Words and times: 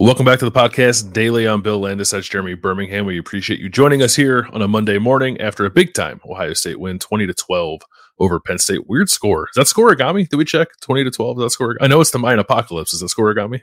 Welcome 0.00 0.26
back 0.26 0.38
to 0.38 0.44
the 0.44 0.52
podcast 0.52 1.12
daily. 1.12 1.46
I'm 1.46 1.60
Bill 1.60 1.80
Landis. 1.80 2.10
That's 2.10 2.28
Jeremy 2.28 2.54
Birmingham. 2.54 3.04
We 3.04 3.18
appreciate 3.18 3.58
you 3.58 3.68
joining 3.68 4.00
us 4.00 4.14
here 4.14 4.48
on 4.52 4.62
a 4.62 4.68
Monday 4.68 4.96
morning 4.96 5.40
after 5.40 5.64
a 5.64 5.70
big 5.70 5.92
time 5.92 6.20
Ohio 6.24 6.52
State 6.52 6.78
win 6.78 7.00
20 7.00 7.26
to 7.26 7.34
12 7.34 7.80
over 8.20 8.38
Penn 8.38 8.58
State. 8.58 8.88
Weird 8.88 9.10
score. 9.10 9.48
Is 9.48 9.54
that 9.56 9.66
scorigami? 9.66 10.28
Did 10.28 10.36
we 10.36 10.44
check 10.44 10.68
20 10.82 11.02
to 11.02 11.10
12? 11.10 11.38
Is 11.38 11.42
that 11.42 11.50
score? 11.50 11.76
I 11.80 11.88
know 11.88 12.00
it's 12.00 12.12
the 12.12 12.20
Mayan 12.20 12.38
apocalypse. 12.38 12.94
Is 12.94 13.00
that 13.00 13.08
score 13.08 13.34
scorigami? 13.34 13.60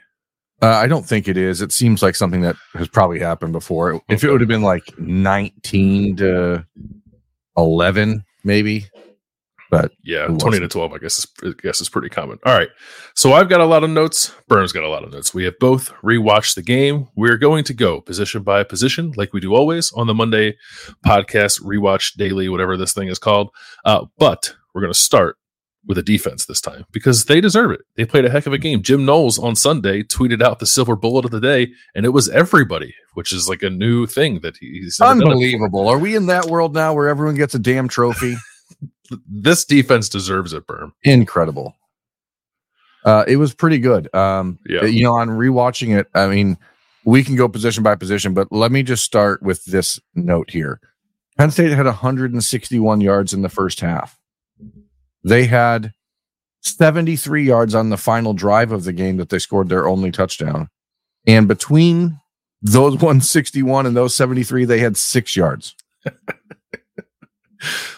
Uh, 0.62 0.72
I 0.72 0.88
don't 0.88 1.06
think 1.06 1.30
it 1.30 1.38
is. 1.38 1.62
It 1.62 1.72
seems 1.72 2.04
like 2.04 2.18
something 2.18 2.42
that 2.42 2.58
has 2.74 2.90
probably 2.90 3.20
happened 3.20 3.54
before. 3.54 4.02
If 4.10 4.26
it 4.26 4.30
would 4.30 4.42
have 4.42 4.50
been 4.50 4.62
like 4.62 4.84
19 5.00 6.18
to 6.18 6.66
11, 7.56 8.26
maybe, 8.44 8.88
but 9.70 9.92
yeah, 10.04 10.28
twenty 10.28 10.60
to 10.60 10.68
twelve, 10.68 10.94
I 10.94 10.98
guess 10.98 11.20
is 11.20 11.28
I 11.44 11.54
guess 11.62 11.82
is 11.82 11.90
pretty 11.90 12.10
common. 12.10 12.40
All 12.46 12.58
right, 12.58 12.70
so 13.14 13.34
I've 13.34 13.50
got 13.50 13.62
a 13.62 13.66
lot 13.66 13.84
of 13.84 13.90
notes. 13.90 14.34
Burns 14.48 14.72
got 14.72 14.84
a 14.84 14.90
lot 14.90 15.04
of 15.04 15.12
notes. 15.12 15.34
We 15.34 15.44
have 15.46 15.58
both 15.60 15.94
rewatched 16.04 16.56
the 16.56 16.62
game. 16.62 17.08
We're 17.16 17.38
going 17.38 17.64
to 17.66 17.74
go 17.74 18.02
position 18.02 18.44
by 18.44 18.64
position, 18.64 19.14
like 19.16 19.34
we 19.34 19.40
do 19.40 19.56
always 19.56 19.92
on 19.94 20.08
the 20.08 20.14
Monday 20.14 20.56
podcast, 21.06 21.62
rewatch 21.62 22.14
daily, 22.16 22.50
whatever 22.50 22.78
this 22.78 22.94
thing 22.94 23.08
is 23.08 23.20
called. 23.20 23.50
Uh, 23.84 24.06
but 24.18 24.54
we're 24.74 24.82
going 24.82 24.94
to 24.94 25.00
start 25.00 25.38
with 25.88 25.98
a 25.98 26.04
defense 26.04 26.46
this 26.46 26.62
time 26.62 26.86
because 26.92 27.26
they 27.26 27.40
deserve 27.40 27.72
it. 27.72 27.82
They 27.96 28.06
played 28.06 28.26
a 28.26 28.30
heck 28.30 28.46
of 28.46 28.54
a 28.54 28.58
game. 28.58 28.82
Jim 28.82 29.06
Knowles 29.06 29.38
on 29.38 29.56
Sunday 29.56 30.04
tweeted 30.04 30.42
out 30.42 30.60
the 30.60 30.66
silver 30.66 30.96
bullet 30.96 31.26
of 31.26 31.32
the 31.32 31.40
day, 31.40 31.72
and 31.94 32.06
it 32.06 32.10
was 32.10 32.30
everybody, 32.30 32.94
which 33.14 33.32
is 33.32 33.48
like 33.48 33.64
a 33.64 33.70
new 33.70 34.06
thing 34.06 34.40
that 34.42 34.58
he's 34.58 35.00
unbelievable. 35.00 35.88
Are 35.88 36.00
we 36.00 36.16
in 36.16 36.28
that 36.28 36.46
world 36.46 36.74
now 36.74 36.94
where 36.94 37.08
everyone 37.08 37.36
gets 37.36 37.56
a 37.56 37.60
damn 37.60 37.88
trophy? 37.88 38.36
this 39.28 39.66
defense 39.66 40.10
deserves 40.10 40.54
it, 40.54 40.66
Berm. 40.68 40.92
Incredible. 41.04 41.76
Uh, 43.04 43.24
it 43.28 43.38
was 43.38 43.54
pretty 43.54 43.78
good. 43.78 44.14
Um, 44.16 44.58
yeah. 44.68 44.86
You 44.86 45.04
know, 45.04 45.14
on 45.14 45.30
rewatching 45.30 45.98
it, 45.98 46.08
I 46.16 46.28
mean, 46.28 46.58
we 47.06 47.24
can 47.24 47.36
go 47.36 47.48
position 47.48 47.84
by 47.84 47.96
position, 47.96 48.34
but 48.34 48.52
let 48.52 48.72
me 48.72 48.82
just 48.82 49.04
start 49.04 49.44
with 49.44 49.64
this 49.66 50.00
note 50.16 50.50
here. 50.50 50.80
Penn 51.38 51.52
State 51.52 51.72
had 51.72 51.86
161 51.86 53.02
yards 53.02 53.34
in 53.34 53.44
the 53.44 53.50
first 53.50 53.80
half. 53.82 54.18
They 55.24 55.46
had 55.46 55.94
73 56.62 57.46
yards 57.46 57.76
on 57.76 57.90
the 57.90 57.98
final 57.98 58.34
drive 58.34 58.72
of 58.72 58.86
the 58.86 58.94
game 58.94 59.18
that 59.18 59.30
they 59.30 59.40
scored 59.40 59.70
their 59.70 59.88
only 59.88 60.12
touchdown. 60.12 60.70
And 61.28 61.48
between 61.48 62.20
those 62.62 62.94
161 62.94 63.86
and 63.86 63.96
those 63.96 64.16
73, 64.16 64.66
they 64.66 64.80
had 64.80 64.98
six 64.98 65.36
yards. 65.36 65.76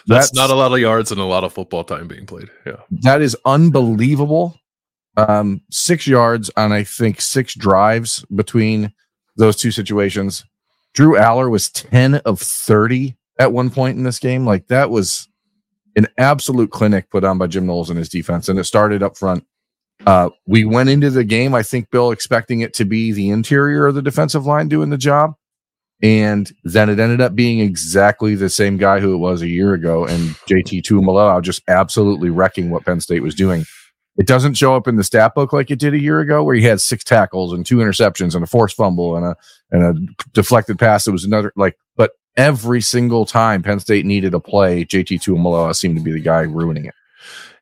That's, 0.05 0.31
That's, 0.31 0.33
not 0.33 0.49
a 0.49 0.55
lot 0.55 0.73
of 0.73 0.79
yards 0.79 1.11
and 1.11 1.19
a 1.19 1.25
lot 1.25 1.43
of 1.43 1.53
football 1.53 1.83
time 1.83 2.07
being 2.07 2.25
played. 2.25 2.49
Yeah. 2.65 2.77
That 3.01 3.21
is 3.21 3.35
unbelievable. 3.45 4.59
Um, 5.17 5.61
six 5.71 6.05
yards 6.05 6.51
on, 6.55 6.71
I 6.71 6.83
think, 6.83 7.21
six 7.21 7.55
drives 7.55 8.23
between 8.35 8.93
those 9.35 9.55
two 9.57 9.71
situations. 9.71 10.45
Drew 10.93 11.15
Allar 11.15 11.49
was 11.49 11.69
10 11.69 12.15
of 12.15 12.39
30 12.39 13.15
at 13.39 13.51
one 13.51 13.69
point 13.69 13.97
in 13.97 14.03
this 14.03 14.19
game. 14.19 14.45
Like 14.45 14.67
that 14.67 14.89
was 14.89 15.27
an 15.95 16.07
absolute 16.17 16.71
clinic 16.71 17.09
put 17.09 17.23
on 17.23 17.37
by 17.37 17.47
Jim 17.47 17.65
Knowles 17.65 17.89
and 17.89 17.97
his 17.97 18.09
defense. 18.09 18.49
And 18.49 18.59
it 18.59 18.65
started 18.65 19.01
up 19.01 19.17
front. 19.17 19.45
Uh, 20.05 20.29
we 20.45 20.63
went 20.63 20.89
into 20.89 21.09
the 21.09 21.23
game, 21.23 21.55
I 21.55 21.63
think, 21.63 21.89
Bill, 21.89 22.11
expecting 22.11 22.61
it 22.61 22.73
to 22.75 22.85
be 22.85 23.11
the 23.11 23.29
interior 23.29 23.87
of 23.87 23.95
the 23.95 24.01
defensive 24.01 24.45
line 24.45 24.67
doing 24.67 24.91
the 24.91 24.97
job. 24.97 25.33
And 26.01 26.51
then 26.63 26.89
it 26.89 26.99
ended 26.99 27.21
up 27.21 27.33
being 27.33 27.59
exactly 27.59 28.35
the 28.35 28.49
same 28.49 28.77
guy 28.77 28.99
who 28.99 29.13
it 29.13 29.17
was 29.17 29.41
a 29.41 29.47
year 29.47 29.73
ago. 29.73 30.05
And 30.05 30.35
JT 30.47 30.83
Tuimoloau 30.83 31.41
just 31.41 31.63
absolutely 31.67 32.29
wrecking 32.29 32.69
what 32.69 32.85
Penn 32.85 33.01
State 33.01 33.23
was 33.23 33.33
doing. 33.33 33.65
It 34.17 34.27
doesn't 34.27 34.55
show 34.55 34.75
up 34.75 34.87
in 34.87 34.95
the 34.95 35.03
stat 35.03 35.35
book 35.35 35.53
like 35.53 35.69
it 35.69 35.79
did 35.79 35.93
a 35.93 35.99
year 35.99 36.19
ago, 36.19 36.43
where 36.43 36.55
he 36.55 36.63
had 36.63 36.81
six 36.81 37.03
tackles 37.03 37.53
and 37.53 37.65
two 37.65 37.77
interceptions 37.77 38.33
and 38.33 38.43
a 38.43 38.47
forced 38.47 38.75
fumble 38.75 39.15
and 39.15 39.25
a 39.25 39.35
and 39.71 39.83
a 39.83 40.23
deflected 40.33 40.79
pass. 40.79 41.07
It 41.07 41.11
was 41.11 41.23
another 41.23 41.53
like, 41.55 41.77
but 41.95 42.11
every 42.35 42.81
single 42.81 43.25
time 43.25 43.61
Penn 43.61 43.79
State 43.79 44.05
needed 44.05 44.33
a 44.33 44.39
play, 44.39 44.85
JT 44.85 45.21
Tuimoloau 45.21 45.75
seemed 45.75 45.97
to 45.97 46.03
be 46.03 46.11
the 46.11 46.19
guy 46.19 46.41
ruining 46.41 46.85
it. 46.85 46.95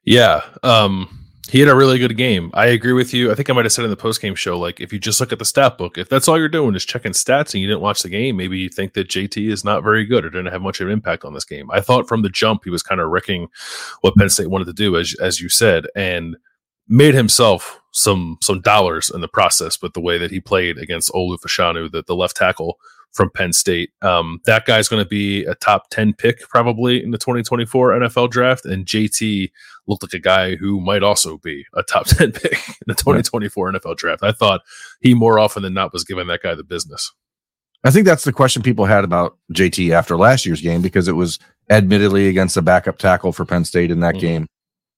Yeah. 0.05 0.41
Um, 0.63 1.24
he 1.49 1.59
had 1.59 1.69
a 1.69 1.75
really 1.75 1.99
good 1.99 2.17
game. 2.17 2.49
I 2.53 2.67
agree 2.67 2.93
with 2.93 3.13
you. 3.13 3.31
I 3.31 3.35
think 3.35 3.49
I 3.49 3.53
might 3.53 3.65
have 3.65 3.71
said 3.71 3.85
in 3.85 3.91
the 3.91 3.97
post 3.97 4.21
game 4.21 4.33
show, 4.33 4.57
like 4.57 4.79
if 4.79 4.91
you 4.91 4.97
just 4.97 5.19
look 5.19 5.31
at 5.31 5.39
the 5.39 5.45
stat 5.45 5.77
book, 5.77 5.97
if 5.97 6.09
that's 6.09 6.27
all 6.27 6.39
you're 6.39 6.49
doing 6.49 6.75
is 6.75 6.85
checking 6.85 7.11
stats 7.11 7.53
and 7.53 7.61
you 7.61 7.67
didn't 7.67 7.81
watch 7.81 8.01
the 8.01 8.09
game, 8.09 8.35
maybe 8.35 8.57
you 8.57 8.69
think 8.69 8.93
that 8.93 9.09
JT 9.09 9.49
is 9.49 9.63
not 9.63 9.83
very 9.83 10.05
good 10.05 10.25
or 10.25 10.29
didn't 10.29 10.51
have 10.51 10.61
much 10.61 10.81
of 10.81 10.87
an 10.87 10.93
impact 10.93 11.23
on 11.23 11.33
this 11.33 11.45
game. 11.45 11.69
I 11.69 11.81
thought 11.81 12.07
from 12.07 12.23
the 12.23 12.29
jump 12.29 12.63
he 12.63 12.71
was 12.71 12.81
kind 12.81 12.99
of 12.99 13.09
wrecking 13.09 13.47
what 14.01 14.15
Penn 14.15 14.29
State 14.29 14.49
wanted 14.49 14.65
to 14.65 14.73
do, 14.73 14.97
as 14.97 15.15
as 15.21 15.39
you 15.39 15.49
said, 15.49 15.85
and 15.95 16.35
made 16.87 17.13
himself 17.13 17.79
some 17.91 18.37
some 18.41 18.61
dollars 18.61 19.11
in 19.13 19.21
the 19.21 19.27
process 19.27 19.81
with 19.81 19.93
the 19.93 20.01
way 20.01 20.17
that 20.17 20.31
he 20.31 20.39
played 20.39 20.77
against 20.77 21.11
Olu 21.11 21.37
Fashanu, 21.39 21.91
the, 21.91 22.03
the 22.05 22.15
left 22.15 22.35
tackle 22.37 22.77
from 23.15 23.29
Penn 23.29 23.53
State. 23.53 23.91
Um, 24.01 24.41
that 24.45 24.65
guy's 24.65 24.89
going 24.89 25.01
to 25.01 25.07
be 25.07 25.45
a 25.45 25.55
top 25.55 25.89
10 25.89 26.13
pick 26.13 26.41
probably 26.49 27.01
in 27.01 27.11
the 27.11 27.17
2024 27.17 27.91
NFL 27.91 28.29
draft. 28.29 28.65
And 28.65 28.85
JT 28.85 29.51
looked 29.87 30.03
like 30.03 30.13
a 30.13 30.19
guy 30.19 30.55
who 30.55 30.81
might 30.81 31.01
also 31.01 31.37
be 31.37 31.65
a 31.73 31.81
top 31.81 32.05
10 32.07 32.33
pick 32.33 32.53
in 32.53 32.85
the 32.87 32.93
2024 32.93 33.67
right. 33.67 33.81
NFL 33.81 33.97
draft. 33.97 34.23
I 34.23 34.33
thought 34.33 34.61
he 34.99 35.13
more 35.13 35.39
often 35.39 35.63
than 35.63 35.73
not 35.73 35.93
was 35.93 36.03
giving 36.03 36.27
that 36.27 36.43
guy 36.43 36.53
the 36.55 36.63
business. 36.63 37.11
I 37.85 37.91
think 37.91 38.05
that's 38.05 38.23
the 38.23 38.33
question 38.33 38.61
people 38.61 38.85
had 38.85 39.03
about 39.03 39.37
JT 39.53 39.91
after 39.91 40.17
last 40.17 40.45
year's 40.45 40.61
game 40.61 40.81
because 40.81 41.07
it 41.07 41.13
was 41.13 41.39
admittedly 41.69 42.27
against 42.27 42.57
a 42.57 42.61
backup 42.61 42.97
tackle 42.97 43.31
for 43.31 43.45
Penn 43.45 43.63
State 43.63 43.91
in 43.91 44.01
that 44.01 44.15
mm-hmm. 44.15 44.21
game. 44.21 44.47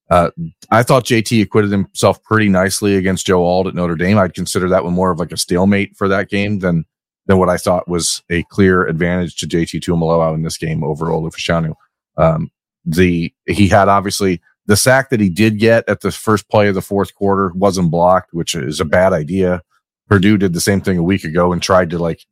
Uh, 0.09 0.31
I 0.71 0.83
thought 0.83 1.03
JT 1.03 1.43
acquitted 1.43 1.69
himself 1.69 2.23
pretty 2.23 2.47
nicely 2.47 2.95
against 2.95 3.27
Joe 3.27 3.43
Alt 3.43 3.67
at 3.67 3.75
Notre 3.75 3.95
Dame. 3.95 4.17
I'd 4.17 4.33
consider 4.33 4.69
that 4.69 4.85
one 4.85 4.93
more 4.93 5.11
of 5.11 5.19
like 5.19 5.33
a 5.33 5.37
stalemate 5.37 5.97
for 5.97 6.07
that 6.07 6.29
game 6.29 6.59
than 6.59 6.85
than 7.27 7.37
what 7.37 7.49
I 7.49 7.57
thought 7.57 7.87
was 7.87 8.23
a 8.29 8.43
clear 8.43 8.85
advantage 8.85 9.35
to 9.37 9.47
JT 9.47 9.81
Tuimoloau 9.81 10.33
in 10.33 10.41
this 10.41 10.57
game 10.57 10.83
over 10.83 11.07
Olu 11.07 11.31
Fashanu. 11.31 11.75
Um, 12.17 12.49
the 12.85 13.33
he 13.45 13.67
had 13.67 13.89
obviously 13.89 14.41
the 14.65 14.77
sack 14.77 15.09
that 15.09 15.19
he 15.19 15.29
did 15.29 15.59
get 15.59 15.87
at 15.87 16.01
the 16.01 16.11
first 16.11 16.49
play 16.49 16.67
of 16.67 16.75
the 16.75 16.81
fourth 16.81 17.13
quarter 17.15 17.51
wasn't 17.53 17.91
blocked, 17.91 18.33
which 18.33 18.55
is 18.55 18.79
a 18.79 18.85
bad 18.85 19.13
idea. 19.13 19.61
Purdue 20.07 20.37
did 20.37 20.53
the 20.53 20.61
same 20.61 20.81
thing 20.81 20.97
a 20.97 21.03
week 21.03 21.23
ago 21.23 21.51
and 21.51 21.61
tried 21.61 21.89
to 21.89 21.99
like 21.99 22.25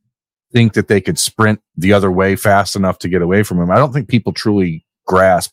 think 0.51 0.73
that 0.73 0.87
they 0.87 1.01
could 1.01 1.19
sprint 1.19 1.61
the 1.75 1.91
other 1.91 2.11
way 2.11 2.35
fast 2.35 2.75
enough 2.75 2.97
to 2.99 3.09
get 3.09 3.21
away 3.21 3.43
from 3.43 3.59
him. 3.59 3.69
I 3.69 3.77
don't 3.77 3.91
think 3.91 4.07
people 4.07 4.31
truly 4.31 4.85
grasp 5.05 5.51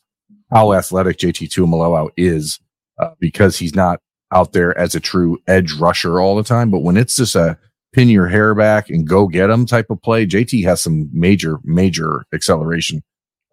how 0.51 0.73
athletic 0.73 1.17
JT 1.17 1.49
Tuimoloau 1.49 2.09
is 2.15 2.59
uh, 2.99 3.09
because 3.19 3.57
he's 3.57 3.75
not 3.75 3.99
out 4.31 4.53
there 4.53 4.77
as 4.77 4.95
a 4.95 4.99
true 4.99 5.37
edge 5.47 5.73
rusher 5.73 6.19
all 6.19 6.35
the 6.35 6.43
time. 6.43 6.71
But 6.71 6.79
when 6.79 6.95
it's 6.95 7.17
just 7.17 7.35
a 7.35 7.57
pin 7.93 8.09
your 8.09 8.27
hair 8.27 8.53
back 8.55 8.89
and 8.89 9.07
go 9.07 9.27
get 9.27 9.47
them 9.47 9.65
type 9.65 9.89
of 9.89 10.01
play. 10.01 10.25
JT 10.25 10.63
has 10.65 10.81
some 10.81 11.09
major, 11.13 11.59
major 11.63 12.25
acceleration. 12.33 13.03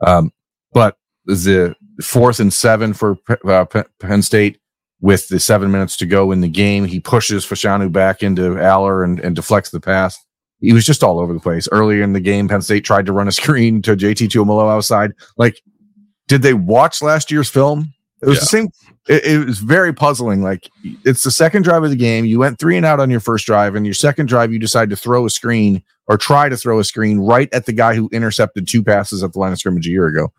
Um, 0.04 0.32
but 0.72 0.96
the 1.26 1.76
fourth 2.02 2.40
and 2.40 2.52
seven 2.52 2.94
for 2.94 3.18
uh, 3.44 3.66
Penn 4.00 4.22
State 4.22 4.58
with 5.00 5.28
the 5.28 5.38
seven 5.38 5.70
minutes 5.70 5.96
to 5.98 6.06
go 6.06 6.32
in 6.32 6.40
the 6.40 6.48
game, 6.48 6.84
he 6.84 7.00
pushes 7.00 7.46
Fashanu 7.46 7.92
back 7.92 8.22
into 8.22 8.54
Allar 8.56 9.04
and, 9.04 9.20
and 9.20 9.36
deflects 9.36 9.70
the 9.70 9.80
pass. 9.80 10.18
He 10.60 10.72
was 10.72 10.84
just 10.84 11.02
all 11.02 11.20
over 11.20 11.32
the 11.32 11.40
place. 11.40 11.68
Earlier 11.72 12.02
in 12.02 12.12
the 12.12 12.20
game, 12.20 12.48
Penn 12.48 12.62
State 12.62 12.84
tried 12.84 13.06
to 13.06 13.12
run 13.12 13.28
a 13.28 13.32
screen 13.32 13.82
to 13.82 13.96
JT 13.96 14.28
Tuimoloau 14.28 14.70
outside. 14.70 15.12
Like, 15.36 15.60
did 16.28 16.42
they 16.42 16.54
watch 16.54 17.02
last 17.02 17.30
year's 17.30 17.48
film? 17.50 17.92
It 18.22 18.26
was 18.26 18.36
yeah. 18.36 18.40
the 18.40 18.46
same. 18.46 18.68
It, 19.08 19.24
it, 19.24 19.46
was 19.46 19.58
very 19.58 19.92
puzzling. 19.92 20.42
Like 20.42 20.68
it's 21.04 21.24
the 21.24 21.30
second 21.30 21.62
drive 21.62 21.82
of 21.82 21.90
the 21.90 21.96
game. 21.96 22.24
You 22.24 22.38
went 22.38 22.58
three 22.58 22.76
and 22.76 22.84
out 22.84 23.00
on 23.00 23.10
your 23.10 23.20
first 23.20 23.46
drive, 23.46 23.74
and 23.74 23.86
your 23.86 23.94
second 23.94 24.26
drive, 24.26 24.52
you 24.52 24.58
decide 24.58 24.90
to 24.90 24.96
throw 24.96 25.24
a 25.26 25.30
screen 25.30 25.82
or 26.06 26.18
try 26.18 26.48
to 26.48 26.56
throw 26.56 26.78
a 26.78 26.84
screen 26.84 27.18
right 27.20 27.48
at 27.52 27.66
the 27.66 27.72
guy 27.72 27.94
who 27.94 28.08
intercepted 28.12 28.68
two 28.68 28.82
passes 28.82 29.22
at 29.22 29.32
the 29.32 29.38
line 29.38 29.52
of 29.52 29.58
scrimmage 29.58 29.86
a 29.86 29.90
year 29.90 30.06
ago, 30.06 30.32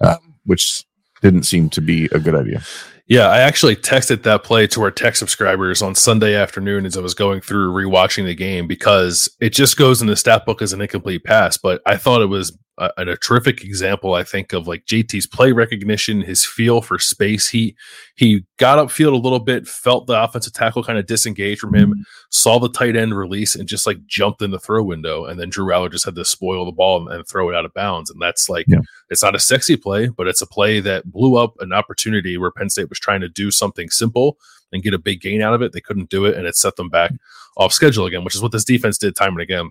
uh, 0.00 0.16
which 0.44 0.84
didn't 1.20 1.42
seem 1.42 1.68
to 1.70 1.80
be 1.80 2.06
a 2.12 2.18
good 2.18 2.34
idea. 2.34 2.62
Yeah, 3.08 3.28
I 3.28 3.38
actually 3.38 3.76
texted 3.76 4.24
that 4.24 4.42
play 4.42 4.66
to 4.68 4.82
our 4.82 4.90
tech 4.90 5.14
subscribers 5.14 5.80
on 5.80 5.94
Sunday 5.94 6.34
afternoon 6.34 6.86
as 6.86 6.96
I 6.96 7.00
was 7.00 7.14
going 7.14 7.40
through 7.40 7.72
rewatching 7.72 8.24
the 8.24 8.34
game 8.34 8.66
because 8.66 9.30
it 9.40 9.50
just 9.50 9.76
goes 9.76 10.00
in 10.00 10.08
the 10.08 10.16
stat 10.16 10.44
book 10.44 10.60
as 10.60 10.72
an 10.72 10.80
incomplete 10.80 11.22
pass. 11.22 11.56
But 11.56 11.82
I 11.86 11.98
thought 11.98 12.22
it 12.22 12.26
was 12.26 12.56
a, 12.78 12.90
a, 12.98 13.16
terrific 13.16 13.64
example, 13.64 14.14
I 14.14 14.22
think, 14.22 14.52
of 14.52 14.66
like 14.66 14.84
JT's 14.84 15.26
play 15.26 15.52
recognition, 15.52 16.20
his 16.20 16.44
feel 16.44 16.82
for 16.82 16.98
space. 16.98 17.48
He 17.48 17.74
he 18.16 18.44
got 18.58 18.78
upfield 18.78 19.12
a 19.12 19.16
little 19.16 19.40
bit, 19.40 19.66
felt 19.66 20.06
the 20.06 20.22
offensive 20.22 20.52
tackle 20.52 20.84
kind 20.84 20.98
of 20.98 21.06
disengage 21.06 21.58
from 21.58 21.74
him, 21.74 21.90
mm-hmm. 21.92 22.02
saw 22.30 22.58
the 22.58 22.68
tight 22.68 22.96
end 22.96 23.16
release, 23.16 23.54
and 23.54 23.68
just 23.68 23.86
like 23.86 24.04
jumped 24.06 24.42
in 24.42 24.50
the 24.50 24.58
throw 24.58 24.82
window. 24.82 25.24
And 25.24 25.40
then 25.40 25.48
Drew 25.48 25.66
Allar 25.66 25.90
just 25.90 26.04
had 26.04 26.14
to 26.16 26.24
spoil 26.24 26.64
the 26.64 26.72
ball 26.72 27.00
and, 27.00 27.14
and 27.14 27.26
throw 27.26 27.48
it 27.48 27.56
out 27.56 27.64
of 27.64 27.72
bounds. 27.72 28.10
And 28.10 28.20
that's 28.20 28.48
like 28.48 28.66
yeah. 28.68 28.80
it's 29.08 29.22
not 29.22 29.34
a 29.34 29.40
sexy 29.40 29.76
play, 29.76 30.08
but 30.08 30.26
it's 30.26 30.42
a 30.42 30.46
play 30.46 30.80
that 30.80 31.10
blew 31.10 31.36
up 31.36 31.54
an 31.60 31.72
opportunity 31.72 32.36
where 32.36 32.50
Penn 32.50 32.68
State 32.68 32.90
was 32.90 33.00
trying 33.00 33.22
to 33.22 33.28
do 33.28 33.50
something 33.50 33.88
simple 33.90 34.36
and 34.72 34.82
get 34.82 34.94
a 34.94 34.98
big 34.98 35.20
gain 35.20 35.40
out 35.40 35.54
of 35.54 35.62
it. 35.62 35.72
They 35.72 35.80
couldn't 35.80 36.10
do 36.10 36.26
it, 36.26 36.36
and 36.36 36.46
it 36.46 36.56
set 36.56 36.76
them 36.76 36.90
back 36.90 37.12
off 37.56 37.72
schedule 37.72 38.04
again, 38.04 38.24
which 38.24 38.34
is 38.34 38.42
what 38.42 38.52
this 38.52 38.64
defense 38.64 38.98
did 38.98 39.16
time 39.16 39.32
and 39.32 39.40
again 39.40 39.70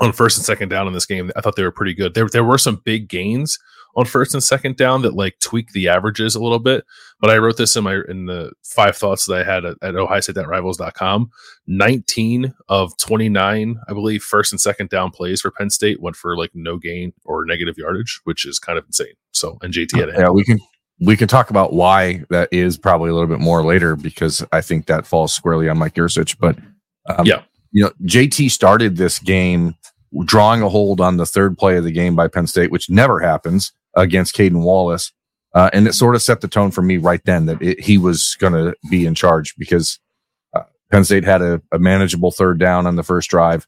on 0.00 0.12
first 0.12 0.36
and 0.36 0.44
second 0.44 0.68
down 0.68 0.86
in 0.86 0.92
this 0.92 1.06
game. 1.06 1.30
I 1.36 1.40
thought 1.40 1.56
they 1.56 1.62
were 1.62 1.70
pretty 1.70 1.94
good. 1.94 2.14
There, 2.14 2.28
there 2.28 2.44
were 2.44 2.58
some 2.58 2.80
big 2.84 3.08
gains 3.08 3.58
on 3.96 4.04
first 4.04 4.34
and 4.34 4.42
second 4.42 4.76
down 4.76 5.02
that 5.02 5.14
like 5.14 5.38
tweak 5.40 5.72
the 5.72 5.88
averages 5.88 6.34
a 6.34 6.42
little 6.42 6.58
bit. 6.58 6.84
But 7.20 7.30
I 7.30 7.38
wrote 7.38 7.56
this 7.56 7.76
in 7.76 7.84
my 7.84 8.00
in 8.08 8.26
the 8.26 8.52
five 8.64 8.96
thoughts 8.96 9.26
that 9.26 9.34
I 9.38 9.44
had 9.44 9.64
at, 9.64 9.76
at 9.82 9.96
Ohio 9.96 10.20
State 10.20 10.36
Rivals.com. 10.36 11.30
19 11.66 12.54
of 12.68 12.96
29, 12.98 13.80
I 13.88 13.92
believe, 13.92 14.22
first 14.22 14.52
and 14.52 14.60
second 14.60 14.90
down 14.90 15.10
plays 15.10 15.40
for 15.40 15.50
Penn 15.50 15.70
State 15.70 16.00
went 16.00 16.16
for 16.16 16.36
like 16.36 16.50
no 16.54 16.76
gain 16.76 17.12
or 17.24 17.44
negative 17.44 17.78
yardage, 17.78 18.20
which 18.24 18.44
is 18.44 18.58
kind 18.58 18.78
of 18.78 18.84
insane. 18.86 19.14
So 19.32 19.58
and 19.62 19.72
JT 19.72 19.98
had 19.98 20.18
yeah, 20.18 20.30
we 20.30 20.44
can 20.44 20.58
we 21.00 21.16
can 21.16 21.28
talk 21.28 21.50
about 21.50 21.72
why 21.72 22.24
that 22.30 22.48
is 22.52 22.76
probably 22.76 23.10
a 23.10 23.14
little 23.14 23.28
bit 23.28 23.40
more 23.40 23.64
later 23.64 23.96
because 23.96 24.44
I 24.52 24.60
think 24.60 24.86
that 24.86 25.06
falls 25.06 25.32
squarely 25.32 25.68
on 25.68 25.78
Mike 25.78 25.94
Yurcich. 25.94 26.36
But 26.38 26.58
um, 27.08 27.26
yeah, 27.26 27.42
you 27.74 27.82
know, 27.82 27.90
JT 28.04 28.52
started 28.52 28.96
this 28.96 29.18
game 29.18 29.74
drawing 30.24 30.62
a 30.62 30.68
hold 30.68 31.00
on 31.00 31.16
the 31.16 31.26
third 31.26 31.58
play 31.58 31.76
of 31.76 31.82
the 31.82 31.90
game 31.90 32.14
by 32.14 32.28
Penn 32.28 32.46
State, 32.46 32.70
which 32.70 32.88
never 32.88 33.18
happens 33.18 33.72
against 33.96 34.34
Caedan 34.34 34.62
Wallace. 34.62 35.12
Uh, 35.54 35.70
and 35.72 35.86
it 35.88 35.92
sort 35.92 36.14
of 36.14 36.22
set 36.22 36.40
the 36.40 36.48
tone 36.48 36.70
for 36.70 36.82
me 36.82 36.98
right 36.98 37.20
then 37.24 37.46
that 37.46 37.60
it, 37.60 37.80
he 37.80 37.98
was 37.98 38.36
going 38.38 38.52
to 38.52 38.74
be 38.90 39.06
in 39.06 39.14
charge 39.14 39.56
because 39.56 39.98
uh, 40.54 40.62
Penn 40.90 41.04
State 41.04 41.24
had 41.24 41.42
a, 41.42 41.60
a, 41.72 41.78
manageable 41.78 42.30
third 42.30 42.58
down 42.58 42.86
on 42.86 42.94
the 42.94 43.02
first 43.02 43.28
drive. 43.28 43.66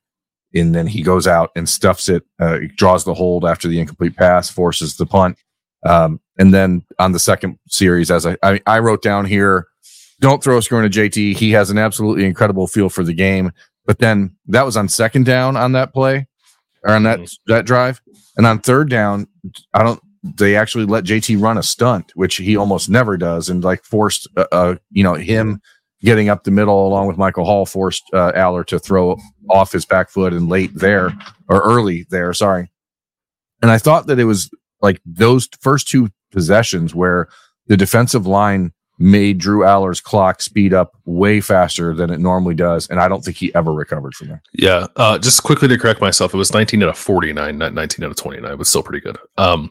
And 0.54 0.74
then 0.74 0.86
he 0.86 1.02
goes 1.02 1.26
out 1.26 1.50
and 1.56 1.68
stuffs 1.68 2.08
it, 2.08 2.24
uh, 2.38 2.58
draws 2.76 3.04
the 3.04 3.14
hold 3.14 3.44
after 3.44 3.66
the 3.66 3.80
incomplete 3.80 4.16
pass, 4.16 4.48
forces 4.48 4.96
the 4.96 5.06
punt. 5.06 5.36
Um, 5.84 6.20
and 6.38 6.54
then 6.54 6.84
on 7.00 7.10
the 7.10 7.18
second 7.18 7.58
series, 7.68 8.10
as 8.10 8.24
I, 8.24 8.36
I, 8.42 8.60
I 8.66 8.78
wrote 8.78 9.02
down 9.02 9.24
here, 9.24 9.66
don't 10.20 10.42
throw 10.42 10.58
a 10.58 10.62
screen 10.62 10.88
to 10.88 11.00
JT. 11.00 11.36
He 11.36 11.50
has 11.52 11.70
an 11.70 11.78
absolutely 11.78 12.24
incredible 12.24 12.66
feel 12.66 12.88
for 12.88 13.04
the 13.04 13.12
game. 13.12 13.52
But 13.86 13.98
then 13.98 14.36
that 14.46 14.64
was 14.64 14.76
on 14.76 14.88
second 14.88 15.26
down 15.26 15.56
on 15.56 15.72
that 15.72 15.92
play 15.92 16.26
or 16.82 16.94
on 16.94 17.04
that 17.04 17.20
mm-hmm. 17.20 17.52
that 17.52 17.66
drive. 17.66 18.00
And 18.36 18.46
on 18.46 18.58
third 18.58 18.90
down, 18.90 19.28
I 19.74 19.82
don't. 19.82 20.00
They 20.22 20.56
actually 20.56 20.86
let 20.86 21.04
JT 21.04 21.40
run 21.40 21.56
a 21.56 21.62
stunt, 21.62 22.10
which 22.16 22.36
he 22.36 22.56
almost 22.56 22.90
never 22.90 23.16
does, 23.16 23.48
and 23.48 23.62
like 23.62 23.84
forced, 23.84 24.28
uh, 24.36 24.46
uh, 24.50 24.74
you 24.90 25.04
know, 25.04 25.14
him 25.14 25.60
getting 26.02 26.28
up 26.28 26.44
the 26.44 26.50
middle 26.50 26.86
along 26.86 27.06
with 27.06 27.16
Michael 27.16 27.44
Hall 27.44 27.64
forced 27.64 28.02
uh, 28.12 28.32
Allar 28.32 28.66
to 28.66 28.78
throw 28.78 29.16
off 29.48 29.72
his 29.72 29.84
back 29.84 30.10
foot 30.10 30.32
and 30.32 30.48
late 30.48 30.74
there 30.74 31.12
or 31.48 31.62
early 31.62 32.06
there. 32.10 32.32
Sorry. 32.32 32.70
And 33.62 33.70
I 33.70 33.78
thought 33.78 34.08
that 34.08 34.18
it 34.18 34.24
was 34.24 34.50
like 34.82 35.00
those 35.06 35.48
first 35.60 35.88
two 35.88 36.10
possessions 36.32 36.94
where 36.94 37.28
the 37.66 37.76
defensive 37.76 38.26
line 38.26 38.72
made 38.98 39.38
Drew 39.38 39.60
Allar's 39.60 40.00
clock 40.00 40.40
speed 40.40 40.72
up 40.72 40.96
way 41.04 41.40
faster 41.40 41.94
than 41.94 42.10
it 42.10 42.18
normally 42.18 42.54
does, 42.54 42.88
and 42.88 43.00
I 43.00 43.08
don't 43.08 43.24
think 43.24 43.36
he 43.36 43.54
ever 43.54 43.72
recovered 43.72 44.14
from 44.14 44.28
that. 44.28 44.40
Yeah, 44.52 44.86
uh, 44.96 45.18
just 45.18 45.42
quickly 45.42 45.68
to 45.68 45.78
correct 45.78 46.00
myself, 46.00 46.32
it 46.32 46.38
was 46.38 46.52
19 46.52 46.82
out 46.82 46.88
of 46.90 46.98
49, 46.98 47.58
not 47.58 47.74
19 47.74 48.04
out 48.04 48.10
of 48.10 48.16
29, 48.16 48.56
but 48.56 48.66
still 48.66 48.82
pretty 48.82 49.00
good. 49.00 49.18
Um, 49.36 49.70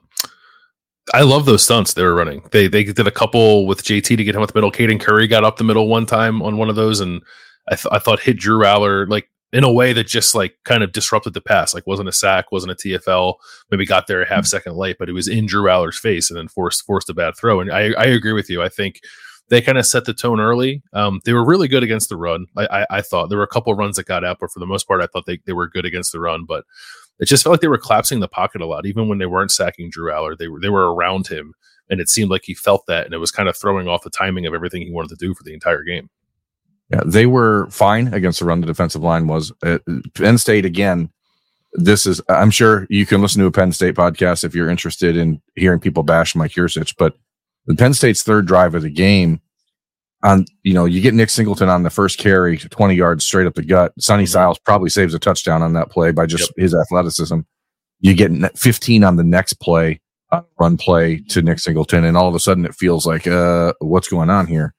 I 1.14 1.22
love 1.22 1.46
those 1.46 1.64
stunts 1.64 1.94
they 1.94 2.04
were 2.04 2.16
running. 2.16 2.44
They 2.52 2.68
they 2.68 2.84
did 2.84 3.08
a 3.08 3.12
couple 3.12 3.68
with 3.68 3.84
JT 3.84 4.18
to 4.18 4.24
get 4.24 4.36
him 4.36 4.42
up 4.42 4.52
the 4.52 4.58
middle. 4.58 4.72
Caden 4.72 5.00
Curry 5.00 5.28
got 5.28 5.44
up 5.44 5.58
the 5.58 5.64
middle 5.64 5.88
one 5.88 6.06
time 6.06 6.42
on 6.42 6.58
one 6.58 6.70
of 6.70 6.76
those, 6.76 7.00
and 7.00 7.22
I, 7.68 7.76
th- 7.76 7.92
I 7.92 8.00
thought 8.00 8.20
hit 8.20 8.38
Drew 8.38 8.64
Allar 8.64 9.08
like 9.08 9.30
in 9.56 9.64
a 9.64 9.72
way 9.72 9.94
that 9.94 10.06
just 10.06 10.36
like 10.36 10.58
kind 10.66 10.84
of 10.84 10.92
disrupted 10.92 11.34
the 11.34 11.40
pass. 11.40 11.74
Like 11.74 11.88
wasn't 11.88 12.10
a 12.10 12.12
sack, 12.12 12.52
wasn't 12.52 12.74
a 12.74 12.76
TFL. 12.76 13.36
Maybe 13.72 13.86
got 13.86 14.06
there 14.06 14.22
a 14.22 14.28
half 14.28 14.46
second 14.46 14.76
late, 14.76 14.98
but 15.00 15.08
it 15.08 15.14
was 15.14 15.30
in 15.30 15.46
Drew 15.46 15.64
Allar's 15.64 15.98
face 15.98 16.30
and 16.30 16.38
then 16.38 16.50
forced 16.50 16.86
forced 16.86 17.10
a 17.10 17.14
bad 17.14 17.38
throw. 17.38 17.62
And 17.62 17.72
I, 17.72 17.94
I 17.94 18.04
agree 18.04 18.34
with 18.34 18.50
you. 18.50 18.62
I 18.62 18.68
think 18.68 19.00
they 19.48 19.62
kind 19.62 19.78
of 19.78 19.86
set 19.86 20.04
the 20.04 20.14
tone 20.14 20.42
early. 20.42 20.84
Um, 20.92 21.22
they 21.24 21.32
were 21.32 21.46
really 21.46 21.70
good 21.70 21.84
against 21.84 22.10
the 22.10 22.18
run. 22.18 22.48
I, 22.58 22.66
I, 22.66 22.86
I, 22.98 23.02
thought 23.02 23.30
there 23.30 23.38
were 23.38 23.46
a 23.46 23.48
couple 23.48 23.74
runs 23.76 23.96
that 23.96 24.08
got 24.08 24.26
out, 24.26 24.40
but 24.42 24.52
for 24.52 24.60
the 24.60 24.66
most 24.66 24.90
part, 24.90 25.02
I 25.02 25.08
thought 25.08 25.26
they, 25.26 25.40
they 25.46 25.54
were 25.54 25.70
good 25.70 25.86
against 25.86 26.12
the 26.12 26.20
run. 26.20 26.44
But 26.44 26.66
it 27.20 27.26
just 27.26 27.44
felt 27.44 27.54
like 27.54 27.62
they 27.62 27.70
were 27.70 27.78
collapsing 27.78 28.20
the 28.20 28.28
pocket 28.28 28.60
a 28.60 28.66
lot, 28.66 28.86
even 28.86 29.08
when 29.08 29.20
they 29.20 29.26
weren't 29.26 29.52
sacking 29.52 29.90
Drew 29.90 30.12
Allar. 30.12 30.38
They 30.38 30.50
were 30.50 30.60
they 30.60 30.70
were 30.70 30.94
around 30.94 31.28
him, 31.28 31.54
and 31.90 32.02
it 32.02 32.10
seemed 32.10 32.30
like 32.30 32.44
he 32.44 32.56
felt 32.56 32.88
that, 32.88 33.06
and 33.06 33.14
it 33.14 33.20
was 33.20 33.32
kind 33.32 33.48
of 33.48 33.56
throwing 33.56 33.88
off 33.88 34.04
the 34.04 34.10
timing 34.10 34.46
of 34.48 34.54
everything 34.54 34.82
he 34.82 34.92
wanted 34.92 35.18
to 35.18 35.26
do 35.26 35.34
for 35.34 35.44
the 35.44 35.54
entire 35.54 35.84
game. 35.84 36.10
Yeah, 36.92 37.02
they 37.06 37.26
were 37.26 37.68
fine 37.72 38.14
against 38.14 38.40
the 38.40 38.46
run. 38.46 38.62
The 38.62 38.68
defensive 38.68 39.02
line 39.02 39.28
was 39.28 39.52
uh, 39.64 39.80
Penn 40.14 40.38
State 40.38 40.66
again. 40.66 41.10
This 41.74 42.06
is, 42.06 42.22
I'm 42.30 42.52
sure 42.52 42.86
you 42.90 43.06
can 43.06 43.22
listen 43.22 43.42
to 43.42 43.48
a 43.48 43.52
Penn 43.52 43.72
State 43.72 43.96
podcast 43.96 44.44
if 44.44 44.54
you're 44.54 44.70
interested 44.70 45.18
in 45.18 45.42
hearing 45.56 45.80
people 45.80 46.04
bash 46.04 46.36
Mike 46.36 46.52
Yurcich, 46.52 46.96
but 46.98 47.18
the 47.66 47.76
Penn 47.76 47.94
State's 47.94 48.24
third 48.24 48.46
drive 48.46 48.76
of 48.76 48.84
the 48.84 48.90
game 48.90 49.42
on, 50.24 50.46
you 50.64 50.74
know, 50.74 50.86
you 50.86 51.02
get 51.02 51.14
Nick 51.14 51.30
Singleton 51.30 51.70
on 51.70 51.84
the 51.84 51.90
first 51.90 52.20
carry, 52.20 52.58
20 52.58 52.96
yards 52.96 53.26
straight 53.26 53.48
up 53.48 53.56
the 53.56 53.64
gut. 53.64 53.94
Sonny 54.00 54.24
mm-hmm. 54.24 54.30
Styles 54.30 54.60
probably 54.60 54.90
saves 54.90 55.14
a 55.14 55.20
touchdown 55.20 55.62
on 55.62 55.74
that 55.74 55.90
play 55.90 56.12
by 56.12 56.26
just 56.26 56.52
yep. 56.56 56.64
his 56.64 56.76
athleticism. 56.76 57.40
You 58.00 58.14
get 58.14 58.58
15 58.58 59.04
on 59.04 59.16
the 59.16 59.24
next 59.24 59.54
play, 59.54 60.02
uh, 60.32 60.42
run 60.60 60.78
play 60.78 61.18
to 61.30 61.42
Nick 61.42 61.60
Singleton, 61.60 62.06
and 62.06 62.16
all 62.16 62.28
of 62.28 62.36
a 62.36 62.40
sudden 62.40 62.66
it 62.66 62.76
feels 62.76 63.06
like, 63.06 63.26
uh, 63.28 63.74
what's 63.80 64.08
going 64.08 64.30
on 64.30 64.48
here? 64.48 64.74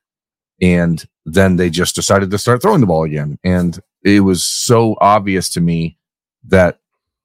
And 0.61 1.05
then 1.27 1.57
they 1.57 1.69
just 1.69 1.95
decided 1.95 2.31
to 2.31 2.39
start 2.39 2.63
throwing 2.63 2.81
the 2.81 2.87
ball 2.87 3.05
again. 3.05 3.39
And 3.45 3.79
it 4.05 4.21
was 4.21 4.47
so 4.47 4.97
obvious 5.01 5.51
to 5.51 5.61
me 5.61 5.99
that 6.45 6.79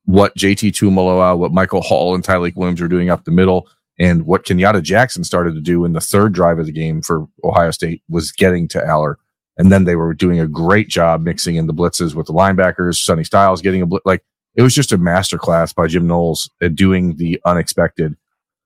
what 0.05 0.35
JT 0.35 0.71
Tuimoloau, 0.71 1.37
what 1.37 1.53
Michael 1.53 1.81
Hall 1.81 2.15
and 2.15 2.23
Tyleik 2.23 2.55
Williams 2.55 2.81
were 2.81 2.87
doing 2.87 3.11
up 3.11 3.23
the 3.23 3.31
middle, 3.31 3.69
and 3.99 4.25
what 4.25 4.43
Kenyatta 4.43 4.81
Jackson 4.81 5.23
started 5.23 5.53
to 5.53 5.61
do 5.61 5.85
in 5.85 5.93
the 5.93 6.01
third 6.01 6.33
drive 6.33 6.57
of 6.57 6.65
the 6.65 6.71
game 6.71 7.03
for 7.03 7.27
Ohio 7.43 7.69
State 7.69 8.01
was 8.09 8.31
getting 8.31 8.67
to 8.69 8.79
Allar. 8.79 9.15
And 9.57 9.71
then 9.71 9.83
they 9.83 9.95
were 9.95 10.15
doing 10.15 10.39
a 10.39 10.47
great 10.47 10.87
job 10.87 11.21
mixing 11.21 11.55
in 11.55 11.67
the 11.67 11.73
blitzes 11.73 12.15
with 12.15 12.25
the 12.25 12.33
linebackers, 12.33 12.95
Sonny 12.95 13.23
Styles 13.23 13.61
getting 13.61 13.83
a 13.83 13.85
blitz. 13.85 14.05
Like 14.05 14.23
it 14.55 14.63
was 14.63 14.73
just 14.73 14.91
a 14.91 14.97
masterclass 14.97 15.75
by 15.75 15.85
Jim 15.85 16.07
Knowles 16.07 16.49
at 16.59 16.73
doing 16.73 17.17
the 17.17 17.39
unexpected. 17.45 18.17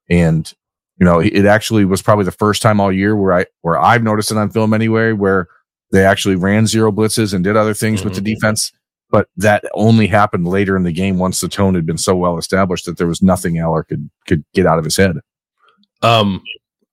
And 0.10 0.52
you 0.98 1.06
know, 1.06 1.20
it 1.20 1.46
actually 1.46 1.86
was 1.86 2.02
probably 2.02 2.26
the 2.26 2.32
first 2.32 2.62
time 2.62 2.80
all 2.80 2.92
year 2.92 3.16
where 3.16 3.34
I 3.34 3.46
where 3.62 3.80
I've 3.80 4.04
noticed 4.04 4.32
it 4.32 4.38
on 4.38 4.50
film 4.50 4.74
anyway, 4.74 5.12
where 5.12 5.48
they 5.92 6.06
actually 6.06 6.36
ran 6.36 6.68
zero 6.68 6.92
blitzes 6.92 7.34
and 7.34 7.44
did 7.44 7.58
other 7.58 7.74
things 7.74 8.00
mm-hmm. 8.00 8.10
with 8.10 8.16
the 8.16 8.22
mm-hmm. 8.22 8.36
defense. 8.36 8.72
But 9.12 9.28
that 9.38 9.64
only 9.74 10.08
happened 10.08 10.48
later 10.48 10.76
in 10.76 10.84
the 10.84 10.92
game 10.92 11.20
once 11.20 11.40
the 11.40 11.48
tone 11.48 11.76
had 11.76 11.86
been 11.86 11.98
so 11.98 12.16
well 12.16 12.38
established 12.38 12.86
that 12.86 12.98
there 12.98 13.08
was 13.08 13.22
nothing 13.22 13.56
Allar 13.56 13.88
could 13.88 14.10
could 14.26 14.44
get 14.54 14.66
out 14.66 14.80
of 14.80 14.86
his 14.86 14.98
head. 14.98 15.18
Um, 16.02 16.44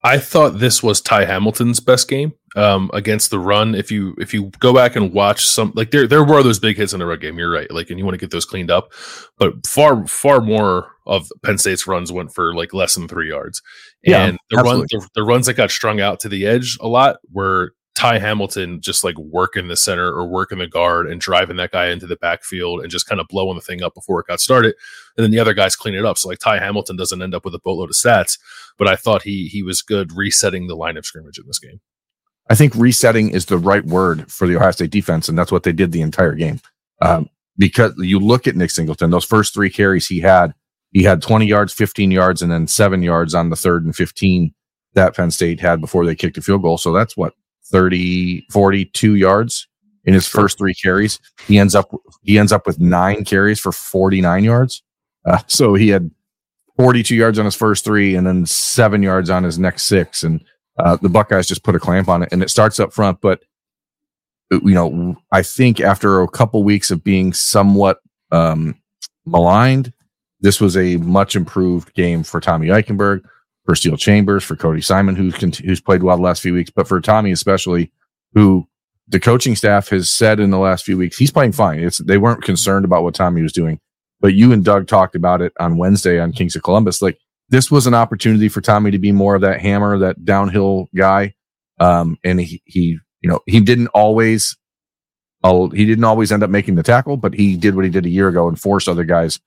I 0.05 0.19
thought 0.19 0.59
this 0.59 0.83
was 0.83 1.01
Ty 1.01 1.25
Hamilton's 1.27 1.79
best 1.79 2.09
game 2.09 2.33
um, 2.57 2.91
against 2.93 3.31
the 3.31 3.39
run. 3.39 3.75
If 3.75 3.91
you 3.93 4.15
if 4.19 4.35
you 4.35 4.51
go 4.59 4.75
back 4.75 4.97
and 4.97 5.13
watch 5.13 5.47
some, 5.47 5.73
like 5.77 5.93
there 5.93 6.09
there 6.09 6.25
were 6.25 6.43
those 6.43 6.59
big 6.59 6.77
hits 6.77 6.93
in 6.93 6.99
the 6.99 7.07
run 7.07 7.21
game. 7.21 7.39
You're 7.39 7.51
right, 7.51 7.71
like, 7.71 7.89
and 7.91 7.99
you 7.99 8.05
want 8.05 8.15
to 8.15 8.21
get 8.21 8.31
those 8.31 8.45
cleaned 8.45 8.71
up, 8.71 8.93
but 9.39 9.65
far 9.67 10.07
far 10.09 10.41
more 10.41 10.92
of 11.07 11.29
Penn 11.43 11.59
State's 11.59 11.87
runs 11.87 12.13
went 12.13 12.35
for 12.35 12.55
like 12.55 12.73
less 12.73 12.95
than 12.95 13.09
three 13.09 13.29
yards. 13.29 13.63
Yeah, 14.03 14.25
and 14.25 14.39
the 14.51 14.59
run 14.59 14.81
the, 14.81 15.09
the 15.15 15.23
runs 15.23 15.47
that 15.47 15.55
got 15.55 15.71
strung 15.71 16.01
out 16.01 16.21
to 16.21 16.29
the 16.29 16.47
edge 16.47 16.79
a 16.81 16.89
lot 16.89 17.19
were 17.33 17.75
Ty 17.95 18.19
Hamilton 18.19 18.81
just 18.81 19.05
like 19.05 19.19
working 19.19 19.69
the 19.69 19.77
center 19.77 20.07
or 20.07 20.27
working 20.27 20.59
the 20.59 20.67
guard 20.67 21.07
and 21.07 21.21
driving 21.21 21.57
that 21.57 21.73
guy 21.73 21.89
into 21.89 22.07
the 22.07 22.17
backfield 22.17 22.81
and 22.81 22.91
just 22.91 23.07
kind 23.07 23.21
of 23.21 23.29
blowing 23.29 23.55
the 23.55 23.61
thing 23.61 23.83
up 23.83 23.95
before 23.95 24.21
it 24.21 24.27
got 24.27 24.41
started. 24.41 24.75
And 25.17 25.25
then 25.25 25.31
the 25.31 25.39
other 25.39 25.53
guys 25.53 25.77
clean 25.77 25.95
it 25.95 26.05
up. 26.05 26.17
So 26.17 26.29
like 26.29 26.39
Ty 26.39 26.59
Hamilton 26.59 26.97
doesn't 26.97 27.21
end 27.21 27.35
up 27.35 27.45
with 27.45 27.55
a 27.55 27.61
boatload 27.61 27.91
of 27.91 27.97
stats, 27.97 28.39
but 28.79 28.89
I 28.89 28.97
thought 28.97 29.23
he 29.23 29.47
he 29.47 29.63
was 29.63 29.83
good 29.83 30.17
resetting 30.17 30.67
the 30.67 30.77
line 30.77 30.97
of 30.97 31.05
scrimmage 31.05 31.39
in 31.39 31.47
this 31.47 31.59
game. 31.59 31.81
I 32.49 32.55
think 32.55 32.75
resetting 32.75 33.31
is 33.31 33.47
the 33.47 33.59
right 33.59 33.85
word 33.85 34.31
for 34.31 34.47
the 34.47 34.57
Ohio 34.57 34.73
State 34.73 34.91
defense, 34.91 35.29
and 35.29 35.39
that's 35.39 35.53
what 35.53 35.63
they 35.63 35.73
did 35.73 35.93
the 35.93 36.03
entire 36.03 36.35
game. 36.35 36.61
Um, 37.01 37.29
because 37.59 37.93
you 37.99 38.19
look 38.19 38.47
at 38.47 38.57
Nick 38.57 38.71
Singleton, 38.71 39.11
those 39.11 39.25
first 39.25 39.55
three 39.55 39.71
carries 39.71 40.07
he 40.07 40.21
had, 40.21 40.55
he 40.93 41.03
had 41.03 41.23
20 41.23 41.47
yards, 41.47 41.73
15 41.73 42.11
yards, 42.11 42.43
and 42.43 42.53
then 42.53 42.67
seven 42.67 43.03
yards 43.03 43.35
on 43.35 43.51
the 43.51 43.57
third 43.57 43.85
and 43.85 43.97
15 43.97 44.55
that 44.95 45.17
Penn 45.17 45.31
State 45.31 45.61
had 45.61 45.81
before 45.81 46.05
they 46.05 46.15
kicked 46.15 46.37
a 46.37 46.43
field 46.43 46.63
goal. 46.63 46.77
So 46.77 46.93
that's 46.93 47.17
what 47.17 47.33
30, 47.67 48.47
42 48.51 49.17
yards 49.17 49.67
in 50.05 50.15
his 50.15 50.27
first 50.27 50.59
three 50.59 50.75
carries. 50.75 51.19
He 51.47 51.59
ends 51.59 51.75
up 51.75 51.91
he 52.23 52.39
ends 52.39 52.53
up 52.53 52.67
with 52.67 52.79
nine 52.79 53.25
carries 53.25 53.59
for 53.59 53.73
49 53.73 54.45
yards. 54.45 54.83
Uh, 55.25 55.39
so 55.47 55.75
he 55.75 55.89
had 55.89 56.11
42 56.77 57.15
yards 57.15 57.39
on 57.39 57.45
his 57.45 57.55
first 57.55 57.85
three 57.85 58.15
and 58.15 58.27
then 58.27 58.45
seven 58.45 59.03
yards 59.03 59.31
on 59.31 59.45
his 59.45 59.59
next 59.59 59.85
six. 59.85 60.23
And 60.23 60.45
uh, 60.79 60.97
the 60.97 61.09
Buckeyes 61.09 61.47
just 61.47 61.63
put 61.63 61.75
a 61.75 61.81
clamp 61.81 62.09
on 62.09 62.23
it 62.23 62.29
and 62.33 62.43
it 62.43 62.51
starts 62.51 62.81
up 62.81 62.93
front. 62.93 63.21
But, 63.21 63.43
uh, 64.53 64.61
you 64.63 64.75
know, 64.75 65.17
I 65.31 65.43
think 65.43 65.81
after 65.81 66.21
a 66.21 66.29
couple 66.29 66.63
weeks 66.65 66.91
of 66.91 67.05
being 67.05 67.33
somewhat 67.33 68.01
um, 68.31 68.77
maligned, 69.25 69.93
this 70.43 70.61
was 70.61 70.77
a 70.77 70.97
much 70.99 71.35
improved 71.35 71.95
game 71.95 72.23
for 72.23 72.41
Tommy 72.41 72.69
Eichenberg 72.69 73.23
for 73.65 73.75
Steele 73.77 73.97
Chambers, 73.97 74.43
for 74.43 74.57
Cody 74.57 74.81
Simon, 74.81 75.15
who's 75.15 75.37
who's 75.59 75.81
played 75.81 76.03
well 76.03 76.17
the 76.17 76.23
last 76.23 76.43
few 76.43 76.53
weeks, 76.53 76.71
but 76.71 76.89
for 76.89 77.01
Tommy 77.01 77.31
especially, 77.31 77.93
who 78.35 78.67
the 79.09 79.21
coaching 79.21 79.57
staff 79.57 79.89
has 79.89 80.11
said 80.11 80.41
in 80.41 80.51
the 80.51 80.59
last 80.59 80.85
few 80.85 80.97
weeks 80.97 81.17
he's 81.17 81.31
playing 81.31 81.53
fine. 81.53 81.81
It's 81.81 81.99
they 81.99 82.19
weren't 82.19 82.43
concerned 82.43 82.85
about 82.85 83.05
what 83.05 83.15
Tommy 83.15 83.43
was 83.43 83.53
doing, 83.53 83.81
but 84.21 84.35
you 84.35 84.53
and 84.53 84.65
Doug 84.65 84.89
talked 84.89 85.15
about 85.15 85.41
it 85.41 85.53
on 85.61 85.77
Wednesday 85.77 86.19
on 86.19 86.33
Kings 86.33 86.57
of 86.57 86.63
Columbus. 86.63 87.01
Like 87.01 87.19
this 87.49 87.71
was 87.71 87.87
an 87.87 87.95
opportunity 87.95 88.49
for 88.49 88.61
Tommy 88.61 88.91
to 88.91 88.99
be 88.99 89.13
more 89.13 89.37
of 89.37 89.43
that 89.43 89.61
hammer, 89.61 89.99
that 89.99 90.25
downhill 90.25 90.89
guy, 90.95 91.35
um, 91.79 92.19
and 92.25 92.41
he 92.41 92.63
he 92.65 92.99
you 93.21 93.31
know 93.31 93.41
he 93.47 93.61
didn't 93.61 93.89
always. 93.89 94.57
he 95.45 95.87
didn't 95.87 96.05
always 96.05 96.33
end 96.33 96.43
up 96.43 96.51
making 96.51 96.75
the 96.75 96.83
tackle, 96.83 97.17
but 97.17 97.33
he 97.35 97.57
did 97.57 97.77
what 97.77 97.85
he 97.85 97.91
did 97.91 98.07
a 98.07 98.11
year 98.11 98.27
ago 98.27 98.49
and 98.49 98.61
forced 98.61 98.89
other 98.89 99.05
guys 99.05 99.39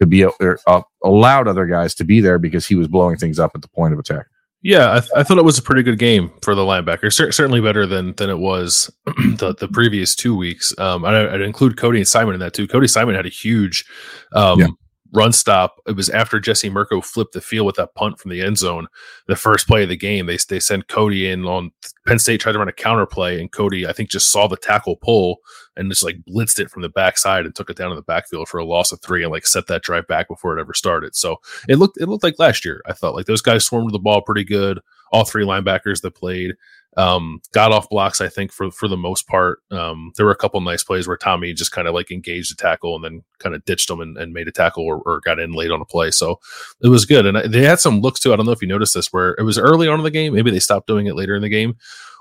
to 0.00 0.06
be 0.06 0.24
or, 0.24 0.58
uh, 0.66 0.82
allowed 1.04 1.48
other 1.48 1.66
guys 1.66 1.94
to 1.96 2.04
be 2.04 2.20
there 2.20 2.38
because 2.38 2.66
he 2.66 2.74
was 2.74 2.88
blowing 2.88 3.16
things 3.16 3.38
up 3.38 3.52
at 3.54 3.62
the 3.62 3.68
point 3.68 3.92
of 3.92 3.98
attack. 3.98 4.26
Yeah, 4.60 4.94
I, 4.94 5.00
th- 5.00 5.12
I 5.14 5.22
thought 5.22 5.38
it 5.38 5.44
was 5.44 5.58
a 5.58 5.62
pretty 5.62 5.84
good 5.84 6.00
game 6.00 6.32
for 6.42 6.54
the 6.56 6.62
linebacker. 6.62 7.12
C- 7.12 7.30
certainly 7.30 7.60
better 7.60 7.86
than 7.86 8.14
than 8.14 8.28
it 8.28 8.38
was 8.38 8.90
the, 9.06 9.54
the 9.58 9.68
previous 9.68 10.16
two 10.16 10.36
weeks. 10.36 10.76
Um, 10.78 11.04
I, 11.04 11.32
I'd 11.32 11.40
include 11.42 11.76
Cody 11.76 11.98
and 11.98 12.08
Simon 12.08 12.34
in 12.34 12.40
that 12.40 12.54
too. 12.54 12.66
Cody 12.66 12.88
Simon 12.88 13.14
had 13.14 13.26
a 13.26 13.30
huge 13.30 13.84
um, 14.32 14.60
yeah 14.60 14.66
run 15.12 15.32
stop. 15.32 15.80
It 15.86 15.96
was 15.96 16.10
after 16.10 16.38
Jesse 16.38 16.70
Mirco 16.70 17.00
flipped 17.00 17.32
the 17.32 17.40
field 17.40 17.66
with 17.66 17.76
that 17.76 17.94
punt 17.94 18.18
from 18.18 18.30
the 18.30 18.42
end 18.42 18.58
zone. 18.58 18.86
The 19.26 19.36
first 19.36 19.66
play 19.66 19.82
of 19.82 19.88
the 19.88 19.96
game, 19.96 20.26
they 20.26 20.38
they 20.48 20.60
sent 20.60 20.88
Cody 20.88 21.28
in 21.28 21.44
on 21.44 21.70
Penn 22.06 22.18
State 22.18 22.40
tried 22.40 22.52
to 22.52 22.58
run 22.58 22.68
a 22.68 22.72
counter 22.72 23.06
play, 23.06 23.40
and 23.40 23.50
Cody 23.50 23.86
I 23.86 23.92
think 23.92 24.10
just 24.10 24.30
saw 24.30 24.46
the 24.46 24.56
tackle 24.56 24.96
pull 24.96 25.38
and 25.76 25.90
just 25.90 26.04
like 26.04 26.18
blitzed 26.28 26.58
it 26.58 26.70
from 26.70 26.82
the 26.82 26.88
backside 26.88 27.46
and 27.46 27.54
took 27.54 27.70
it 27.70 27.76
down 27.76 27.90
in 27.90 27.96
the 27.96 28.02
backfield 28.02 28.48
for 28.48 28.58
a 28.58 28.64
loss 28.64 28.92
of 28.92 29.00
three 29.00 29.22
and 29.22 29.32
like 29.32 29.46
set 29.46 29.66
that 29.68 29.82
drive 29.82 30.06
back 30.06 30.28
before 30.28 30.56
it 30.56 30.60
ever 30.60 30.74
started. 30.74 31.14
So 31.14 31.36
it 31.68 31.76
looked 31.76 31.98
it 32.00 32.08
looked 32.08 32.24
like 32.24 32.38
last 32.38 32.64
year. 32.64 32.82
I 32.86 32.92
thought 32.92 33.14
like 33.14 33.26
those 33.26 33.42
guys 33.42 33.64
swarmed 33.64 33.92
the 33.92 33.98
ball 33.98 34.22
pretty 34.22 34.44
good. 34.44 34.80
All 35.10 35.24
three 35.24 35.44
linebackers 35.44 36.02
that 36.02 36.14
played 36.14 36.54
um, 36.98 37.40
got 37.52 37.70
off 37.70 37.88
blocks, 37.88 38.20
I 38.20 38.28
think, 38.28 38.52
for 38.52 38.72
for 38.72 38.88
the 38.88 38.96
most 38.96 39.28
part. 39.28 39.60
Um, 39.70 40.12
there 40.16 40.26
were 40.26 40.32
a 40.32 40.36
couple 40.36 40.60
nice 40.60 40.82
plays 40.82 41.06
where 41.06 41.16
Tommy 41.16 41.54
just 41.54 41.70
kind 41.70 41.86
of 41.86 41.94
like 41.94 42.10
engaged 42.10 42.52
a 42.52 42.56
tackle 42.56 42.96
and 42.96 43.04
then 43.04 43.22
kind 43.38 43.54
of 43.54 43.64
ditched 43.64 43.86
them 43.86 44.00
and, 44.00 44.18
and 44.18 44.32
made 44.32 44.48
a 44.48 44.52
tackle 44.52 44.84
or, 44.84 44.98
or, 45.06 45.20
got 45.20 45.38
in 45.38 45.52
late 45.52 45.70
on 45.70 45.80
a 45.80 45.84
play. 45.84 46.10
So 46.10 46.40
it 46.82 46.88
was 46.88 47.04
good. 47.04 47.24
And 47.24 47.52
they 47.52 47.62
had 47.62 47.78
some 47.78 48.00
looks 48.00 48.18
too. 48.18 48.32
I 48.32 48.36
don't 48.36 48.46
know 48.46 48.52
if 48.52 48.60
you 48.60 48.66
noticed 48.66 48.94
this, 48.94 49.12
where 49.12 49.36
it 49.38 49.44
was 49.44 49.58
early 49.58 49.86
on 49.86 50.00
in 50.00 50.02
the 50.02 50.10
game. 50.10 50.34
Maybe 50.34 50.50
they 50.50 50.58
stopped 50.58 50.88
doing 50.88 51.06
it 51.06 51.14
later 51.14 51.36
in 51.36 51.42
the 51.42 51.48
game, 51.48 51.76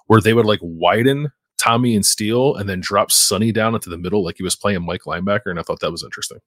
where 0.06 0.22
they 0.22 0.36
would 0.36 0.46
like 0.46 0.60
widen 0.62 1.32
Tommy 1.58 1.96
and 1.96 2.06
Steele 2.06 2.54
and 2.56 2.70
then 2.70 2.80
drop 2.80 3.12
Sonny 3.12 3.52
down 3.52 3.74
into 3.74 3.90
the 3.90 3.98
middle 3.98 4.24
like 4.24 4.38
he 4.38 4.44
was 4.44 4.56
playing 4.56 4.86
Mike 4.86 5.04
linebacker. 5.08 5.48
And 5.48 5.60
I 5.60 5.64
thought 5.64 5.80
that 5.80 5.92
was 5.92 6.04
interesting. 6.04 6.38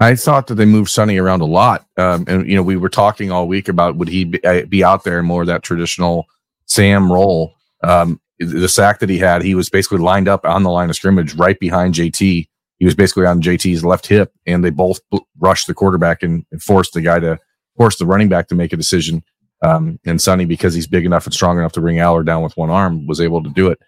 I 0.00 0.16
thought 0.16 0.48
that 0.48 0.56
they 0.56 0.64
moved 0.64 0.90
Sonny 0.90 1.18
around 1.18 1.40
a 1.40 1.46
lot. 1.46 1.86
Um, 1.96 2.24
and, 2.26 2.48
you 2.48 2.56
know, 2.56 2.64
we 2.64 2.76
were 2.76 2.88
talking 2.88 3.30
all 3.30 3.46
week 3.46 3.68
about 3.68 3.94
would 3.94 4.08
he 4.08 4.24
be, 4.24 4.44
uh, 4.44 4.66
be 4.66 4.82
out 4.82 5.04
there 5.04 5.22
more 5.22 5.46
that 5.46 5.62
traditional– 5.62 6.26
Sam 6.72 7.12
role. 7.12 7.54
Um, 7.82 8.20
the 8.38 8.68
sack 8.68 8.98
that 9.00 9.10
he 9.10 9.18
had, 9.18 9.42
he 9.42 9.54
was 9.54 9.68
basically 9.68 9.98
lined 9.98 10.28
up 10.28 10.44
on 10.44 10.62
the 10.62 10.70
line 10.70 10.90
of 10.90 10.96
scrimmage 10.96 11.34
right 11.34 11.58
behind 11.60 11.94
JT. 11.94 12.48
He 12.78 12.84
was 12.84 12.94
basically 12.94 13.26
on 13.26 13.40
JT's 13.40 13.84
left 13.84 14.06
hip, 14.06 14.32
and 14.46 14.64
they 14.64 14.70
both 14.70 15.00
rushed 15.38 15.66
the 15.66 15.74
quarterback 15.74 16.22
and, 16.22 16.44
and 16.50 16.62
forced 16.62 16.94
the 16.94 17.00
guy 17.00 17.20
to 17.20 17.38
force 17.76 17.96
the 17.96 18.06
running 18.06 18.28
back 18.28 18.48
to 18.48 18.54
make 18.54 18.72
a 18.72 18.76
decision. 18.76 19.22
Um, 19.62 20.00
and 20.04 20.20
Sonny, 20.20 20.44
because 20.44 20.74
he's 20.74 20.88
big 20.88 21.04
enough 21.04 21.24
and 21.24 21.34
strong 21.34 21.58
enough 21.58 21.72
to 21.72 21.80
bring 21.80 21.96
Allar 21.96 22.24
down 22.24 22.42
with 22.42 22.56
one 22.56 22.70
arm, 22.70 23.06
was 23.06 23.20
able 23.20 23.42
to 23.44 23.50
do 23.50 23.68
it. 23.68 23.78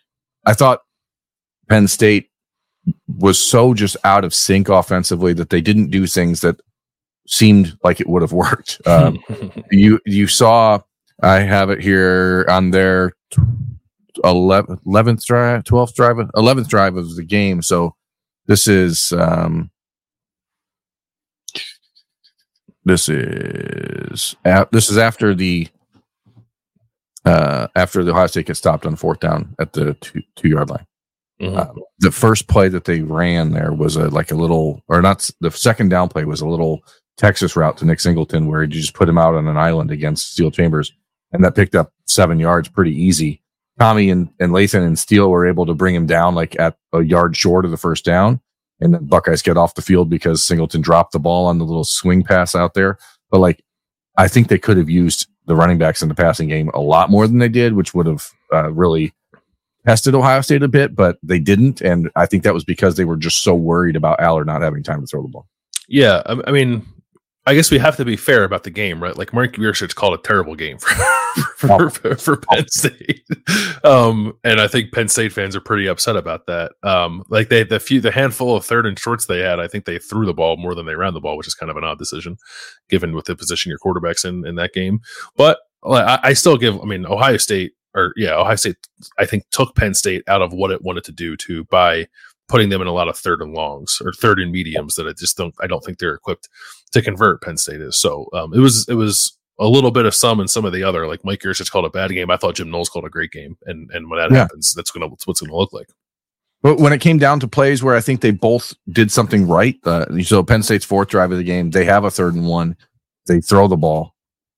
I 0.46 0.54
thought 0.54 0.80
Penn 1.68 1.88
State 1.88 2.28
was 3.08 3.38
so 3.38 3.74
just 3.74 3.96
out 4.04 4.24
of 4.24 4.34
sync 4.34 4.68
offensively 4.68 5.32
that 5.32 5.50
they 5.50 5.60
didn't 5.60 5.90
do 5.90 6.06
things 6.06 6.42
that 6.42 6.60
seemed 7.26 7.76
like 7.82 8.00
it 8.00 8.08
would 8.08 8.22
have 8.22 8.32
worked. 8.32 8.80
Um, 8.86 9.18
you 9.70 9.98
you 10.04 10.28
saw 10.28 10.80
I 11.22 11.40
have 11.40 11.70
it 11.70 11.80
here 11.80 12.44
on 12.48 12.70
their 12.70 13.12
11th, 14.18 14.82
11th 14.84 15.24
drive, 15.24 15.64
12th 15.64 15.94
drive, 15.94 16.16
11th 16.16 16.68
drive 16.68 16.96
of 16.96 17.14
the 17.16 17.22
game. 17.22 17.62
So 17.62 17.94
this 18.46 18.66
is, 18.66 19.12
um, 19.12 19.70
this 22.84 23.08
is, 23.08 24.36
this 24.72 24.90
is 24.90 24.98
after 24.98 25.34
the, 25.34 25.68
uh, 27.24 27.68
after 27.74 28.04
the 28.04 28.10
Ohio 28.10 28.26
State 28.26 28.46
gets 28.46 28.58
stopped 28.58 28.84
on 28.84 28.96
fourth 28.96 29.20
down 29.20 29.54
at 29.58 29.72
the 29.72 29.94
two, 29.94 30.22
two 30.36 30.48
yard 30.48 30.68
line. 30.68 30.86
Mm-hmm. 31.40 31.56
Um, 31.56 31.82
the 31.98 32.12
first 32.12 32.48
play 32.48 32.68
that 32.68 32.84
they 32.84 33.00
ran 33.00 33.50
there 33.50 33.72
was 33.72 33.96
a 33.96 34.08
like 34.08 34.30
a 34.30 34.36
little, 34.36 34.82
or 34.88 35.02
not 35.02 35.28
the 35.40 35.50
second 35.50 35.88
down 35.88 36.08
play 36.08 36.24
was 36.24 36.40
a 36.40 36.46
little 36.46 36.84
Texas 37.16 37.56
route 37.56 37.76
to 37.78 37.86
Nick 37.86 38.00
Singleton 38.00 38.46
where 38.46 38.62
you 38.62 38.68
just 38.68 38.94
put 38.94 39.08
him 39.08 39.18
out 39.18 39.34
on 39.34 39.48
an 39.48 39.56
island 39.56 39.90
against 39.90 40.32
Steele 40.32 40.50
Chambers 40.50 40.92
and 41.34 41.44
that 41.44 41.54
picked 41.54 41.74
up 41.74 41.92
seven 42.06 42.38
yards 42.38 42.68
pretty 42.68 42.94
easy. 42.94 43.42
Tommy 43.78 44.08
and, 44.08 44.30
and 44.38 44.52
Lathan 44.52 44.86
and 44.86 44.98
Steele 44.98 45.28
were 45.28 45.46
able 45.46 45.66
to 45.66 45.74
bring 45.74 45.94
him 45.94 46.06
down 46.06 46.34
like 46.34 46.58
at 46.60 46.76
a 46.92 47.02
yard 47.02 47.36
short 47.36 47.64
of 47.64 47.72
the 47.72 47.76
first 47.76 48.04
down. 48.04 48.40
And 48.80 48.94
then 48.94 49.06
Buckeyes 49.06 49.42
get 49.42 49.56
off 49.56 49.74
the 49.74 49.82
field 49.82 50.08
because 50.08 50.44
Singleton 50.44 50.80
dropped 50.80 51.12
the 51.12 51.18
ball 51.18 51.46
on 51.46 51.58
the 51.58 51.64
little 51.64 51.84
swing 51.84 52.22
pass 52.22 52.54
out 52.54 52.74
there. 52.74 52.98
But 53.30 53.40
like, 53.40 53.64
I 54.16 54.28
think 54.28 54.48
they 54.48 54.58
could 54.58 54.76
have 54.76 54.88
used 54.88 55.26
the 55.46 55.56
running 55.56 55.78
backs 55.78 56.02
in 56.02 56.08
the 56.08 56.14
passing 56.14 56.48
game 56.48 56.70
a 56.72 56.80
lot 56.80 57.10
more 57.10 57.26
than 57.26 57.38
they 57.38 57.48
did, 57.48 57.74
which 57.74 57.94
would 57.94 58.06
have 58.06 58.28
uh, 58.52 58.70
really 58.72 59.12
tested 59.84 60.14
Ohio 60.14 60.40
State 60.40 60.62
a 60.62 60.68
bit, 60.68 60.94
but 60.94 61.18
they 61.22 61.40
didn't. 61.40 61.80
And 61.80 62.10
I 62.14 62.26
think 62.26 62.44
that 62.44 62.54
was 62.54 62.64
because 62.64 62.96
they 62.96 63.04
were 63.04 63.16
just 63.16 63.42
so 63.42 63.54
worried 63.54 63.96
about 63.96 64.20
Allar 64.20 64.46
not 64.46 64.62
having 64.62 64.82
time 64.82 65.00
to 65.00 65.06
throw 65.06 65.22
the 65.22 65.28
ball. 65.28 65.46
Yeah. 65.88 66.22
I 66.46 66.52
mean, 66.52 66.86
I 67.46 67.54
guess 67.54 67.70
we 67.70 67.78
have 67.78 67.96
to 67.98 68.04
be 68.04 68.16
fair 68.16 68.44
about 68.44 68.64
the 68.64 68.70
game, 68.70 69.02
right? 69.02 69.16
Like 69.16 69.34
Mark 69.34 69.56
Yurcich 69.56 69.94
called 69.94 70.14
a 70.14 70.22
terrible 70.22 70.54
game 70.54 70.78
for 70.78 70.94
for, 71.56 71.90
for, 71.90 72.16
for, 72.16 72.36
Penn 72.38 72.66
State, 72.68 73.26
um, 73.84 74.32
and 74.44 74.60
I 74.60 74.66
think 74.66 74.92
Penn 74.92 75.08
State 75.08 75.32
fans 75.32 75.54
are 75.54 75.60
pretty 75.60 75.86
upset 75.86 76.16
about 76.16 76.46
that. 76.46 76.72
Um, 76.82 77.22
like 77.28 77.50
they 77.50 77.62
the 77.62 77.80
few 77.80 78.00
the 78.00 78.10
handful 78.10 78.56
of 78.56 78.64
third 78.64 78.86
and 78.86 78.98
shorts 78.98 79.26
they 79.26 79.40
had, 79.40 79.60
I 79.60 79.68
think 79.68 79.84
they 79.84 79.98
threw 79.98 80.24
the 80.24 80.34
ball 80.34 80.56
more 80.56 80.74
than 80.74 80.86
they 80.86 80.94
ran 80.94 81.12
the 81.12 81.20
ball, 81.20 81.36
which 81.36 81.46
is 81.46 81.54
kind 81.54 81.70
of 81.70 81.76
an 81.76 81.84
odd 81.84 81.98
decision 81.98 82.38
given 82.88 83.14
with 83.14 83.26
the 83.26 83.36
position 83.36 83.70
your 83.70 83.78
quarterbacks 83.78 84.24
in 84.24 84.46
in 84.46 84.54
that 84.54 84.72
game. 84.72 85.00
But 85.36 85.58
I, 85.84 86.20
I 86.22 86.32
still 86.32 86.56
give. 86.56 86.80
I 86.80 86.84
mean, 86.84 87.04
Ohio 87.04 87.36
State 87.36 87.72
or 87.94 88.12
yeah, 88.16 88.34
Ohio 88.34 88.56
State, 88.56 88.76
I 89.18 89.26
think 89.26 89.44
took 89.50 89.76
Penn 89.76 89.94
State 89.94 90.22
out 90.28 90.42
of 90.42 90.52
what 90.52 90.70
it 90.70 90.82
wanted 90.82 91.04
to 91.04 91.12
do 91.12 91.36
to 91.36 91.64
by 91.64 92.08
putting 92.48 92.68
them 92.68 92.80
in 92.80 92.86
a 92.86 92.92
lot 92.92 93.08
of 93.08 93.16
third 93.16 93.40
and 93.40 93.52
longs 93.52 93.98
or 94.04 94.12
third 94.12 94.38
and 94.38 94.52
mediums 94.52 94.94
that 94.94 95.06
I 95.06 95.12
just 95.12 95.36
don't 95.36 95.54
I 95.60 95.66
don't 95.66 95.84
think 95.84 95.98
they're 95.98 96.14
equipped 96.14 96.48
to 96.92 97.02
convert. 97.02 97.42
Penn 97.42 97.56
State 97.56 97.80
is 97.80 97.98
so 97.98 98.28
um, 98.32 98.52
it 98.54 98.60
was 98.60 98.88
it 98.88 98.94
was 98.94 99.36
a 99.58 99.68
little 99.68 99.90
bit 99.90 100.04
of 100.04 100.14
some 100.14 100.40
and 100.40 100.50
some 100.50 100.64
of 100.64 100.72
the 100.72 100.82
other. 100.82 101.06
Like 101.06 101.24
Mike 101.24 101.40
Yurcich 101.40 101.70
called 101.70 101.84
a 101.84 101.90
bad 101.90 102.10
game. 102.10 102.30
I 102.30 102.36
thought 102.36 102.56
Jim 102.56 102.70
Knowles 102.70 102.88
called 102.88 103.04
a 103.04 103.10
great 103.10 103.30
game, 103.30 103.56
and 103.66 103.90
and 103.92 104.10
when 104.10 104.18
that 104.18 104.30
yeah. 104.30 104.38
happens, 104.38 104.74
that's 104.74 104.90
gonna 104.90 105.08
that's 105.08 105.26
what's 105.26 105.40
gonna 105.40 105.56
look 105.56 105.72
like. 105.72 105.88
But 106.62 106.78
when 106.78 106.94
it 106.94 107.00
came 107.02 107.18
down 107.18 107.40
to 107.40 107.48
plays 107.48 107.82
where 107.82 107.94
I 107.94 108.00
think 108.00 108.22
they 108.22 108.30
both 108.30 108.72
did 108.90 109.12
something 109.12 109.46
right, 109.46 109.76
uh, 109.84 110.06
so 110.22 110.42
Penn 110.42 110.62
State's 110.62 110.84
fourth 110.84 111.08
drive 111.08 111.30
of 111.30 111.36
the 111.36 111.44
game, 111.44 111.70
they 111.70 111.84
have 111.84 112.04
a 112.04 112.10
third 112.10 112.34
and 112.34 112.46
one, 112.46 112.74
they 113.26 113.40
throw 113.40 113.68
the 113.68 113.76
ball. 113.76 114.14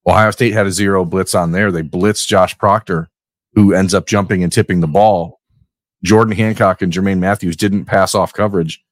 Ohio 0.06 0.30
State 0.30 0.52
had 0.52 0.66
a 0.66 0.70
zero 0.70 1.04
blitz 1.04 1.34
on 1.34 1.50
there. 1.50 1.72
They 1.72 1.82
blitz 1.82 2.24
Josh 2.24 2.56
Proctor, 2.58 3.08
who 3.54 3.74
ends 3.74 3.92
up 3.92 4.06
jumping 4.06 4.44
and 4.44 4.52
tipping 4.52 4.80
the 4.80 4.86
ball. 4.86 5.35
Jordan 6.06 6.34
Hancock 6.36 6.82
and 6.82 6.92
Jermaine 6.92 7.18
Matthews 7.18 7.56
didn't 7.56 7.84
pass 7.84 8.14
off 8.14 8.32
coverage. 8.32 8.82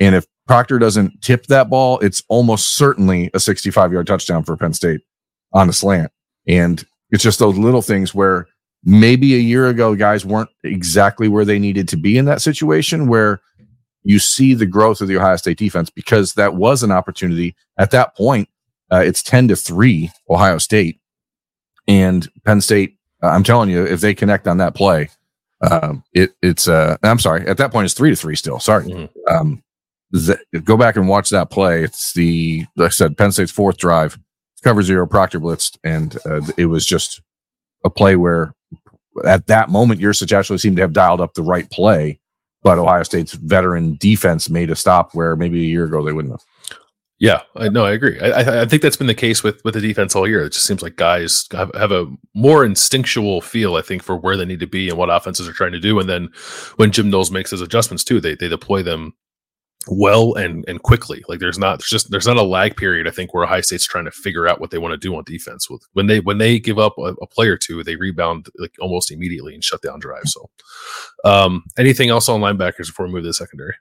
And 0.00 0.14
if 0.14 0.26
Proctor 0.46 0.78
doesn't 0.78 1.20
tip 1.20 1.46
that 1.46 1.68
ball, 1.70 1.98
it's 2.00 2.22
almost 2.28 2.74
certainly 2.74 3.30
a 3.34 3.40
65 3.40 3.92
yard 3.92 4.06
touchdown 4.06 4.42
for 4.42 4.56
Penn 4.56 4.72
State 4.72 5.02
on 5.52 5.68
a 5.68 5.72
slant. 5.72 6.10
And 6.48 6.84
it's 7.10 7.22
just 7.22 7.38
those 7.38 7.58
little 7.58 7.82
things 7.82 8.14
where 8.14 8.48
maybe 8.84 9.34
a 9.34 9.38
year 9.38 9.68
ago, 9.68 9.94
guys 9.94 10.24
weren't 10.24 10.50
exactly 10.64 11.28
where 11.28 11.44
they 11.44 11.58
needed 11.58 11.88
to 11.88 11.96
be 11.96 12.18
in 12.18 12.24
that 12.24 12.42
situation 12.42 13.06
where 13.06 13.40
you 14.02 14.18
see 14.18 14.54
the 14.54 14.66
growth 14.66 15.00
of 15.00 15.08
the 15.08 15.16
Ohio 15.16 15.36
State 15.36 15.58
defense 15.58 15.90
because 15.90 16.34
that 16.34 16.54
was 16.54 16.82
an 16.82 16.90
opportunity 16.90 17.54
at 17.78 17.92
that 17.92 18.16
point. 18.16 18.48
Uh, 18.90 19.02
it's 19.04 19.22
10 19.22 19.48
to 19.48 19.56
3 19.56 20.10
Ohio 20.28 20.58
State 20.58 20.98
and 21.86 22.28
Penn 22.44 22.60
State. 22.60 22.96
I'm 23.22 23.44
telling 23.44 23.68
you, 23.68 23.84
if 23.84 24.00
they 24.00 24.14
connect 24.14 24.48
on 24.48 24.56
that 24.56 24.74
play, 24.74 25.10
um, 25.70 26.02
it 26.12 26.34
it's 26.42 26.68
uh, 26.68 26.96
I'm 27.02 27.18
sorry. 27.18 27.46
At 27.46 27.56
that 27.58 27.72
point, 27.72 27.84
it's 27.84 27.94
three 27.94 28.10
to 28.10 28.16
three 28.16 28.36
still. 28.36 28.58
Sorry. 28.58 28.86
Mm-hmm. 28.86 29.34
Um, 29.34 29.62
th- 30.14 30.38
go 30.64 30.76
back 30.76 30.96
and 30.96 31.08
watch 31.08 31.30
that 31.30 31.50
play. 31.50 31.84
It's 31.84 32.12
the 32.12 32.66
like 32.76 32.86
I 32.86 32.90
said, 32.90 33.16
Penn 33.16 33.32
State's 33.32 33.52
fourth 33.52 33.76
drive, 33.76 34.18
cover 34.62 34.82
zero, 34.82 35.06
Proctor 35.06 35.40
blitzed, 35.40 35.78
and 35.84 36.18
uh, 36.26 36.40
it 36.56 36.66
was 36.66 36.84
just 36.84 37.20
a 37.84 37.90
play 37.90 38.16
where 38.16 38.54
at 39.24 39.46
that 39.46 39.68
moment 39.68 40.00
Yurcich 40.00 40.36
actually 40.36 40.58
seemed 40.58 40.76
to 40.76 40.82
have 40.82 40.92
dialed 40.92 41.20
up 41.20 41.34
the 41.34 41.42
right 41.42 41.70
play, 41.70 42.18
but 42.62 42.78
Ohio 42.78 43.02
State's 43.02 43.32
veteran 43.32 43.96
defense 43.96 44.48
made 44.48 44.70
a 44.70 44.76
stop 44.76 45.14
where 45.14 45.36
maybe 45.36 45.60
a 45.60 45.68
year 45.68 45.84
ago 45.84 46.04
they 46.04 46.12
wouldn't 46.12 46.32
have. 46.32 46.44
Yeah, 47.22 47.42
I 47.54 47.68
no, 47.68 47.84
I 47.84 47.92
agree. 47.92 48.18
I, 48.18 48.62
I 48.62 48.66
think 48.66 48.82
that's 48.82 48.96
been 48.96 49.06
the 49.06 49.14
case 49.14 49.44
with 49.44 49.62
with 49.64 49.74
the 49.74 49.80
defense 49.80 50.16
all 50.16 50.26
year. 50.26 50.42
It 50.42 50.54
just 50.54 50.66
seems 50.66 50.82
like 50.82 50.96
guys 50.96 51.46
have, 51.52 51.70
have 51.76 51.92
a 51.92 52.12
more 52.34 52.64
instinctual 52.64 53.40
feel, 53.40 53.76
I 53.76 53.80
think, 53.80 54.02
for 54.02 54.16
where 54.16 54.36
they 54.36 54.44
need 54.44 54.58
to 54.58 54.66
be 54.66 54.88
and 54.88 54.98
what 54.98 55.08
offenses 55.08 55.46
are 55.46 55.52
trying 55.52 55.70
to 55.70 55.78
do. 55.78 56.00
And 56.00 56.08
then 56.08 56.30
when 56.78 56.90
Jim 56.90 57.10
Knowles 57.10 57.30
makes 57.30 57.52
his 57.52 57.60
adjustments 57.60 58.02
too, 58.02 58.20
they 58.20 58.34
they 58.34 58.48
deploy 58.48 58.82
them 58.82 59.12
well 59.86 60.34
and 60.34 60.64
and 60.66 60.82
quickly. 60.82 61.22
Like 61.28 61.38
there's 61.38 61.60
not 61.60 61.78
there's 61.78 61.90
just 61.90 62.10
there's 62.10 62.26
not 62.26 62.38
a 62.38 62.42
lag 62.42 62.76
period. 62.76 63.06
I 63.06 63.12
think 63.12 63.32
where 63.32 63.44
Ohio 63.44 63.60
State's 63.60 63.86
trying 63.86 64.06
to 64.06 64.10
figure 64.10 64.48
out 64.48 64.60
what 64.60 64.72
they 64.72 64.78
want 64.78 64.90
to 64.90 64.98
do 64.98 65.14
on 65.14 65.22
defense. 65.22 65.70
With 65.70 65.86
when 65.92 66.08
they 66.08 66.18
when 66.18 66.38
they 66.38 66.58
give 66.58 66.80
up 66.80 66.98
a, 66.98 67.14
a 67.22 67.26
play 67.28 67.46
or 67.46 67.56
two, 67.56 67.84
they 67.84 67.94
rebound 67.94 68.48
like 68.58 68.74
almost 68.80 69.12
immediately 69.12 69.54
and 69.54 69.62
shut 69.62 69.80
down 69.80 70.00
drives. 70.00 70.32
So, 70.32 70.50
um, 71.24 71.62
anything 71.78 72.08
else 72.08 72.28
on 72.28 72.40
linebackers 72.40 72.88
before 72.88 73.06
we 73.06 73.12
move 73.12 73.22
to 73.22 73.28
the 73.28 73.34
secondary? 73.34 73.74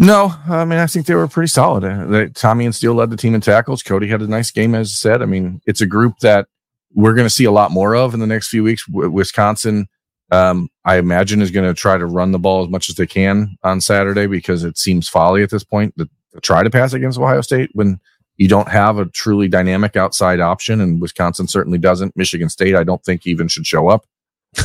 No, 0.00 0.32
I 0.48 0.64
mean 0.64 0.78
I 0.78 0.86
think 0.86 1.06
they 1.06 1.16
were 1.16 1.26
pretty 1.26 1.48
solid. 1.48 1.84
Uh, 1.84 2.28
Tommy 2.32 2.64
and 2.64 2.74
Steele 2.74 2.94
led 2.94 3.10
the 3.10 3.16
team 3.16 3.34
in 3.34 3.40
tackles. 3.40 3.82
Cody 3.82 4.06
had 4.06 4.22
a 4.22 4.28
nice 4.28 4.52
game, 4.52 4.76
as 4.76 4.88
I 4.88 4.94
said. 4.94 5.22
I 5.22 5.26
mean, 5.26 5.60
it's 5.66 5.80
a 5.80 5.86
group 5.86 6.20
that 6.20 6.46
we're 6.94 7.14
going 7.14 7.26
to 7.26 7.34
see 7.34 7.44
a 7.44 7.50
lot 7.50 7.72
more 7.72 7.96
of 7.96 8.14
in 8.14 8.20
the 8.20 8.26
next 8.26 8.48
few 8.48 8.62
weeks. 8.62 8.86
W- 8.86 9.10
Wisconsin, 9.10 9.88
um, 10.30 10.68
I 10.84 10.98
imagine, 10.98 11.42
is 11.42 11.50
going 11.50 11.66
to 11.66 11.74
try 11.74 11.98
to 11.98 12.06
run 12.06 12.30
the 12.30 12.38
ball 12.38 12.62
as 12.62 12.70
much 12.70 12.88
as 12.88 12.94
they 12.94 13.08
can 13.08 13.56
on 13.64 13.80
Saturday 13.80 14.28
because 14.28 14.62
it 14.62 14.78
seems 14.78 15.08
folly 15.08 15.42
at 15.42 15.50
this 15.50 15.64
point 15.64 15.96
to 15.98 16.08
try 16.42 16.62
to 16.62 16.70
pass 16.70 16.92
against 16.92 17.18
Ohio 17.18 17.40
State 17.40 17.70
when 17.72 17.98
you 18.36 18.46
don't 18.46 18.68
have 18.68 18.98
a 18.98 19.06
truly 19.06 19.48
dynamic 19.48 19.96
outside 19.96 20.38
option, 20.38 20.80
and 20.80 21.00
Wisconsin 21.00 21.48
certainly 21.48 21.78
doesn't. 21.78 22.16
Michigan 22.16 22.48
State, 22.48 22.76
I 22.76 22.84
don't 22.84 23.02
think 23.02 23.26
even 23.26 23.48
should 23.48 23.66
show 23.66 23.88
up, 23.88 24.06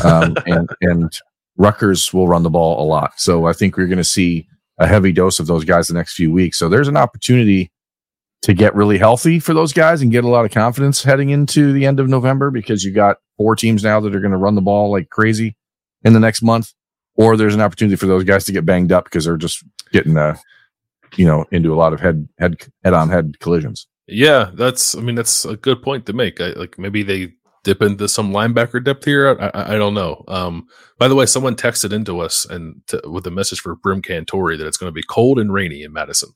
um, 0.03 0.35
and 0.45 0.69
and 0.81 1.11
Rutgers 1.57 2.13
will 2.13 2.27
run 2.27 2.43
the 2.43 2.51
ball 2.51 2.79
a 2.79 2.85
lot. 2.85 3.13
So 3.17 3.47
I 3.47 3.53
think 3.53 3.77
we're 3.77 3.87
going 3.87 3.97
to 3.97 4.03
see 4.03 4.47
a 4.77 4.87
heavy 4.87 5.11
dose 5.11 5.39
of 5.39 5.47
those 5.47 5.65
guys 5.65 5.87
the 5.87 5.93
next 5.93 6.15
few 6.15 6.31
weeks. 6.31 6.57
So 6.57 6.69
there's 6.69 6.87
an 6.87 6.97
opportunity 6.97 7.71
to 8.41 8.53
get 8.53 8.75
really 8.75 8.97
healthy 8.97 9.39
for 9.39 9.53
those 9.53 9.71
guys 9.71 10.01
and 10.01 10.11
get 10.11 10.23
a 10.23 10.29
lot 10.29 10.45
of 10.45 10.51
confidence 10.51 11.03
heading 11.03 11.29
into 11.29 11.71
the 11.71 11.85
end 11.85 11.99
of 11.99 12.09
November 12.09 12.51
because 12.51 12.83
you 12.83 12.91
got 12.91 13.17
four 13.37 13.55
teams 13.55 13.83
now 13.83 13.99
that 13.99 14.13
are 14.13 14.19
going 14.19 14.31
to 14.31 14.37
run 14.37 14.55
the 14.55 14.61
ball 14.61 14.91
like 14.91 15.09
crazy 15.09 15.55
in 16.03 16.13
the 16.13 16.19
next 16.19 16.41
month. 16.41 16.73
Or 17.15 17.37
there's 17.37 17.53
an 17.53 17.61
opportunity 17.61 17.95
for 17.95 18.07
those 18.07 18.23
guys 18.23 18.43
to 18.45 18.51
get 18.51 18.65
banged 18.65 18.91
up 18.91 19.05
because 19.05 19.25
they're 19.25 19.37
just 19.37 19.63
getting 19.91 20.17
uh, 20.17 20.35
you 21.17 21.25
know, 21.25 21.45
into 21.51 21.73
a 21.73 21.77
lot 21.77 21.93
of 21.93 21.99
head 21.99 22.27
head 22.39 22.57
head 22.83 22.93
on 22.93 23.09
head 23.09 23.39
collisions. 23.39 23.87
Yeah, 24.07 24.51
that's. 24.53 24.95
I 24.95 25.01
mean, 25.01 25.15
that's 25.15 25.45
a 25.45 25.55
good 25.55 25.81
point 25.81 26.05
to 26.07 26.13
make. 26.13 26.41
I, 26.41 26.49
like 26.49 26.77
maybe 26.77 27.03
they 27.03 27.33
dip 27.63 27.81
into 27.81 28.07
some 28.07 28.31
linebacker 28.31 28.83
depth 28.83 29.05
here. 29.05 29.37
I, 29.39 29.47
I, 29.53 29.73
I, 29.73 29.77
don't 29.77 29.93
know. 29.93 30.23
Um, 30.27 30.67
by 30.99 31.07
the 31.07 31.15
way, 31.15 31.25
someone 31.25 31.55
texted 31.55 31.93
into 31.93 32.19
us 32.19 32.45
and 32.45 32.81
to, 32.87 33.01
with 33.05 33.25
a 33.25 33.31
message 33.31 33.61
for 33.61 33.75
Brim 33.75 34.01
Cantori 34.01 34.57
that 34.57 34.67
it's 34.67 34.77
going 34.77 34.89
to 34.89 34.93
be 34.93 35.03
cold 35.03 35.39
and 35.39 35.53
rainy 35.53 35.83
in 35.83 35.93
Madison 35.93 36.29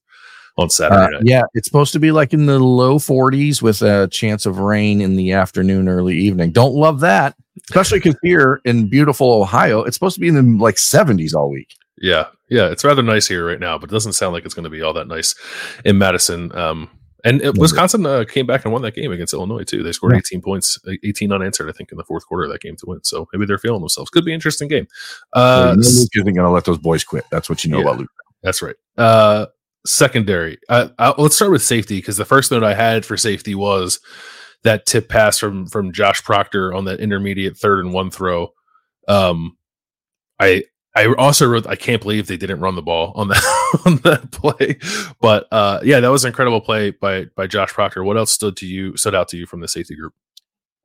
on 0.57 0.69
Saturday 0.69 1.03
uh, 1.03 1.09
night. 1.09 1.21
Yeah, 1.25 1.43
it's 1.53 1.67
supposed 1.67 1.93
to 1.93 1.99
be 1.99 2.11
like 2.11 2.33
in 2.33 2.45
the 2.45 2.59
low 2.59 2.97
40s 2.97 3.61
with 3.61 3.81
a 3.81 4.07
chance 4.11 4.45
of 4.45 4.59
rain 4.59 5.01
in 5.01 5.15
the 5.15 5.33
afternoon, 5.33 5.87
early 5.87 6.17
evening. 6.17 6.51
Don't 6.51 6.73
love 6.73 6.99
that, 7.01 7.35
especially 7.69 7.99
because 7.99 8.15
here 8.23 8.61
in 8.65 8.89
beautiful 8.89 9.31
Ohio, 9.31 9.83
it's 9.83 9.95
supposed 9.95 10.15
to 10.15 10.21
be 10.21 10.27
in 10.27 10.35
the 10.35 10.63
like 10.63 10.75
70s 10.75 11.33
all 11.33 11.49
week. 11.49 11.75
Yeah, 11.99 12.27
yeah, 12.49 12.67
it's 12.67 12.83
rather 12.83 13.01
nice 13.01 13.27
here 13.27 13.45
right 13.45 13.59
now, 13.59 13.77
but 13.77 13.89
it 13.89 13.93
doesn't 13.93 14.13
sound 14.13 14.33
like 14.33 14.45
it's 14.45 14.53
going 14.53 14.63
to 14.63 14.69
be 14.69 14.81
all 14.81 14.93
that 14.93 15.07
nice 15.07 15.35
in 15.83 15.97
Madison. 15.97 16.55
Um, 16.55 16.89
and 17.27 17.41
it, 17.41 17.57
Wisconsin 17.57 18.05
uh, 18.05 18.23
came 18.27 18.45
back 18.45 18.63
and 18.63 18.73
won 18.73 18.81
that 18.83 18.95
game 18.95 19.11
against 19.11 19.33
Illinois 19.33 19.63
too. 19.63 19.83
They 19.83 19.91
scored 19.91 20.13
yeah. 20.13 20.19
18 20.19 20.41
points, 20.41 20.79
18 21.03 21.31
unanswered, 21.31 21.69
I 21.69 21.73
think, 21.73 21.91
in 21.91 21.97
the 21.97 22.03
fourth 22.03 22.25
quarter 22.25 22.45
of 22.45 22.51
that 22.51 22.61
game 22.61 22.75
to 22.77 22.85
win. 22.85 23.03
So 23.03 23.27
maybe 23.33 23.45
they're 23.45 23.57
feeling 23.57 23.81
themselves. 23.81 24.09
Could 24.09 24.25
be 24.25 24.31
an 24.31 24.35
interesting 24.35 24.67
game. 24.67 24.87
Uh, 25.33 25.75
Luke 25.77 26.09
isn't 26.13 26.33
going 26.33 26.35
to 26.35 26.49
let 26.49 26.65
those 26.65 26.77
boys 26.77 27.03
quit. 27.03 27.25
That's 27.29 27.49
what 27.49 27.63
you 27.63 27.71
know 27.71 27.77
yeah, 27.77 27.83
about 27.83 27.99
Luke. 27.99 28.11
That's 28.43 28.61
right. 28.61 28.75
Uh, 28.97 29.47
secondary. 29.85 30.57
Uh, 30.69 30.89
uh, 30.99 31.13
let's 31.17 31.35
start 31.35 31.51
with 31.51 31.63
safety 31.63 31.97
because 31.97 32.17
the 32.17 32.25
first 32.25 32.51
note 32.51 32.63
I 32.63 32.73
had 32.73 33.05
for 33.05 33.17
safety 33.17 33.55
was 33.55 33.99
that 34.63 34.85
tip 34.85 35.09
pass 35.09 35.37
from 35.37 35.67
from 35.67 35.91
Josh 35.91 36.23
Proctor 36.23 36.73
on 36.73 36.85
that 36.85 36.99
intermediate 36.99 37.57
third 37.57 37.83
and 37.83 37.93
one 37.93 38.09
throw. 38.09 38.53
Um, 39.07 39.57
I 40.39 40.63
I 40.97 41.13
also 41.13 41.47
wrote 41.47 41.67
I 41.67 41.75
can't 41.75 42.01
believe 42.01 42.25
they 42.25 42.37
didn't 42.37 42.59
run 42.59 42.75
the 42.75 42.81
ball 42.81 43.11
on 43.15 43.27
that 43.27 43.81
on 43.85 43.97
that 43.97 44.31
play. 44.31 44.77
But 45.21 45.47
uh, 45.51 45.79
yeah, 45.83 45.99
that 45.99 46.09
was 46.09 46.25
an 46.25 46.29
incredible 46.29 46.59
play 46.59 46.89
by 46.89 47.25
by 47.35 47.45
Josh 47.45 47.71
Proctor. 47.71 48.03
What 48.03 48.17
else 48.17 48.31
stood 48.31 48.57
to 48.57 48.65
you 48.65 48.97
stood 48.97 49.13
out 49.13 49.27
to 49.29 49.37
you 49.37 49.45
from 49.45 49.59
the 49.59 49.67
safety 49.67 49.95
group? 49.95 50.13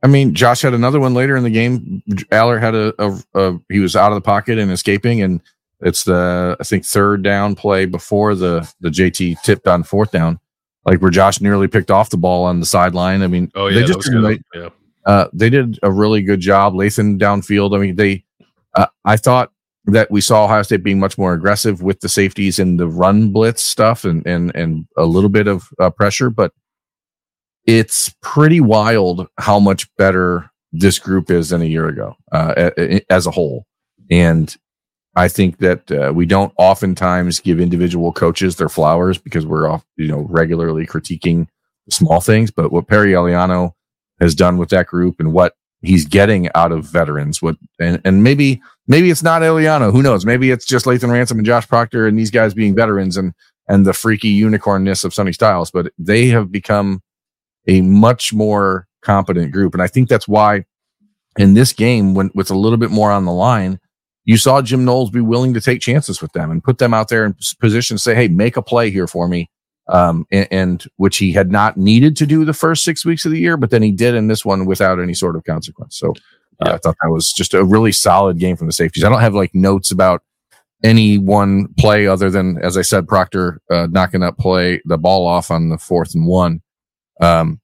I 0.03 0.09
mean, 0.09 0.35
Josh 0.35 0.63
had 0.63 0.75
another 0.75 1.01
one 1.01 1.15
later 1.15 1.37
in 1.37 1.45
the 1.45 1.51
game. 1.51 2.03
Allar 2.33 2.61
had 2.61 2.75
a, 2.75 2.93
a, 2.99 3.23
a 3.35 3.61
he 3.71 3.79
was 3.79 3.97
out 3.97 4.13
of 4.13 4.17
the 4.17 4.21
pocket 4.21 4.59
and 4.59 4.71
escaping, 4.71 5.23
and 5.23 5.41
it's 5.81 6.05
the 6.05 6.57
I 6.61 6.65
think 6.65 6.85
third 6.85 7.23
down 7.23 7.55
play 7.55 7.87
before 7.87 8.35
the 8.35 8.71
the 8.81 8.91
JT 8.91 9.41
tipped 9.43 9.67
on 9.67 9.83
fourth 9.83 10.11
down, 10.11 10.41
like 10.85 11.01
where 11.01 11.11
Josh 11.11 11.41
nearly 11.41 11.69
picked 11.69 11.91
off 11.91 12.11
the 12.11 12.19
ball 12.19 12.45
on 12.45 12.61
the 12.61 12.67
sideline. 12.67 13.23
I 13.23 13.29
mean, 13.29 13.51
oh 13.55 13.69
yeah, 13.69 13.81
they 13.81 13.87
just 13.87 14.11
yeah. 14.55 14.69
Uh, 15.07 15.29
they 15.33 15.51
did 15.51 15.79
a 15.83 15.91
really 15.91 16.23
good 16.23 16.41
job. 16.41 16.75
Lathan 16.75 17.19
downfield. 17.19 17.75
I 17.75 17.81
mean, 17.81 17.97
they 17.97 18.25
uh, 18.75 18.87
I 19.05 19.17
thought 19.17 19.52
that 19.87 20.11
we 20.11 20.21
saw 20.21 20.45
Ohio 20.45 20.63
State 20.63 20.85
being 20.85 21.01
much 21.01 21.19
more 21.19 21.35
aggressive 21.35 21.83
with 21.83 22.01
the 22.01 22.09
safeties 22.09 22.59
and 22.59 22.79
the 22.79 22.87
run 22.87 23.31
blitz 23.31 23.63
stuff 23.63 24.05
and 24.05 24.27
and 24.27 24.55
and 24.55 24.87
a 24.97 25.05
little 25.05 25.31
bit 25.31 25.49
of 25.49 25.69
uh, 25.81 25.91
pressure, 25.91 26.31
but 26.31 26.53
it's 27.67 28.15
pretty 28.23 28.61
wild 28.61 29.27
how 29.39 29.59
much 29.59 29.89
better 29.97 30.51
this 30.73 30.99
group 30.99 31.31
is 31.31 31.51
than 31.51 31.63
a 31.63 31.67
year 31.67 31.89
ago 31.89 32.17
uh, 32.33 32.71
as 33.11 33.27
a 33.27 33.31
whole. 33.31 33.67
And 34.11 34.55
I 35.15 35.29
think 35.29 35.59
that 35.59 35.91
uh, 35.93 36.13
we 36.15 36.27
don't 36.27 36.53
oftentimes 36.57 37.41
give 37.41 37.61
individual 37.61 38.13
coaches 38.13 38.57
their 38.57 38.69
flowers 38.69 39.19
because 39.19 39.47
we're 39.47 39.71
off, 39.71 39.85
you 39.97 40.09
know, 40.09 40.27
regularly 40.31 40.87
critiquing 40.87 41.47
small 41.91 42.21
things. 42.21 42.51
But 42.51 42.73
what 42.73 42.89
Perry 42.89 43.13
Eliano 43.13 43.73
has 44.21 44.35
done 44.35 44.57
with 44.57 44.71
that 44.71 44.87
group 44.87 45.21
and 45.21 45.33
what 45.33 45.55
he's 45.83 46.07
getting 46.07 46.49
out 46.55 46.73
of 46.73 46.85
veterans. 46.85 47.43
What 47.43 47.57
and, 47.81 48.01
and 48.05 48.23
maybe 48.23 48.63
maybe 48.87 49.11
it's 49.11 49.23
not 49.23 49.43
Eliano. 49.43 49.93
Who 49.93 50.03
knows? 50.03 50.25
Maybe 50.25 50.51
it's 50.51 50.67
just 50.67 50.87
Lathan 50.87 51.11
Ransom 51.11 51.39
and 51.39 51.47
Josh 51.47 51.69
Proctor 51.69 52.07
and 52.07 52.19
these 52.19 52.31
guys 52.31 52.55
being 52.55 52.75
veterans 52.75 53.17
and 53.17 53.35
and 53.69 53.85
the 53.87 53.93
freaky 53.93 54.41
unicornness 54.41 55.05
of 55.05 55.15
Sonny 55.15 55.33
Styles. 55.33 55.71
But 55.71 55.93
they 55.99 56.29
have 56.29 56.51
become 56.51 57.03
a 57.67 57.81
much 57.83 58.33
more 58.33 58.87
competent 59.03 59.53
group, 59.53 59.75
and 59.75 59.83
I 59.83 59.89
think 59.89 60.09
that's 60.09 60.29
why 60.29 60.65
in 61.37 61.55
this 61.55 61.73
game, 61.73 62.15
when 62.15 62.31
with 62.35 62.51
a 62.51 62.57
little 62.57 62.79
bit 62.79 62.91
more 62.91 63.11
on 63.11 63.25
the 63.25 63.33
line, 63.33 63.79
you 64.25 64.37
saw 64.37 64.63
Jim 64.63 64.85
Knowles 64.85 65.11
be 65.11 65.21
willing 65.21 65.55
to 65.55 65.61
take 65.61 65.81
chances 65.81 66.23
with 66.23 66.33
them 66.33 66.51
and 66.51 66.63
put 66.63 66.79
them 66.79 66.95
out 66.95 67.09
there 67.09 67.25
in 67.25 67.35
position 67.61 67.97
to 67.97 68.03
say, 68.03 68.15
"Hey, 68.15 68.29
make 68.29 68.57
a 68.57 68.63
play 68.63 68.91
here 68.91 69.07
for 69.07 69.29
me." 69.29 69.51
Um, 69.89 70.27
and, 70.31 70.49
and, 70.51 70.85
which 70.97 71.19
he 71.19 71.33
had 71.33 71.51
not 71.51 71.77
needed 71.77 72.17
to 72.17 72.27
do 72.27 72.45
the 72.45 72.55
first 72.55 72.85
six 72.85 73.05
weeks 73.05 73.25
of 73.25 73.33
the 73.33 73.41
year, 73.41 73.57
but 73.57 73.71
then 73.71 73.83
he 73.83 73.93
did 73.93 74.15
in 74.15 74.29
this 74.29 74.45
one 74.45 74.65
without 74.65 75.01
any 75.01 75.15
sort 75.15 75.37
of 75.37 75.45
consequence. 75.45 75.99
So 75.99 76.11
uh, 76.11 76.67
yeah. 76.67 76.75
I 76.75 76.79
thought 76.79 76.97
that 77.03 77.11
was 77.11 77.33
just 77.33 77.55
a 77.55 77.65
really 77.65 77.93
solid 77.93 78.39
game 78.39 78.57
from 78.57 78.69
the 78.69 78.73
safeties. 78.73 79.05
I 79.05 79.09
don't 79.09 79.21
have 79.21 79.35
like 79.35 79.55
notes 79.55 79.91
about 79.91 80.23
any 80.85 81.19
one 81.19 81.69
play 81.79 82.07
other 82.07 82.31
than, 82.31 82.59
as 82.63 82.77
I 82.77 82.83
said, 82.83 83.07
Proctor 83.07 83.61
uh, 83.71 83.89
knocking 83.91 84.21
that 84.21 84.39
play, 84.39 84.81
the 84.85 84.99
ball 84.99 85.27
off 85.27 85.51
on 85.51 85.69
the 85.69 85.79
fourth 85.79 86.15
and 86.15 86.27
one. 86.27 86.63
Um, 87.21 87.61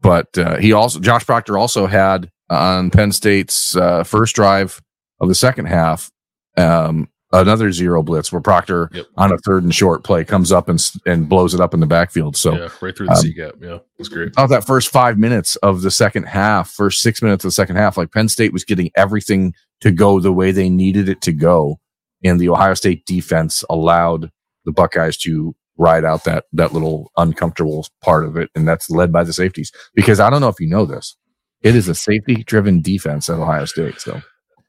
but 0.00 0.36
uh, 0.36 0.56
he 0.56 0.72
also, 0.72 0.98
Josh 1.00 1.24
Proctor 1.24 1.58
also 1.58 1.86
had 1.86 2.30
on 2.50 2.90
Penn 2.90 3.12
State's 3.12 3.76
uh, 3.76 4.02
first 4.04 4.34
drive 4.34 4.82
of 5.20 5.28
the 5.28 5.34
second 5.34 5.66
half, 5.66 6.10
um, 6.56 7.08
another 7.32 7.72
zero 7.72 8.02
blitz 8.02 8.32
where 8.32 8.40
Proctor 8.40 8.90
yep. 8.92 9.06
on 9.16 9.32
a 9.32 9.38
third 9.38 9.62
and 9.64 9.74
short 9.74 10.04
play 10.04 10.24
comes 10.24 10.52
up 10.52 10.68
and 10.68 10.82
and 11.06 11.28
blows 11.28 11.54
it 11.54 11.60
up 11.60 11.74
in 11.74 11.80
the 11.80 11.86
backfield. 11.86 12.36
So 12.36 12.54
yeah, 12.54 12.68
right 12.80 12.96
through 12.96 13.06
the 13.06 13.12
um, 13.12 13.18
C 13.18 13.32
gap. 13.32 13.54
Yeah, 13.60 13.78
it's 13.98 14.08
great. 14.08 14.32
Out 14.36 14.48
that 14.50 14.66
first 14.66 14.90
five 14.90 15.18
minutes 15.18 15.56
of 15.56 15.82
the 15.82 15.90
second 15.90 16.24
half, 16.24 16.70
first 16.70 17.00
six 17.00 17.22
minutes 17.22 17.44
of 17.44 17.48
the 17.48 17.52
second 17.52 17.76
half, 17.76 17.96
like 17.96 18.12
Penn 18.12 18.28
State 18.28 18.52
was 18.52 18.64
getting 18.64 18.90
everything 18.96 19.54
to 19.80 19.90
go 19.90 20.20
the 20.20 20.32
way 20.32 20.52
they 20.52 20.68
needed 20.68 21.08
it 21.08 21.20
to 21.22 21.32
go, 21.32 21.78
and 22.22 22.38
the 22.38 22.48
Ohio 22.48 22.74
State 22.74 23.06
defense 23.06 23.64
allowed 23.70 24.30
the 24.64 24.72
Buckeyes 24.72 25.16
to 25.18 25.54
ride 25.78 26.04
out 26.04 26.24
that 26.24 26.44
that 26.52 26.72
little 26.72 27.10
uncomfortable 27.16 27.86
part 28.02 28.24
of 28.24 28.36
it, 28.36 28.50
and 28.54 28.68
that's 28.68 28.90
led 28.90 29.12
by 29.12 29.24
the 29.24 29.32
safeties. 29.32 29.72
Because 29.94 30.20
I 30.20 30.30
don't 30.30 30.40
know 30.40 30.48
if 30.48 30.60
you 30.60 30.68
know 30.68 30.84
this, 30.84 31.16
it 31.62 31.74
is 31.74 31.88
a 31.88 31.94
safety 31.94 32.44
driven 32.44 32.82
defense 32.82 33.28
at 33.28 33.38
Ohio 33.38 33.64
State. 33.64 34.00
So. 34.00 34.20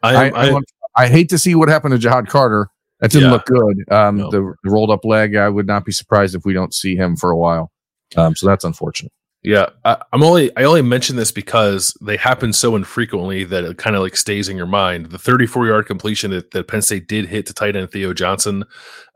I, 0.06 0.30
I, 0.32 0.47
I, 0.49 0.60
I 0.95 1.08
hate 1.08 1.29
to 1.29 1.38
see 1.38 1.56
what 1.56 1.69
happened 1.69 1.99
to 1.99 2.08
Ja'Had 2.08 2.27
Carter. 2.27 2.69
That 2.99 3.12
didn't 3.12 3.29
yeah. 3.29 3.34
look 3.34 3.45
good. 3.45 3.91
Um, 3.91 4.17
no. 4.17 4.32
the, 4.32 4.53
the, 4.63 4.69
rolled 4.69 4.89
up 4.89 5.03
leg. 5.03 5.36
I 5.36 5.49
would 5.49 5.67
not 5.67 5.84
be 5.84 5.91
surprised 5.91 6.36
if 6.36 6.45
we 6.45 6.53
don't 6.53 6.73
see 6.73 6.95
him 6.95 7.15
for 7.15 7.32
a 7.32 7.38
while. 7.38 7.71
Um, 8.15 8.36
so 8.36 8.47
that's 8.47 8.63
unfortunate. 8.63 9.12
Yeah, 9.43 9.67
I, 9.84 9.97
am 10.13 10.23
only 10.23 10.56
I 10.56 10.63
only 10.63 10.82
mention 10.82 11.17
this 11.17 11.34
because 11.34 11.93
they 12.01 12.15
happen 12.15 12.53
so 12.53 12.77
infrequently 12.77 13.43
that 13.43 13.65
it 13.65 13.77
kind 13.77 13.97
of 13.97 14.01
like 14.01 14.15
stays 14.15 14.47
in 14.47 14.56
your 14.56 14.67
mind. 14.67 15.08
The 15.08 15.19
34 15.19 15.67
yard 15.67 15.86
completion 15.86 16.32
that, 16.32 16.51
that 16.51 16.69
Penn 16.69 16.82
State 16.82 17.10
did 17.10 17.25
hit 17.25 17.45
to 17.47 17.53
tight 17.53 17.75
end 17.75 17.91
Theo 17.91 18.13
Johnson, 18.13 18.63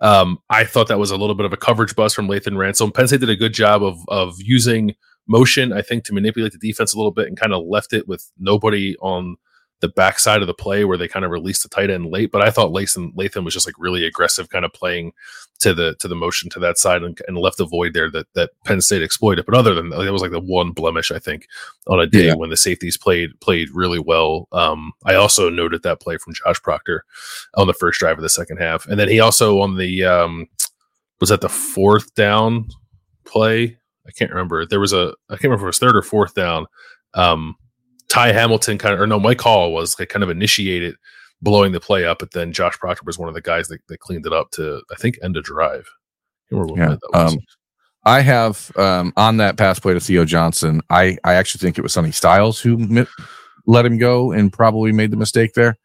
um, 0.02 0.40
I 0.50 0.66
thought 0.66 0.90
that 0.90 1.00
was 1.00 1.12
a 1.12 1.18
little 1.18 1.36
bit 1.36 1.46
of 1.46 1.54
a 1.54 1.58
coverage 1.58 1.96
bust 1.96 2.14
from 2.14 2.28
Lathan 2.28 2.58
Ransom. 2.58 2.92
Penn 2.92 3.08
State 3.08 3.22
did 3.22 3.30
a 3.30 3.38
good 3.38 3.54
job 3.54 3.82
of 3.84 3.98
of 4.10 4.36
using 4.40 4.96
motion, 5.30 5.72
I 5.72 5.82
think, 5.82 6.04
to 6.06 6.14
manipulate 6.14 6.52
the 6.52 6.58
defense 6.58 6.94
a 6.94 6.98
little 6.98 7.14
bit 7.14 7.28
and 7.28 7.40
kind 7.40 7.54
of 7.54 7.64
left 7.66 7.94
it 7.94 8.06
with 8.06 8.30
nobody 8.38 8.98
on 8.98 9.38
the 9.80 9.90
backside 9.90 10.42
of 10.42 10.48
the 10.48 10.54
play 10.54 10.86
where 10.86 10.98
they 10.98 11.08
kind 11.08 11.24
of 11.24 11.32
released 11.32 11.64
the 11.64 11.70
tight 11.70 11.90
end 11.90 12.08
late. 12.08 12.32
But 12.32 12.42
I 12.42 12.50
thought 12.50 12.72
Lathan, 12.72 13.14
Lathan 13.14 13.46
was 13.46 13.54
just 13.54 13.68
like 13.68 13.76
really 13.78 14.06
aggressive, 14.06 14.50
kind 14.50 14.66
of 14.66 14.74
playing 14.74 15.14
to 15.60 15.74
the 15.74 15.96
to 16.00 16.08
the 16.08 16.16
motion 16.16 16.50
to 16.50 16.60
that 16.60 16.78
side 16.78 17.04
and, 17.04 17.20
and 17.28 17.38
left 17.38 17.60
a 17.60 17.66
void 17.66 17.94
there 17.94 18.10
that 18.12 18.28
that 18.34 18.52
Penn 18.64 18.82
State 18.82 19.02
exploited. 19.02 19.46
But 19.46 19.56
other 19.56 19.74
than 19.74 19.90
that, 19.90 20.04
that 20.04 20.14
was 20.14 20.22
like 20.22 20.32
the 20.32 20.40
one 20.40 20.72
blemish 20.72 21.12
I 21.12 21.20
think 21.20 21.48
on 21.88 22.00
a 22.00 22.08
day 22.08 22.28
yeah. 22.28 22.36
when 22.36 22.50
the 22.50 22.58
safeties 22.58 22.98
played 22.98 23.40
played 23.40 23.70
really 23.72 24.00
well. 24.00 24.48
Um, 24.52 24.94
I 25.06 25.16
also 25.16 25.50
noted 25.50 25.84
that 25.84 26.02
play 26.02 26.18
from 26.18 26.34
Josh 26.34 26.62
Proctor 26.62 27.06
on 27.56 27.68
the 27.68 27.74
first 27.74 28.00
drive 28.00 28.18
of 28.18 28.24
the 28.24 28.30
second 28.30 28.58
half, 28.58 28.88
and 28.88 29.00
then 29.00 29.10
he 29.10 29.20
also 29.20 29.62
on 29.62 29.78
the 29.78 30.04
um, 30.06 30.48
was 31.20 31.30
that 31.30 31.42
the 31.42 31.50
fourth 31.50 32.14
down 32.16 32.68
play. 33.26 33.78
I 34.08 34.12
can't 34.12 34.32
remember. 34.32 34.66
There 34.66 34.80
was 34.80 34.94
a 34.94 35.14
I 35.30 35.34
can't 35.34 35.46
remember 35.46 35.64
if 35.64 35.68
it 35.68 35.76
was 35.76 35.80
third 35.80 35.96
or 35.96 36.02
fourth 36.02 36.34
down. 36.34 36.66
Um, 37.14 37.56
Ty 38.18 38.32
Hamilton 38.34 38.78
kind 38.78 38.94
of, 38.96 39.00
or 39.02 39.08
no, 39.08 39.20
Mike 39.20 39.42
Hall 39.42 39.72
was 39.74 39.98
like 40.00 40.10
kind 40.10 40.24
of 40.24 40.30
initiated 40.30 40.96
blowing 41.42 41.72
the 41.72 41.80
play 41.80 42.04
up, 42.06 42.20
but 42.20 42.32
then 42.32 42.52
Josh 42.52 42.78
Proctor 42.80 43.04
was 43.06 43.18
one 43.20 43.30
of 43.30 43.36
the 43.36 43.42
guys 43.42 43.68
that, 43.68 43.80
that 43.90 44.00
cleaned 44.00 44.26
it 44.26 44.34
up 44.34 44.50
to, 44.52 44.82
I 44.92 44.96
think, 44.96 45.20
end 45.22 45.38
a 45.38 45.42
drive. 45.42 45.88
yeah. 46.52 46.96
Um, 47.14 47.38
I 48.06 48.22
have 48.22 48.72
um, 48.78 49.12
on 49.18 49.38
that 49.38 49.58
pass 49.58 49.80
play 49.80 49.94
to 49.94 50.00
Theo 50.00 50.24
Johnson. 50.26 50.82
I 50.90 51.18
I 51.24 51.34
actually 51.34 51.60
think 51.60 51.78
it 51.78 51.82
was 51.82 51.94
Sonny 51.94 52.12
Styles 52.12 52.60
who 52.60 52.78
mi- 52.78 53.06
let 53.66 53.86
him 53.86 53.98
go 53.98 54.32
and 54.32 54.52
probably 54.52 54.92
made 54.94 55.12
the 55.12 55.18
mistake 55.18 55.54
there. 55.54 55.76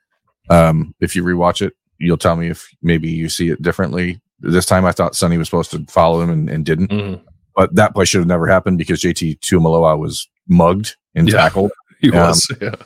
Um, 0.49 0.95
if 1.01 1.16
you 1.16 1.25
rewatch 1.25 1.61
it, 1.62 1.75
you'll 1.99 2.16
tell 2.16 2.37
me 2.37 2.49
if 2.49 2.68
maybe 2.81 3.11
you 3.11 3.29
see 3.29 3.49
it 3.51 3.61
differently. 3.61 4.21
this 4.40 4.66
time 4.66 4.85
I 4.85 4.92
thought 4.92 5.14
Sonny 5.16 5.37
was 5.38 5.49
supposed 5.49 5.71
to 5.73 5.85
follow 5.88 6.21
him 6.21 6.31
and, 6.31 6.49
and 6.51 6.64
didn't. 6.64 6.90
Mhm. 6.90 7.21
But 7.55 7.75
that 7.77 7.92
play 7.95 8.05
should 8.05 8.21
have 8.21 8.27
never 8.29 8.47
happened 8.47 8.79
because 8.79 9.01
JT 9.03 9.38
Tuimoloau 9.40 9.99
was 9.99 10.29
mugged 10.49 10.97
and 11.14 11.29
Yeah. 11.29 11.37
tackled. 11.37 11.71
He 12.02 12.10
Um, 12.10 12.16
was. 12.28 12.46
Yeah. 12.60 12.74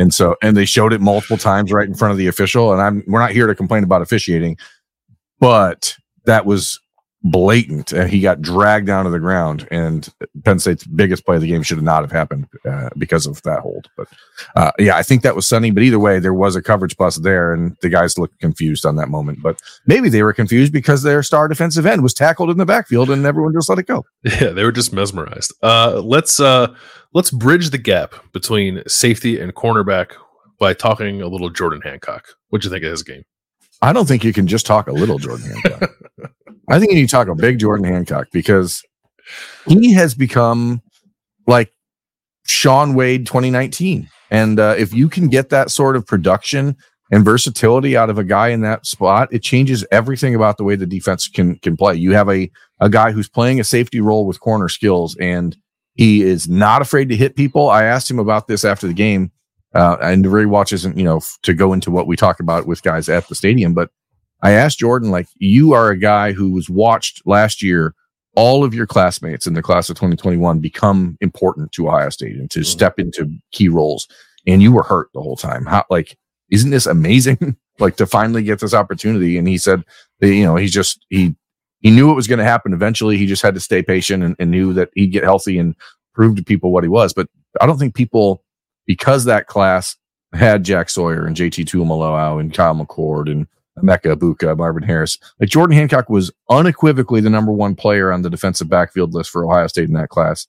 And 0.00 0.14
so, 0.14 0.36
and 0.40 0.56
they 0.56 0.64
showed 0.64 0.92
it 0.92 1.00
multiple 1.00 1.36
times 1.36 1.72
right 1.72 1.88
in 1.88 1.92
front 1.92 2.12
of 2.12 2.18
the 2.18 2.28
official. 2.28 2.72
And 2.72 2.80
I'm, 2.80 3.02
we're 3.08 3.18
not 3.18 3.32
here 3.32 3.48
to 3.48 3.54
complain 3.56 3.82
about 3.82 4.00
officiating, 4.00 4.56
but 5.40 5.96
that 6.24 6.46
was 6.46 6.78
blatant. 7.22 7.92
And 7.92 8.08
he 8.10 8.20
got 8.20 8.40
dragged 8.40 8.86
down 8.86 9.04
to 9.04 9.10
the 9.10 9.18
ground. 9.18 9.66
And 9.70 10.08
Penn 10.44 10.58
State's 10.58 10.84
biggest 10.84 11.24
play 11.24 11.36
of 11.36 11.42
the 11.42 11.48
game 11.48 11.62
should 11.62 11.82
not 11.82 12.02
have 12.02 12.12
happened 12.12 12.46
uh, 12.68 12.90
because 12.96 13.26
of 13.26 13.42
that 13.42 13.60
hold. 13.60 13.88
But 13.96 14.08
uh, 14.56 14.72
yeah, 14.78 14.96
I 14.96 15.02
think 15.02 15.22
that 15.22 15.36
was 15.36 15.46
Sonny. 15.46 15.70
But 15.70 15.82
either 15.82 15.98
way, 15.98 16.18
there 16.18 16.34
was 16.34 16.56
a 16.56 16.62
coverage 16.62 16.96
bust 16.96 17.22
there, 17.22 17.52
and 17.52 17.76
the 17.82 17.88
guys 17.88 18.18
looked 18.18 18.38
confused 18.40 18.86
on 18.86 18.96
that 18.96 19.08
moment. 19.08 19.42
But 19.42 19.60
maybe 19.86 20.08
they 20.08 20.22
were 20.22 20.32
confused 20.32 20.72
because 20.72 21.02
their 21.02 21.22
star 21.22 21.48
defensive 21.48 21.86
end 21.86 22.02
was 22.02 22.14
tackled 22.14 22.50
in 22.50 22.58
the 22.58 22.66
backfield, 22.66 23.10
and 23.10 23.24
everyone 23.26 23.52
just 23.52 23.68
let 23.68 23.78
it 23.78 23.86
go. 23.86 24.04
Yeah, 24.24 24.50
they 24.50 24.62
were 24.62 24.72
just 24.72 24.92
mesmerized. 24.92 25.52
Uh, 25.62 26.00
let's 26.04 26.38
uh, 26.38 26.72
let's 27.12 27.30
bridge 27.30 27.70
the 27.70 27.78
gap 27.78 28.14
between 28.32 28.82
safety 28.86 29.40
and 29.40 29.54
cornerback 29.54 30.12
by 30.58 30.74
talking 30.74 31.22
a 31.22 31.26
little 31.26 31.50
Jordan 31.50 31.80
Hancock. 31.80 32.26
What'd 32.48 32.64
you 32.64 32.70
think 32.70 32.84
of 32.84 32.90
his 32.90 33.02
game? 33.02 33.24
I 33.80 33.92
don't 33.92 34.06
think 34.06 34.24
you 34.24 34.32
can 34.32 34.46
just 34.46 34.66
talk 34.66 34.88
a 34.88 34.92
little 34.92 35.18
Jordan 35.18 35.50
Hancock. 35.50 35.90
I 36.68 36.78
think 36.78 36.92
you 36.92 36.98
need 36.98 37.08
to 37.08 37.10
talk 37.10 37.28
a 37.28 37.34
big 37.34 37.58
Jordan 37.58 37.86
Hancock 37.86 38.28
because 38.32 38.82
he 39.66 39.92
has 39.94 40.14
become 40.14 40.82
like 41.46 41.72
Shaun 42.46 42.94
Wade 42.94 43.26
2019. 43.26 44.08
And 44.30 44.60
uh, 44.60 44.74
if 44.78 44.92
you 44.92 45.08
can 45.08 45.28
get 45.28 45.48
that 45.50 45.70
sort 45.70 45.96
of 45.96 46.06
production 46.06 46.76
and 47.10 47.24
versatility 47.24 47.96
out 47.96 48.10
of 48.10 48.18
a 48.18 48.24
guy 48.24 48.48
in 48.48 48.60
that 48.62 48.84
spot, 48.86 49.28
it 49.32 49.42
changes 49.42 49.84
everything 49.90 50.34
about 50.34 50.58
the 50.58 50.64
way 50.64 50.76
the 50.76 50.86
defense 50.86 51.26
can 51.28 51.56
can 51.56 51.76
play. 51.76 51.94
You 51.94 52.12
have 52.12 52.28
a 52.28 52.50
a 52.80 52.90
guy 52.90 53.12
who's 53.12 53.28
playing 53.28 53.60
a 53.60 53.64
safety 53.64 54.00
role 54.00 54.26
with 54.26 54.40
corner 54.40 54.68
skills, 54.68 55.16
and 55.18 55.56
he 55.94 56.22
is 56.22 56.48
not 56.48 56.82
afraid 56.82 57.08
to 57.08 57.16
hit 57.16 57.36
people. 57.36 57.70
I 57.70 57.84
asked 57.84 58.10
him 58.10 58.18
about 58.18 58.46
this 58.46 58.64
after 58.64 58.86
the 58.86 58.92
game, 58.92 59.32
uh, 59.74 59.96
and 60.02 60.22
the 60.24 60.28
rewatch 60.28 60.72
isn't 60.72 60.98
you 60.98 61.04
know 61.04 61.16
f- 61.18 61.38
to 61.44 61.54
go 61.54 61.72
into 61.72 61.90
what 61.90 62.06
we 62.06 62.16
talk 62.16 62.40
about 62.40 62.66
with 62.66 62.82
guys 62.82 63.08
at 63.08 63.26
the 63.28 63.34
stadium, 63.34 63.72
but 63.72 63.90
I 64.42 64.52
asked 64.52 64.78
Jordan 64.78 65.10
like, 65.10 65.28
you 65.36 65.72
are 65.72 65.90
a 65.90 65.98
guy 65.98 66.32
who 66.32 66.50
was 66.50 66.70
watched 66.70 67.22
last 67.26 67.62
year. 67.62 67.94
All 68.36 68.62
of 68.62 68.72
your 68.72 68.86
classmates 68.86 69.46
in 69.46 69.54
the 69.54 69.62
class 69.62 69.88
of 69.90 69.96
2021 69.96 70.60
become 70.60 71.16
important 71.20 71.72
to 71.72 71.88
Ohio 71.88 72.08
State 72.10 72.36
and 72.36 72.50
to 72.52 72.60
Mhm. 72.60 72.66
step 72.66 72.98
into 73.00 73.28
key 73.50 73.68
roles, 73.68 74.06
and 74.46 74.62
you 74.62 74.70
were 74.72 74.84
hurt 74.84 75.08
the 75.12 75.20
whole 75.20 75.36
time. 75.36 75.66
How 75.66 75.84
like 75.90 76.16
isn't 76.50 76.70
this 76.70 76.86
amazing? 76.86 77.56
like 77.80 77.96
to 77.96 78.06
finally 78.06 78.42
get 78.42 78.58
this 78.60 78.74
opportunity. 78.74 79.36
And 79.38 79.46
he 79.46 79.58
said, 79.58 79.84
that, 80.20 80.32
you 80.34 80.44
know, 80.44 80.56
he's 80.56 80.72
just 80.72 81.04
he 81.10 81.34
he 81.80 81.90
knew 81.90 82.10
it 82.10 82.14
was 82.14 82.26
going 82.26 82.38
to 82.38 82.44
happen 82.44 82.72
eventually. 82.72 83.16
He 83.18 83.26
just 83.26 83.42
had 83.42 83.54
to 83.54 83.60
stay 83.60 83.82
patient 83.82 84.22
and, 84.24 84.34
and 84.38 84.50
knew 84.50 84.72
that 84.72 84.90
he'd 84.94 85.08
get 85.12 85.22
healthy 85.24 85.58
and 85.58 85.74
prove 86.14 86.34
to 86.36 86.42
people 86.42 86.72
what 86.72 86.82
he 86.84 86.88
was. 86.88 87.12
But 87.12 87.28
I 87.60 87.66
don't 87.66 87.78
think 87.78 87.94
people, 87.94 88.42
because 88.86 89.24
that 89.26 89.46
class 89.46 89.94
had 90.32 90.64
Jack 90.64 90.90
Sawyer 90.90 91.24
and 91.24 91.36
JT 91.36 91.66
Tuimoloau 91.66 92.40
and 92.40 92.52
Kyle 92.52 92.74
McCord 92.74 93.30
and 93.30 93.46
Emeka 93.82 94.14
Egbuka, 94.14 94.56
Marvin 94.56 94.82
Harrison, 94.82 95.20
like 95.40 95.48
Jordan 95.48 95.76
Hancock 95.76 96.08
was 96.08 96.30
unequivocally 96.50 97.20
the 97.20 97.30
number 97.30 97.52
one 97.52 97.74
player 97.74 98.12
on 98.12 98.22
the 98.22 98.30
defensive 98.30 98.68
backfield 98.68 99.14
list 99.14 99.30
for 99.30 99.44
Ohio 99.44 99.66
State 99.66 99.88
in 99.88 99.94
that 99.94 100.08
class. 100.08 100.46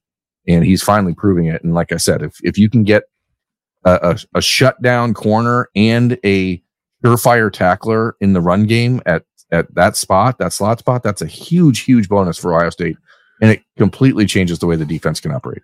And 0.48 0.66
he's 0.66 0.82
finally 0.82 1.14
proving 1.14 1.46
it. 1.46 1.64
And 1.64 1.74
like 1.74 1.92
I 1.92 1.98
said, 1.98 2.22
if, 2.22 2.40
if 2.44 2.58
you 2.58 2.70
can 2.70 2.84
get 2.84 3.04
a, 3.86 4.18
a, 4.34 4.38
a 4.38 4.42
shutdown 4.42 5.14
corner 5.14 5.70
and 5.76 6.18
a 6.26 6.62
surefire 7.04 7.52
tackler 7.52 8.16
in 8.20 8.34
the 8.34 8.42
run 8.42 8.66
game 8.66 9.02
at 9.06 9.24
at 9.52 9.74
that 9.76 9.96
spot, 9.96 10.38
that 10.38 10.54
slot 10.54 10.80
spot, 10.80 11.04
that's 11.04 11.22
a 11.22 11.28
huge, 11.28 11.80
huge 11.80 12.08
bonus 12.08 12.38
for 12.38 12.56
Ohio 12.56 12.70
State. 12.70 12.98
And 13.42 13.52
it 13.52 13.64
completely 13.78 14.26
changes 14.26 14.60
the 14.60 14.68
way 14.68 14.76
the 14.76 14.86
defense 14.86 15.20
can 15.20 15.32
operate. 15.32 15.64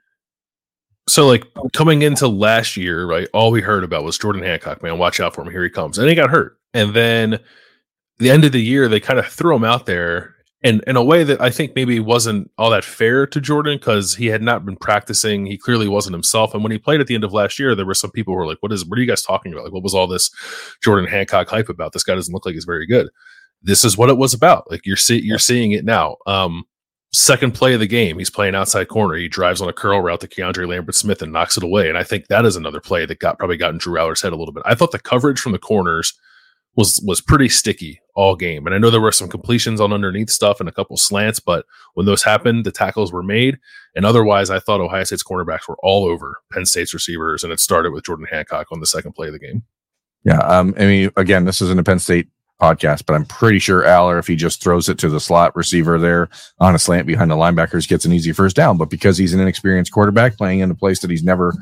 So, 1.07 1.27
like 1.27 1.45
coming 1.73 2.01
into 2.01 2.27
last 2.27 2.77
year, 2.77 3.05
right? 3.05 3.27
All 3.33 3.51
we 3.51 3.61
heard 3.61 3.83
about 3.83 4.03
was 4.03 4.17
Jordan 4.17 4.41
Hancock. 4.41 4.81
Man, 4.81 4.97
watch 4.97 5.19
out 5.19 5.35
for 5.35 5.41
him. 5.41 5.51
Here 5.51 5.63
he 5.63 5.69
comes. 5.69 5.99
And 5.99 6.09
he 6.09 6.15
got 6.15 6.31
hurt. 6.31 6.57
And 6.75 6.93
then 6.93 7.39
the 8.19 8.29
end 8.29 8.43
of 8.43 8.51
the 8.51 8.61
year, 8.61 8.87
they 8.87 8.99
kind 8.99 9.17
of 9.17 9.25
threw 9.27 9.55
him 9.55 9.63
out 9.63 9.85
there, 9.85 10.35
and 10.61 10.83
in 10.85 10.97
a 10.97 11.03
way 11.03 11.23
that 11.23 11.39
I 11.41 11.49
think 11.49 11.73
maybe 11.73 11.99
wasn't 11.99 12.51
all 12.57 12.69
that 12.71 12.83
fair 12.83 13.25
to 13.27 13.39
Jordan 13.39 13.77
because 13.77 14.15
he 14.15 14.27
had 14.27 14.41
not 14.41 14.65
been 14.65 14.75
practicing. 14.75 15.45
He 15.45 15.57
clearly 15.57 15.87
wasn't 15.87 16.15
himself. 16.15 16.53
And 16.53 16.63
when 16.63 16.71
he 16.71 16.77
played 16.77 16.99
at 16.99 17.07
the 17.07 17.15
end 17.15 17.23
of 17.23 17.33
last 17.33 17.57
year, 17.57 17.75
there 17.75 17.85
were 17.85 17.93
some 17.93 18.11
people 18.11 18.33
who 18.33 18.39
were 18.39 18.47
like, 18.47 18.57
"What 18.59 18.73
is? 18.73 18.85
What 18.85 18.99
are 18.99 19.01
you 19.01 19.07
guys 19.07 19.21
talking 19.21 19.53
about? 19.53 19.63
Like, 19.63 19.73
what 19.73 19.83
was 19.83 19.95
all 19.95 20.07
this 20.07 20.29
Jordan 20.83 21.09
Hancock 21.09 21.47
hype 21.47 21.69
about? 21.69 21.93
This 21.93 22.03
guy 22.03 22.13
doesn't 22.13 22.33
look 22.33 22.45
like 22.45 22.55
he's 22.55 22.65
very 22.65 22.85
good." 22.85 23.07
This 23.61 23.85
is 23.85 23.97
what 23.97 24.09
it 24.09 24.17
was 24.17 24.33
about. 24.33 24.69
Like 24.69 24.85
you're 24.85 24.97
see, 24.97 25.19
you're 25.19 25.39
seeing 25.39 25.71
it 25.71 25.85
now. 25.85 26.17
Um, 26.27 26.65
second 27.13 27.53
play 27.53 27.73
of 27.73 27.79
the 27.79 27.87
game, 27.87 28.19
he's 28.19 28.29
playing 28.29 28.55
outside 28.55 28.89
corner. 28.89 29.15
He 29.15 29.29
drives 29.29 29.61
on 29.61 29.69
a 29.69 29.73
curl 29.73 30.01
route 30.01 30.19
to 30.21 30.27
Keandre 30.27 30.67
Lambert 30.67 30.95
Smith 30.95 31.21
and 31.21 31.31
knocks 31.31 31.57
it 31.57 31.63
away. 31.63 31.87
And 31.87 31.97
I 31.97 32.03
think 32.03 32.27
that 32.27 32.45
is 32.45 32.57
another 32.57 32.81
play 32.81 33.05
that 33.05 33.19
got 33.19 33.39
probably 33.39 33.57
got 33.57 33.71
in 33.71 33.77
Drew 33.77 33.97
Allar's 33.97 34.21
head 34.21 34.33
a 34.33 34.35
little 34.35 34.53
bit. 34.53 34.63
I 34.65 34.75
thought 34.75 34.91
the 34.91 34.99
coverage 34.99 35.39
from 35.39 35.53
the 35.53 35.59
corners 35.59 36.13
was 36.75 37.01
was 37.05 37.21
pretty 37.21 37.49
sticky 37.49 38.01
all 38.15 38.35
game. 38.35 38.65
And 38.65 38.73
I 38.73 38.77
know 38.77 38.89
there 38.89 39.01
were 39.01 39.11
some 39.11 39.27
completions 39.27 39.81
on 39.81 39.93
underneath 39.93 40.29
stuff 40.29 40.59
and 40.59 40.69
a 40.69 40.71
couple 40.71 40.95
slants, 40.97 41.39
but 41.39 41.65
when 41.93 42.05
those 42.05 42.23
happened, 42.23 42.65
the 42.65 42.71
tackles 42.71 43.11
were 43.11 43.23
made. 43.23 43.59
And 43.95 44.05
otherwise, 44.05 44.49
I 44.49 44.59
thought 44.59 44.81
Ohio 44.81 45.03
State's 45.03 45.23
cornerbacks 45.23 45.67
were 45.67 45.77
all 45.83 46.05
over 46.05 46.37
Penn 46.51 46.65
State's 46.65 46.93
receivers, 46.93 47.43
and 47.43 47.51
it 47.51 47.59
started 47.59 47.91
with 47.91 48.05
Jordan 48.05 48.27
Hancock 48.29 48.67
on 48.71 48.79
the 48.79 48.85
second 48.85 49.13
play 49.13 49.27
of 49.27 49.33
the 49.33 49.39
game. 49.39 49.63
Yeah. 50.23 50.39
Um, 50.39 50.73
I 50.77 50.85
mean, 50.85 51.11
again, 51.17 51.45
this 51.45 51.61
isn't 51.61 51.79
a 51.79 51.83
Penn 51.83 51.99
State 51.99 52.29
podcast, 52.61 53.05
but 53.05 53.13
I'm 53.13 53.25
pretty 53.25 53.59
sure 53.59 53.83
Allar, 53.83 54.17
if 54.17 54.27
he 54.27 54.35
just 54.35 54.63
throws 54.63 54.87
it 54.87 54.97
to 54.99 55.09
the 55.09 55.19
slot 55.19 55.55
receiver 55.55 55.99
there 55.99 56.29
on 56.59 56.73
a 56.73 56.79
slant 56.79 57.05
behind 57.05 57.29
the 57.29 57.35
linebackers, 57.35 57.87
gets 57.87 58.05
an 58.05 58.13
easy 58.13 58.31
first 58.31 58.55
down. 58.55 58.77
But 58.77 58.89
because 58.89 59.17
he's 59.17 59.33
an 59.33 59.41
inexperienced 59.41 59.91
quarterback 59.91 60.37
playing 60.37 60.59
in 60.59 60.71
a 60.71 60.75
place 60.75 60.99
that 61.01 61.11
he's 61.11 61.23
never 61.23 61.53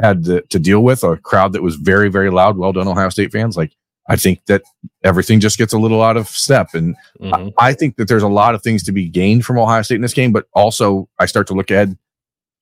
had 0.00 0.24
to, 0.24 0.42
to 0.42 0.58
deal 0.58 0.82
with, 0.82 1.04
a 1.04 1.16
crowd 1.18 1.52
that 1.52 1.62
was 1.62 1.76
very, 1.76 2.08
very 2.08 2.30
loud, 2.30 2.56
well 2.56 2.72
done, 2.72 2.88
Ohio 2.88 3.10
State 3.10 3.30
fans, 3.32 3.56
like 3.56 3.72
I 4.08 4.16
think 4.16 4.44
that 4.46 4.62
everything 5.04 5.38
just 5.38 5.58
gets 5.58 5.72
a 5.72 5.78
little 5.78 6.02
out 6.02 6.16
of 6.16 6.28
step. 6.28 6.70
And 6.74 6.96
Mhm. 7.20 7.52
I 7.58 7.74
think 7.74 7.96
that 7.96 8.08
there's 8.08 8.22
a 8.22 8.28
lot 8.28 8.54
of 8.54 8.62
things 8.62 8.82
to 8.84 8.92
be 8.92 9.08
gained 9.08 9.44
from 9.44 9.58
Ohio 9.58 9.82
State 9.82 9.96
in 9.96 10.02
this 10.02 10.14
game, 10.14 10.32
but 10.32 10.46
also 10.54 11.08
I 11.18 11.26
start 11.26 11.46
to 11.48 11.54
look 11.54 11.70
ahead 11.70 11.96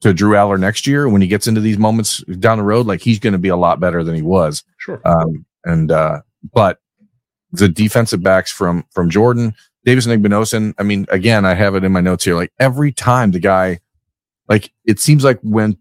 to 0.03 0.13
Drew 0.13 0.33
Allar 0.35 0.59
next 0.59 0.87
year 0.87 1.09
when 1.09 1.23
he 1.23 1.29
gets 1.29 1.47
into 1.47 1.61
these 1.61 1.79
moments 1.79 2.19
down 2.39 2.59
the 2.59 2.65
road, 2.65 2.87
like 2.87 3.01
he's 3.01 3.19
going 3.19 3.33
to 3.33 3.39
be 3.39 3.49
a 3.49 3.57
lot 3.57 3.81
better 3.81 4.03
than 4.05 4.15
he 4.15 4.23
was. 4.23 4.65
Sure. 4.79 5.01
Um, 5.05 5.47
and 5.65 5.91
uh, 5.91 6.21
but 6.53 6.79
the 7.53 7.69
defensive 7.69 8.23
backs 8.23 8.51
from 8.53 8.85
from 8.91 9.09
Jordan, 9.09 9.55
Davison 9.85 10.21
Igbinosun, 10.21 10.75
I 10.79 10.83
mean, 10.83 11.07
again, 11.11 11.45
I 11.47 11.55
have 11.55 11.75
it 11.77 11.85
in 11.85 11.93
my 11.93 12.01
notes 12.01 12.25
here. 12.25 12.35
Like 12.35 12.53
every 12.59 12.93
time 12.93 13.31
the 13.31 13.39
guy, 13.39 13.79
like 14.49 14.73
it 14.85 14.99
seems 15.01 15.25
like 15.25 15.39
when 15.43 15.79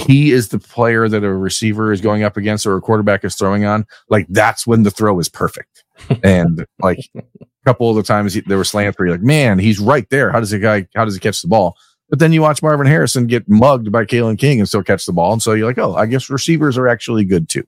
he 0.00 0.32
is 0.32 0.48
the 0.48 0.58
player 0.58 1.08
that 1.08 1.24
a 1.24 1.32
receiver 1.32 1.92
is 1.92 2.00
going 2.00 2.22
up 2.22 2.36
against 2.36 2.66
or 2.66 2.76
a 2.76 2.80
quarterback 2.80 3.24
is 3.24 3.34
throwing 3.34 3.64
on, 3.64 3.86
like 4.08 4.26
that's 4.28 4.66
when 4.66 4.82
the 4.82 4.90
throw 4.90 5.18
is 5.18 5.28
perfect. 5.28 5.84
and 6.22 6.64
like 6.80 6.98
a 7.16 7.22
couple 7.64 7.90
of 7.90 7.96
the 7.96 8.02
times 8.02 8.34
he, 8.34 8.40
there 8.42 8.56
were 8.56 8.64
slants 8.64 8.98
where 8.98 9.08
you're 9.08 9.16
like, 9.16 9.24
man, 9.24 9.58
he's 9.58 9.78
right 9.78 10.08
there. 10.10 10.30
How 10.30 10.40
does 10.40 10.50
the 10.50 10.58
guy? 10.58 10.86
How 10.94 11.04
does 11.04 11.14
he 11.14 11.20
catch 11.20 11.42
the 11.42 11.48
ball? 11.48 11.76
But 12.08 12.20
then 12.20 12.32
you 12.32 12.40
watch 12.40 12.62
Marvin 12.62 12.86
Harrison 12.86 13.26
get 13.26 13.48
mugged 13.48 13.92
by 13.92 14.04
Kalen 14.04 14.38
King 14.38 14.60
and 14.60 14.68
still 14.68 14.82
catch 14.82 15.04
the 15.04 15.12
ball, 15.12 15.32
and 15.32 15.42
so 15.42 15.52
you're 15.52 15.66
like, 15.66 15.78
oh, 15.78 15.94
I 15.94 16.06
guess 16.06 16.30
receivers 16.30 16.78
are 16.78 16.88
actually 16.88 17.24
good 17.24 17.48
too. 17.48 17.66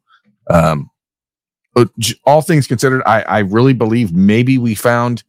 Um, 0.49 0.91
but 1.75 1.91
all 2.25 2.43
things 2.43 2.67
considered, 2.67 3.03
I, 3.07 3.23
I 3.23 3.39
really 3.41 3.75
believe 3.75 4.13
maybe 4.13 4.59
we 4.59 4.75
found 4.75 5.23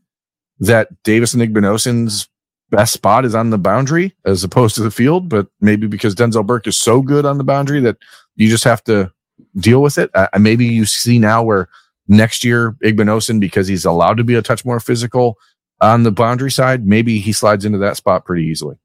that 0.59 0.89
Davison 1.03 1.39
Igbinosun's 1.41 2.29
best 2.71 2.93
spot 2.93 3.25
is 3.25 3.35
on 3.35 3.49
the 3.51 3.57
boundary 3.57 4.15
as 4.25 4.43
opposed 4.43 4.75
to 4.75 4.81
the 4.81 4.91
field, 4.91 5.29
but 5.29 5.47
maybe 5.59 5.85
because 5.87 6.15
Denzel 6.15 6.45
Burke 6.45 6.67
is 6.67 6.77
so 6.79 7.01
good 7.01 7.25
on 7.25 7.37
the 7.37 7.43
boundary 7.43 7.79
that 7.81 7.97
you 8.35 8.49
just 8.49 8.63
have 8.63 8.83
to 8.85 9.11
deal 9.57 9.81
with 9.81 9.97
it. 9.97 10.09
Uh, 10.15 10.27
maybe 10.39 10.65
you 10.65 10.85
see 10.85 11.19
now 11.19 11.43
where 11.43 11.67
next 12.07 12.43
year 12.43 12.71
Igbinosun, 12.83 13.39
because 13.39 13.67
he's 13.67 13.85
allowed 13.85 14.17
to 14.17 14.23
be 14.23 14.35
a 14.35 14.41
touch 14.41 14.65
more 14.65 14.79
physical 14.79 15.37
on 15.81 16.03
the 16.03 16.11
boundary 16.11 16.51
side, 16.51 16.85
maybe 16.87 17.19
he 17.19 17.31
slides 17.33 17.65
into 17.65 17.77
that 17.79 17.97
spot 17.97 18.25
pretty 18.25 18.45
easily. 18.45 18.77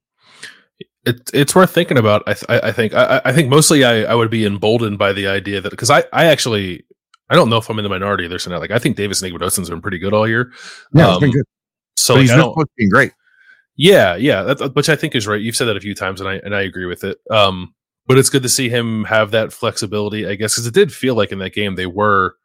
it, 1.04 1.30
it's 1.32 1.54
worth 1.54 1.70
thinking 1.70 1.98
about. 1.98 2.22
I, 2.26 2.34
th- 2.34 2.62
I 2.62 2.72
think 2.72 2.92
I, 2.94 3.20
I 3.24 3.32
think 3.32 3.48
mostly 3.48 3.84
I, 3.84 4.02
I 4.02 4.14
would 4.14 4.30
be 4.30 4.44
emboldened 4.44 4.98
by 4.98 5.12
the 5.12 5.28
idea 5.28 5.60
that 5.60 5.70
because 5.70 5.90
I, 5.90 6.04
I 6.12 6.26
actually 6.26 6.84
I 7.30 7.34
don't 7.36 7.50
know 7.50 7.56
if 7.58 7.68
I'm 7.70 7.78
in 7.78 7.82
the 7.84 7.88
minority 7.88 8.26
there 8.28 8.38
tonight. 8.38 8.58
Like 8.58 8.70
I 8.72 8.78
think 8.78 8.96
Davison 8.96 9.30
Igbinosun's 9.30 9.70
been 9.70 9.80
pretty 9.80 9.98
good 9.98 10.12
all 10.14 10.26
year. 10.26 10.52
Yeah, 10.92 11.10
it's 11.10 11.20
been 11.20 11.28
Um, 11.28 11.32
good. 11.34 11.44
So 11.96 12.14
like, 12.14 12.22
he's 12.22 12.30
not 12.30 12.36
don't. 12.38 12.52
supposed 12.52 12.68
to 12.68 12.72
be 12.76 12.88
great. 12.88 13.12
Yeah, 13.76 14.16
yeah, 14.16 14.42
that, 14.42 14.74
which 14.74 14.88
I 14.88 14.96
think 14.96 15.14
is 15.14 15.26
right. 15.26 15.40
You've 15.40 15.56
said 15.56 15.66
that 15.66 15.76
a 15.76 15.80
few 15.80 15.94
times, 15.94 16.20
and 16.20 16.28
I 16.28 16.34
and 16.36 16.54
I 16.54 16.62
agree 16.62 16.86
with 16.86 17.04
it. 17.04 17.18
Um, 17.30 17.74
but 18.06 18.18
it's 18.18 18.30
good 18.30 18.42
to 18.42 18.48
see 18.48 18.68
him 18.68 19.04
have 19.04 19.32
that 19.32 19.52
flexibility, 19.52 20.26
I 20.26 20.34
guess, 20.36 20.54
because 20.54 20.66
it 20.66 20.74
did 20.74 20.92
feel 20.92 21.14
like 21.14 21.32
in 21.32 21.38
that 21.40 21.52
game 21.52 21.74
they 21.74 21.86
were. 21.86 22.36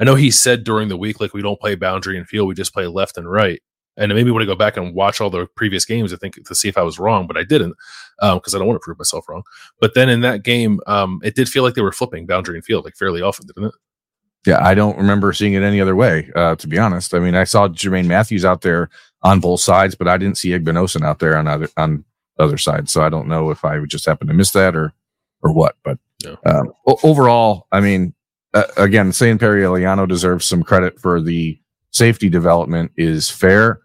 I 0.00 0.04
know 0.04 0.14
he 0.14 0.30
said 0.30 0.64
during 0.64 0.88
the 0.88 0.96
week 0.96 1.20
like 1.20 1.34
we 1.34 1.42
don't 1.42 1.60
play 1.60 1.74
boundary 1.74 2.16
and 2.16 2.26
field, 2.26 2.48
we 2.48 2.54
just 2.54 2.72
play 2.72 2.86
left 2.86 3.18
and 3.18 3.30
right. 3.30 3.60
And 3.96 4.10
it 4.10 4.14
made 4.14 4.24
me 4.24 4.30
want 4.30 4.42
to 4.42 4.46
go 4.46 4.54
back 4.54 4.76
and 4.76 4.94
watch 4.94 5.20
all 5.20 5.28
the 5.28 5.46
previous 5.56 5.84
games. 5.84 6.12
I 6.12 6.16
think 6.16 6.42
to 6.46 6.54
see 6.54 6.68
if 6.68 6.78
I 6.78 6.82
was 6.82 6.98
wrong, 6.98 7.26
but 7.26 7.36
I 7.36 7.42
didn't 7.42 7.74
because 8.18 8.54
I 8.54 8.58
don't 8.58 8.66
want 8.66 8.80
to 8.80 8.84
prove 8.84 8.98
myself 8.98 9.28
wrong. 9.28 9.42
But 9.80 9.94
then 9.94 10.08
in 10.08 10.20
that 10.20 10.42
game, 10.42 10.80
um, 10.86 11.20
it 11.22 11.34
did 11.34 11.48
feel 11.48 11.64
like 11.64 11.74
they 11.74 11.82
were 11.82 11.92
flipping 11.92 12.24
boundary 12.24 12.54
and 12.56 12.64
field 12.64 12.84
like 12.84 12.96
fairly 12.96 13.20
often, 13.20 13.46
didn't 13.46 13.64
it? 13.64 13.74
Yeah, 14.46 14.64
I 14.64 14.74
don't 14.74 14.96
remember 14.96 15.34
seeing 15.34 15.52
it 15.52 15.62
any 15.62 15.82
other 15.82 15.96
way. 15.96 16.30
Uh, 16.34 16.54
to 16.54 16.66
be 16.66 16.78
honest, 16.78 17.12
I 17.12 17.18
mean, 17.18 17.34
I 17.34 17.44
saw 17.44 17.68
Jermaine 17.68 18.06
Matthews 18.06 18.44
out 18.44 18.62
there 18.62 18.88
on 19.22 19.40
both 19.40 19.60
sides, 19.60 19.94
but 19.94 20.08
I 20.08 20.16
didn't 20.18 20.38
see 20.38 20.50
Igbinosun 20.50 21.02
out 21.04 21.18
there 21.18 21.36
on 21.36 21.46
other 21.46 21.68
on 21.76 22.04
the 22.36 22.44
other 22.44 22.58
side. 22.58 22.88
So 22.88 23.02
I 23.02 23.08
don't 23.08 23.28
know 23.28 23.50
if 23.50 23.64
I 23.64 23.78
would 23.78 23.90
just 23.90 24.06
happen 24.06 24.28
to 24.28 24.34
miss 24.34 24.50
that 24.52 24.74
or 24.74 24.92
or 25.42 25.52
what. 25.52 25.76
But 25.82 25.98
No. 26.24 26.36
um, 26.46 26.72
overall, 27.02 27.66
I 27.72 27.80
mean, 27.80 28.14
uh, 28.54 28.64
again, 28.76 29.12
saying 29.12 29.38
Perry 29.38 29.62
Eliano 29.62 30.06
deserves 30.08 30.44
some 30.46 30.62
credit 30.62 31.00
for 31.00 31.20
the 31.20 31.58
safety 31.92 32.28
development 32.28 32.92
is 32.96 33.30
fair. 33.30 33.80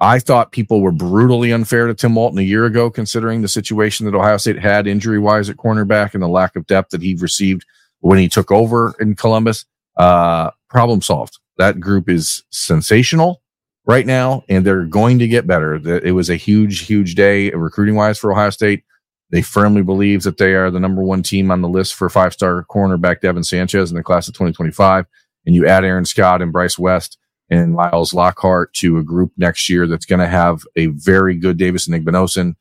I 0.00 0.20
thought 0.20 0.52
people 0.52 0.80
were 0.80 0.92
brutally 0.92 1.52
unfair 1.52 1.88
to 1.88 1.94
Tim 1.94 2.14
Walton 2.14 2.38
a 2.38 2.42
year 2.42 2.66
ago, 2.66 2.88
considering 2.88 3.42
the 3.42 3.48
situation 3.48 4.06
that 4.06 4.14
Ohio 4.14 4.36
State 4.36 4.58
had 4.58 4.86
injury 4.86 5.18
wise 5.18 5.50
at 5.50 5.56
cornerback 5.56 6.14
and 6.14 6.22
the 6.22 6.28
lack 6.28 6.54
of 6.54 6.66
depth 6.68 6.90
that 6.90 7.02
he 7.02 7.16
received 7.16 7.64
when 8.00 8.18
he 8.18 8.28
took 8.28 8.52
over 8.52 8.94
in 9.00 9.16
Columbus. 9.16 9.64
Uh, 9.96 10.50
problem 10.68 11.02
solved. 11.02 11.38
That 11.56 11.80
group 11.80 12.08
is 12.08 12.44
sensational 12.50 13.42
right 13.88 14.06
now, 14.06 14.44
and 14.50 14.64
they're 14.64 14.84
going 14.84 15.18
to 15.18 15.26
get 15.26 15.46
better. 15.46 15.74
It 15.74 16.12
was 16.12 16.28
a 16.28 16.36
huge, 16.36 16.80
huge 16.80 17.14
day 17.14 17.50
recruiting 17.50 17.96
wise 17.96 18.18
for 18.18 18.30
Ohio 18.30 18.50
State. 18.50 18.84
They 19.30 19.42
firmly 19.42 19.82
believe 19.82 20.22
that 20.22 20.36
they 20.36 20.54
are 20.54 20.70
the 20.70 20.78
number 20.78 21.02
one 21.02 21.22
team 21.22 21.50
on 21.50 21.62
the 21.62 21.68
list 21.68 21.94
for 21.94 22.08
five 22.10 22.34
star 22.34 22.64
cornerback 22.70 23.22
Devin 23.22 23.44
Sanchez 23.44 23.90
in 23.90 23.96
the 23.96 24.02
class 24.02 24.28
of 24.28 24.34
2025. 24.34 25.06
And 25.46 25.54
you 25.54 25.66
add 25.66 25.84
Aaron 25.84 26.04
Scott 26.04 26.42
and 26.42 26.52
Bryce 26.52 26.78
West 26.78 27.18
and 27.50 27.72
Miles 27.72 28.12
Lockhart 28.12 28.74
to 28.74 28.98
a 28.98 29.02
group 29.02 29.32
next 29.38 29.70
year 29.70 29.86
that's 29.86 30.06
going 30.06 30.20
to 30.20 30.28
have 30.28 30.62
a 30.76 30.86
very 30.88 31.34
good 31.34 31.56
Davison 31.56 31.94
Igbinosun, 31.94 32.56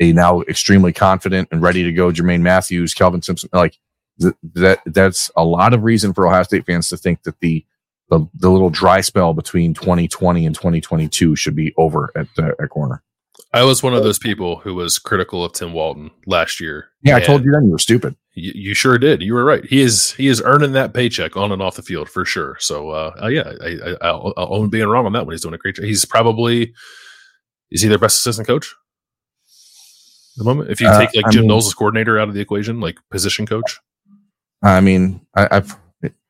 a 0.00 0.12
now 0.14 0.40
extremely 0.42 0.92
confident 0.92 1.48
and 1.52 1.60
ready 1.60 1.82
to 1.82 1.92
go 1.92 2.10
Jermaine 2.10 2.40
Matthews, 2.40 2.94
Kelvin 2.94 3.20
Simpson. 3.20 3.50
Like 3.52 3.76
th- 4.20 4.34
that, 4.54 4.80
that's 4.86 5.30
a 5.36 5.44
lot 5.44 5.74
of 5.74 5.82
reason 5.82 6.14
for 6.14 6.26
Ohio 6.26 6.44
State 6.44 6.64
fans 6.64 6.88
to 6.88 6.96
think 6.96 7.24
that 7.24 7.40
the 7.40 7.64
the, 8.12 8.28
the 8.34 8.50
little 8.50 8.70
dry 8.70 9.00
spell 9.00 9.32
between 9.32 9.72
2020 9.74 10.44
and 10.46 10.54
2022 10.54 11.34
should 11.36 11.56
be 11.56 11.72
over 11.76 12.10
at 12.14 12.26
the 12.36 12.54
at 12.60 12.68
corner. 12.68 13.02
I 13.54 13.64
was 13.64 13.82
one 13.82 13.94
of 13.94 14.02
those 14.02 14.18
people 14.18 14.56
who 14.56 14.74
was 14.74 14.98
critical 14.98 15.44
of 15.44 15.52
Tim 15.52 15.72
Walton 15.72 16.10
last 16.26 16.60
year. 16.60 16.88
Yeah, 17.02 17.16
I 17.16 17.20
told 17.20 17.44
you 17.44 17.52
then 17.52 17.64
you 17.64 17.70
were 17.72 17.78
stupid. 17.78 18.16
You, 18.34 18.52
you 18.54 18.74
sure 18.74 18.96
did. 18.98 19.20
You 19.22 19.34
were 19.34 19.44
right. 19.44 19.64
He 19.64 19.80
is 19.80 20.12
he 20.12 20.28
is 20.28 20.42
earning 20.44 20.72
that 20.72 20.94
paycheck 20.94 21.36
on 21.36 21.52
and 21.52 21.60
off 21.60 21.76
the 21.76 21.82
field 21.82 22.08
for 22.08 22.24
sure. 22.24 22.56
So 22.60 22.90
uh, 22.90 23.14
uh, 23.22 23.26
yeah, 23.28 23.52
I, 23.62 23.66
I, 23.66 23.96
I'll, 24.08 24.32
I'll 24.36 24.54
own 24.54 24.68
being 24.68 24.88
wrong 24.88 25.06
on 25.06 25.12
that 25.12 25.24
one. 25.26 25.32
He's 25.32 25.42
doing 25.42 25.54
a 25.54 25.58
great 25.58 25.76
job. 25.76 25.84
He's 25.84 26.04
probably 26.04 26.72
is 27.70 27.82
he 27.82 27.88
their 27.88 27.98
best 27.98 28.18
assistant 28.18 28.46
coach? 28.46 28.74
At 30.34 30.38
the 30.38 30.44
moment, 30.44 30.70
if 30.70 30.80
you 30.80 30.88
Uh, 30.88 30.98
take 31.00 31.14
like 31.14 31.26
I 31.26 31.30
Jim 31.30 31.42
mean- 31.42 31.48
Knowles 31.48 31.66
as 31.66 31.74
coordinator 31.74 32.18
out 32.18 32.28
of 32.28 32.34
the 32.34 32.40
equation, 32.40 32.80
like 32.80 32.98
position 33.10 33.46
coach 33.46 33.78
I 34.62 34.80
mean, 34.80 35.26
I, 35.34 35.48
I've 35.50 35.76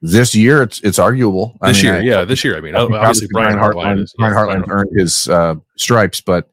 this 0.00 0.34
year 0.34 0.62
it's 0.62 0.80
it's 0.80 0.98
arguable. 0.98 1.56
I 1.60 1.68
this 1.68 1.82
mean, 1.82 1.92
year, 1.92 2.00
I- 2.00 2.04
yeah, 2.04 2.24
this 2.24 2.44
year. 2.44 2.56
I 2.56 2.60
mean, 2.60 2.74
I 2.74 2.80
obviously 2.80 3.28
Brian 3.32 3.58
Hartline, 3.58 4.06
Brian 4.18 4.34
Hartline 4.34 4.68
earned 4.68 4.90
his 4.98 5.28
uh, 5.28 5.54
stripes, 5.76 6.20
but 6.20 6.48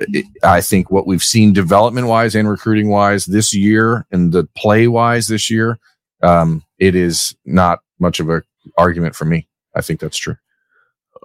it, 0.00 0.24
I 0.42 0.60
think 0.60 0.90
what 0.90 1.06
we've 1.06 1.22
seen 1.22 1.52
development 1.52 2.06
wise 2.06 2.34
and 2.34 2.48
recruiting 2.48 2.88
wise 2.88 3.26
this 3.26 3.54
year 3.54 4.06
and 4.10 4.32
the 4.32 4.44
play 4.56 4.88
wise 4.88 5.28
this 5.28 5.50
year, 5.50 5.78
um, 6.22 6.64
it 6.78 6.94
is 6.94 7.34
not 7.44 7.80
much 7.98 8.20
of 8.20 8.28
a 8.30 8.42
argument 8.78 9.14
for 9.14 9.24
me. 9.24 9.48
I 9.74 9.80
think 9.80 10.00
that's 10.00 10.18
true. 10.18 10.36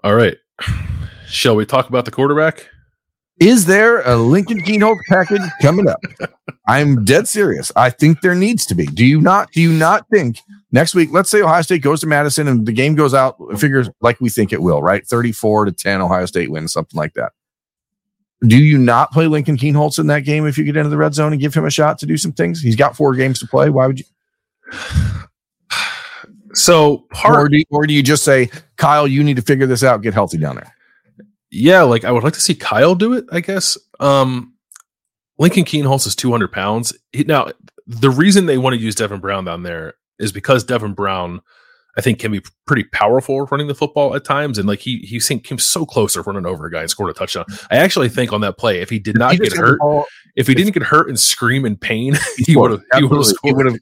All 0.04 0.16
right, 0.16 0.38
shall 1.28 1.56
we 1.56 1.66
talk 1.66 1.90
about 1.90 2.06
the 2.06 2.12
quarterback? 2.12 2.68
Is 3.40 3.66
there 3.66 4.02
a 4.02 4.16
Lincoln 4.16 4.62
Kienholz 4.62 4.98
package 5.10 5.42
coming 5.62 5.88
up? 5.88 6.00
I'm 6.68 7.06
dead 7.06 7.28
serious. 7.28 7.72
I 7.76 7.92
think 7.92 8.22
there 8.22 8.34
needs 8.34 8.66
to 8.66 8.76
be. 8.76 8.88
Do 8.88 9.06
you 9.06 9.22
not? 9.22 9.52
Do 9.52 9.62
you 9.62 9.72
not 9.72 10.08
think 10.10 10.40
next 10.72 10.96
week? 10.96 11.10
Let's 11.12 11.30
say 11.30 11.42
Ohio 11.42 11.62
State 11.62 11.82
goes 11.82 12.02
to 12.02 12.08
Madison 12.08 12.48
and 12.48 12.66
the 12.66 12.72
game 12.72 12.96
goes 12.96 13.14
out. 13.14 13.38
Figures 13.60 13.90
like 14.02 14.20
we 14.22 14.30
think 14.30 14.54
it 14.54 14.62
will, 14.62 14.82
right? 14.82 15.06
34 15.06 15.66
to 15.66 15.72
10, 15.72 16.02
Ohio 16.02 16.26
State 16.26 16.52
wins, 16.52 16.74
something 16.74 16.98
like 16.98 17.14
that. 17.14 17.34
Do 18.48 18.58
you 18.58 18.78
not 18.78 19.12
play 19.12 19.26
Lincoln 19.28 19.58
Kienholz 19.58 19.98
in 19.98 20.08
that 20.08 20.20
game 20.22 20.46
if 20.46 20.58
you 20.58 20.64
get 20.64 20.78
into 20.78 20.90
the 20.90 20.98
red 20.98 21.14
zone 21.16 21.32
and 21.32 21.42
give 21.42 21.56
him 21.56 21.66
a 21.66 21.72
shot 21.72 21.98
to 22.00 22.06
do 22.06 22.18
some 22.18 22.32
things? 22.34 22.62
He's 22.62 22.76
got 22.76 22.96
four 22.96 23.16
games 23.16 23.40
to 23.40 23.48
play. 23.48 23.70
Why 23.70 23.88
would 23.88 24.00
you? 24.00 24.06
So 26.54 27.06
part 27.12 27.36
Or 27.36 27.50
do, 27.50 27.58
you, 27.58 27.66
or 27.70 27.86
do 27.86 27.94
you 27.94 28.02
just 28.02 28.24
say, 28.24 28.50
Kyle, 28.78 29.08
you 29.08 29.24
need 29.24 29.36
to 29.36 29.44
figure 29.44 29.68
this 29.68 29.84
out, 29.84 30.02
get 30.02 30.16
healthy 30.16 30.40
down 30.40 30.56
there? 30.56 30.74
yeah, 31.52 31.82
like 31.82 32.04
I 32.04 32.12
would 32.12 32.24
like 32.24 32.34
to 32.34 32.42
see 32.42 32.56
Kyle 32.56 32.96
do 32.96 33.14
it. 33.14 33.26
I 33.32 33.40
guess. 33.40 33.78
Um, 34.00 34.54
Lincoln 35.38 35.66
Kienholz 35.66 36.08
is 36.08 36.16
200 36.16 36.52
pounds. 36.52 36.98
He, 37.12 37.24
now, 37.24 37.52
the 37.86 38.10
reason 38.10 38.46
they 38.46 38.58
want 38.58 38.76
to 38.76 38.82
use 38.82 38.96
Devin 38.96 39.20
Brown 39.20 39.46
down 39.46 39.64
there 39.64 39.94
is 40.20 40.32
because 40.32 40.64
Devin 40.64 40.94
Brown, 40.94 41.42
I 41.98 42.02
think, 42.02 42.20
can 42.20 42.32
be 42.32 42.42
pretty 42.66 42.84
powerful 42.86 43.46
running 43.46 43.68
the 43.68 43.76
football 43.76 44.16
at 44.16 44.24
times, 44.24 44.58
and 44.58 44.68
like 44.68 44.80
he 44.80 45.00
he 45.00 45.20
seemed- 45.20 45.44
came 45.44 45.58
so 45.60 45.86
close 45.86 46.14
to 46.14 46.22
running 46.22 46.46
over 46.46 46.66
a 46.66 46.72
guy 46.72 46.82
and 46.82 46.90
scored 46.90 47.10
a 47.10 47.14
touchdown. 47.14 47.46
I 47.72 47.78
actually 47.78 48.10
think 48.10 48.32
on 48.34 48.42
that 48.42 48.58
play, 48.58 48.82
if 48.82 48.90
he 48.90 49.00
did 49.00 49.18
not 49.18 49.32
He 49.34 49.38
get 49.38 49.46
just 49.46 49.56
had 49.56 49.64
the 49.66 49.70
hurt, 49.70 49.80
ball- 49.80 50.06
if 50.36 50.46
he 50.48 50.54
didn't 50.54 50.74
get 50.74 50.84
hurt 50.84 51.10
and 51.10 51.20
scream 51.20 51.66
in 51.66 51.76
pain, 51.76 52.16
he 52.38 52.56
would 52.56 52.70
have 52.72 52.82
he 52.98 53.04
would 53.04 53.18
have 53.66 53.80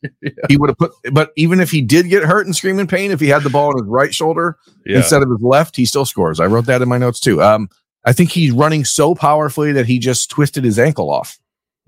He 0.48 0.56
would 0.58 0.70
have 0.70 0.78
put 0.78 0.92
but 1.12 1.32
even 1.36 1.60
if 1.60 1.70
he 1.72 1.82
did 1.82 2.08
get 2.10 2.24
hurt 2.24 2.46
and 2.46 2.56
scream 2.56 2.80
in 2.80 2.88
pain 2.88 3.12
if 3.12 3.20
he 3.20 3.28
had 3.28 3.44
the 3.44 3.50
ball 3.50 3.70
on 3.70 3.78
his 3.84 3.88
right 3.88 4.14
shoulder 4.14 4.58
Yeah. 4.86 4.98
instead 4.98 5.22
of 5.22 5.30
his 5.30 5.42
left 5.42 5.76
he 5.76 5.84
still 5.86 6.06
scores. 6.06 6.40
I 6.40 6.46
wrote 6.46 6.66
that 6.68 6.82
in 6.82 6.88
my 6.88 6.98
notes 6.98 7.20
too. 7.20 7.42
Um 7.44 7.68
i 8.06 8.14
think 8.14 8.30
he's 8.32 8.52
running 8.52 8.86
so 8.86 9.16
powerfully 9.16 9.72
that 9.74 9.88
he 9.88 9.98
just 10.00 10.30
twisted 10.30 10.64
his 10.64 10.78
ankle 10.80 11.10
off 11.10 11.38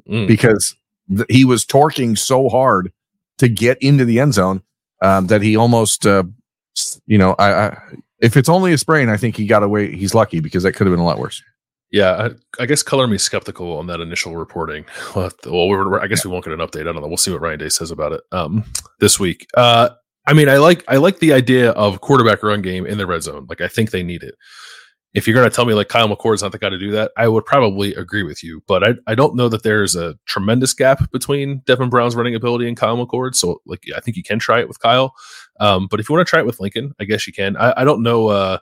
Mm. 0.09 0.27
because 0.27 0.75
th- 1.15 1.27
he 1.29 1.45
was 1.45 1.63
torquing 1.65 2.17
so 2.17 2.49
hard 2.49 2.91
to 3.37 3.47
get 3.47 3.77
into 3.81 4.05
the 4.05 4.19
end 4.19 4.33
zone 4.33 4.61
um, 5.01 5.27
that 5.27 5.41
he 5.41 5.55
almost 5.55 6.05
uh, 6.05 6.23
you 7.05 7.17
know 7.17 7.35
I, 7.39 7.67
I 7.67 7.77
if 8.19 8.35
it's 8.35 8.49
only 8.49 8.73
a 8.73 8.77
sprain 8.77 9.09
i 9.09 9.17
think 9.17 9.35
he 9.35 9.45
got 9.45 9.63
away 9.63 9.95
he's 9.95 10.15
lucky 10.15 10.39
because 10.39 10.63
that 10.63 10.73
could 10.73 10.87
have 10.87 10.93
been 10.93 11.01
a 11.01 11.05
lot 11.05 11.19
worse 11.19 11.41
Yeah, 11.89 12.29
I, 12.59 12.63
I 12.63 12.65
guess 12.65 12.83
color 12.83 13.07
me 13.07 13.17
skeptical 13.17 13.77
on 13.77 13.87
that 13.87 14.01
initial 14.01 14.35
reporting. 14.35 14.85
We'll, 15.15 15.31
well, 15.45 15.69
we're, 15.69 15.99
I 16.01 16.07
guess 16.07 16.25
we 16.25 16.31
won't 16.31 16.43
get 16.43 16.53
an 16.53 16.59
update. 16.59 16.81
I 16.81 16.91
don't 16.91 17.01
know. 17.01 17.07
We'll 17.07 17.17
see 17.17 17.31
what 17.31 17.41
Ryan 17.41 17.59
Day 17.59 17.69
says 17.69 17.91
about 17.91 18.11
it 18.11 18.21
um, 18.31 18.65
this 18.99 19.19
week. 19.19 19.47
Uh, 19.55 19.89
I 20.25 20.33
mean, 20.33 20.49
I 20.49 20.57
like 20.57 20.83
I 20.89 20.97
like 20.97 21.19
the 21.19 21.31
idea 21.31 21.71
of 21.71 22.01
quarterback 22.01 22.43
run 22.43 22.61
game 22.61 22.85
in 22.85 22.97
the 22.97 23.07
red 23.07 23.23
zone. 23.23 23.45
Like, 23.47 23.61
I 23.61 23.69
think 23.69 23.91
they 23.91 24.03
need 24.03 24.23
it. 24.23 24.35
If 25.13 25.25
you're 25.25 25.35
going 25.35 25.49
to 25.49 25.55
tell 25.55 25.65
me 25.65 25.73
like 25.73 25.87
Kyle 25.87 26.07
McCord's 26.07 26.43
not 26.43 26.51
the 26.51 26.59
guy 26.59 26.69
to 26.69 26.77
do 26.77 26.91
that, 26.91 27.11
I 27.17 27.27
would 27.27 27.45
probably 27.45 27.95
agree 27.95 28.23
with 28.23 28.43
you. 28.43 28.61
But 28.67 28.87
I, 28.87 28.93
I 29.07 29.15
don't 29.15 29.35
know 29.35 29.49
that 29.49 29.63
there's 29.63 29.95
a 29.95 30.15
tremendous 30.25 30.73
gap 30.73 31.09
between 31.11 31.59
Devin 31.65 31.89
Brown's 31.89 32.15
running 32.15 32.35
ability 32.35 32.67
and 32.67 32.77
Kyle 32.77 32.97
McCord. 32.97 33.33
So 33.33 33.61
like, 33.65 33.83
I 33.95 33.99
think 33.99 34.17
you 34.17 34.23
can 34.23 34.37
try 34.37 34.59
it 34.59 34.67
with 34.67 34.79
Kyle. 34.79 35.15
Um, 35.59 35.87
but 35.89 35.99
if 35.99 36.07
you 36.07 36.15
want 36.15 36.27
to 36.27 36.29
try 36.29 36.39
it 36.39 36.45
with 36.45 36.59
Lincoln, 36.59 36.93
I 36.99 37.05
guess 37.05 37.25
you 37.25 37.33
can. 37.33 37.57
I, 37.57 37.73
I 37.77 37.83
don't 37.83 38.03
know. 38.03 38.27
Uh, 38.27 38.59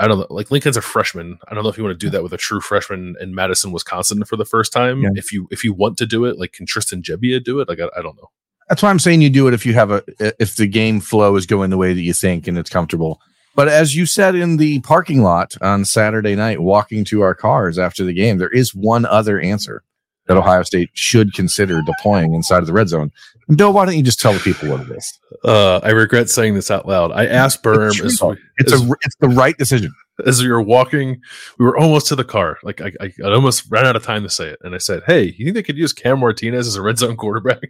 I 0.00 0.08
don't 0.08 0.18
know. 0.18 0.26
Like 0.30 0.50
Lincoln's 0.50 0.78
a 0.78 0.82
freshman. 0.82 1.38
I 1.48 1.54
don't 1.54 1.62
know 1.62 1.68
if 1.68 1.76
you 1.76 1.84
want 1.84 1.98
to 1.98 2.06
do 2.06 2.10
that 2.10 2.22
with 2.22 2.32
a 2.32 2.38
true 2.38 2.60
freshman 2.60 3.16
in 3.20 3.34
Madison, 3.34 3.70
Wisconsin 3.70 4.24
for 4.24 4.36
the 4.36 4.46
first 4.46 4.72
time. 4.72 5.02
Yeah. 5.02 5.10
If 5.14 5.30
you 5.30 5.46
if 5.50 5.62
you 5.62 5.74
want 5.74 5.98
to 5.98 6.06
do 6.06 6.24
it, 6.24 6.38
like 6.38 6.52
can 6.52 6.64
Tristan 6.64 7.02
Gebbia 7.02 7.44
do 7.44 7.60
it? 7.60 7.68
Like 7.68 7.80
I, 7.80 7.88
I 7.98 8.02
don't 8.02 8.16
know. 8.16 8.30
That's 8.70 8.82
why 8.82 8.88
I'm 8.88 8.98
saying 8.98 9.20
you 9.20 9.28
do 9.28 9.46
it 9.46 9.52
if 9.52 9.66
you 9.66 9.74
have 9.74 9.90
a 9.90 10.02
if 10.40 10.56
the 10.56 10.66
game 10.66 11.00
flow 11.00 11.36
is 11.36 11.44
going 11.44 11.68
the 11.68 11.76
way 11.76 11.92
that 11.92 12.00
you 12.00 12.14
think 12.14 12.46
and 12.46 12.56
it's 12.56 12.70
comfortable. 12.70 13.20
But 13.60 13.68
as 13.68 13.94
you 13.94 14.06
said 14.06 14.36
in 14.36 14.56
the 14.56 14.80
parking 14.80 15.20
lot 15.22 15.54
on 15.60 15.84
Saturday 15.84 16.34
night, 16.34 16.62
walking 16.62 17.04
to 17.04 17.20
our 17.20 17.34
cars 17.34 17.78
after 17.78 18.06
the 18.06 18.14
game, 18.14 18.38
there 18.38 18.48
is 18.48 18.74
one 18.74 19.04
other 19.04 19.38
answer 19.38 19.82
that 20.26 20.38
Ohio 20.38 20.62
State 20.62 20.88
should 20.94 21.34
consider 21.34 21.82
deploying 21.82 22.32
inside 22.32 22.60
of 22.60 22.66
the 22.66 22.72
red 22.72 22.88
zone. 22.88 23.10
Bill, 23.54 23.74
why 23.74 23.84
don't 23.84 23.98
you 23.98 24.02
just 24.02 24.18
tell 24.18 24.32
the 24.32 24.38
people 24.38 24.70
what 24.70 24.80
it 24.80 24.96
is? 24.96 25.20
Uh, 25.44 25.76
I 25.82 25.90
regret 25.90 26.30
saying 26.30 26.54
this 26.54 26.70
out 26.70 26.88
loud. 26.88 27.12
I 27.12 27.26
asked 27.26 27.62
Berm 27.62 27.90
It's, 27.90 28.00
as, 28.00 28.38
it's 28.56 28.72
as, 28.72 28.80
a 28.82 28.92
it's 29.02 29.16
the 29.20 29.28
right 29.28 29.58
decision. 29.58 29.92
as 30.24 30.42
we 30.42 30.48
were 30.48 30.62
walking, 30.62 31.20
we 31.58 31.66
were 31.66 31.76
almost 31.76 32.06
to 32.06 32.16
the 32.16 32.24
car. 32.24 32.56
Like 32.62 32.80
I, 32.80 32.92
I, 32.98 33.12
I 33.22 33.30
almost 33.30 33.66
ran 33.68 33.84
out 33.84 33.94
of 33.94 34.02
time 34.02 34.22
to 34.22 34.30
say 34.30 34.48
it, 34.48 34.58
and 34.62 34.74
I 34.74 34.78
said, 34.78 35.02
"Hey, 35.06 35.34
you 35.36 35.44
think 35.44 35.54
they 35.54 35.62
could 35.62 35.76
use 35.76 35.92
Cam 35.92 36.20
Martinez 36.20 36.66
as 36.66 36.76
a 36.76 36.82
red 36.82 36.96
zone 36.96 37.18
quarterback?" 37.18 37.60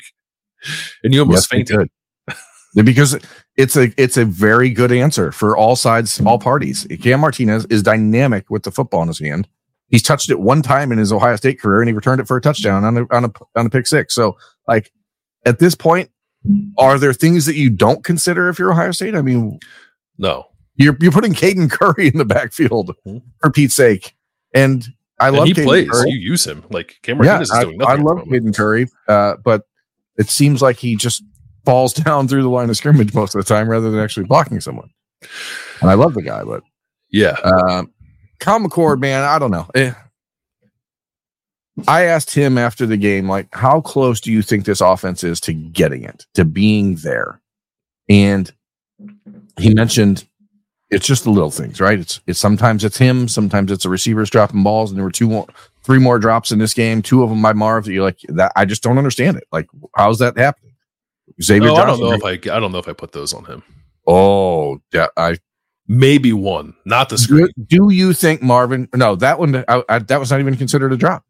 And 1.03 1.13
you 1.13 1.21
almost 1.21 1.45
Yes, 1.45 1.47
fainted. 1.47 1.91
Because 2.75 3.19
it's 3.57 3.77
a 3.77 3.93
it's 3.97 4.17
a 4.17 4.25
very 4.25 4.71
good 4.71 4.93
answer 4.93 5.33
for 5.33 5.57
all 5.57 5.77
sides, 5.77 6.21
all 6.25 6.39
parties. 6.39 6.87
Cam 7.03 7.21
Martinez 7.21 7.67
is 7.67 7.83
dynamic 7.83 8.49
with 8.51 8.63
the 8.63 8.71
football 8.71 9.03
in 9.03 9.09
his 9.09 9.19
hand. 9.19 9.49
He's 9.89 10.03
touched 10.03 10.31
it 10.31 10.39
one 10.39 10.63
time 10.63 10.93
in 10.93 10.99
his 10.99 11.13
Ohio 11.13 11.35
State 11.37 11.61
career, 11.61 11.81
and 11.81 11.89
he 11.89 11.93
returned 11.93 12.21
it 12.21 12.29
for 12.29 12.37
a 12.37 12.41
touchdown 12.41 12.85
on 12.85 12.97
a 12.97 13.07
on 13.11 13.25
a 13.25 13.33
on 13.57 13.67
a 13.67 13.71
pick 13.71 13.87
six. 13.87 14.15
So, 14.15 14.37
like 14.69 14.93
at 15.47 15.59
this 15.59 15.75
point, 15.75 16.11
are 16.79 16.99
there 16.99 17.13
things 17.13 17.45
that 17.47 17.57
you 17.57 17.71
don't 17.71 18.05
consider 18.05 18.49
if 18.49 18.59
you're 18.59 18.71
Ohio 18.73 18.93
State? 18.93 19.15
I 19.17 19.23
mean, 19.23 19.59
No, 20.17 20.47
you're 20.77 20.97
you're 21.01 21.11
putting 21.13 21.33
Caden 21.35 21.71
Curry 21.71 22.07
in 22.09 22.19
the 22.19 22.25
backfield 22.25 22.95
Mhm. 23.07 23.23
for 23.41 23.51
Pete's 23.51 23.75
sake, 23.75 24.15
and 24.55 24.87
I 25.19 25.29
and 25.29 25.37
love 25.39 25.47
he 25.49 25.55
Caden 25.55 25.65
plays. 25.65 25.89
Curry. 25.91 26.11
You 26.11 26.19
use 26.19 26.47
him. 26.47 26.63
Like 26.71 27.01
Cam 27.03 27.17
Yeah, 27.17 27.25
Martinez 27.25 27.51
I, 27.51 27.59
is 27.59 27.65
doing 27.65 27.79
nothing. 27.79 27.99
I 27.99 28.03
love. 28.03 28.19
Caden 28.29 28.55
Curry, 28.57 28.87
uh, 29.09 29.35
but 29.45 29.63
it 30.17 30.29
seems 30.31 30.63
like 30.63 30.77
he 30.77 30.95
just 30.95 31.25
falls 31.65 31.93
down 31.95 32.29
through 32.29 32.43
the 32.43 32.49
line 32.49 32.71
of 32.71 32.77
scrimmage 32.77 33.15
most 33.15 33.35
of 33.35 33.45
the 33.45 33.55
time 33.55 33.69
rather 33.69 33.91
than 33.91 34.01
actually 34.01 34.27
blocking 34.27 34.61
someone. 34.61 34.91
And 35.81 35.91
I 35.91 35.95
love 35.95 36.15
the 36.15 36.23
guy, 36.23 36.43
but 36.45 36.63
Yeah, 37.11 37.37
um, 37.45 37.93
Kyle 38.39 38.59
McCord, 38.59 39.01
man, 39.01 39.23
I 39.23 39.39
don't 39.39 39.51
know. 39.51 39.69
Eh. 39.75 39.93
I 41.89 42.05
asked 42.05 42.35
him 42.35 42.59
after 42.59 42.85
the 42.85 42.97
game, 42.97 43.29
like, 43.29 43.49
how 43.55 43.81
close 43.81 44.21
do 44.21 44.33
you 44.33 44.43
think 44.43 44.65
this 44.65 44.81
offense 44.81 45.25
is 45.25 45.41
to 45.43 45.53
getting 45.53 46.05
it, 46.05 46.27
to 46.35 46.45
being 46.45 46.97
there? 46.97 47.41
And 48.09 48.53
he 49.59 49.73
mentioned 49.73 50.27
it's 50.91 51.07
just 51.07 51.25
the 51.25 51.31
little 51.31 51.51
things, 51.51 51.81
right? 51.81 51.99
It's 51.99 52.21
it's 52.27 52.39
sometimes 52.39 52.85
it's 52.85 52.99
him, 52.99 53.29
sometimes 53.29 53.71
it's 53.71 53.85
the 53.85 53.89
receivers 53.89 54.31
dropping 54.31 54.63
balls, 54.63 54.91
and 54.91 54.99
there 54.99 55.05
were 55.05 55.13
two 55.13 55.29
more, 55.29 55.47
three 55.85 55.99
more 55.99 56.19
drops 56.19 56.51
in 56.51 56.59
this 56.59 56.75
game, 56.75 57.01
two 57.01 57.23
of 57.23 57.31
them 57.31 57.41
by 57.41 57.53
Marv. 57.53 57.85
That 57.85 57.93
you're 57.93 58.05
like 58.05 58.19
that. 58.29 58.53
I 58.57 58.65
just 58.65 58.83
don't 58.83 58.99
understand 58.99 59.37
it. 59.37 59.45
Like, 59.53 59.69
how's 59.97 60.19
that 60.19 60.37
happening? 60.37 60.70
Xavier, 61.43 61.71
oh, 61.71 61.77
I 61.77 61.87
don't 61.87 62.01
know 62.01 62.13
if 62.13 62.25
I 62.25 62.33
I 62.33 62.61
don't 62.61 62.73
know 62.73 62.79
if 62.79 62.89
I 62.89 62.93
put 62.93 63.13
those 63.13 63.33
on 63.33 63.45
him. 63.45 63.63
Oh, 64.07 64.81
yeah, 64.93 65.07
I 65.17 65.39
maybe 65.87 66.33
one, 66.33 66.75
not 66.85 67.09
the 67.09 67.19
screen. 67.19 67.49
Do, 67.67 67.89
do 67.89 67.91
you 67.91 68.13
think 68.13 68.43
Marvin? 68.43 68.89
No, 68.95 69.17
that 69.17 69.39
one 69.39 69.65
I, 69.69 69.83
I, 69.89 69.99
that 69.99 70.21
was 70.21 70.31
not 70.31 70.41
even 70.41 70.57
considered 70.57 70.93
a 70.93 70.97
drop. 70.97 71.25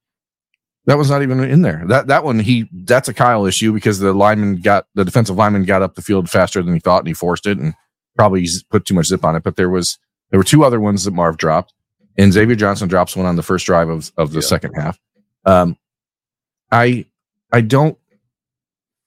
That 0.86 0.98
was 0.98 1.10
not 1.10 1.22
even 1.22 1.40
in 1.40 1.62
there. 1.62 1.84
That 1.86 2.06
that 2.06 2.24
one 2.24 2.38
he 2.38 2.68
that's 2.72 3.08
a 3.08 3.14
Kyle 3.14 3.46
issue 3.46 3.72
because 3.72 3.98
the 3.98 4.12
lineman 4.12 4.56
got 4.56 4.86
the 4.94 5.04
defensive 5.04 5.36
lineman 5.36 5.64
got 5.64 5.82
up 5.82 5.94
the 5.94 6.02
field 6.02 6.30
faster 6.30 6.62
than 6.62 6.74
he 6.74 6.80
thought 6.80 7.00
and 7.00 7.08
he 7.08 7.14
forced 7.14 7.46
it 7.46 7.58
and 7.58 7.74
probably 8.16 8.46
put 8.70 8.84
too 8.86 8.94
much 8.94 9.06
zip 9.06 9.24
on 9.24 9.36
it. 9.36 9.42
But 9.42 9.56
there 9.56 9.70
was 9.70 9.98
there 10.30 10.40
were 10.40 10.44
two 10.44 10.64
other 10.64 10.80
ones 10.80 11.04
that 11.04 11.12
Marv 11.12 11.36
dropped, 11.36 11.74
and 12.16 12.32
Xavier 12.32 12.56
Johnson 12.56 12.88
drops 12.88 13.14
one 13.14 13.26
on 13.26 13.36
the 13.36 13.42
first 13.42 13.66
drive 13.66 13.88
of 13.88 14.10
of 14.16 14.32
the 14.32 14.40
yeah. 14.40 14.46
second 14.46 14.74
half. 14.74 14.98
Um, 15.44 15.76
I 16.72 17.06
I 17.52 17.60
don't. 17.60 17.98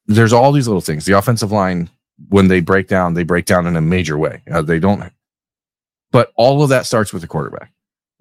There's 0.05 0.33
all 0.33 0.51
these 0.51 0.67
little 0.67 0.81
things. 0.81 1.05
The 1.05 1.17
offensive 1.17 1.51
line 1.51 1.89
when 2.29 2.47
they 2.47 2.61
break 2.61 2.87
down, 2.87 3.13
they 3.13 3.23
break 3.23 3.45
down 3.45 3.67
in 3.67 3.75
a 3.75 3.81
major 3.81 4.17
way. 4.17 4.41
Uh, 4.51 4.61
they 4.61 4.79
don't. 4.79 5.11
But 6.11 6.31
all 6.35 6.61
of 6.61 6.69
that 6.69 6.85
starts 6.85 7.11
with 7.11 7.21
the 7.21 7.27
quarterback. 7.27 7.71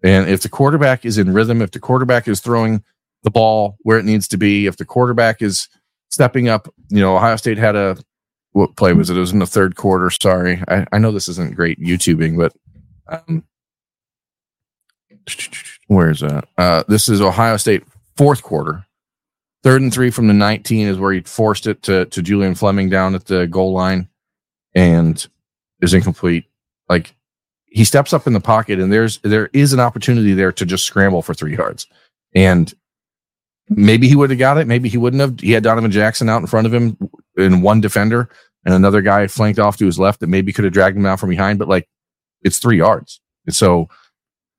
And 0.03 0.29
if 0.29 0.43
the 0.43 0.49
quarterback 0.49 1.05
is 1.05 1.19
in 1.19 1.33
rhythm, 1.33 1.61
if 1.63 1.73
the 1.73 1.81
quarterback 1.81 2.27
is 2.27 2.41
throwing 2.41 2.83
the 3.23 3.31
ball 3.31 3.77
where 3.81 3.99
it 3.99 4.05
needs 4.05 4.29
to 4.29 4.37
be. 4.37 4.67
If 4.67 4.77
the 4.77 4.85
quarterback 4.85 5.43
is 5.43 5.69
stepping 6.11 6.49
up, 6.49 6.73
you 6.89 7.01
know, 7.01 7.17
Ohio 7.17 7.37
State 7.37 7.59
had 7.59 7.77
a 7.77 7.97
what 8.53 8.77
play 8.77 8.93
was 8.93 9.09
it? 9.09 9.17
It 9.17 9.21
was 9.21 9.33
in 9.33 9.39
the 9.39 9.47
third 9.47 9.77
quarter. 9.77 10.11
Sorry, 10.11 10.63
I, 10.69 10.87
I 10.93 10.99
know 10.99 11.11
this 11.11 11.29
isn't 11.29 11.57
great 11.57 11.81
YouTubing, 11.81 12.37
but 12.37 12.53
um, 13.09 13.45
where 15.87 16.11
is 16.11 16.21
that? 16.21 16.47
Uh, 16.59 16.83
this 16.89 17.09
is 17.09 17.21
Ohio 17.21 17.57
State 17.57 17.85
fourth 18.17 18.43
quarter. 18.43 18.85
Third 19.63 19.83
and 19.83 19.93
three 19.93 20.11
from 20.11 20.27
the 20.27 20.35
19 20.35 20.89
is 20.89 20.99
where 20.99 21.13
he 21.13 21.21
forced 21.21 21.67
it 21.67 21.83
to 21.85 22.07
to 22.07 22.23
Julian 22.23 22.55
Fleming 22.55 22.89
down 22.89 23.15
at 23.15 23.27
the 23.27 23.47
goal 23.47 23.73
line 23.73 24.09
and 24.75 25.27
is 25.81 25.95
incomplete. 25.95 26.47
Like 26.89 27.15
he 27.67 27.85
steps 27.85 28.13
up 28.13 28.27
in 28.27 28.33
the 28.33 28.41
pocket 28.41 28.81
and 28.81 28.93
there's 28.93 29.19
there 29.19 29.51
is 29.53 29.73
an 29.73 29.81
opportunity 29.81 30.35
there 30.35 30.53
to 30.53 30.67
just 30.67 30.85
scramble 30.85 31.23
for 31.23 31.35
three 31.35 31.57
yards. 31.57 31.87
And 32.35 32.73
Maybe 33.77 34.09
he 34.09 34.17
would 34.17 34.31
have 34.31 34.39
got 34.39 34.59
it. 34.59 34.67
Maybe 34.67 34.89
he 34.89 34.99
wouldn't 34.99 35.21
have. 35.21 35.41
He 35.41 35.53
had 35.53 35.63
Donovan 35.63 35.91
Jackson 35.91 36.29
out 36.29 36.41
in 36.41 36.47
front 36.47 36.67
of 36.67 36.75
him 36.75 36.97
in 37.37 37.63
one 37.63 37.81
defender 37.81 38.29
and 38.65 38.75
another 38.75 39.01
guy 39.01 39.27
flanked 39.27 39.59
off 39.59 39.77
to 39.79 39.87
his 39.87 39.99
left 39.99 40.21
that 40.21 40.29
maybe 40.29 40.53
could 40.53 40.65
have 40.65 40.73
dragged 40.73 40.97
him 40.97 41.07
out 41.07 41.21
from 41.21 41.31
behind, 41.31 41.59
but 41.59 41.69
like 41.69 41.89
it's 42.43 42.59
three 42.59 42.79
yards. 42.79 43.21
And 43.47 43.55
so 43.55 43.89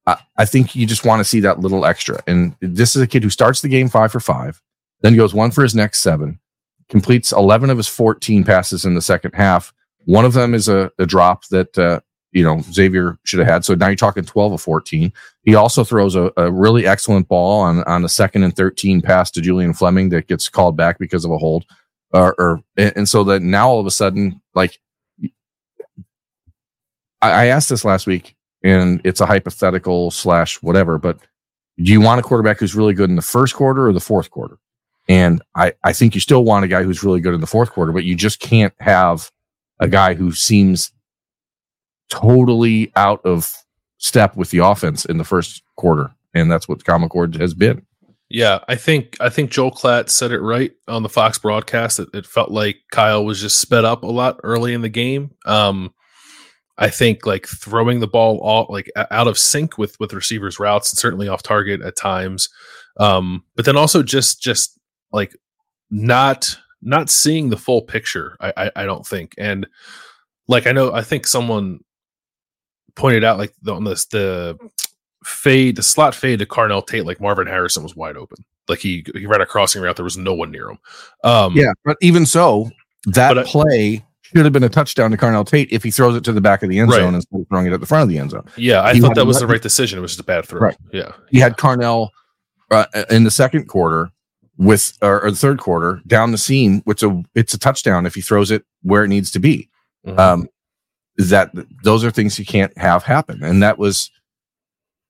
I, 0.06 0.18
I 0.38 0.46
think 0.46 0.76
you 0.76 0.86
just 0.86 1.06
want 1.06 1.20
to 1.20 1.26
see 1.26 1.39
that 1.42 1.60
little 1.60 1.86
extra. 1.86 2.22
And 2.28 2.56
this 2.60 2.96
is 2.96 3.02
a 3.02 3.08
kid 3.08 3.24
who 3.24 3.30
starts 3.30 3.62
the 3.62 3.70
game 3.70 3.89
five 3.89 4.12
for 4.12 4.20
five, 4.20 4.62
then 5.04 5.16
goes 5.16 5.34
one 5.34 5.52
for 5.52 5.62
his 5.62 5.76
next 5.76 6.02
seven, 6.02 6.39
completes 6.89 7.32
11 7.32 7.70
of 7.70 7.78
his 7.78 7.88
14 7.88 8.44
passes 8.44 8.86
in 8.86 8.96
the 8.96 9.02
second 9.02 9.36
half. 9.36 9.72
One 10.06 10.26
of 10.26 10.34
them 10.34 10.56
is 10.56 10.68
a, 10.68 10.92
a 10.98 11.06
drop 11.06 11.46
that 11.50 11.78
uh, 11.78 12.00
you 12.32 12.44
know 12.44 12.62
Xavier 12.62 13.20
should 13.24 13.39
have 13.39 13.48
had. 13.48 13.66
So 13.66 13.76
now 13.76 13.88
you're 13.88 13.96
talking 13.96 14.26
12 14.26 14.54
of 14.54 14.62
14. 14.62 15.13
He 15.44 15.56
also 15.56 15.84
throws 15.84 16.16
a, 16.16 16.32
a 16.36 16.52
really 16.52 16.88
excellent 16.88 17.28
ball 17.28 17.62
on 17.62 17.84
on 17.84 18.04
a 18.04 18.10
second 18.10 18.44
and 18.44 18.56
13 18.56 19.02
pass 19.02 19.30
to 19.32 19.42
Julian 19.42 19.74
Fleming 19.74 20.10
that 20.10 20.28
gets 20.28 20.50
called 20.50 20.76
back 20.76 20.98
because 20.98 21.24
of 21.24 21.32
a 21.32 21.38
hold. 21.38 21.66
Or, 22.13 22.62
and 22.78 23.10
so 23.10 23.24
that 23.24 23.42
now 23.42 23.68
all 23.70 23.80
of 23.80 23.88
a 23.88 23.92
sudden, 23.92 24.39
like 24.54 24.80
I, 27.24 27.32
I 27.32 27.46
asked 27.48 27.70
this 27.70 27.84
last 27.84 28.06
week, 28.06 28.36
and 28.63 29.02
it's 29.04 29.20
a 29.20 29.26
hypothetical 29.26 30.12
slash 30.12 30.62
whatever, 30.62 31.00
but 31.00 31.18
do 31.78 31.92
you 31.92 32.02
want 32.02 32.20
a 32.20 32.24
quarterback 32.24 32.60
who's 32.60 32.76
really 32.76 32.94
good 32.94 33.10
in 33.10 33.16
the 33.16 33.24
first 33.24 33.56
quarter 33.56 33.88
or 33.88 33.94
the 33.94 34.00
fourth 34.00 34.30
quarter? 34.30 34.60
And 35.10 35.42
I, 35.56 35.74
I 35.84 35.94
think 35.94 36.16
you 36.16 36.22
still 36.22 36.46
want 36.46 36.66
a 36.66 36.68
guy 36.68 36.84
who's 36.84 37.04
really 37.04 37.20
good 37.20 37.34
in 37.34 37.42
the 37.42 37.48
fourth 37.48 37.72
quarter, 37.72 37.92
but 37.92 38.06
you 38.06 38.16
just 38.16 38.39
can't 38.39 38.74
have 38.80 39.30
a 39.80 39.88
guy 39.88 40.13
who 40.13 40.32
seems 40.32 40.92
totally 42.10 42.92
out 42.96 43.26
of 43.26 43.54
step 43.98 44.36
with 44.36 44.52
the 44.52 44.60
offense 44.60 45.06
in 45.06 45.18
the 45.18 45.24
first 45.24 45.63
quarter, 45.76 46.12
and 46.34 46.52
that's 46.52 46.68
what 46.68 46.84
Kyle 46.86 47.00
McCord 47.00 47.39
has 47.39 47.54
been. 47.54 47.86
Yeah, 48.30 48.60
I 48.68 48.76
think 48.76 49.18
I 49.20 49.30
think 49.30 49.52
Joel 49.52 49.72
Klatt 49.72 50.10
said 50.10 50.32
it 50.32 50.39
right 50.39 50.72
on 50.88 51.04
the 51.04 51.10
Fox 51.10 51.38
broadcast. 51.38 52.00
It, 52.00 52.10
it 52.13 52.26
felt 52.26 52.50
like 52.50 52.78
Kyle 52.92 53.26
was 53.26 53.42
just 53.42 53.60
sped 53.60 53.86
up 53.86 54.04
a 54.04 54.08
lot 54.08 54.39
early 54.44 54.74
in 54.74 54.82
the 54.82 54.89
game. 54.89 55.32
Um, 55.46 55.94
I 56.78 56.89
think 56.89 57.26
like 57.26 57.46
throwing 57.46 58.00
the 58.00 58.08
ball 58.08 58.39
all 58.39 58.66
like 58.70 58.89
out 59.12 59.28
of 59.28 59.38
sync 59.38 59.78
with 59.78 60.00
with 60.00 60.13
receivers' 60.13 60.60
routes 60.60 60.92
and 60.92 60.98
certainly 60.98 61.28
off 61.28 61.44
target 61.44 61.82
at 61.82 61.96
times. 61.96 62.50
Um, 63.00 63.44
but 63.56 63.66
then 63.66 63.78
also 63.78 64.02
just 64.02 64.42
just 64.42 64.80
like 65.13 65.36
not 65.89 66.58
not 66.82 67.10
seeing 67.10 67.49
the 67.49 67.58
full 67.58 67.82
picture. 67.82 68.36
I, 68.41 68.54
I, 68.58 68.71
I 68.78 68.86
don't 68.86 69.08
think 69.08 69.36
and 69.38 69.65
like 70.47 70.67
I 70.67 70.73
know 70.73 70.91
I 70.93 71.02
think 71.02 71.26
someone 71.26 71.80
pointed 72.95 73.23
out 73.23 73.38
like 73.38 73.54
the, 73.62 73.73
on 73.73 73.86
this 73.86 74.06
the 74.08 74.58
fade 75.23 75.78
the 75.78 75.84
slot 75.84 76.13
fade 76.13 76.39
to 76.39 76.45
Carnell 76.45 76.86
Tate 76.86 77.06
like 77.06 77.21
Marvin 77.21 77.47
Harrison 77.47 77.84
was 77.84 77.95
wide 77.95 78.17
open. 78.17 78.43
Like 78.67 78.80
he 78.80 79.06
he 79.15 79.26
ran 79.26 79.41
a 79.41 79.45
crossing 79.45 79.82
route, 79.82 79.95
there 79.95 80.04
was 80.04 80.17
no 80.17 80.34
one 80.34 80.52
near 80.52 80.69
him. 80.69 80.80
Um, 81.23 81.56
yeah, 81.56 81.71
but 81.86 81.97
even 82.02 82.26
so, 82.26 82.69
that 83.06 83.38
I, 83.38 83.43
play 83.43 84.06
should 84.21 84.45
have 84.45 84.54
been 84.54 84.63
a 84.63 84.69
touchdown 84.69 85.12
to 85.12 85.17
Carnell 85.17 85.45
Tate 85.45 85.71
if 85.71 85.84
he 85.84 85.91
throws 85.91 86.15
it 86.15 86.23
to 86.23 86.32
the 86.32 86.41
back 86.41 86.63
of 86.63 86.69
the 86.69 86.80
end 86.80 86.89
right. 86.89 86.99
zone 86.99 87.13
instead 87.13 87.41
of 87.41 87.47
throwing 87.49 87.67
it 87.67 87.73
at 87.73 87.82
the 87.82 87.86
front 87.86 88.04
of 88.04 88.10
the 88.10 88.17
end 88.17 88.32
zone. 88.32 88.45
Yeah, 88.56 88.82
I 88.82 88.93
he 88.93 89.02
thought 89.02 89.15
that 89.15 89.26
was 89.26 89.39
the 89.39 89.47
right 89.47 89.62
decision. 89.62 89.99
It 89.99 90.02
was 90.02 90.12
just 90.12 90.21
a 90.21 90.23
bad 90.23 90.45
throw. 90.45 90.62
Right. 90.62 90.78
Yeah, 90.91 91.12
he 91.30 91.39
had 91.39 91.58
Carnell 91.58 92.10
uh, 92.71 92.86
in 93.10 93.23
the 93.23 93.32
second 93.32 93.67
quarter 93.67 94.12
with 94.63 94.97
or, 95.02 95.23
or, 95.23 95.32
the 95.32 95.38
third 95.38 95.60
quarter 95.60 96.02
down 96.08 96.32
the 96.32 96.38
seam, 96.38 96.82
which 96.86 97.04
a 97.04 97.23
it's 97.36 97.54
a 97.54 97.60
touchdown 97.60 98.06
if 98.06 98.15
he 98.15 98.21
throws 98.21 98.52
it 98.52 98.63
where 98.82 99.04
it 99.04 99.10
needs 99.10 99.32
to 99.32 99.39
be. 99.39 99.69
Mm-hmm. 100.06 100.19
Um, 100.19 100.49
that 101.17 101.52
those 101.84 102.04
are 102.04 102.12
things 102.12 102.39
you 102.39 102.45
can't 102.45 102.76
have 102.78 103.04
happen. 103.04 103.43
And 103.43 103.62
that 103.62 103.78
was, 103.78 104.10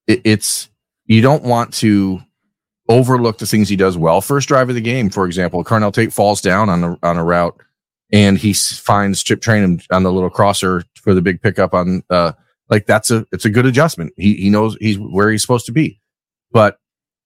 it, 0.08 0.22
it's, 0.24 0.70
you 1.06 1.22
don't 1.22 1.44
want 1.44 1.74
to 1.76 2.22
overlook 2.90 3.38
the 3.38 3.46
things 3.46 3.70
he 3.70 3.76
does 3.76 3.98
well. 3.98 4.22
First 4.22 4.48
drive 4.48 4.70
of 4.70 4.76
the 4.76 4.82
game, 4.82 5.10
for 5.10 5.26
example, 5.26 5.64
Carnell 5.64 5.94
Tate 5.94 6.14
falls 6.14 6.42
down 6.42 6.70
on 6.70 6.84
a, 6.84 6.98
on 7.04 7.18
a 7.18 7.24
route 7.24 7.56
and 8.12 8.38
he 8.38 8.54
finds 8.54 9.24
Chip 9.24 9.42
Trayanum 9.42 9.86
on 9.92 10.04
the 10.04 10.12
little 10.12 10.30
crosser 10.30 10.84
for 10.96 11.14
the 11.14 11.22
big 11.22 11.42
pickup 11.42 11.74
on, 11.74 12.04
uh, 12.10 12.34
like 12.70 12.86
that's 12.86 13.10
a, 13.10 13.26
it's 13.32 13.46
a 13.46 13.50
good 13.50 13.66
adjustment. 13.66 14.14
He, 14.18 14.36
he 14.36 14.50
knows 14.50 14.76
he's 14.80 15.00
where 15.00 15.32
he's 15.32 15.42
supposed 15.42 15.66
to 15.68 15.72
be, 15.72 16.02
but 16.52 16.80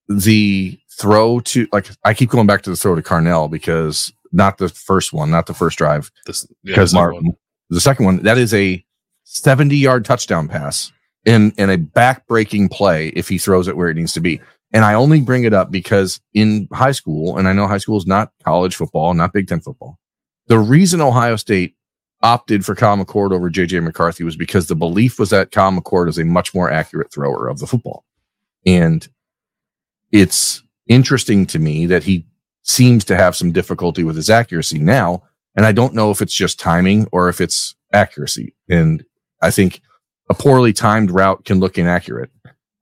the 0.08 0.80
throw 1.00 1.40
to 1.42 1.68
like, 1.72 1.90
I 2.04 2.14
keep 2.14 2.30
going 2.30 2.48
back 2.48 2.64
to 2.64 2.70
the 2.70 2.76
throw 2.76 2.96
to 2.96 3.02
Carnell 3.02 3.50
because 3.50 4.12
not 4.32 4.58
the 4.58 4.70
first 4.70 5.14
one, 5.14 5.32
not 5.32 5.46
the 5.46 5.54
first 5.54 5.78
drive. 5.78 6.12
This, 6.26 6.48
yeah, 6.64 6.74
because 6.74 6.94
Mark, 6.94 7.16
the 7.70 7.82
second 7.82 8.06
one, 8.06 8.24
that 8.24 8.38
is 8.38 8.54
a 8.54 8.84
70 9.24 9.76
yard 9.76 10.06
touchdown 10.06 10.48
pass 10.48 10.92
in, 11.26 11.52
in 11.58 11.70
a 11.70 11.78
back 11.78 12.26
breaking 12.28 12.70
play 12.70 13.10
if 13.10 13.28
he 13.30 13.38
throws 13.38 13.68
it 13.68 13.78
where 13.78 13.90
it 13.90 13.96
needs 13.96 14.14
to 14.14 14.22
be. 14.22 14.42
And 14.74 14.84
I 14.84 14.96
only 14.96 15.22
bring 15.22 15.44
it 15.44 15.54
up 15.54 15.72
because 15.72 16.20
in 16.34 16.68
high 16.74 16.92
school, 16.92 17.38
and 17.38 17.48
I 17.48 17.54
know 17.54 17.68
high 17.68 17.78
school 17.78 17.98
is 17.98 18.08
not 18.08 18.32
college 18.44 18.76
football, 18.76 19.14
not 19.14 19.34
Big 19.34 19.48
Ten 19.48 19.62
football. 19.62 19.98
The 20.48 20.60
reason 20.60 21.02
Ohio 21.02 21.36
State 21.36 21.76
opted 22.22 22.66
for 22.66 22.76
Kyle 22.76 22.98
McCord 22.98 23.32
over 23.32 23.50
JJ 23.50 23.84
McCarthy 23.84 24.24
was 24.24 24.36
because 24.36 24.68
the 24.68 24.76
belief 24.76 25.20
was 25.20 25.30
that 25.30 25.52
Kyle 25.52 25.72
McCord 25.72 26.10
is 26.10 26.18
a 26.18 26.26
much 26.26 26.54
more 26.54 26.70
accurate 26.70 27.12
thrower 27.12 27.48
of 27.48 27.60
the 27.60 27.68
football. 27.68 28.04
And 28.66 29.08
it's 30.12 30.64
interesting 30.88 31.46
to 31.48 31.60
me 31.60 31.86
that 31.86 32.04
he 32.04 32.26
seems 32.64 33.06
to 33.06 33.16
have 33.16 33.36
some 33.36 33.52
difficulty 33.52 34.04
with 34.04 34.16
his 34.16 34.30
accuracy 34.30 34.80
now 34.80 35.24
and 35.58 35.66
I 35.66 35.72
don't 35.72 35.96
know 35.96 36.12
if 36.12 36.22
it's 36.22 36.36
just 36.36 36.60
timing 36.60 37.08
or 37.12 37.28
if 37.28 37.42
it's 37.42 37.76
accuracy. 37.92 38.54
And 38.70 39.04
I 39.42 39.50
think 39.50 39.82
a 40.30 40.36
poorly 40.36 40.72
timed 40.72 41.10
route 41.10 41.44
can 41.46 41.60
look 41.60 41.80
inaccurate. 41.80 42.30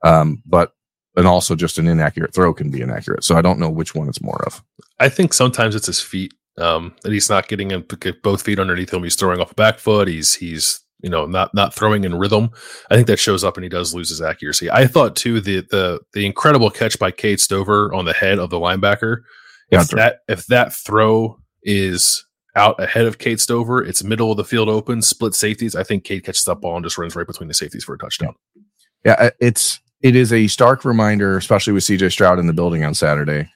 Um, 0.04 0.44
but 0.46 0.74
and 1.16 1.26
also 1.26 1.56
just 1.56 1.78
an 1.78 1.88
inaccurate 1.88 2.34
throw 2.34 2.54
can 2.54 2.70
be 2.70 2.82
inaccurate. 2.82 3.24
So 3.24 3.38
I 3.38 3.42
don't 3.42 3.60
know 3.60 3.70
which 3.70 3.96
one 3.96 4.10
it's 4.10 4.22
more 4.22 4.44
of. 4.46 4.62
I 5.00 5.08
think 5.08 5.34
sometimes 5.34 5.74
it's 5.74 5.88
his 5.88 6.02
feet. 6.02 6.34
Um, 6.58 6.94
that 7.02 7.12
he's 7.12 7.30
not 7.30 7.50
getting 7.50 7.72
him 7.72 7.86
both 8.24 8.42
feet 8.42 8.60
underneath 8.60 8.94
him. 8.94 9.04
He's 9.04 9.16
throwing 9.16 9.42
off 9.42 9.52
a 9.52 9.56
back 9.56 9.78
foot. 9.78 10.08
He's 10.08 10.36
he's 10.36 10.82
you 11.06 11.12
know 11.12 11.28
not 11.28 11.54
not 11.54 11.72
throwing 11.72 12.04
in 12.04 12.16
rhythm. 12.16 12.50
I 12.90 12.96
think 12.96 13.06
that 13.08 13.20
shows 13.20 13.44
up 13.44 13.58
and 13.58 13.64
he 13.64 13.70
does 13.70 13.94
lose 13.94 14.10
his 14.10 14.24
accuracy. 14.24 14.72
I 14.72 14.88
thought 14.88 15.16
too 15.16 15.40
the 15.40 15.62
the 15.70 16.00
the 16.14 16.26
incredible 16.26 16.72
catch 16.72 16.98
by 16.98 17.12
Cade 17.12 17.40
Stover 17.40 17.94
on 17.94 18.06
the 18.06 18.14
head 18.14 18.40
of 18.40 18.50
the 18.50 18.58
linebacker. 18.58 19.22
If 19.70 19.90
that 19.90 20.22
if 20.28 20.48
that 20.48 20.74
throw 20.74 21.40
is 21.62 22.26
out 22.56 22.82
ahead 22.82 23.06
of 23.06 23.20
Cade 23.20 23.40
Stover. 23.40 23.84
It's 23.84 24.04
middle 24.04 24.32
of 24.32 24.38
the 24.38 24.44
field 24.44 24.68
open, 24.68 25.02
split 25.02 25.36
safeties. 25.36 25.76
I 25.76 25.84
think 25.84 26.06
Cade 26.06 26.24
catches 26.24 26.46
that 26.46 26.56
ball 26.56 26.76
and 26.76 26.86
just 26.86 26.98
runs 26.98 27.16
right 27.16 27.28
between 27.28 27.50
the 27.50 27.54
safeties 27.54 27.84
for 27.84 27.94
a 27.94 27.98
touchdown. 28.00 28.34
Yeah, 29.04 29.30
it's 29.40 29.80
it 30.02 30.16
is 30.16 30.34
a 30.34 30.48
stark 30.48 30.86
reminder, 30.86 31.38
especially 31.38 31.74
with 31.74 31.84
CJ 31.84 32.12
Stroud 32.12 32.40
in 32.40 32.48
the 32.48 32.54
building 32.54 32.84
on 32.84 32.96
Saturday, 32.96 33.48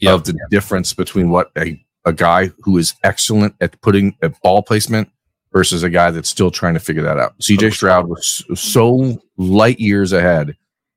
yep. 0.00 0.14
of 0.14 0.24
the 0.24 0.38
difference 0.50 0.94
between 0.94 1.28
what 1.28 1.50
a, 1.58 1.78
a 2.06 2.14
guy 2.14 2.50
who 2.60 2.78
is 2.78 2.94
excellent 3.02 3.54
at 3.60 3.78
putting 3.82 4.16
a 4.22 4.30
ball 4.42 4.62
placement 4.62 5.10
versus 5.54 5.82
a 5.82 5.90
guy 5.90 6.10
that's 6.10 6.28
still 6.28 6.50
trying 6.50 6.74
to 6.74 6.80
figure 6.80 7.02
that 7.02 7.18
out. 7.18 7.38
CJ 7.38 7.72
Stroud 7.72 8.08
was 8.08 8.44
so 8.54 9.22
light 9.38 9.78
years 9.78 10.12
ahead 10.12 10.56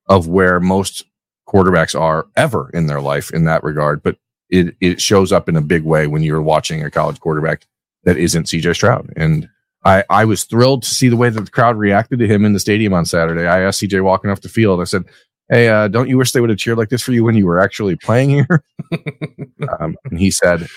of 0.10 0.28
where 0.28 0.60
most 0.60 1.06
quarterbacks 1.48 1.98
are 1.98 2.28
ever 2.36 2.70
in 2.74 2.88
their 2.88 3.00
life 3.00 3.32
in 3.32 3.46
that 3.46 3.64
regard, 3.64 4.02
but 4.04 4.18
it 4.50 4.76
it 4.82 5.00
shows 5.00 5.32
up 5.32 5.48
in 5.48 5.56
a 5.56 5.62
big 5.62 5.84
way 5.84 6.08
when 6.08 6.24
you're 6.24 6.42
watching 6.42 6.84
a 6.84 6.92
college 6.92 7.20
quarterback 7.20 7.68
that 8.04 8.18
isn't 8.18 8.46
CJ 8.46 8.76
Stroud. 8.76 9.14
And 9.16 9.48
I, 9.86 10.04
I 10.10 10.26
was 10.26 10.44
thrilled 10.44 10.84
to 10.84 10.90
see 10.90 11.08
the 11.08 11.18
way 11.18 11.30
that 11.30 11.40
the 11.40 11.52
crowd 11.52 11.78
reacted 11.78 12.20
to 12.20 12.28
him 12.28 12.44
in 12.44 12.54
the 12.54 12.60
stadium 12.60 12.94
on 12.94 13.06
Saturday. 13.06 13.46
I 13.46 13.62
asked 13.62 13.82
CJ 13.82 14.04
walking 14.04 14.30
off 14.32 14.42
the 14.42 14.50
field, 14.50 14.82
I 14.82 14.86
said, 14.86 15.06
Hey, 15.50 15.70
uh, 15.70 15.88
don't 15.88 16.10
you 16.10 16.18
wish 16.18 16.32
they 16.32 16.42
would 16.42 16.50
have 16.50 16.60
cheered 16.60 16.78
like 16.78 16.90
this 16.90 17.02
for 17.02 17.14
you 17.14 17.24
when 17.24 17.36
you 17.36 17.46
were 17.46 17.60
actually 17.60 17.96
playing 17.96 18.30
here? 18.32 18.64
um, 19.80 19.96
and 20.06 20.20
he 20.20 20.30
said, 20.30 20.68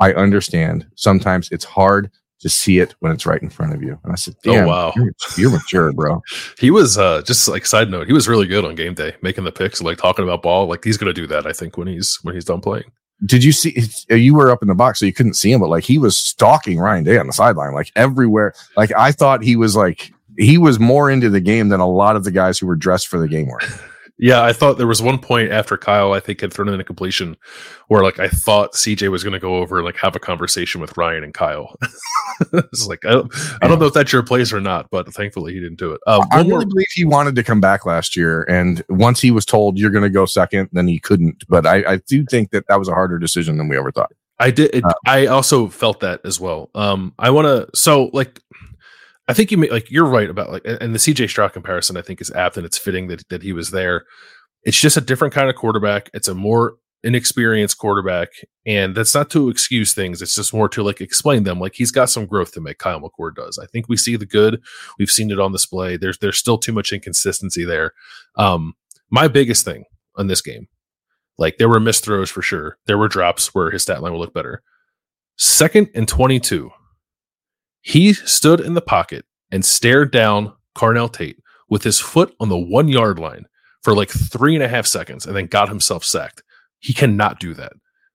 I 0.00 0.14
understand. 0.14 0.86
Sometimes 0.96 1.48
it's 1.52 1.64
hard 1.64 2.10
to 2.40 2.48
see 2.48 2.78
it 2.78 2.94
when 3.00 3.12
it's 3.12 3.26
right 3.26 3.42
in 3.42 3.50
front 3.50 3.74
of 3.74 3.82
you. 3.82 3.98
And 4.02 4.12
I 4.12 4.16
said, 4.16 4.34
Oh, 4.46 4.66
wow. 4.66 4.92
you're, 4.96 5.12
you're 5.36 5.50
mature, 5.50 5.92
bro. 5.92 6.22
He 6.58 6.70
was 6.70 6.98
uh 6.98 7.22
just 7.22 7.48
like 7.48 7.64
side 7.66 7.90
note, 7.90 8.06
he 8.06 8.12
was 8.12 8.28
really 8.28 8.46
good 8.46 8.64
on 8.64 8.74
game 8.74 8.94
day, 8.94 9.14
making 9.22 9.44
the 9.44 9.52
picks, 9.52 9.80
like 9.80 9.98
talking 9.98 10.24
about 10.24 10.42
ball. 10.42 10.66
Like 10.66 10.84
he's 10.84 10.96
gonna 10.96 11.12
do 11.12 11.26
that, 11.26 11.46
I 11.46 11.52
think, 11.52 11.76
when 11.76 11.86
he's 11.88 12.18
when 12.22 12.34
he's 12.34 12.44
done 12.44 12.60
playing. 12.60 12.90
Did 13.26 13.44
you 13.44 13.52
see? 13.52 13.78
You 14.08 14.34
were 14.34 14.50
up 14.50 14.62
in 14.62 14.68
the 14.68 14.74
box, 14.74 14.98
so 14.98 15.06
you 15.06 15.12
couldn't 15.12 15.34
see 15.34 15.52
him, 15.52 15.60
but 15.60 15.68
like 15.68 15.84
he 15.84 15.98
was 15.98 16.16
stalking 16.16 16.78
Ryan 16.78 17.04
Day 17.04 17.18
on 17.18 17.26
the 17.26 17.32
sideline, 17.34 17.74
like 17.74 17.92
everywhere. 17.94 18.54
Like 18.76 18.92
I 18.96 19.12
thought 19.12 19.42
he 19.42 19.56
was 19.56 19.76
like 19.76 20.12
he 20.38 20.56
was 20.56 20.78
more 20.80 21.10
into 21.10 21.28
the 21.28 21.40
game 21.40 21.68
than 21.68 21.80
a 21.80 21.88
lot 21.88 22.16
of 22.16 22.24
the 22.24 22.30
guys 22.30 22.58
who 22.58 22.66
were 22.66 22.76
dressed 22.76 23.08
for 23.08 23.18
the 23.18 23.28
game 23.28 23.48
were. 23.48 23.60
Yeah, 24.22 24.44
I 24.44 24.52
thought 24.52 24.76
there 24.76 24.86
was 24.86 25.00
one 25.00 25.18
point 25.18 25.50
after 25.50 25.78
Kyle, 25.78 26.12
I 26.12 26.20
think, 26.20 26.42
had 26.42 26.52
thrown 26.52 26.68
in 26.68 26.78
a 26.78 26.84
completion 26.84 27.38
where 27.88 28.02
like 28.02 28.18
I 28.18 28.28
thought 28.28 28.74
CJ 28.74 29.10
was 29.10 29.24
going 29.24 29.32
to 29.32 29.38
go 29.38 29.56
over 29.56 29.78
and 29.78 29.84
like 29.86 29.96
have 29.96 30.14
a 30.14 30.20
conversation 30.20 30.78
with 30.80 30.94
Ryan 30.98 31.24
and 31.24 31.32
Kyle. 31.32 31.74
it's 32.52 32.86
like 32.86 33.06
I 33.06 33.12
don't, 33.12 33.32
I 33.62 33.66
don't 33.66 33.78
know 33.78 33.86
if 33.86 33.94
that's 33.94 34.12
your 34.12 34.22
place 34.22 34.52
or 34.52 34.60
not, 34.60 34.90
but 34.90 35.12
thankfully 35.14 35.54
he 35.54 35.60
didn't 35.60 35.78
do 35.78 35.92
it. 35.92 36.00
Um, 36.06 36.22
I 36.30 36.36
one 36.38 36.48
more- 36.48 36.58
really 36.58 36.70
believe 36.70 36.86
he 36.92 37.06
wanted 37.06 37.34
to 37.36 37.42
come 37.42 37.62
back 37.62 37.86
last 37.86 38.14
year, 38.14 38.44
and 38.48 38.84
once 38.90 39.20
he 39.20 39.30
was 39.30 39.46
told 39.46 39.78
you're 39.78 39.90
going 39.90 40.04
to 40.04 40.10
go 40.10 40.26
second, 40.26 40.68
then 40.72 40.86
he 40.86 40.98
couldn't. 40.98 41.44
But 41.48 41.66
I, 41.66 41.92
I 41.92 41.96
do 42.06 42.24
think 42.26 42.50
that 42.50 42.66
that 42.68 42.78
was 42.78 42.88
a 42.88 42.92
harder 42.92 43.18
decision 43.18 43.56
than 43.56 43.68
we 43.68 43.78
ever 43.78 43.90
thought. 43.90 44.12
I 44.38 44.50
did. 44.50 44.74
It, 44.74 44.84
Uh, 44.84 44.92
I 45.06 45.26
also 45.26 45.68
felt 45.68 46.00
that 46.00 46.20
as 46.24 46.38
well. 46.38 46.70
Um, 46.74 47.14
I 47.18 47.30
want 47.30 47.46
to. 47.46 47.68
So, 47.74 48.10
like, 48.12 48.42
I 49.30 49.34
think 49.34 49.50
you 49.50 49.58
may, 49.58 49.68
like 49.68 49.90
you're 49.90 50.06
right 50.06 50.28
about 50.28 50.50
like, 50.50 50.62
and 50.64 50.94
the 50.94 50.98
CJ 50.98 51.28
Stroud 51.28 51.52
comparison 51.52 51.96
I 51.96 52.02
think 52.02 52.20
is 52.20 52.30
apt 52.32 52.56
and 52.56 52.66
it's 52.66 52.78
fitting 52.78 53.08
that 53.08 53.28
that 53.28 53.42
he 53.42 53.52
was 53.52 53.70
there. 53.70 54.04
It's 54.64 54.78
just 54.78 54.96
a 54.96 55.00
different 55.00 55.32
kind 55.32 55.48
of 55.48 55.56
quarterback. 55.56 56.10
It's 56.12 56.28
a 56.28 56.34
more 56.34 56.74
inexperienced 57.02 57.78
quarterback, 57.78 58.28
and 58.66 58.94
that's 58.94 59.14
not 59.14 59.30
to 59.30 59.48
excuse 59.48 59.94
things. 59.94 60.20
It's 60.20 60.34
just 60.34 60.52
more 60.52 60.68
to 60.70 60.82
like 60.82 61.00
explain 61.00 61.44
them. 61.44 61.60
Like 61.60 61.74
he's 61.74 61.90
got 61.90 62.10
some 62.10 62.26
growth 62.26 62.52
to 62.52 62.60
make. 62.60 62.78
Kyle 62.78 63.00
McCord 63.00 63.36
does. 63.36 63.58
I 63.58 63.66
think 63.66 63.88
we 63.88 63.96
see 63.96 64.16
the 64.16 64.26
good. 64.26 64.60
We've 64.98 65.08
seen 65.08 65.30
it 65.30 65.40
on 65.40 65.52
display. 65.52 65.96
There's 65.96 66.18
there's 66.18 66.38
still 66.38 66.58
too 66.58 66.72
much 66.72 66.92
inconsistency 66.92 67.64
there. 67.64 67.92
Um, 68.36 68.74
my 69.10 69.28
biggest 69.28 69.64
thing 69.64 69.84
on 70.16 70.26
this 70.26 70.42
game 70.42 70.68
like 71.40 71.56
there 71.56 71.68
were 71.68 71.80
missed 71.80 72.04
throws 72.04 72.30
for 72.30 72.42
sure. 72.42 72.76
There 72.86 72.98
were 72.98 73.08
drops 73.08 73.54
where 73.54 73.70
his 73.70 73.82
stat 73.82 74.02
line 74.02 74.12
would 74.12 74.18
look 74.18 74.34
better. 74.34 74.62
Second 75.36 75.88
and 75.94 76.06
22. 76.06 76.70
He 77.82 78.12
stood 78.12 78.60
in 78.60 78.74
the 78.74 78.80
pocket 78.80 79.24
and 79.50 79.64
stared 79.64 80.12
down 80.12 80.52
Carnell 80.76 81.12
Tate 81.12 81.38
with 81.68 81.82
his 81.82 81.98
foot 81.98 82.34
on 82.40 82.48
the 82.48 82.58
one 82.58 82.88
yard 82.88 83.18
line 83.18 83.46
for 83.82 83.94
like 83.94 84.10
three 84.10 84.54
and 84.54 84.64
a 84.64 84.68
half 84.68 84.86
seconds 84.86 85.26
and 85.26 85.34
then 85.34 85.46
got 85.46 85.68
himself 85.68 86.04
sacked. 86.04 86.42
He 86.80 86.92
cannot 86.92 87.40
do 87.40 87.54
that. 87.54 87.72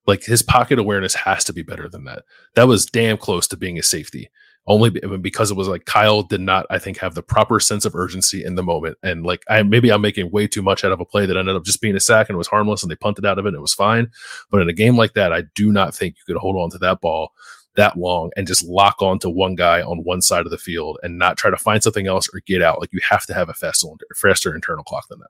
Like 0.07 0.23
his 0.23 0.43
pocket 0.43 0.77
awareness 0.77 1.15
has 1.15 1.43
to 1.45 1.53
be 1.53 1.63
better 1.63 1.89
than 1.89 2.03
that. 2.05 2.23
That 2.55 2.67
was 2.67 2.85
damn 2.85 3.17
close 3.17 3.47
to 3.47 3.57
being 3.57 3.79
a 3.79 3.83
safety. 3.83 4.29
Only 4.67 4.89
because 4.89 5.51
it 5.51 5.57
was 5.57 5.67
like 5.67 5.85
Kyle 5.85 6.23
did 6.23 6.41
not, 6.41 6.65
I 6.71 6.79
think, 6.79 6.97
have 6.97 7.13
the 7.13 7.21
proper 7.21 7.59
sense 7.59 7.85
of 7.85 7.93
urgency 7.93 8.43
in 8.43 8.55
the 8.55 8.63
moment. 8.63 8.97
And 9.03 9.23
like 9.23 9.43
I 9.47 9.61
maybe 9.61 9.91
I'm 9.91 10.01
making 10.01 10.31
way 10.31 10.47
too 10.47 10.63
much 10.63 10.83
out 10.83 10.91
of 10.91 10.99
a 10.99 11.05
play 11.05 11.27
that 11.27 11.37
ended 11.37 11.55
up 11.55 11.63
just 11.63 11.81
being 11.81 11.95
a 11.95 11.99
sack 11.99 12.29
and 12.29 12.35
it 12.35 12.39
was 12.39 12.47
harmless 12.47 12.81
and 12.81 12.91
they 12.91 12.95
punted 12.95 13.27
out 13.27 13.37
of 13.37 13.45
it 13.45 13.49
and 13.49 13.57
it 13.57 13.61
was 13.61 13.75
fine. 13.75 14.09
But 14.49 14.61
in 14.61 14.69
a 14.69 14.73
game 14.73 14.97
like 14.97 15.13
that, 15.13 15.31
I 15.31 15.43
do 15.53 15.71
not 15.71 15.93
think 15.93 16.15
you 16.15 16.33
could 16.33 16.39
hold 16.39 16.55
on 16.55 16.71
to 16.71 16.79
that 16.79 16.99
ball 16.99 17.31
that 17.75 17.97
long 17.97 18.31
and 18.35 18.47
just 18.47 18.63
lock 18.63 19.01
on 19.01 19.19
to 19.19 19.29
one 19.29 19.55
guy 19.55 19.81
on 19.81 20.03
one 20.03 20.21
side 20.21 20.45
of 20.45 20.51
the 20.51 20.57
field 20.57 20.97
and 21.03 21.17
not 21.17 21.37
try 21.37 21.49
to 21.49 21.57
find 21.57 21.83
something 21.83 22.07
else 22.07 22.27
or 22.33 22.41
get 22.45 22.61
out. 22.61 22.79
Like 22.79 22.93
you 22.93 22.99
have 23.09 23.25
to 23.27 23.33
have 23.33 23.49
a 23.49 23.53
faster, 23.53 23.87
faster 24.15 24.53
internal 24.53 24.83
clock 24.83 25.07
than 25.09 25.19
that. 25.19 25.29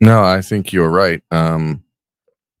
No, 0.00 0.22
I 0.22 0.40
think 0.40 0.72
you're 0.72 0.90
right. 0.90 1.22
Um, 1.30 1.84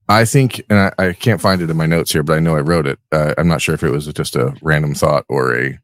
I 0.08 0.24
think, 0.24 0.64
and 0.68 0.92
I, 0.98 1.06
I 1.06 1.12
can't 1.12 1.40
find 1.40 1.62
it 1.62 1.70
in 1.70 1.76
my 1.76 1.86
notes 1.86 2.12
here, 2.12 2.22
but 2.22 2.36
I 2.36 2.40
know 2.40 2.56
I 2.56 2.60
wrote 2.60 2.86
it. 2.86 2.98
Uh, 3.12 3.34
I'm 3.38 3.48
not 3.48 3.62
sure 3.62 3.74
if 3.74 3.82
it 3.82 3.90
was 3.90 4.06
just 4.08 4.36
a 4.36 4.54
random 4.60 4.94
thought 4.94 5.24
or 5.28 5.56
a 5.56 5.78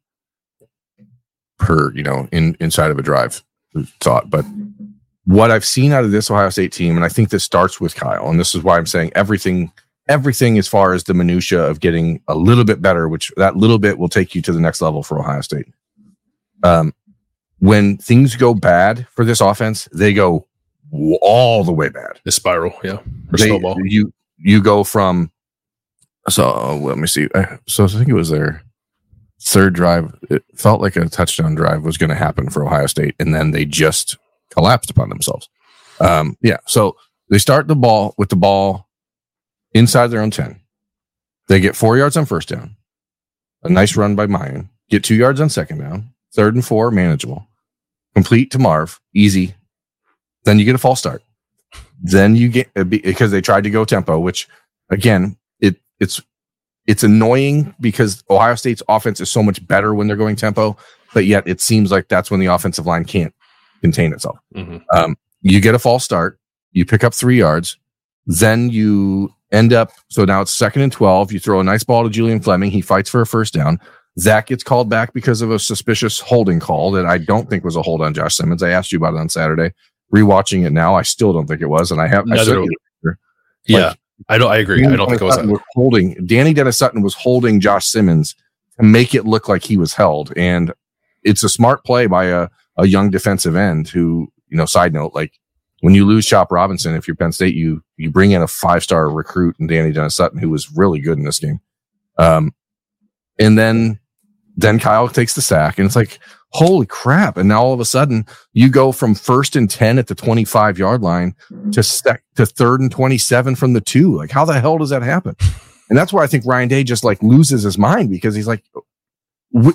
per, 1.57 1.93
you 1.93 2.03
know, 2.03 2.27
in 2.31 2.55
inside 2.59 2.91
of 2.91 2.99
a 2.99 3.01
drive 3.03 3.43
thought. 4.01 4.29
But 4.29 4.45
what 5.25 5.49
I've 5.49 5.65
seen 5.65 5.93
out 5.93 6.03
of 6.03 6.11
this 6.11 6.29
Ohio 6.29 6.49
State 6.49 6.71
team, 6.71 6.95
and 6.95 7.05
I 7.05 7.09
think 7.09 7.29
this 7.29 7.43
starts 7.43 7.81
with 7.81 7.95
Kyle, 7.95 8.29
and 8.29 8.39
this 8.39 8.53
is 8.53 8.63
why 8.63 8.77
I'm 8.77 8.85
saying 8.85 9.11
everything, 9.15 9.71
everything 10.09 10.57
as 10.57 10.67
far 10.67 10.93
as 10.93 11.03
the 11.03 11.13
minutia 11.13 11.61
of 11.61 11.79
getting 11.79 12.21
a 12.27 12.35
little 12.35 12.63
bit 12.63 12.81
better, 12.81 13.07
which 13.07 13.31
that 13.37 13.55
little 13.57 13.79
bit 13.79 13.97
will 13.97 14.09
take 14.09 14.33
you 14.35 14.41
to 14.43 14.51
the 14.53 14.59
next 14.59 14.81
level 14.81 15.03
for 15.03 15.19
Ohio 15.19 15.41
State. 15.41 15.67
Um, 16.63 16.93
when 17.59 17.97
things 17.97 18.35
go 18.35 18.53
bad 18.53 19.07
for 19.11 19.25
this 19.25 19.41
offense, 19.41 19.87
they 19.93 20.13
go 20.13 20.47
all 21.21 21.63
the 21.63 21.71
way 21.73 21.89
bad 21.89 22.19
The 22.23 22.31
spiral, 22.31 22.73
yeah, 22.83 22.93
or 22.93 23.37
they, 23.37 23.47
snowball. 23.47 23.77
you 23.83 24.13
you 24.37 24.61
go 24.61 24.83
from 24.83 25.31
so 26.29 26.77
let 26.77 26.97
me 26.97 27.07
see 27.07 27.27
so 27.67 27.85
i 27.85 27.87
think 27.87 28.07
it 28.07 28.13
was 28.13 28.29
their 28.29 28.61
third 29.41 29.73
drive 29.73 30.13
it 30.29 30.43
felt 30.55 30.81
like 30.81 30.95
a 30.95 31.07
touchdown 31.09 31.55
drive 31.55 31.83
was 31.83 31.97
going 31.97 32.09
to 32.09 32.15
happen 32.15 32.49
for 32.49 32.65
ohio 32.65 32.85
state 32.87 33.15
and 33.19 33.33
then 33.33 33.51
they 33.51 33.65
just 33.65 34.17
collapsed 34.49 34.89
upon 34.89 35.09
themselves 35.09 35.49
um 35.99 36.37
yeah 36.41 36.57
so 36.65 36.95
they 37.29 37.37
start 37.37 37.67
the 37.67 37.75
ball 37.75 38.13
with 38.17 38.29
the 38.29 38.35
ball 38.35 38.86
inside 39.77 40.07
their 40.07 40.21
own 40.21 40.31
10 40.31 40.59
they 41.47 41.59
get 41.59 41.75
four 41.75 41.97
yards 41.97 42.17
on 42.17 42.25
first 42.25 42.49
down 42.49 42.75
a 43.63 43.69
nice 43.69 43.95
run 43.95 44.15
by 44.15 44.27
Miyan. 44.27 44.67
get 44.89 45.03
two 45.03 45.15
yards 45.15 45.39
on 45.41 45.49
second 45.49 45.79
down 45.79 46.09
third 46.33 46.55
and 46.55 46.65
four 46.65 46.91
manageable 46.91 47.47
complete 48.15 48.51
to 48.51 48.59
marv 48.59 48.99
easy 49.13 49.53
then 50.43 50.59
you 50.59 50.65
get 50.65 50.75
a 50.75 50.79
false 50.79 50.99
start 50.99 51.21
then 52.01 52.35
you 52.35 52.47
get 52.49 52.69
uh, 52.75 52.83
because 52.83 53.31
they 53.31 53.41
tried 53.41 53.63
to 53.63 53.69
go 53.71 53.83
tempo, 53.83 54.19
which 54.19 54.47
again, 54.91 55.35
it 55.59 55.77
it's 55.99 56.21
it's 56.85 57.03
annoying 57.03 57.73
because 57.81 58.23
Ohio 58.29 58.53
State's 58.55 58.83
offense 58.87 59.19
is 59.19 59.29
so 59.31 59.41
much 59.41 59.65
better 59.67 59.93
when 59.95 60.07
they're 60.07 60.15
going 60.15 60.35
tempo, 60.35 60.77
but 61.13 61.25
yet 61.25 61.47
it 61.47 61.59
seems 61.59 61.91
like 61.91 62.07
that's 62.07 62.29
when 62.29 62.39
the 62.39 62.45
offensive 62.45 62.85
line 62.85 63.03
can't 63.03 63.33
contain 63.81 64.13
itself. 64.13 64.37
Mhm. 64.55 64.83
Um, 64.93 65.17
you 65.41 65.59
get 65.59 65.73
a 65.75 65.79
false 65.79 66.03
start, 66.05 66.39
you 66.71 66.85
pick 66.85 67.03
up 67.03 67.13
three 67.15 67.39
yards, 67.39 67.77
then 68.27 68.69
you 68.69 69.33
end 69.51 69.73
up 69.73 69.91
so 70.09 70.25
now 70.25 70.41
it's 70.41 70.53
second 70.53 70.81
and 70.81 70.91
twelve. 70.91 71.31
You 71.31 71.39
throw 71.39 71.59
a 71.59 71.63
nice 71.63 71.83
ball 71.83 72.03
to 72.03 72.09
Julian 72.09 72.41
Fleming, 72.41 72.71
he 72.71 72.81
fights 72.81 73.09
for 73.09 73.21
a 73.21 73.25
first 73.25 73.53
down. 73.53 73.79
Zach 74.19 74.47
gets 74.47 74.63
called 74.63 74.89
back 74.89 75.13
because 75.13 75.41
of 75.41 75.51
a 75.51 75.59
suspicious 75.59 76.19
holding 76.19 76.59
call 76.59 76.91
that 76.91 77.05
I 77.05 77.19
don't 77.19 77.49
think 77.49 77.63
was 77.63 77.75
a 77.75 77.83
hold 77.83 78.01
on 78.01 78.13
Josh 78.13 78.35
Simmons. 78.35 78.63
I 78.63 78.69
asked 78.71 78.91
you 78.91 78.97
about 78.97 79.13
it 79.13 79.19
on 79.19 79.29
Saturday. 79.29 79.73
Rewatching 80.13 80.65
it 80.65 80.71
now, 80.71 80.95
I 80.95 81.01
still 81.01 81.33
don't 81.33 81.47
think 81.47 81.61
it 81.61 81.67
was, 81.67 81.91
and 81.91 82.01
I 82.01 82.07
have 82.07 82.25
I 82.25 82.35
Neither 82.35 82.53
sent 82.53 82.65
do 82.65 82.69
you 83.03 83.15
Yeah, 83.65 83.93
I 84.29 84.37
don't. 84.37 84.49
I 84.49 84.57
agree. 84.57 84.85
I 84.85 84.95
don't 84.95 85.09
think 85.09 85.21
it 85.21 85.25
was. 85.25 85.37
Was 85.37 85.61
holding 85.73 86.15
Dani 86.15 86.55
Dennis-Sutton 86.55 87.01
was 87.01 87.13
holding 87.13 87.59
Josh 87.59 87.85
Simmons 87.85 88.35
to 88.79 88.83
make 88.85 89.13
it 89.13 89.25
look 89.25 89.47
like 89.47 89.63
he 89.63 89.77
was 89.77 89.93
held, 89.93 90.33
and 90.35 90.73
it's 91.23 91.43
a 91.43 91.49
smart 91.49 91.83
play 91.83 92.07
by 92.07 92.25
a 92.25 92.47
a 92.77 92.87
young 92.87 93.09
defensive 93.09 93.55
end 93.55 93.89
who 93.89 94.31
you 94.47 94.57
know. 94.57 94.65
Side 94.65 94.93
note, 94.93 95.13
like 95.13 95.33
when 95.81 95.93
you 95.93 96.05
lose 96.05 96.25
Chop 96.25 96.51
Robinson, 96.51 96.95
if 96.95 97.07
you're 97.07 97.15
Penn 97.15 97.31
State, 97.31 97.55
you 97.55 97.83
you 97.97 98.09
bring 98.09 98.31
in 98.31 98.41
a 98.41 98.47
five 98.47 98.83
star 98.83 99.09
recruit 99.09 99.55
and 99.59 99.69
Dani 99.69 99.93
Dennis-Sutton 99.93 100.39
who 100.39 100.49
was 100.49 100.71
really 100.71 100.99
good 100.99 101.17
in 101.17 101.25
this 101.25 101.39
game, 101.39 101.59
um, 102.17 102.53
and 103.39 103.57
then 103.57 103.99
then 104.55 104.79
Kyle 104.79 105.07
takes 105.07 105.35
the 105.35 105.41
sack, 105.41 105.77
and 105.77 105.85
it's 105.85 105.95
like 105.95 106.19
holy 106.51 106.85
crap! 106.85 107.37
And 107.37 107.49
now 107.49 107.61
all 107.61 107.73
of 107.73 107.79
a 107.79 107.85
sudden 107.85 108.25
you 108.53 108.69
go 108.69 108.91
from 108.91 109.13
first 109.13 109.55
and 109.55 109.69
ten 109.69 109.99
at 109.99 110.07
the 110.07 110.15
25 110.15 110.79
yard 110.79 111.01
line 111.01 111.35
to 111.71 111.83
sec- 111.83 112.23
to 112.35 112.45
third 112.45 112.81
and 112.81 112.91
27 112.91 113.55
from 113.55 113.73
the 113.73 113.81
two. 113.81 114.15
Like, 114.15 114.31
how 114.31 114.45
the 114.45 114.59
hell 114.59 114.77
does 114.77 114.89
that 114.89 115.03
happen? 115.03 115.35
And 115.89 115.97
that's 115.97 116.11
why 116.11 116.23
I 116.23 116.27
think 116.27 116.45
Ryan 116.45 116.67
Day 116.67 116.83
just 116.83 117.03
like 117.03 117.21
loses 117.21 117.63
his 117.63 117.77
mind 117.77 118.09
because 118.09 118.35
he's 118.35 118.47
like, 118.47 118.63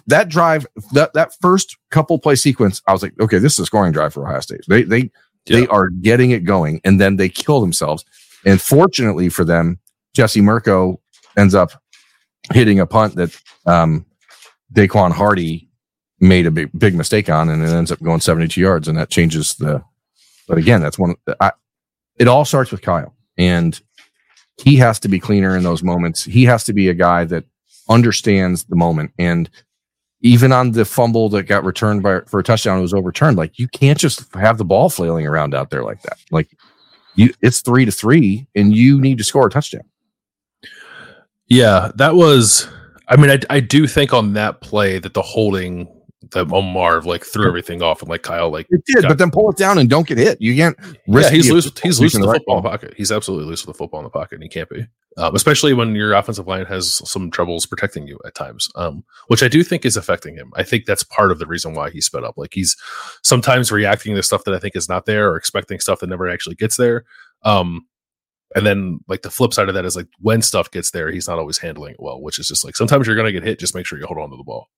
that 0.07 0.29
drive, 0.29 0.67
that 0.93 1.13
that 1.15 1.33
first 1.41 1.77
couple 1.91 2.19
play 2.19 2.35
sequence, 2.35 2.83
I 2.87 2.93
was 2.93 3.03
like, 3.03 3.19
okay, 3.21 3.39
this 3.39 3.55
is 3.55 3.61
a 3.61 3.67
scoring 3.67 3.93
drive 3.93 4.13
for 4.13 4.27
Ohio 4.27 4.41
State. 4.41 4.61
They 4.69 4.83
they 4.83 5.11
they 5.47 5.67
are 5.69 5.89
getting 5.89 6.31
it 6.31 6.45
going, 6.45 6.81
and 6.85 7.01
then 7.01 7.17
they 7.17 7.29
kill 7.29 7.61
themselves. 7.61 8.05
And 8.45 8.61
fortunately 8.61 9.29
for 9.29 9.45
them, 9.45 9.79
Jesse 10.15 10.41
Mirco 10.41 11.01
ends 11.37 11.55
up 11.55 11.73
hitting 12.53 12.81
a 12.81 12.87
punt 12.87 13.15
that 13.17 13.41
um, 13.67 14.05
Daequan 14.75 15.13
Hardy 15.13 15.69
made 16.21 16.47
a 16.47 16.51
big 16.51 16.71
big 16.79 16.95
mistake 16.95 17.29
on, 17.29 17.49
and 17.49 17.63
it 17.63 17.71
ends 17.71 17.91
up 17.91 18.01
going 18.03 18.21
72 18.21 18.61
yards, 18.61 18.89
and 18.89 18.99
that 18.99 19.11
changes 19.11 19.55
the. 19.57 19.83
But 20.49 20.59
again, 20.59 20.81
that's 20.81 20.99
one. 20.99 21.15
I, 21.41 21.53
it 22.19 22.29
all 22.29 22.45
starts 22.45 22.71
with 22.71 22.83
Kyle, 22.83 23.15
and 23.39 23.81
he 24.63 24.77
has 24.77 25.01
to 25.01 25.09
be 25.09 25.19
cleaner 25.19 25.57
in 25.57 25.63
those 25.63 25.83
moments. 25.83 26.25
He 26.25 26.45
has 26.45 26.65
to 26.65 26.73
be 26.73 26.89
a 26.89 26.95
guy 26.95 27.25
that 27.25 27.45
understands 27.89 28.65
the 28.65 28.77
moment. 28.77 29.13
And 29.19 29.49
even 30.23 30.53
on 30.53 30.71
the 30.73 30.85
fumble 30.85 31.29
that 31.31 31.45
got 31.45 31.65
returned 31.65 32.03
by 32.03 32.21
for 32.21 32.41
a 32.41 32.45
touchdown, 32.45 32.79
it 32.79 32.83
was 32.83 32.95
overturned. 32.95 33.37
Like 33.37 33.59
you 33.59 33.69
can't 33.69 33.99
just 33.99 34.33
have 34.35 34.57
the 34.57 34.65
ball 34.65 34.89
flailing 34.89 35.27
around 35.27 35.55
out 35.55 35.71
there 35.71 35.83
like 35.83 36.01
that. 36.03 36.17
Like 36.31 36.49
you, 37.17 37.35
it's 37.43 37.61
three 37.61 37.85
to 37.85 37.93
three, 37.93 38.47
and 38.55 38.75
you 38.75 39.01
need 39.01 39.19
to 39.19 39.25
score 39.25 39.47
a 39.47 39.51
touchdown. 39.51 39.83
Yeah, 41.49 41.91
that 41.97 42.15
was. 42.15 42.69
I 43.09 43.17
mean, 43.17 43.31
I, 43.31 43.41
I 43.51 43.61
do 43.61 43.87
think 43.87 44.15
on 44.15 44.33
that 44.35 44.61
play 44.63 44.99
that 44.99 45.13
the 45.13 45.23
holding 45.23 45.89
that 46.31 46.47
Marv 46.47 47.05
like 47.05 47.25
threw 47.25 47.47
everything 47.47 47.83
off 47.83 48.01
and 48.01 48.09
like 48.09 48.23
Kyle 48.23 48.51
like 48.51 48.67
it 48.71 48.83
did, 48.87 49.03
got, 49.03 49.09
but 49.09 49.19
then 49.19 49.31
pull 49.31 49.51
it 49.51 49.57
down 49.57 49.79
and 49.79 49.91
don't 49.91 50.07
get 50.07 50.19
hit. 50.19 50.41
You 50.41 50.55
can't. 50.55 50.77
yeah, 51.07 51.31
he's 51.31 51.51
loose. 51.51 51.71
He's 51.83 52.01
loose 52.01 52.15
with 52.15 52.23
the, 52.23 52.29
the 52.29 52.35
football 52.35 52.59
in 52.59 52.63
the 52.63 52.71
pocket. 52.71 52.95
He's 52.97 53.13
absolutely 53.13 53.47
loose 53.47 53.67
with 53.67 53.75
the 53.75 53.79
football 53.79 54.01
in 54.01 54.05
the 54.05 54.11
pocket, 54.11 54.37
and 54.37 54.43
he 54.43 54.49
can't 54.49 54.69
be, 54.69 54.87
um, 55.17 55.35
especially 55.35 55.75
when 55.75 55.95
your 55.95 56.13
offensive 56.13 56.47
line 56.47 56.65
has 56.67 57.01
some 57.09 57.31
troubles 57.31 57.67
protecting 57.67 58.07
you 58.07 58.19
at 58.25 58.35
times, 58.35 58.69
um, 58.77 59.05
which 59.27 59.43
I 59.43 59.49
do 59.49 59.63
think 59.63 59.85
is 59.85 59.97
affecting 59.97 60.37
him. 60.37 60.53
I 60.55 60.63
think 60.63 60.87
that's 60.87 61.03
part 61.03 61.33
of 61.33 61.39
the 61.39 61.47
reason 61.47 61.75
why 61.75 61.91
he 61.91 62.01
sped 62.01 62.25
up. 62.25 62.37
Like 62.37 62.55
he's 62.55 62.77
sometimes 63.23 63.73
reacting 63.73 64.15
to 64.15 64.23
stuff 64.23 64.45
that 64.45 64.55
I 64.55 64.59
think 64.59 64.77
is 64.77 64.89
not 64.89 65.07
there, 65.07 65.31
or 65.31 65.37
expecting 65.37 65.81
stuff 65.81 66.01
that 66.01 66.09
never 66.09 66.29
actually 66.29 66.57
gets 66.57 66.77
there. 66.77 67.05
Um, 67.43 67.87
and 68.55 68.67
then 68.67 69.01
like 69.09 69.23
the 69.23 69.31
flip 69.31 69.55
side 69.55 69.69
of 69.69 69.75
that 69.75 69.85
is 69.85 69.97
like 69.97 70.09
when 70.21 70.43
stuff 70.43 70.71
gets 70.71 70.91
there, 70.91 71.11
he's 71.11 71.29
not 71.29 71.39
always 71.39 71.59
handling 71.59 71.95
it 71.95 72.01
well, 72.01 72.21
which 72.21 72.39
is 72.39 72.49
just 72.49 72.65
like 72.65 72.77
sometimes 72.77 73.07
you're 73.07 73.17
gonna 73.17 73.33
get 73.33 73.43
hit. 73.43 73.59
Just 73.59 73.75
make 73.75 73.87
sure 73.87 73.99
you 73.99 74.07
hold 74.07 74.19
on 74.19 74.31
to 74.31 74.37
the 74.37 74.45
ball. 74.45 74.69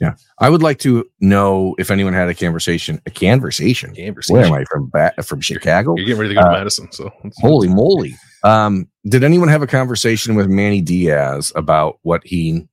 Yeah, 0.00 0.14
I 0.38 0.50
would 0.50 0.62
like 0.62 0.78
to 0.80 1.08
know 1.20 1.74
if 1.78 1.90
anyone 1.90 2.12
had 2.12 2.28
a 2.28 2.34
conversation. 2.34 3.00
A 3.06 3.10
conversation. 3.10 3.94
Conversation. 3.94 4.36
Where 4.36 4.44
am 4.44 4.52
I 4.52 4.64
from? 4.64 4.90
Ba- 4.90 5.14
from 5.22 5.40
Chicago. 5.40 5.94
You're, 5.96 6.06
getting 6.06 6.20
ready 6.20 6.34
to 6.34 6.40
go 6.40 6.42
to 6.42 6.48
uh, 6.48 6.52
Madison. 6.52 6.92
So 6.92 7.10
holy 7.38 7.68
moly! 7.68 8.14
Um, 8.44 8.88
did 9.08 9.24
anyone 9.24 9.48
have 9.48 9.62
a 9.62 9.66
conversation 9.66 10.34
with 10.34 10.48
Manny 10.48 10.82
Diaz 10.82 11.50
about 11.56 11.98
what 12.02 12.26
he 12.26 12.68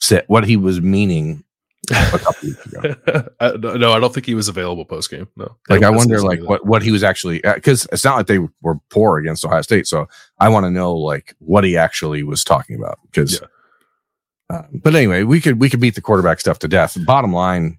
said, 0.00 0.24
what 0.28 0.44
he 0.44 0.56
was 0.56 0.80
meaning 0.80 1.44
a 1.90 2.18
couple 2.18 2.48
weeks 2.48 2.66
ago? 2.66 2.96
no, 3.76 3.92
I 3.92 4.00
don't 4.00 4.14
think 4.14 4.24
he 4.24 4.34
was 4.34 4.48
available 4.48 4.86
post 4.86 5.10
game. 5.10 5.28
No, 5.36 5.54
like 5.68 5.82
I 5.82 5.90
wonder, 5.90 6.22
like 6.22 6.40
what 6.40 6.64
what 6.64 6.82
he 6.82 6.90
was 6.90 7.02
actually 7.02 7.42
because 7.54 7.84
uh, 7.84 7.92
it's 7.92 8.04
not 8.04 8.16
like 8.16 8.28
they 8.28 8.40
were 8.62 8.78
poor 8.88 9.18
against 9.18 9.44
Ohio 9.44 9.60
State. 9.60 9.86
So 9.86 10.08
I 10.38 10.48
want 10.48 10.64
to 10.64 10.70
know 10.70 10.94
like 10.94 11.34
what 11.38 11.64
he 11.64 11.76
actually 11.76 12.22
was 12.22 12.44
talking 12.44 12.76
about 12.76 12.98
because. 13.10 13.40
Yeah 13.42 13.48
uh, 14.50 14.62
but 14.72 14.94
anyway, 14.94 15.22
we 15.22 15.40
could 15.40 15.60
we 15.60 15.70
could 15.70 15.80
beat 15.80 15.94
the 15.94 16.00
quarterback 16.00 16.40
stuff 16.40 16.58
to 16.60 16.68
death. 16.68 16.96
Bottom 17.04 17.32
line, 17.32 17.78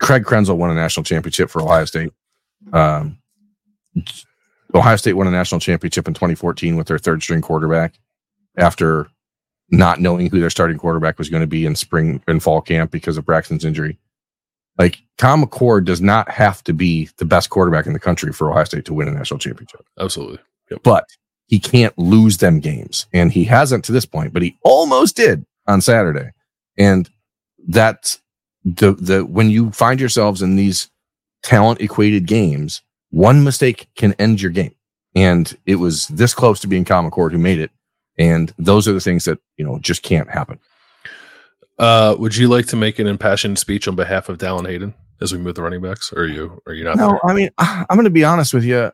Craig 0.00 0.24
Krenzel 0.24 0.56
won 0.56 0.70
a 0.70 0.74
national 0.74 1.04
championship 1.04 1.50
for 1.50 1.62
Ohio 1.62 1.84
State. 1.84 2.12
Um, 2.72 3.18
Ohio 4.74 4.96
State 4.96 5.14
won 5.14 5.26
a 5.26 5.30
national 5.30 5.60
championship 5.60 6.08
in 6.08 6.14
2014 6.14 6.76
with 6.76 6.86
their 6.86 6.98
third 6.98 7.22
string 7.22 7.42
quarterback 7.42 7.94
after 8.56 9.08
not 9.70 10.00
knowing 10.00 10.28
who 10.28 10.40
their 10.40 10.50
starting 10.50 10.78
quarterback 10.78 11.18
was 11.18 11.28
going 11.28 11.40
to 11.40 11.46
be 11.46 11.64
in 11.66 11.74
spring 11.74 12.22
and 12.26 12.42
fall 12.42 12.60
camp 12.60 12.90
because 12.90 13.16
of 13.16 13.24
Braxton's 13.24 13.64
injury. 13.64 13.98
Like 14.78 15.02
Tom 15.18 15.44
McCord 15.44 15.84
does 15.84 16.00
not 16.00 16.30
have 16.30 16.64
to 16.64 16.72
be 16.72 17.08
the 17.18 17.24
best 17.24 17.50
quarterback 17.50 17.86
in 17.86 17.92
the 17.92 17.98
country 17.98 18.32
for 18.32 18.50
Ohio 18.50 18.64
State 18.64 18.84
to 18.86 18.94
win 18.94 19.08
a 19.08 19.12
national 19.12 19.38
championship. 19.38 19.84
Absolutely. 19.98 20.38
Yep. 20.70 20.80
But 20.82 21.04
he 21.46 21.58
can't 21.58 21.96
lose 21.98 22.38
them 22.38 22.60
games. 22.60 23.06
And 23.12 23.32
he 23.32 23.44
hasn't 23.44 23.84
to 23.84 23.92
this 23.92 24.06
point, 24.06 24.32
but 24.32 24.42
he 24.42 24.56
almost 24.62 25.16
did 25.16 25.44
on 25.66 25.80
Saturday. 25.80 26.30
And 26.78 27.08
that's 27.66 28.20
the 28.64 28.92
the 28.92 29.24
when 29.24 29.50
you 29.50 29.70
find 29.72 30.00
yourselves 30.00 30.42
in 30.42 30.56
these 30.56 30.90
talent 31.42 31.80
equated 31.80 32.26
games, 32.26 32.82
one 33.10 33.44
mistake 33.44 33.88
can 33.96 34.14
end 34.14 34.40
your 34.40 34.50
game. 34.50 34.74
And 35.14 35.56
it 35.66 35.76
was 35.76 36.08
this 36.08 36.32
close 36.32 36.60
to 36.60 36.66
being 36.66 36.84
Common 36.84 37.10
Core 37.10 37.30
who 37.30 37.38
made 37.38 37.58
it. 37.58 37.70
And 38.18 38.52
those 38.58 38.88
are 38.88 38.92
the 38.92 39.00
things 39.00 39.24
that, 39.24 39.38
you 39.56 39.64
know, 39.64 39.78
just 39.78 40.02
can't 40.02 40.30
happen. 40.30 40.58
Uh, 41.78 42.14
would 42.18 42.36
you 42.36 42.48
like 42.48 42.66
to 42.66 42.76
make 42.76 42.98
an 42.98 43.06
impassioned 43.06 43.58
speech 43.58 43.88
on 43.88 43.96
behalf 43.96 44.28
of 44.28 44.38
Dallan 44.38 44.66
Hayden 44.66 44.94
as 45.20 45.32
we 45.32 45.38
move 45.38 45.54
the 45.54 45.62
running 45.62 45.82
backs? 45.82 46.12
Or 46.12 46.22
are 46.22 46.26
you 46.26 46.62
are 46.66 46.72
you 46.72 46.84
not? 46.84 46.96
No, 46.96 47.08
there? 47.08 47.26
I 47.26 47.34
mean, 47.34 47.50
I'm 47.58 47.96
going 47.96 48.04
to 48.04 48.10
be 48.10 48.24
honest 48.24 48.54
with 48.54 48.64
you. 48.64 48.92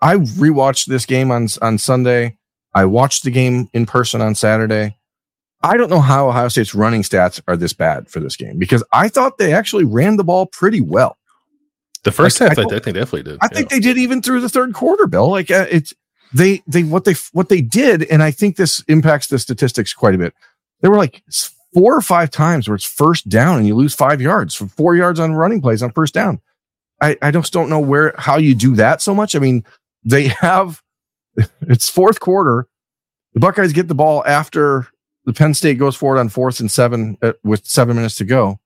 I 0.00 0.16
rewatched 0.16 0.86
this 0.86 1.06
game 1.06 1.30
on 1.30 1.48
on 1.62 1.78
Sunday. 1.78 2.36
I 2.74 2.84
watched 2.84 3.24
the 3.24 3.30
game 3.30 3.68
in 3.72 3.86
person 3.86 4.20
on 4.20 4.34
Saturday. 4.34 4.96
I 5.62 5.76
don't 5.76 5.90
know 5.90 6.00
how 6.00 6.28
Ohio 6.28 6.48
State's 6.48 6.74
running 6.74 7.02
stats 7.02 7.40
are 7.48 7.56
this 7.56 7.72
bad 7.72 8.08
for 8.08 8.20
this 8.20 8.36
game 8.36 8.58
because 8.58 8.84
I 8.92 9.08
thought 9.08 9.38
they 9.38 9.52
actually 9.52 9.84
ran 9.84 10.16
the 10.16 10.24
ball 10.24 10.46
pretty 10.46 10.80
well. 10.80 11.18
The 12.04 12.12
first 12.12 12.40
like, 12.40 12.50
half, 12.50 12.58
I, 12.58 12.62
I, 12.62 12.66
think 12.66 12.84
they 12.84 12.92
definitely 12.92 13.24
did. 13.24 13.38
I 13.42 13.48
yeah. 13.50 13.56
think 13.56 13.70
they 13.70 13.80
did 13.80 13.98
even 13.98 14.22
through 14.22 14.40
the 14.40 14.48
third 14.48 14.72
quarter, 14.72 15.08
Bill. 15.08 15.30
Like 15.30 15.50
uh, 15.50 15.66
it's 15.68 15.92
they 16.32 16.62
they 16.66 16.84
what 16.84 17.04
they 17.04 17.14
what 17.32 17.48
they 17.48 17.60
did, 17.60 18.04
and 18.04 18.22
I 18.22 18.30
think 18.30 18.56
this 18.56 18.84
impacts 18.86 19.26
the 19.26 19.38
statistics 19.38 19.92
quite 19.92 20.14
a 20.14 20.18
bit. 20.18 20.34
There 20.80 20.90
were 20.92 20.96
like 20.96 21.24
four 21.74 21.96
or 21.96 22.00
five 22.00 22.30
times 22.30 22.68
where 22.68 22.76
it's 22.76 22.84
first 22.84 23.28
down 23.28 23.58
and 23.58 23.66
you 23.66 23.74
lose 23.74 23.94
five 23.94 24.20
yards 24.22 24.54
for 24.54 24.68
four 24.68 24.94
yards 24.94 25.18
on 25.20 25.34
running 25.34 25.60
plays 25.60 25.82
on 25.82 25.92
first 25.92 26.14
down. 26.14 26.40
I, 27.00 27.16
I 27.22 27.30
just 27.30 27.52
don't 27.52 27.68
know 27.68 27.78
where 27.78 28.14
how 28.18 28.38
you 28.38 28.54
do 28.54 28.74
that 28.76 29.02
so 29.02 29.14
much. 29.14 29.36
I 29.36 29.38
mean, 29.38 29.64
they 30.08 30.28
have 30.28 30.82
it's 31.62 31.88
fourth 31.88 32.20
quarter. 32.20 32.66
The 33.34 33.40
Buckeyes 33.40 33.72
get 33.72 33.88
the 33.88 33.94
ball 33.94 34.24
after 34.26 34.88
the 35.24 35.32
Penn 35.32 35.54
State 35.54 35.78
goes 35.78 35.94
forward 35.94 36.18
on 36.18 36.28
fourth 36.28 36.60
and 36.60 36.70
seven 36.70 37.16
uh, 37.22 37.34
with 37.44 37.66
seven 37.66 37.96
minutes 37.96 38.16
to 38.16 38.24
go. 38.24 38.58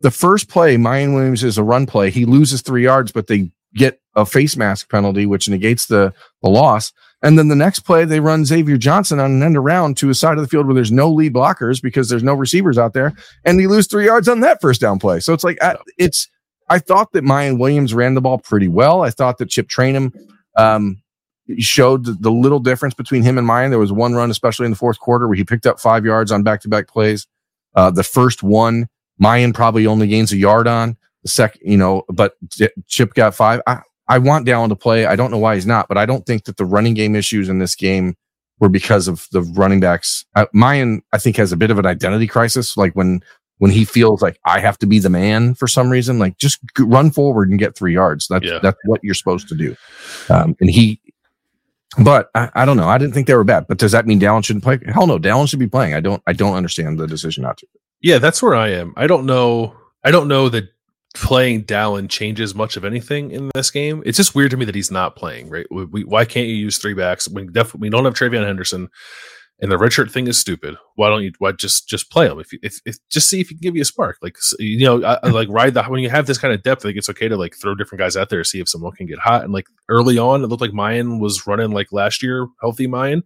The 0.00 0.10
first 0.10 0.48
play, 0.48 0.76
Miyan 0.76 1.14
Williams 1.14 1.44
is 1.44 1.58
a 1.58 1.62
run 1.62 1.86
play. 1.86 2.10
He 2.10 2.24
loses 2.24 2.62
three 2.62 2.84
yards, 2.84 3.12
but 3.12 3.26
they 3.26 3.50
get 3.74 4.00
a 4.14 4.26
face 4.26 4.56
mask 4.56 4.90
penalty, 4.90 5.26
which 5.26 5.48
negates 5.48 5.86
the, 5.86 6.12
the 6.42 6.48
loss. 6.48 6.92
And 7.22 7.38
then 7.38 7.48
the 7.48 7.56
next 7.56 7.80
play, 7.80 8.04
they 8.04 8.20
run 8.20 8.44
Xavier 8.44 8.76
Johnson 8.76 9.20
on 9.20 9.30
an 9.30 9.42
end 9.42 9.56
around 9.56 9.96
to 9.98 10.10
a 10.10 10.14
side 10.14 10.36
of 10.36 10.42
the 10.42 10.48
field 10.48 10.66
where 10.66 10.74
there's 10.74 10.92
no 10.92 11.10
lead 11.10 11.32
blockers 11.32 11.80
because 11.80 12.08
there's 12.08 12.22
no 12.22 12.34
receivers 12.34 12.78
out 12.78 12.92
there. 12.92 13.14
And 13.44 13.58
they 13.58 13.66
lose 13.66 13.86
three 13.86 14.04
yards 14.06 14.28
on 14.28 14.40
that 14.40 14.60
first 14.60 14.80
down 14.80 14.98
play. 14.98 15.20
So 15.20 15.32
it's 15.32 15.44
like, 15.44 15.58
it's, 15.98 16.28
I 16.68 16.78
thought 16.78 17.12
that 17.12 17.24
Miyan 17.24 17.58
Williams 17.58 17.94
ran 17.94 18.14
the 18.14 18.20
ball 18.20 18.38
pretty 18.38 18.68
well. 18.68 19.02
I 19.02 19.10
thought 19.10 19.38
that 19.38 19.48
Chip 19.48 19.68
Trayanum 19.68 20.14
um, 20.56 21.02
showed 21.58 22.22
the, 22.22 22.30
little 22.30 22.58
difference 22.58 22.94
between 22.94 23.22
him 23.22 23.38
and 23.38 23.48
Miyan. 23.48 23.70
There 23.70 23.78
was 23.78 23.92
one 23.92 24.14
run, 24.14 24.30
especially 24.30 24.66
in 24.66 24.72
the 24.72 24.76
fourth 24.76 24.98
quarter, 24.98 25.28
where 25.28 25.36
he 25.36 25.44
picked 25.44 25.66
up 25.66 25.78
five 25.78 26.04
yards 26.04 26.32
on 26.32 26.42
back 26.42 26.60
to 26.62 26.68
back 26.68 26.88
plays. 26.88 27.26
Uh, 27.74 27.90
the 27.90 28.02
first 28.02 28.42
one, 28.42 28.88
Miyan 29.20 29.54
probably 29.54 29.86
only 29.86 30.06
gains 30.06 30.32
a 30.32 30.36
yard 30.36 30.66
on 30.66 30.96
the 31.22 31.28
second, 31.28 31.60
you 31.64 31.76
know, 31.76 32.02
but 32.08 32.34
Chip 32.86 33.14
got 33.14 33.34
five. 33.34 33.60
I, 33.66 33.80
I 34.08 34.18
want 34.18 34.46
Dallan 34.46 34.68
to 34.68 34.76
play. 34.76 35.06
I 35.06 35.16
don't 35.16 35.30
know 35.30 35.38
why 35.38 35.56
he's 35.56 35.66
not, 35.66 35.88
but 35.88 35.98
I 35.98 36.06
don't 36.06 36.24
think 36.24 36.44
that 36.44 36.56
the 36.56 36.64
running 36.64 36.94
game 36.94 37.16
issues 37.16 37.48
in 37.48 37.58
this 37.58 37.74
game 37.74 38.16
were 38.60 38.68
because 38.68 39.08
of 39.08 39.26
the 39.32 39.42
running 39.42 39.80
backs. 39.80 40.24
Uh, 40.34 40.46
Miyan, 40.54 41.00
I 41.12 41.18
think, 41.18 41.36
has 41.36 41.52
a 41.52 41.56
bit 41.56 41.70
of 41.70 41.78
an 41.78 41.86
identity 41.86 42.26
crisis. 42.26 42.76
Like 42.76 42.94
when 42.94 43.20
when 43.58 43.70
he 43.70 43.84
feels 43.84 44.22
like 44.22 44.38
I 44.44 44.60
have 44.60 44.78
to 44.78 44.86
be 44.86 44.98
the 44.98 45.10
man 45.10 45.54
for 45.54 45.66
some 45.66 45.88
reason, 45.90 46.18
like 46.18 46.36
just 46.38 46.60
run 46.78 47.10
forward 47.10 47.50
and 47.50 47.58
get 47.58 47.76
three 47.76 47.94
yards. 47.94 48.26
That's 48.28 48.44
yeah. 48.44 48.58
that's 48.62 48.78
what 48.84 49.02
you're 49.02 49.14
supposed 49.14 49.48
to 49.48 49.54
do. 49.54 49.76
Um, 50.28 50.56
and 50.60 50.70
he, 50.70 51.00
but 51.98 52.30
I, 52.34 52.50
I, 52.54 52.64
don't 52.64 52.76
know. 52.76 52.88
I 52.88 52.98
didn't 52.98 53.14
think 53.14 53.26
they 53.26 53.34
were 53.34 53.44
bad. 53.44 53.66
But 53.68 53.78
does 53.78 53.92
that 53.92 54.06
mean 54.06 54.20
Dallan 54.20 54.44
shouldn't 54.44 54.64
play? 54.64 54.78
Hell 54.86 55.06
no, 55.06 55.18
Dallan 55.18 55.48
should 55.48 55.58
be 55.58 55.68
playing. 55.68 55.94
I 55.94 56.00
don't. 56.00 56.22
I 56.26 56.32
don't 56.32 56.54
understand 56.54 56.98
the 56.98 57.06
decision 57.06 57.42
not 57.42 57.56
to. 57.58 57.66
Yeah, 58.00 58.18
that's 58.18 58.42
where 58.42 58.54
I 58.54 58.68
am. 58.68 58.92
I 58.96 59.06
don't 59.06 59.24
know. 59.24 59.74
I 60.04 60.10
don't 60.10 60.28
know 60.28 60.48
that 60.50 60.68
playing 61.14 61.64
Dallan 61.64 62.10
changes 62.10 62.54
much 62.54 62.76
of 62.76 62.84
anything 62.84 63.30
in 63.30 63.50
this 63.54 63.70
game. 63.70 64.02
It's 64.04 64.18
just 64.18 64.34
weird 64.34 64.50
to 64.50 64.58
me 64.58 64.66
that 64.66 64.74
he's 64.74 64.90
not 64.90 65.16
playing. 65.16 65.48
Right? 65.48 65.66
We, 65.70 65.84
we, 65.86 66.04
why 66.04 66.26
can't 66.26 66.46
you 66.46 66.54
use 66.54 66.76
three 66.76 66.94
backs? 66.94 67.26
We 67.26 67.46
definitely 67.46 67.86
we 67.86 67.90
don't 67.90 68.04
have 68.04 68.14
TreVeyon 68.14 68.46
Henderson 68.46 68.90
and 69.58 69.72
the 69.72 69.76
redshirt 69.76 70.10
thing 70.10 70.26
is 70.26 70.38
stupid. 70.38 70.76
Why 70.96 71.08
don't 71.08 71.22
you? 71.22 71.32
Why 71.38 71.52
just 71.52 71.88
just 71.88 72.10
play 72.10 72.28
them? 72.28 72.38
If, 72.38 72.52
you, 72.52 72.58
if, 72.62 72.80
if 72.84 72.96
just 73.08 73.28
see 73.28 73.40
if 73.40 73.48
he 73.48 73.54
can 73.54 73.62
give 73.62 73.74
you 73.74 73.82
a 73.82 73.86
spark. 73.86 74.18
Like 74.20 74.36
you 74.58 74.84
know, 74.84 75.02
I, 75.02 75.18
I 75.22 75.28
like 75.28 75.48
ride 75.48 75.74
the 75.74 75.82
when 75.84 76.02
you 76.02 76.10
have 76.10 76.26
this 76.26 76.38
kind 76.38 76.52
of 76.52 76.62
depth. 76.62 76.82
Think 76.82 76.98
it's 76.98 77.08
okay 77.08 77.28
to 77.28 77.36
like 77.36 77.54
throw 77.56 77.74
different 77.74 78.00
guys 78.00 78.16
out 78.16 78.28
there, 78.28 78.44
see 78.44 78.60
if 78.60 78.68
someone 78.68 78.92
can 78.92 79.06
get 79.06 79.18
hot. 79.18 79.44
And 79.44 79.52
like 79.52 79.66
early 79.88 80.18
on, 80.18 80.44
it 80.44 80.48
looked 80.48 80.60
like 80.60 80.72
Miyan 80.72 81.20
was 81.20 81.46
running 81.46 81.70
like 81.70 81.90
last 81.90 82.22
year, 82.22 82.46
healthy 82.60 82.86
Miyan. 82.86 83.22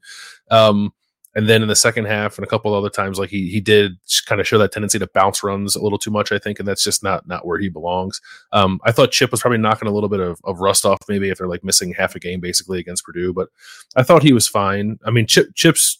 Um, 0.50 0.92
and 1.34 1.48
then 1.48 1.62
in 1.62 1.68
the 1.68 1.76
second 1.76 2.06
half 2.06 2.38
and 2.38 2.44
a 2.44 2.48
couple 2.48 2.74
other 2.74 2.90
times, 2.90 3.18
like 3.18 3.30
he 3.30 3.48
he 3.50 3.60
did 3.60 3.92
kind 4.26 4.40
of 4.40 4.48
show 4.48 4.58
that 4.58 4.72
tendency 4.72 4.98
to 4.98 5.06
bounce 5.08 5.42
runs 5.42 5.76
a 5.76 5.82
little 5.82 5.98
too 5.98 6.10
much, 6.10 6.32
I 6.32 6.38
think, 6.38 6.58
and 6.58 6.66
that's 6.66 6.82
just 6.82 7.02
not 7.02 7.26
not 7.26 7.46
where 7.46 7.58
he 7.58 7.68
belongs. 7.68 8.20
Um, 8.52 8.80
I 8.84 8.92
thought 8.92 9.12
Chip 9.12 9.30
was 9.30 9.40
probably 9.40 9.58
knocking 9.58 9.88
a 9.88 9.92
little 9.92 10.08
bit 10.08 10.20
of, 10.20 10.40
of 10.44 10.58
rust 10.58 10.84
off, 10.84 10.98
maybe 11.08 11.28
if 11.28 11.38
they're 11.38 11.48
like 11.48 11.62
missing 11.62 11.94
half 11.96 12.16
a 12.16 12.20
game 12.20 12.40
basically 12.40 12.80
against 12.80 13.04
Purdue, 13.04 13.32
but 13.32 13.48
I 13.94 14.02
thought 14.02 14.22
he 14.22 14.32
was 14.32 14.48
fine. 14.48 14.98
I 15.04 15.10
mean, 15.10 15.26
Chip 15.26 15.54
Chip's 15.54 15.99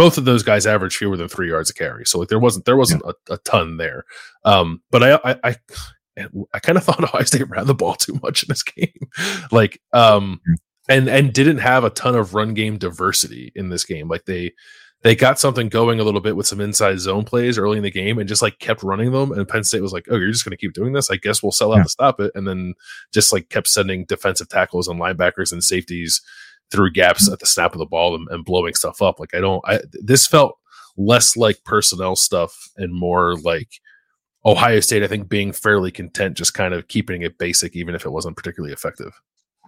both 0.00 0.16
of 0.16 0.24
those 0.24 0.42
guys 0.42 0.66
averaged 0.66 0.96
fewer 0.96 1.14
than 1.14 1.28
three 1.28 1.50
yards 1.50 1.68
a 1.68 1.74
carry. 1.74 2.06
So 2.06 2.18
like 2.18 2.28
there 2.28 2.38
wasn't 2.38 2.64
there 2.64 2.78
wasn't 2.78 3.02
yeah. 3.04 3.12
a, 3.28 3.34
a, 3.34 3.38
ton 3.38 3.76
there. 3.76 4.06
Um, 4.46 4.80
but 4.90 5.02
I 5.02 5.20
I 5.22 5.36
I, 5.44 5.56
I 6.54 6.58
kind 6.58 6.78
of 6.78 6.84
thought 6.86 7.04
Ohio 7.04 7.24
State 7.24 7.50
ran 7.50 7.66
the 7.66 7.74
ball 7.74 7.96
too 7.96 8.18
much 8.22 8.42
in 8.42 8.46
this 8.48 8.62
game. 8.62 9.10
like 9.52 9.78
um 9.92 10.40
and 10.88 11.06
and 11.06 11.34
didn't 11.34 11.58
have 11.58 11.84
a 11.84 11.90
ton 11.90 12.16
of 12.16 12.32
run 12.32 12.54
game 12.54 12.78
diversity 12.78 13.52
in 13.54 13.68
this 13.68 13.84
game. 13.84 14.08
Like 14.08 14.24
they 14.24 14.54
they 15.02 15.14
got 15.14 15.38
something 15.38 15.68
going 15.68 16.00
a 16.00 16.04
little 16.04 16.22
bit 16.22 16.34
with 16.34 16.46
some 16.46 16.62
inside 16.62 16.98
zone 16.98 17.24
plays 17.24 17.58
early 17.58 17.76
in 17.76 17.82
the 17.82 17.90
game 17.90 18.18
and 18.18 18.28
just 18.28 18.40
like 18.40 18.58
kept 18.58 18.82
running 18.82 19.12
them. 19.12 19.32
And 19.32 19.46
Penn 19.46 19.64
State 19.64 19.82
was 19.82 19.92
like, 19.92 20.06
"Oh, 20.10 20.16
you're 20.16 20.30
just 20.30 20.46
going 20.46 20.50
to 20.50 20.56
keep 20.56 20.72
doing 20.72 20.94
this? 20.94 21.10
I 21.10 21.16
guess 21.16 21.42
we'll 21.42 21.52
sell 21.52 21.72
out 21.72 21.78
yeah. 21.78 21.82
to 21.82 21.88
stop 21.90 22.20
it." 22.20 22.32
And 22.34 22.48
then 22.48 22.72
just 23.12 23.34
like 23.34 23.50
kept 23.50 23.68
sending 23.68 24.06
defensive 24.06 24.48
tackles 24.48 24.88
and 24.88 24.98
linebackers 24.98 25.52
and 25.52 25.62
safeties 25.62 26.22
through 26.70 26.92
gaps 26.92 27.30
at 27.30 27.38
the 27.38 27.46
snap 27.46 27.72
of 27.72 27.78
the 27.78 27.86
ball 27.86 28.14
and, 28.14 28.28
and 28.30 28.44
blowing 28.44 28.74
stuff 28.74 29.02
up. 29.02 29.18
Like 29.20 29.34
I 29.34 29.40
don't, 29.40 29.62
I 29.66 29.80
this 29.92 30.26
felt 30.26 30.56
less 30.96 31.36
like 31.36 31.62
personnel 31.64 32.16
stuff 32.16 32.70
and 32.76 32.94
more 32.94 33.36
like 33.36 33.68
Ohio 34.44 34.80
State, 34.80 35.02
I 35.02 35.06
think, 35.06 35.28
being 35.28 35.52
fairly 35.52 35.90
content, 35.90 36.36
just 36.36 36.54
kind 36.54 36.72
of 36.72 36.88
keeping 36.88 37.22
it 37.22 37.38
basic, 37.38 37.76
even 37.76 37.94
if 37.94 38.04
it 38.04 38.10
wasn't 38.10 38.36
particularly 38.36 38.72
effective. 38.72 39.12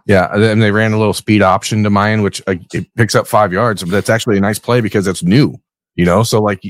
Yeah, 0.07 0.35
and 0.35 0.61
they 0.61 0.73
ran 0.73 0.93
a 0.93 0.99
little 0.99 1.13
speed 1.13 1.43
option 1.43 1.85
to 1.85 1.91
Miyan, 1.91 2.23
which 2.23 2.43
uh, 2.47 2.57
it 2.73 2.93
picks 2.97 3.15
up 3.15 3.27
five 3.27 3.53
yards, 3.53 3.83
but 3.83 3.91
that's 3.91 4.11
actually 4.11 4.37
a 4.37 4.41
nice 4.41 4.59
play 4.59 4.81
because 4.81 5.07
it's 5.07 5.23
new, 5.23 5.55
you 5.95 6.05
know. 6.05 6.25
So 6.25 6.43
like, 6.43 6.63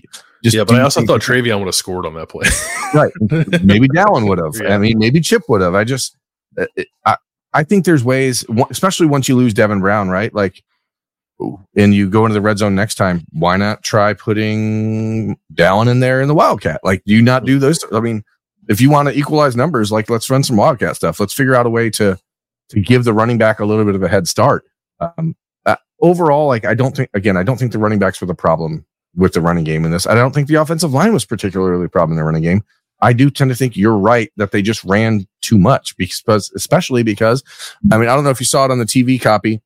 just 0.44 0.54
yeah, 0.54 0.64
but 0.64 0.76
I 0.76 0.82
also 0.82 1.06
thought 1.06 1.22
TreVeyon 1.22 1.58
would 1.58 1.66
have 1.66 1.74
scored 1.74 2.04
on 2.04 2.14
that 2.14 2.28
play. 2.28 2.46
right, 2.94 3.12
maybe 3.64 3.88
Dallan 3.88 4.28
would 4.28 4.38
have. 4.38 4.54
Yeah. 4.60 4.74
I 4.74 4.78
mean, 4.78 4.98
maybe 4.98 5.20
Chip 5.20 5.44
would 5.48 5.62
have. 5.62 5.74
I 5.74 5.84
just, 5.84 6.16
uh, 6.58 6.66
I, 7.06 7.16
I 7.54 7.64
think 7.64 7.84
there's 7.84 8.04
ways, 8.04 8.44
especially 8.70 9.06
once 9.06 9.28
you 9.28 9.36
lose 9.36 9.54
Devin 9.54 9.80
Brown, 9.80 10.08
right? 10.08 10.34
Like, 10.34 10.62
and 11.76 11.94
you 11.94 12.08
go 12.08 12.24
into 12.24 12.34
the 12.34 12.40
red 12.40 12.58
zone 12.58 12.74
next 12.74 12.94
time. 12.94 13.24
Why 13.32 13.56
not 13.56 13.82
try 13.82 14.14
putting 14.14 15.36
Dallan 15.54 15.88
in 15.88 16.00
there 16.00 16.20
in 16.20 16.28
the 16.28 16.34
Wildcat? 16.34 16.80
Like, 16.84 17.02
do 17.04 17.14
you 17.14 17.22
not 17.22 17.44
do 17.44 17.58
those? 17.58 17.84
I 17.92 18.00
mean, 18.00 18.22
if 18.68 18.80
you 18.80 18.90
want 18.90 19.08
to 19.08 19.18
equalize 19.18 19.56
numbers, 19.56 19.90
like 19.90 20.08
let's 20.08 20.30
run 20.30 20.44
some 20.44 20.56
Wildcat 20.56 20.96
stuff. 20.96 21.18
Let's 21.18 21.34
figure 21.34 21.54
out 21.54 21.66
a 21.66 21.70
way 21.70 21.90
to 21.90 22.18
to 22.70 22.80
give 22.80 23.04
the 23.04 23.12
running 23.12 23.38
back 23.38 23.60
a 23.60 23.64
little 23.64 23.84
bit 23.84 23.94
of 23.94 24.02
a 24.02 24.08
head 24.08 24.28
start. 24.28 24.64
Um, 25.00 25.36
uh, 25.66 25.76
overall, 26.00 26.46
like 26.46 26.64
I 26.64 26.74
don't 26.74 26.96
think 26.96 27.10
again, 27.14 27.36
I 27.36 27.42
don't 27.42 27.58
think 27.58 27.72
the 27.72 27.78
running 27.78 27.98
backs 27.98 28.20
were 28.20 28.26
the 28.26 28.34
problem 28.34 28.86
with 29.14 29.34
the 29.34 29.40
running 29.40 29.64
game 29.64 29.84
in 29.84 29.90
this. 29.90 30.06
I 30.06 30.14
don't 30.14 30.32
think 30.32 30.48
the 30.48 30.54
offensive 30.54 30.92
line 30.92 31.12
was 31.12 31.24
particularly 31.24 31.84
a 31.84 31.88
problem 31.88 32.12
in 32.12 32.16
the 32.16 32.24
running 32.24 32.42
game. 32.42 32.62
I 33.02 33.12
do 33.12 33.30
tend 33.30 33.50
to 33.50 33.56
think 33.56 33.76
you're 33.76 33.98
right 33.98 34.32
that 34.36 34.52
they 34.52 34.62
just 34.62 34.82
ran 34.84 35.26
too 35.40 35.58
much 35.58 35.96
because, 35.96 36.50
especially 36.54 37.02
because, 37.02 37.42
I 37.90 37.98
mean, 37.98 38.08
I 38.08 38.14
don't 38.14 38.24
know 38.24 38.30
if 38.30 38.40
you 38.40 38.46
saw 38.46 38.64
it 38.64 38.70
on 38.70 38.78
the 38.78 38.84
TV 38.84 39.20
copy 39.20 39.60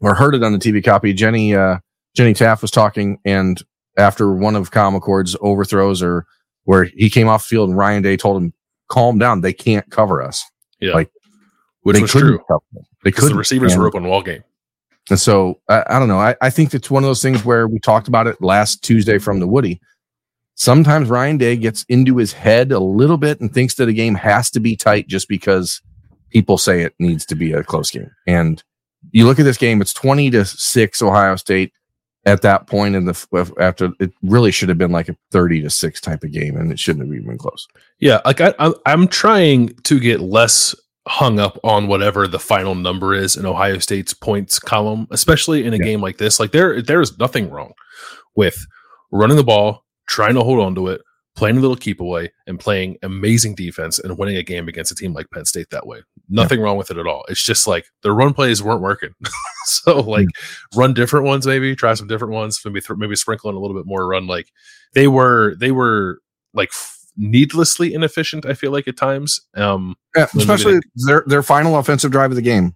or 0.00 0.14
heard 0.14 0.34
it 0.34 0.44
on 0.44 0.52
the 0.52 0.58
TV 0.58 0.84
copy. 0.84 1.12
Jenny, 1.14 1.54
uh, 1.54 1.78
Jenny 2.14 2.34
Taft 2.34 2.62
was 2.62 2.70
talking 2.70 3.18
and 3.24 3.62
after 3.96 4.32
one 4.32 4.54
of 4.54 4.70
Kyle 4.70 4.92
McCord's 4.92 5.34
overthrows 5.40 6.02
or 6.02 6.26
where 6.64 6.84
he 6.84 7.08
came 7.10 7.28
off 7.28 7.44
field 7.44 7.70
and 7.70 7.78
Ryan 7.78 8.02
Day 8.02 8.16
told 8.16 8.42
him, 8.42 8.52
calm 8.88 9.18
down. 9.18 9.40
They 9.40 9.54
can't 9.54 9.88
cover 9.90 10.22
us. 10.22 10.44
Yeah. 10.80 10.92
Like, 10.92 11.10
which 11.82 12.00
was 12.00 12.10
true. 12.10 12.40
They 13.02 13.10
could. 13.10 13.32
The 13.32 13.36
receivers 13.36 13.76
were 13.76 13.86
open 13.86 14.04
all 14.04 14.22
game. 14.22 14.44
And 15.10 15.18
so 15.18 15.60
I, 15.68 15.84
I 15.88 15.98
don't 15.98 16.08
know. 16.08 16.18
I, 16.18 16.36
I 16.42 16.50
think 16.50 16.74
it's 16.74 16.90
one 16.90 17.02
of 17.02 17.08
those 17.08 17.22
things 17.22 17.44
where 17.44 17.66
we 17.66 17.78
talked 17.78 18.08
about 18.08 18.26
it 18.26 18.40
last 18.42 18.84
Tuesday 18.84 19.18
from 19.18 19.40
the 19.40 19.46
Woody. 19.46 19.80
Sometimes 20.58 21.08
Ryan 21.08 21.38
Day 21.38 21.56
gets 21.56 21.84
into 21.88 22.16
his 22.16 22.32
head 22.32 22.72
a 22.72 22.80
little 22.80 23.16
bit 23.16 23.40
and 23.40 23.54
thinks 23.54 23.76
that 23.76 23.88
a 23.88 23.92
game 23.92 24.16
has 24.16 24.50
to 24.50 24.58
be 24.58 24.74
tight 24.74 25.06
just 25.06 25.28
because 25.28 25.80
people 26.30 26.58
say 26.58 26.82
it 26.82 26.94
needs 26.98 27.24
to 27.26 27.36
be 27.36 27.52
a 27.52 27.62
close 27.62 27.92
game. 27.92 28.10
And 28.26 28.60
you 29.12 29.24
look 29.24 29.38
at 29.38 29.44
this 29.44 29.56
game, 29.56 29.80
it's 29.80 29.94
20 29.94 30.30
to 30.30 30.44
6 30.44 31.00
Ohio 31.00 31.36
State 31.36 31.72
at 32.26 32.42
that 32.42 32.66
point 32.66 32.96
in 32.96 33.04
the 33.04 33.54
after 33.60 33.92
it 34.00 34.12
really 34.24 34.50
should 34.50 34.68
have 34.68 34.78
been 34.78 34.90
like 34.90 35.08
a 35.08 35.16
30 35.30 35.62
to 35.62 35.70
6 35.70 36.00
type 36.00 36.24
of 36.24 36.32
game 36.32 36.56
and 36.56 36.72
it 36.72 36.78
shouldn't 36.80 37.06
have 37.06 37.14
even 37.14 37.28
been 37.28 37.38
close. 37.38 37.68
Yeah, 38.00 38.20
like 38.24 38.40
I 38.40 38.52
I'm 38.84 39.06
trying 39.06 39.68
to 39.68 40.00
get 40.00 40.18
less 40.18 40.74
hung 41.06 41.38
up 41.38 41.56
on 41.62 41.86
whatever 41.86 42.26
the 42.26 42.40
final 42.40 42.74
number 42.74 43.14
is 43.14 43.36
in 43.36 43.46
Ohio 43.46 43.78
State's 43.78 44.12
points 44.12 44.58
column, 44.58 45.06
especially 45.12 45.64
in 45.64 45.72
a 45.72 45.76
yeah. 45.76 45.84
game 45.84 46.00
like 46.00 46.18
this. 46.18 46.40
Like 46.40 46.50
there, 46.50 46.82
there 46.82 47.00
is 47.00 47.16
nothing 47.16 47.48
wrong 47.48 47.74
with 48.34 48.66
running 49.12 49.36
the 49.36 49.44
ball, 49.44 49.84
trying 50.08 50.34
to 50.34 50.42
hold 50.42 50.60
on 50.60 50.74
to 50.74 50.88
it, 50.88 51.00
playing 51.36 51.56
a 51.56 51.60
little 51.60 51.76
keep 51.76 52.00
away, 52.00 52.32
and 52.46 52.58
playing 52.58 52.96
amazing 53.02 53.54
defense 53.54 53.98
and 53.98 54.18
winning 54.18 54.36
a 54.36 54.42
game 54.42 54.68
against 54.68 54.90
a 54.90 54.94
team 54.94 55.12
like 55.12 55.30
Penn 55.30 55.44
State 55.44 55.70
that 55.70 55.86
way. 55.86 56.02
Nothing 56.28 56.58
yeah. 56.58 56.64
wrong 56.64 56.76
with 56.76 56.90
it 56.90 56.98
at 56.98 57.06
all. 57.06 57.24
It's 57.28 57.42
just 57.42 57.66
like 57.66 57.86
the 58.02 58.12
run 58.12 58.34
plays 58.34 58.62
weren't 58.62 58.80
working. 58.80 59.14
so 59.64 60.00
like 60.00 60.26
mm-hmm. 60.26 60.78
run 60.80 60.94
different 60.94 61.26
ones, 61.26 61.46
maybe 61.46 61.74
try 61.76 61.94
some 61.94 62.08
different 62.08 62.34
ones, 62.34 62.60
maybe 62.64 62.80
th- 62.80 62.98
maybe 62.98 63.16
sprinkle 63.16 63.50
in 63.50 63.56
a 63.56 63.60
little 63.60 63.76
bit 63.76 63.86
more 63.86 64.06
run. 64.06 64.26
Like 64.26 64.50
they 64.94 65.08
were, 65.08 65.54
they 65.58 65.70
were 65.70 66.20
like 66.54 66.72
needlessly 67.16 67.92
inefficient. 67.92 68.46
I 68.46 68.54
feel 68.54 68.72
like 68.72 68.88
at 68.88 68.96
times, 68.96 69.40
um, 69.54 69.96
yeah, 70.16 70.26
especially 70.34 70.80
their 71.06 71.24
their 71.26 71.42
final 71.42 71.76
offensive 71.76 72.10
drive 72.10 72.30
of 72.30 72.36
the 72.36 72.42
game 72.42 72.74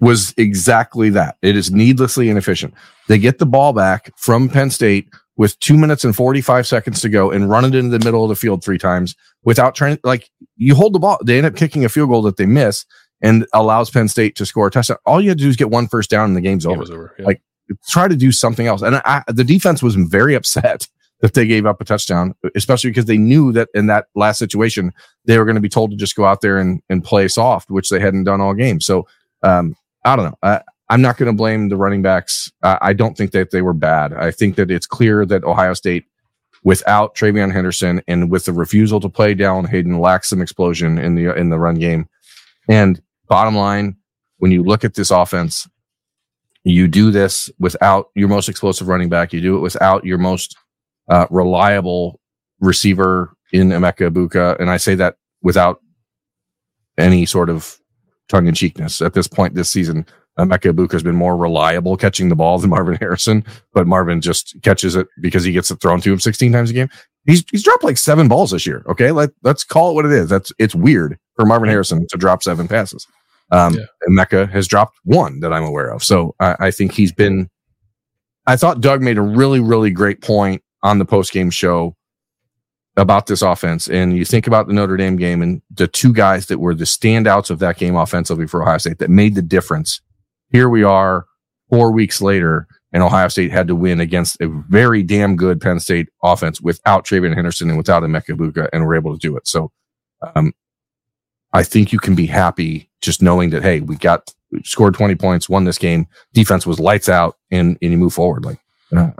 was 0.00 0.34
exactly 0.36 1.10
that. 1.10 1.36
It 1.42 1.56
is 1.56 1.70
needlessly 1.70 2.28
inefficient. 2.28 2.74
They 3.06 3.18
get 3.18 3.38
the 3.38 3.46
ball 3.46 3.72
back 3.72 4.10
from 4.16 4.48
Penn 4.48 4.70
State 4.70 5.08
with 5.36 5.58
two 5.60 5.76
minutes 5.76 6.04
and 6.04 6.14
45 6.14 6.66
seconds 6.66 7.00
to 7.00 7.08
go 7.08 7.30
and 7.30 7.48
run 7.48 7.64
it 7.64 7.74
into 7.74 7.96
the 7.96 8.04
middle 8.04 8.22
of 8.22 8.28
the 8.28 8.36
field 8.36 8.62
three 8.62 8.78
times 8.78 9.14
without 9.44 9.74
trying, 9.74 9.98
like, 10.04 10.30
you 10.56 10.74
hold 10.74 10.92
the 10.92 10.98
ball. 10.98 11.18
They 11.24 11.38
end 11.38 11.46
up 11.46 11.56
kicking 11.56 11.84
a 11.84 11.88
field 11.88 12.10
goal 12.10 12.22
that 12.22 12.36
they 12.36 12.46
miss 12.46 12.84
and 13.22 13.46
allows 13.54 13.90
Penn 13.90 14.08
State 14.08 14.36
to 14.36 14.46
score 14.46 14.66
a 14.66 14.70
touchdown. 14.70 14.98
All 15.06 15.20
you 15.20 15.30
have 15.30 15.38
to 15.38 15.44
do 15.44 15.48
is 15.48 15.56
get 15.56 15.70
one 15.70 15.88
first 15.88 16.10
down 16.10 16.26
and 16.26 16.36
the 16.36 16.40
game's 16.40 16.66
Game 16.66 16.78
over. 16.78 16.92
over 16.92 17.14
yeah. 17.18 17.26
Like, 17.26 17.42
try 17.88 18.08
to 18.08 18.16
do 18.16 18.32
something 18.32 18.66
else. 18.66 18.82
And 18.82 18.96
I, 19.04 19.22
the 19.28 19.44
defense 19.44 19.82
was 19.82 19.94
very 19.94 20.34
upset 20.34 20.88
that 21.20 21.34
they 21.34 21.46
gave 21.46 21.66
up 21.66 21.80
a 21.80 21.84
touchdown, 21.84 22.34
especially 22.56 22.90
because 22.90 23.04
they 23.04 23.16
knew 23.16 23.52
that 23.52 23.68
in 23.74 23.86
that 23.86 24.06
last 24.16 24.38
situation, 24.38 24.92
they 25.24 25.38
were 25.38 25.44
going 25.44 25.54
to 25.54 25.60
be 25.60 25.68
told 25.68 25.92
to 25.92 25.96
just 25.96 26.16
go 26.16 26.24
out 26.24 26.40
there 26.40 26.58
and, 26.58 26.82
and 26.88 27.04
play 27.04 27.28
soft, 27.28 27.70
which 27.70 27.90
they 27.90 28.00
hadn't 28.00 28.24
done 28.24 28.40
all 28.40 28.54
game. 28.54 28.80
So, 28.80 29.06
um, 29.44 29.76
I 30.04 30.16
don't 30.16 30.24
know. 30.24 30.38
I, 30.42 30.62
I'm 30.92 31.00
not 31.00 31.16
going 31.16 31.26
to 31.28 31.36
blame 31.36 31.70
the 31.70 31.76
running 31.78 32.02
backs. 32.02 32.52
Uh, 32.62 32.76
I 32.82 32.92
don't 32.92 33.16
think 33.16 33.30
that 33.30 33.50
they 33.50 33.62
were 33.62 33.72
bad. 33.72 34.12
I 34.12 34.30
think 34.30 34.56
that 34.56 34.70
it's 34.70 34.86
clear 34.86 35.24
that 35.24 35.42
Ohio 35.42 35.72
State, 35.72 36.04
without 36.64 37.14
TreVeyon 37.14 37.50
Henderson 37.50 38.02
and 38.06 38.30
with 38.30 38.44
the 38.44 38.52
refusal 38.52 39.00
to 39.00 39.08
play 39.08 39.34
Dallan 39.34 39.66
Hayden, 39.70 40.00
lacks 40.00 40.28
some 40.28 40.42
explosion 40.42 40.98
in 40.98 41.14
the 41.14 41.34
in 41.34 41.48
the 41.48 41.58
run 41.58 41.76
game. 41.76 42.10
And 42.68 43.00
bottom 43.26 43.56
line, 43.56 43.96
when 44.36 44.52
you 44.52 44.62
look 44.62 44.84
at 44.84 44.92
this 44.92 45.10
offense, 45.10 45.66
you 46.62 46.88
do 46.88 47.10
this 47.10 47.50
without 47.58 48.10
your 48.14 48.28
most 48.28 48.50
explosive 48.50 48.86
running 48.86 49.08
back. 49.08 49.32
You 49.32 49.40
do 49.40 49.56
it 49.56 49.60
without 49.60 50.04
your 50.04 50.18
most 50.18 50.58
uh, 51.08 51.26
reliable 51.30 52.20
receiver 52.60 53.34
in 53.50 53.70
Emeka 53.70 54.10
Egbuka. 54.10 54.60
And 54.60 54.68
I 54.68 54.76
say 54.76 54.94
that 54.96 55.16
without 55.40 55.80
any 56.98 57.24
sort 57.24 57.48
of 57.48 57.78
tongue 58.28 58.46
in 58.46 58.54
cheekness. 58.54 59.00
At 59.00 59.14
this 59.14 59.26
point 59.26 59.54
this 59.54 59.70
season, 59.70 60.04
Emeka 60.38 60.72
Egbuka 60.72 60.92
has 60.92 61.02
been 61.02 61.14
more 61.14 61.36
reliable 61.36 61.96
catching 61.96 62.28
the 62.28 62.36
ball 62.36 62.58
than 62.58 62.70
Marvin 62.70 62.96
Harrison, 62.96 63.44
but 63.74 63.86
Marvin 63.86 64.20
just 64.20 64.56
catches 64.62 64.96
it 64.96 65.06
because 65.20 65.44
he 65.44 65.52
gets 65.52 65.70
it 65.70 65.80
thrown 65.80 66.00
to 66.00 66.12
him 66.12 66.20
16 66.20 66.52
times 66.52 66.70
a 66.70 66.72
game. 66.72 66.88
He's, 67.26 67.44
he's 67.50 67.62
dropped 67.62 67.84
like 67.84 67.98
seven 67.98 68.28
balls 68.28 68.50
this 68.50 68.66
year. 68.66 68.82
Okay. 68.88 69.12
Let, 69.12 69.30
let's 69.42 69.62
call 69.62 69.90
it 69.90 69.94
what 69.94 70.06
it 70.06 70.12
is. 70.12 70.28
That's, 70.28 70.50
it's 70.58 70.74
weird 70.74 71.18
for 71.36 71.44
Marvin 71.44 71.68
Harrison 71.68 72.06
to 72.08 72.16
drop 72.16 72.42
seven 72.42 72.66
passes. 72.66 73.06
Um, 73.50 73.74
yeah. 73.74 73.84
Emeka 74.08 74.50
has 74.50 74.66
dropped 74.66 74.98
one 75.04 75.40
that 75.40 75.52
I'm 75.52 75.64
aware 75.64 75.90
of. 75.90 76.02
So 76.02 76.34
I, 76.40 76.56
I 76.58 76.70
think 76.70 76.92
he's 76.92 77.12
been, 77.12 77.48
I 78.46 78.56
thought 78.56 78.80
Doug 78.80 79.02
made 79.02 79.18
a 79.18 79.22
really, 79.22 79.60
really 79.60 79.90
great 79.90 80.22
point 80.22 80.62
on 80.82 80.98
the 80.98 81.04
post 81.04 81.32
game 81.32 81.50
show 81.50 81.94
about 82.96 83.26
this 83.26 83.42
offense. 83.42 83.88
And 83.88 84.16
you 84.16 84.24
think 84.24 84.46
about 84.46 84.66
the 84.66 84.72
Notre 84.72 84.96
Dame 84.96 85.16
game 85.16 85.42
and 85.42 85.62
the 85.70 85.86
two 85.86 86.12
guys 86.12 86.46
that 86.46 86.58
were 86.58 86.74
the 86.74 86.84
standouts 86.84 87.50
of 87.50 87.58
that 87.60 87.78
game 87.78 87.94
offensively 87.94 88.46
for 88.46 88.62
Ohio 88.62 88.78
State 88.78 88.98
that 88.98 89.10
made 89.10 89.34
the 89.34 89.42
difference. 89.42 90.00
Here 90.52 90.68
we 90.68 90.84
are 90.84 91.24
four 91.70 91.90
weeks 91.90 92.20
later, 92.20 92.66
and 92.92 93.02
Ohio 93.02 93.28
State 93.28 93.50
had 93.50 93.66
to 93.68 93.74
win 93.74 94.00
against 94.00 94.40
a 94.42 94.48
very 94.68 95.02
damn 95.02 95.34
good 95.34 95.60
Penn 95.60 95.80
State 95.80 96.10
offense 96.22 96.60
without 96.60 97.06
TreVeyon 97.06 97.34
Henderson 97.34 97.70
and 97.70 97.78
without 97.78 98.02
Emeka 98.02 98.36
Egbuka, 98.36 98.68
and 98.72 98.82
we 98.82 98.86
were 98.86 98.94
able 98.94 99.12
to 99.12 99.18
do 99.18 99.34
it. 99.36 99.48
So, 99.48 99.72
um, 100.34 100.52
I 101.54 101.62
think 101.62 101.92
you 101.92 101.98
can 101.98 102.14
be 102.14 102.26
happy 102.26 102.90
just 103.00 103.22
knowing 103.22 103.50
that, 103.50 103.62
hey, 103.62 103.80
we 103.80 103.96
got 103.96 104.32
scored 104.64 104.94
20 104.94 105.14
points, 105.14 105.48
won 105.48 105.64
this 105.64 105.78
game. 105.78 106.06
Defense 106.34 106.66
was 106.66 106.78
lights 106.78 107.08
out, 107.08 107.36
and, 107.50 107.78
and 107.80 107.92
you 107.92 107.98
move 107.98 108.12
forward. 108.12 108.44
Like, 108.44 108.58
uh, 108.94 109.10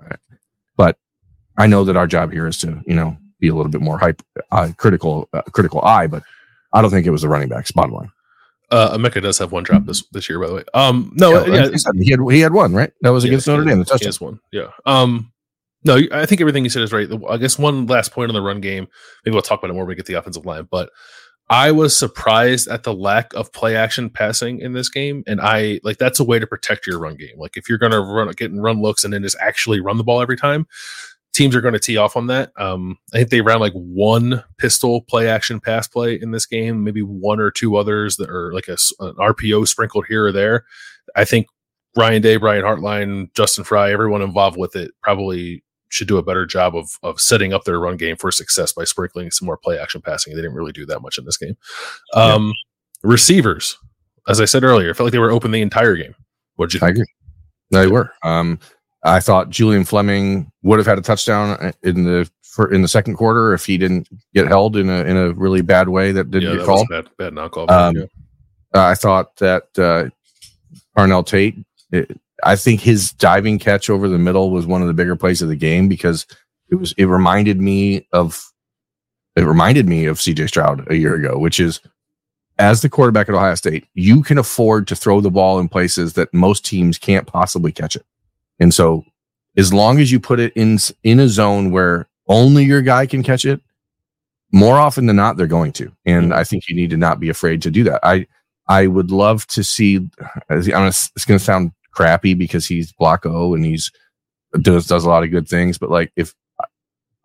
but 0.76 0.98
I 1.56 1.66
know 1.66 1.84
that 1.84 1.96
our 1.96 2.06
job 2.06 2.30
here 2.30 2.46
is 2.46 2.58
to, 2.58 2.82
you 2.86 2.94
know, 2.94 3.16
be 3.40 3.48
a 3.48 3.54
little 3.54 3.72
bit 3.72 3.80
more 3.80 3.98
hype, 3.98 4.22
uh, 4.50 4.70
critical, 4.76 5.28
uh, 5.32 5.42
critical 5.52 5.80
eye, 5.80 6.06
but 6.06 6.22
I 6.74 6.82
don't 6.82 6.90
think 6.90 7.06
it 7.06 7.10
was 7.10 7.22
the 7.22 7.28
running 7.28 7.48
backs. 7.48 7.72
Bottom 7.72 7.94
line. 7.94 8.10
Uh, 8.72 8.96
Emeka 8.96 9.22
does 9.22 9.38
have 9.38 9.52
one 9.52 9.62
drop 9.62 9.84
this 9.84 10.02
this 10.12 10.28
year, 10.28 10.40
by 10.40 10.46
the 10.46 10.54
way. 10.54 10.64
Um, 10.72 11.12
no, 11.14 11.44
yeah, 11.44 11.68
yeah. 11.70 11.78
he 12.02 12.10
had 12.10 12.20
he 12.30 12.40
had 12.40 12.54
one 12.54 12.72
right. 12.72 12.90
That 13.02 13.10
was 13.10 13.22
against 13.22 13.46
Notre 13.46 13.64
Dame. 13.64 13.84
The 13.84 13.98
he 13.98 14.06
has 14.06 14.20
one. 14.20 14.40
Yeah. 14.50 14.68
Um, 14.86 15.30
no, 15.84 16.00
I 16.10 16.26
think 16.26 16.40
everything 16.40 16.64
you 16.64 16.70
said 16.70 16.82
is 16.82 16.92
right. 16.92 17.08
I 17.28 17.36
guess 17.36 17.58
one 17.58 17.86
last 17.86 18.12
point 18.12 18.30
on 18.30 18.34
the 18.34 18.40
run 18.40 18.60
game. 18.60 18.88
Maybe 19.24 19.34
we'll 19.34 19.42
talk 19.42 19.60
about 19.60 19.70
it 19.70 19.74
more 19.74 19.84
when 19.84 19.88
we 19.88 19.94
get 19.94 20.06
the 20.06 20.14
offensive 20.14 20.46
line. 20.46 20.68
But 20.70 20.90
I 21.50 21.70
was 21.70 21.94
surprised 21.94 22.68
at 22.68 22.84
the 22.84 22.94
lack 22.94 23.34
of 23.34 23.52
play 23.52 23.76
action 23.76 24.08
passing 24.08 24.60
in 24.60 24.72
this 24.72 24.88
game, 24.88 25.22
and 25.26 25.40
I 25.40 25.80
like 25.82 25.98
that's 25.98 26.18
a 26.18 26.24
way 26.24 26.38
to 26.38 26.46
protect 26.46 26.86
your 26.86 26.98
run 26.98 27.16
game. 27.16 27.36
Like 27.36 27.58
if 27.58 27.68
you're 27.68 27.78
going 27.78 27.92
to 27.92 28.00
run, 28.00 28.30
get 28.30 28.50
and 28.50 28.62
run 28.62 28.80
looks, 28.80 29.04
and 29.04 29.12
then 29.12 29.22
just 29.22 29.36
actually 29.38 29.80
run 29.80 29.98
the 29.98 30.04
ball 30.04 30.22
every 30.22 30.36
time, 30.36 30.66
teams 31.32 31.56
are 31.56 31.60
going 31.60 31.74
to 31.74 31.80
tee 31.80 31.96
off 31.96 32.16
on 32.16 32.26
that. 32.26 32.52
Um, 32.56 32.98
I 33.12 33.18
think 33.18 33.30
they 33.30 33.40
ran 33.40 33.60
like 33.60 33.72
one 33.72 34.44
pistol 34.58 35.02
play 35.02 35.28
action 35.28 35.60
pass 35.60 35.88
play 35.88 36.14
in 36.14 36.30
this 36.30 36.46
game, 36.46 36.84
maybe 36.84 37.02
one 37.02 37.40
or 37.40 37.50
two 37.50 37.76
others 37.76 38.16
that 38.16 38.28
are 38.28 38.52
like 38.52 38.68
a, 38.68 38.76
an 39.00 39.14
RPO 39.14 39.66
sprinkled 39.66 40.06
here 40.06 40.26
or 40.26 40.32
there. 40.32 40.64
I 41.16 41.24
think 41.24 41.46
Ryan 41.96 42.22
Day, 42.22 42.36
Brian 42.36 42.64
Hartline, 42.64 43.32
Justin 43.34 43.64
Frye, 43.64 43.92
everyone 43.92 44.22
involved 44.22 44.56
with 44.56 44.76
it 44.76 44.92
probably 45.02 45.64
should 45.88 46.08
do 46.08 46.16
a 46.16 46.22
better 46.22 46.46
job 46.46 46.74
of 46.74 46.98
of 47.02 47.20
setting 47.20 47.52
up 47.52 47.64
their 47.64 47.78
run 47.78 47.96
game 47.98 48.16
for 48.16 48.30
success 48.30 48.72
by 48.72 48.84
sprinkling 48.84 49.30
some 49.30 49.46
more 49.46 49.58
play 49.58 49.78
action 49.78 50.00
passing. 50.00 50.34
They 50.34 50.40
didn't 50.40 50.56
really 50.56 50.72
do 50.72 50.86
that 50.86 51.00
much 51.00 51.18
in 51.18 51.24
this 51.24 51.36
game. 51.36 51.56
Um, 52.14 52.46
yeah. 52.46 53.10
Receivers, 53.10 53.76
as 54.28 54.40
I 54.40 54.44
said 54.44 54.64
earlier, 54.64 54.94
felt 54.94 55.06
like 55.06 55.12
they 55.12 55.18
were 55.18 55.30
open 55.30 55.50
the 55.50 55.60
entire 55.60 55.96
game. 55.96 56.14
What 56.56 56.70
did 56.70 56.74
you 56.74 56.80
think? 56.80 56.88
I 56.88 56.92
agree. 56.92 57.06
They 57.70 57.86
were. 57.88 58.12
Um, 58.22 58.58
I 59.04 59.20
thought 59.20 59.50
Julian 59.50 59.84
Fleming 59.84 60.50
would 60.62 60.78
have 60.78 60.86
had 60.86 60.98
a 60.98 61.02
touchdown 61.02 61.72
in 61.82 62.04
the 62.04 62.30
for, 62.42 62.72
in 62.72 62.82
the 62.82 62.88
second 62.88 63.16
quarter 63.16 63.54
if 63.54 63.64
he 63.64 63.78
didn't 63.78 64.08
get 64.34 64.46
held 64.46 64.76
in 64.76 64.88
a 64.88 65.04
in 65.04 65.16
a 65.16 65.32
really 65.32 65.62
bad 65.62 65.88
way 65.88 66.12
that 66.12 66.30
didn't 66.30 66.50
yeah, 66.50 66.56
get 66.56 66.58
that 66.60 66.66
called. 66.66 66.88
bad, 66.88 67.08
bad 67.16 67.34
not 67.34 67.50
called. 67.50 67.70
Um, 67.70 67.96
yeah. 67.96 68.04
Uh, 68.74 68.86
I 68.86 68.94
thought 68.94 69.36
that 69.36 69.64
uh, 69.78 71.22
Tate. 71.22 71.56
It, 71.90 72.18
I 72.44 72.56
think 72.56 72.80
his 72.80 73.12
diving 73.12 73.58
catch 73.58 73.88
over 73.88 74.08
the 74.08 74.18
middle 74.18 74.50
was 74.50 74.66
one 74.66 74.82
of 74.82 74.88
the 74.88 74.94
bigger 74.94 75.16
plays 75.16 75.42
of 75.42 75.48
the 75.48 75.56
game 75.56 75.88
because 75.88 76.26
it 76.70 76.76
was. 76.76 76.92
It 76.96 77.06
reminded 77.06 77.60
me 77.60 78.06
of. 78.12 78.42
It 79.34 79.44
reminded 79.44 79.88
me 79.88 80.04
of 80.04 80.20
C.J. 80.20 80.48
Stroud 80.48 80.90
a 80.90 80.96
year 80.96 81.14
ago, 81.14 81.38
which 81.38 81.58
is 81.58 81.80
as 82.58 82.82
the 82.82 82.90
quarterback 82.90 83.28
at 83.30 83.34
Ohio 83.34 83.54
State, 83.54 83.86
you 83.94 84.22
can 84.22 84.36
afford 84.36 84.86
to 84.88 84.96
throw 84.96 85.20
the 85.22 85.30
ball 85.30 85.58
in 85.58 85.68
places 85.68 86.12
that 86.14 86.32
most 86.34 86.66
teams 86.66 86.98
can't 86.98 87.26
possibly 87.26 87.72
catch 87.72 87.96
it. 87.96 88.04
And 88.62 88.72
so, 88.72 89.04
as 89.56 89.74
long 89.74 89.98
as 89.98 90.12
you 90.12 90.20
put 90.20 90.38
it 90.38 90.52
in 90.54 90.78
in 91.02 91.18
a 91.18 91.28
zone 91.28 91.72
where 91.72 92.08
only 92.28 92.64
your 92.64 92.80
guy 92.80 93.06
can 93.06 93.24
catch 93.24 93.44
it, 93.44 93.60
more 94.52 94.78
often 94.78 95.06
than 95.06 95.16
not, 95.16 95.36
they're 95.36 95.48
going 95.48 95.72
to. 95.72 95.90
And 96.06 96.32
I 96.32 96.44
think 96.44 96.68
you 96.68 96.76
need 96.76 96.90
to 96.90 96.96
not 96.96 97.18
be 97.18 97.28
afraid 97.28 97.60
to 97.62 97.72
do 97.72 97.82
that. 97.84 97.98
I 98.04 98.28
I 98.68 98.86
would 98.86 99.10
love 99.10 99.48
to 99.48 99.64
see. 99.64 99.96
I'm 100.48 100.62
gonna, 100.62 100.88
it's 100.88 101.24
going 101.24 101.38
to 101.38 101.44
sound 101.44 101.72
crappy 101.90 102.34
because 102.34 102.64
he's 102.64 102.92
block 102.92 103.26
O 103.26 103.52
and 103.52 103.64
he's 103.64 103.90
does 104.60 104.86
does 104.86 105.04
a 105.04 105.08
lot 105.08 105.24
of 105.24 105.32
good 105.32 105.48
things, 105.48 105.76
but 105.76 105.90
like 105.90 106.12
if 106.14 106.32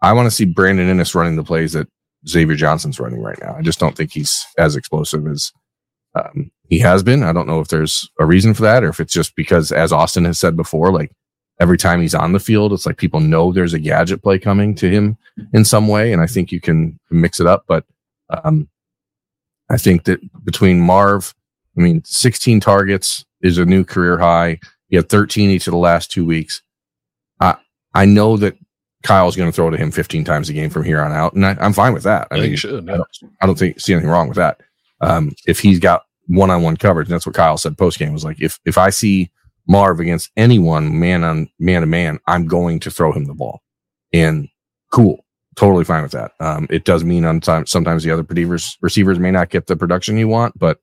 I 0.01 0.13
want 0.13 0.25
to 0.25 0.31
see 0.31 0.45
Brandon 0.45 0.87
Inniss 0.87 1.13
running 1.13 1.35
the 1.35 1.43
plays 1.43 1.73
that 1.73 1.87
Xavier 2.27 2.55
Johnson's 2.55 2.99
running 2.99 3.21
right 3.21 3.39
now, 3.39 3.55
I 3.55 3.61
just 3.61 3.79
don't 3.79 3.95
think 3.95 4.11
he's 4.11 4.43
as 4.57 4.75
explosive 4.75 5.27
as 5.27 5.51
um, 6.15 6.51
he 6.69 6.79
has 6.79 7.03
been. 7.03 7.23
I 7.23 7.33
don't 7.33 7.47
know 7.47 7.59
if 7.59 7.67
there's 7.67 8.09
a 8.19 8.25
reason 8.25 8.53
for 8.53 8.63
that 8.63 8.83
or 8.83 8.89
if 8.89 8.99
it's 8.99 9.13
just 9.13 9.35
because, 9.35 9.71
as 9.71 9.91
Austin 9.91 10.25
has 10.25 10.39
said 10.39 10.55
before, 10.55 10.91
like 10.91 11.11
every 11.59 11.77
time 11.77 12.01
he's 12.01 12.15
on 12.15 12.33
the 12.33 12.39
field, 12.39 12.73
it's 12.73 12.85
like 12.85 12.97
people 12.97 13.19
know 13.19 13.51
there's 13.51 13.73
a 13.73 13.79
gadget 13.79 14.21
play 14.21 14.39
coming 14.39 14.75
to 14.75 14.89
him 14.89 15.17
in 15.53 15.65
some 15.65 15.87
way. 15.87 16.13
And 16.13 16.21
I 16.21 16.27
think 16.27 16.51
you 16.51 16.61
can 16.61 16.99
mix 17.09 17.39
it 17.39 17.47
up. 17.47 17.65
But 17.67 17.85
um, 18.29 18.67
I 19.69 19.77
think 19.77 20.03
that 20.05 20.19
between 20.43 20.79
Marv, 20.79 21.33
I 21.77 21.81
mean, 21.81 22.03
16 22.05 22.59
targets 22.59 23.25
is 23.41 23.57
a 23.57 23.65
new 23.65 23.83
career 23.83 24.17
high. 24.17 24.59
He 24.89 24.95
had 24.95 25.09
13 25.09 25.49
each 25.49 25.67
of 25.67 25.71
the 25.71 25.77
last 25.77 26.11
two 26.11 26.25
weeks. 26.25 26.61
I 27.39 27.57
I 27.93 28.05
know 28.05 28.37
that 28.37 28.57
Kyle's 29.03 29.35
going 29.35 29.49
to 29.49 29.55
throw 29.55 29.69
to 29.69 29.77
him 29.77 29.91
15 29.91 30.23
times 30.23 30.49
a 30.49 30.53
game 30.53 30.69
from 30.69 30.83
here 30.83 31.01
on 31.01 31.11
out, 31.11 31.33
and 31.33 31.45
I, 31.45 31.55
am 31.59 31.73
fine 31.73 31.93
with 31.93 32.03
that. 32.03 32.27
I, 32.31 32.39
think 32.39 32.51
you 32.51 32.57
should. 32.57 32.89
I 32.89 32.97
don't, 32.97 33.07
I 33.41 33.45
don't 33.45 33.57
think 33.57 33.79
see 33.79 33.93
anything 33.93 34.09
wrong 34.09 34.27
with 34.27 34.37
that. 34.37 34.61
Um, 35.01 35.33
if 35.45 35.59
he's 35.59 35.79
got 35.79 36.03
one-on-one 36.27 36.77
coverage, 36.77 37.07
and 37.07 37.13
that's 37.13 37.25
what 37.25 37.35
Kyle 37.35 37.57
said 37.57 37.77
post 37.77 37.99
game 37.99 38.13
was 38.13 38.25
like, 38.25 38.41
if 38.41 38.59
if 38.65 38.77
I 38.77 38.89
see 38.89 39.29
Marv 39.67 39.99
against 39.99 40.31
anyone 40.37 40.99
man 40.99 41.23
on 41.23 41.49
man 41.59 41.81
to 41.81 41.87
man, 41.87 42.19
I'm 42.27 42.47
going 42.47 42.79
to 42.81 42.91
throw 42.91 43.11
him 43.11 43.25
the 43.25 43.33
ball, 43.33 43.61
and 44.13 44.47
cool, 44.91 45.25
totally 45.55 45.83
fine 45.83 46.03
with 46.03 46.13
that. 46.13 46.31
Um, 46.39 46.67
it 46.69 46.85
does 46.85 47.03
mean 47.03 47.25
on 47.25 47.41
time, 47.41 47.65
sometimes 47.65 48.03
the 48.03 48.11
other 48.11 48.23
receivers 48.23 48.77
receivers 48.81 49.19
may 49.19 49.31
not 49.31 49.49
get 49.49 49.67
the 49.67 49.75
production 49.75 50.17
you 50.17 50.27
want, 50.27 50.57
but 50.57 50.79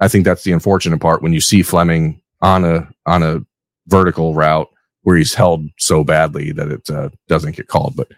I 0.00 0.08
think 0.08 0.24
that's 0.24 0.44
the 0.44 0.52
unfortunate 0.52 1.00
part 1.00 1.22
when 1.22 1.32
you 1.32 1.40
see 1.40 1.62
Fleming 1.62 2.20
on 2.40 2.64
a 2.64 2.88
on 3.06 3.22
a 3.22 3.40
vertical 3.86 4.34
route 4.34 4.68
where 5.02 5.16
he's 5.16 5.34
held 5.34 5.66
so 5.78 6.04
badly 6.04 6.52
that 6.52 6.68
it 6.70 6.90
uh, 6.90 7.08
doesn't 7.28 7.56
get 7.56 7.68
called. 7.68 7.96
But 7.96 8.08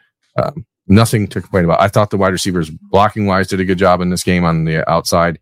um, 0.42 0.66
nothing 0.88 1.28
to 1.28 1.40
complain 1.40 1.64
about. 1.64 1.80
I 1.80 1.88
thought 1.88 2.10
the 2.10 2.16
wide 2.16 2.32
receivers 2.32 2.70
blocking 2.70 3.26
wise 3.26 3.48
did 3.48 3.60
a 3.60 3.64
good 3.64 3.78
job 3.78 4.00
in 4.00 4.10
this 4.10 4.24
game 4.24 4.44
on 4.44 4.64
the 4.64 4.88
outside. 4.90 5.38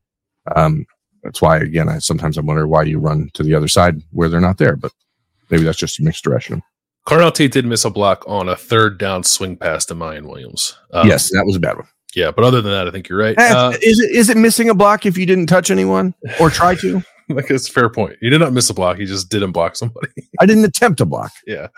Um, 0.54 0.86
that's 1.22 1.40
why 1.42 1.58
again, 1.58 1.88
I 1.88 1.98
sometimes 1.98 2.38
I 2.38 2.42
wonder 2.42 2.66
why 2.66 2.82
you 2.84 2.98
run 2.98 3.30
to 3.34 3.42
the 3.42 3.54
other 3.54 3.68
side 3.68 4.02
where 4.12 4.28
they're 4.28 4.40
not 4.40 4.58
there, 4.58 4.76
but 4.76 4.92
maybe 5.50 5.64
that's 5.64 5.78
just 5.78 5.98
a 6.00 6.02
mixed 6.02 6.24
direction. 6.24 6.62
Carnell 7.06 7.32
Tate 7.32 7.52
did 7.52 7.64
miss 7.64 7.84
a 7.84 7.90
block 7.90 8.22
on 8.26 8.48
a 8.48 8.56
third 8.56 8.98
down 8.98 9.24
swing 9.24 9.56
pass 9.56 9.86
to 9.86 9.94
Miyan 9.94 10.26
Williams. 10.28 10.76
Um, 10.92 11.08
yes, 11.08 11.30
that 11.32 11.44
was 11.46 11.56
a 11.56 11.60
bad 11.60 11.76
one. 11.76 11.88
Yeah, 12.14 12.30
but 12.30 12.44
other 12.44 12.60
than 12.60 12.72
that, 12.72 12.86
I 12.88 12.90
think 12.90 13.08
you're 13.08 13.18
right. 13.18 13.38
Eh, 13.38 13.52
Uh, 13.54 13.70
is 13.82 13.98
it 14.00 14.10
is 14.10 14.28
it 14.30 14.36
missing 14.36 14.68
a 14.70 14.74
block 14.74 15.06
if 15.06 15.16
you 15.16 15.24
didn't 15.26 15.46
touch 15.46 15.70
anyone 15.70 16.14
or 16.40 16.50
try 16.50 16.74
to? 16.76 17.02
like 17.30 17.50
it's 17.50 17.68
a 17.68 17.72
fair 17.72 17.88
point. 17.88 18.16
He 18.20 18.30
did 18.30 18.40
not 18.40 18.52
miss 18.52 18.68
a 18.70 18.74
block. 18.74 18.98
He 18.98 19.04
just 19.06 19.28
didn't 19.30 19.52
block 19.52 19.76
somebody. 19.76 20.08
I 20.40 20.46
didn't 20.46 20.64
attempt 20.64 20.98
to 20.98 21.04
block. 21.06 21.32
yeah. 21.46 21.68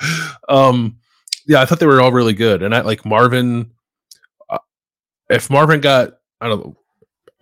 Um, 0.48 0.96
yeah, 1.46 1.60
I 1.60 1.64
thought 1.64 1.80
they 1.80 1.86
were 1.86 2.00
all 2.00 2.12
really 2.12 2.34
good. 2.34 2.62
And 2.62 2.74
I 2.74 2.80
like 2.82 3.04
Marvin. 3.04 3.70
Uh, 4.48 4.58
if 5.28 5.50
Marvin 5.50 5.80
got, 5.80 6.14
I 6.40 6.48
don't 6.48 6.60
know, 6.64 6.76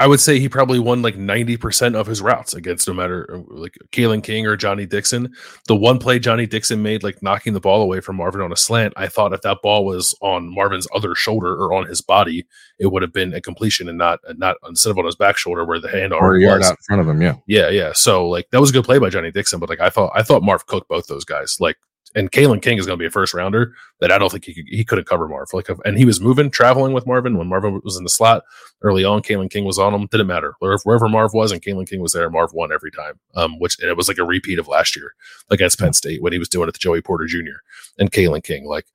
I 0.00 0.06
would 0.06 0.20
say 0.20 0.38
he 0.38 0.48
probably 0.48 0.78
won 0.78 1.02
like 1.02 1.16
90% 1.16 1.96
of 1.96 2.06
his 2.06 2.22
routes 2.22 2.54
against 2.54 2.86
no 2.86 2.94
matter 2.94 3.28
uh, 3.34 3.42
like 3.48 3.76
Kalen 3.90 4.22
King 4.22 4.46
or 4.46 4.56
Johnny 4.56 4.86
Dixon. 4.86 5.32
The 5.66 5.74
one 5.74 5.98
play 5.98 6.20
Johnny 6.20 6.46
Dixon 6.46 6.82
made, 6.82 7.02
like 7.02 7.20
knocking 7.20 7.52
the 7.52 7.60
ball 7.60 7.82
away 7.82 8.00
from 8.00 8.14
Marvin 8.16 8.40
on 8.40 8.52
a 8.52 8.56
slant, 8.56 8.92
I 8.96 9.08
thought 9.08 9.32
if 9.32 9.42
that 9.42 9.58
ball 9.60 9.84
was 9.84 10.16
on 10.20 10.54
Marvin's 10.54 10.86
other 10.94 11.16
shoulder 11.16 11.52
or 11.56 11.72
on 11.74 11.86
his 11.86 12.00
body, 12.00 12.46
it 12.78 12.86
would 12.92 13.02
have 13.02 13.12
been 13.12 13.34
a 13.34 13.40
completion 13.40 13.88
and 13.88 13.98
not, 13.98 14.20
not 14.36 14.56
instead 14.68 14.90
of 14.90 14.98
on 14.98 15.04
his 15.04 15.16
back 15.16 15.36
shoulder 15.36 15.64
where 15.64 15.80
the 15.80 15.88
hand 15.90 16.12
Or 16.12 16.22
already 16.22 16.44
yard 16.44 16.60
was. 16.60 16.68
out 16.68 16.72
in 16.78 16.82
front 16.86 17.02
of 17.02 17.08
him, 17.08 17.20
yeah. 17.20 17.34
Yeah, 17.48 17.68
yeah. 17.70 17.92
So 17.92 18.28
like 18.28 18.46
that 18.52 18.60
was 18.60 18.70
a 18.70 18.72
good 18.72 18.84
play 18.84 18.98
by 18.98 19.10
Johnny 19.10 19.32
Dixon, 19.32 19.58
but 19.58 19.68
like 19.68 19.80
I 19.80 19.90
thought 19.90 20.12
I 20.14 20.22
thought 20.22 20.44
Marv 20.44 20.66
cooked 20.66 20.88
both 20.88 21.08
those 21.08 21.24
guys. 21.24 21.56
Like 21.58 21.76
and 22.14 22.30
Kalen 22.30 22.62
King 22.62 22.78
is 22.78 22.86
going 22.86 22.98
to 22.98 23.02
be 23.02 23.06
a 23.06 23.10
first 23.10 23.34
rounder 23.34 23.74
that 24.00 24.10
I 24.10 24.18
don't 24.18 24.30
think 24.30 24.44
he 24.44 24.54
could, 24.54 24.64
he 24.68 24.84
couldn't 24.84 25.06
cover 25.06 25.28
Marv. 25.28 25.52
Like 25.52 25.68
and 25.84 25.98
he 25.98 26.04
was 26.04 26.20
moving, 26.20 26.50
traveling 26.50 26.92
with 26.92 27.06
Marvin 27.06 27.36
when 27.36 27.48
Marvin 27.48 27.80
was 27.84 27.96
in 27.96 28.04
the 28.04 28.10
slot 28.10 28.44
early 28.82 29.04
on. 29.04 29.22
Kalen 29.22 29.50
King 29.50 29.64
was 29.64 29.78
on 29.78 29.94
him. 29.94 30.06
Didn't 30.06 30.26
matter 30.26 30.54
wherever, 30.58 30.80
wherever 30.84 31.08
Marv 31.08 31.34
was 31.34 31.52
and 31.52 31.62
Kalen 31.62 31.88
King 31.88 32.00
was 32.00 32.12
there. 32.12 32.30
Marv 32.30 32.52
won 32.52 32.72
every 32.72 32.90
time. 32.90 33.18
Um, 33.34 33.58
which 33.58 33.78
and 33.80 33.88
it 33.88 33.96
was 33.96 34.08
like 34.08 34.18
a 34.18 34.24
repeat 34.24 34.58
of 34.58 34.68
last 34.68 34.96
year 34.96 35.14
against 35.50 35.78
Penn 35.78 35.92
State 35.92 36.22
when 36.22 36.32
he 36.32 36.38
was 36.38 36.48
doing 36.48 36.68
it 36.68 36.72
to 36.72 36.80
Joey 36.80 37.02
Porter 37.02 37.26
Jr. 37.26 37.60
and 37.98 38.10
Kalen 38.10 38.42
King. 38.42 38.66
Like 38.66 38.86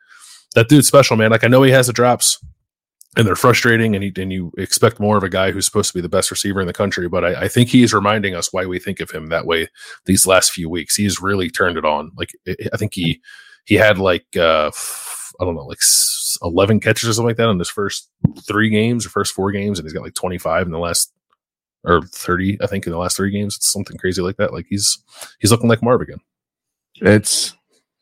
that 0.56 0.70
dude's 0.70 0.88
special, 0.88 1.18
man. 1.18 1.32
Like 1.32 1.44
I 1.44 1.48
know 1.48 1.64
he 1.64 1.72
has 1.72 1.88
the 1.88 1.94
drops 1.94 2.44
and 3.16 3.28
they're 3.28 3.36
frustrating 3.36 3.96
and, 3.96 4.04
he, 4.04 4.14
and 4.22 4.34
you 4.34 4.52
expect 4.58 5.00
more 5.00 5.18
of 5.18 5.24
a 5.24 5.30
guy 5.30 5.52
who's 5.52 5.66
supposed 5.66 5.90
to 5.90 5.94
be 5.94 6.02
the 6.02 6.10
best 6.10 6.32
receiver 6.32 6.62
in 6.62 6.68
the 6.68 6.74
country 6.74 7.08
but 7.08 7.24
I, 7.24 7.44
I 7.44 7.48
think 7.48 7.70
he's 7.70 7.94
reminding 7.94 8.36
us 8.36 8.52
why 8.52 8.66
we 8.66 8.80
think 8.80 9.00
of 9.00 9.12
him 9.12 9.28
that 9.28 9.46
way 9.46 9.68
these 10.06 10.26
last 10.26 10.52
few 10.52 10.70
weeks. 10.70 10.96
He's 10.96 11.22
really 11.22 11.50
turned 11.50 11.78
it 11.78 11.86
on. 11.86 12.12
Like 12.16 12.32
i 12.48 12.78
think 12.78 12.94
he 12.94 13.22
he 13.66 13.76
had 13.76 13.98
like 13.98 14.26
uh 14.36 14.72
i 15.40 15.46
don't 15.46 15.56
know 15.56 15.66
like 15.66 15.80
11 16.42 16.80
catches 16.80 17.10
or 17.10 17.14
something 17.14 17.30
like 17.30 17.38
that 17.38 17.50
in 17.50 17.60
his 17.60 17.70
first 17.70 18.10
three 18.48 18.70
games 18.70 19.06
or 19.06 19.10
first 19.10 19.34
four 19.34 19.52
games 19.52 19.80
and 19.80 19.86
he's 19.86 19.94
got 19.94 20.04
like 20.04 20.16
25 20.16 20.66
in 20.66 20.72
the 20.72 20.80
last 20.80 21.14
or 21.86 22.02
30 22.02 22.58
i 22.62 22.68
think 22.68 22.86
in 22.86 22.92
the 22.92 22.98
last 22.98 23.18
three 23.18 23.32
games. 23.32 23.56
It's 23.56 23.72
something 23.72 23.98
crazy 23.98 24.22
like 24.22 24.38
that. 24.38 24.54
Like 24.54 24.66
he's 24.70 24.98
he's 25.40 25.52
looking 25.52 25.70
like 25.70 25.84
marv 25.84 26.02
again. 26.02 26.20
It's 27.02 27.54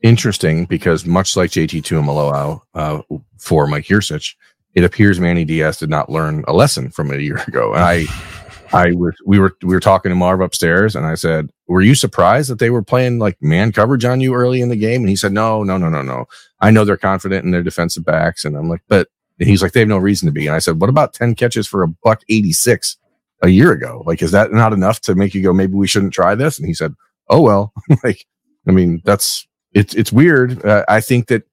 interesting 0.03 0.65
because 0.65 1.05
much 1.05 1.35
like 1.35 1.51
JT 1.51 1.83
Tuimoloau 1.83 2.61
uh, 2.73 3.01
for 3.37 3.67
Mike 3.67 3.85
Yurcich, 3.85 4.35
it 4.73 4.83
appears 4.83 5.19
Manny 5.19 5.45
Diaz 5.45 5.77
did 5.77 5.89
not 5.89 6.09
learn 6.09 6.43
a 6.47 6.53
lesson 6.53 6.89
from 6.89 7.11
a 7.11 7.17
year 7.17 7.37
ago. 7.47 7.73
And 7.73 7.83
I, 7.83 8.05
I 8.73 8.91
was 8.93 9.15
we 9.25 9.39
were 9.39 9.55
we 9.61 9.73
were 9.73 9.79
talking 9.81 10.09
to 10.09 10.15
Marv 10.15 10.39
upstairs, 10.39 10.95
and 10.95 11.05
I 11.05 11.15
said, 11.15 11.49
"Were 11.67 11.81
you 11.81 11.95
surprised 11.95 12.49
that 12.49 12.59
they 12.59 12.69
were 12.69 12.83
playing 12.83 13.19
like 13.19 13.37
man 13.41 13.71
coverage 13.71 14.05
on 14.05 14.21
you 14.21 14.33
early 14.33 14.61
in 14.61 14.69
the 14.69 14.75
game?" 14.75 15.01
And 15.01 15.09
he 15.09 15.15
said, 15.15 15.33
"No, 15.33 15.63
no, 15.63 15.77
no, 15.77 15.89
no, 15.89 16.01
no. 16.01 16.25
I 16.61 16.71
know 16.71 16.85
they're 16.85 16.97
confident 16.97 17.43
in 17.43 17.51
their 17.51 17.63
defensive 17.63 18.05
backs." 18.05 18.45
And 18.45 18.55
I'm 18.55 18.69
like, 18.69 18.81
"But," 18.87 19.09
he's 19.39 19.61
like, 19.61 19.73
"They 19.73 19.81
have 19.81 19.89
no 19.89 19.97
reason 19.97 20.25
to 20.27 20.31
be." 20.31 20.47
And 20.47 20.55
I 20.55 20.59
said, 20.59 20.79
"What 20.79 20.89
about 20.89 21.13
ten 21.13 21.35
catches 21.35 21.67
for 21.67 21.83
a 21.83 21.87
buck 21.87 22.21
eighty 22.29 22.53
six 22.53 22.97
a 23.41 23.49
year 23.49 23.71
ago? 23.73 24.03
Like, 24.05 24.21
is 24.21 24.31
that 24.31 24.53
not 24.53 24.71
enough 24.71 25.01
to 25.01 25.15
make 25.15 25.33
you 25.33 25.43
go, 25.43 25.51
maybe 25.51 25.73
we 25.73 25.87
shouldn't 25.87 26.13
try 26.13 26.33
this?" 26.35 26.57
And 26.57 26.65
he 26.67 26.73
said, 26.73 26.95
"Oh 27.29 27.41
well." 27.41 27.73
like, 28.03 28.25
I 28.67 28.71
mean, 28.71 29.01
that's 29.03 29.45
it's 29.73 29.93
it's 29.95 30.13
weird. 30.13 30.63
Uh, 30.65 30.85
I 30.87 31.01
think 31.01 31.27
that 31.27 31.43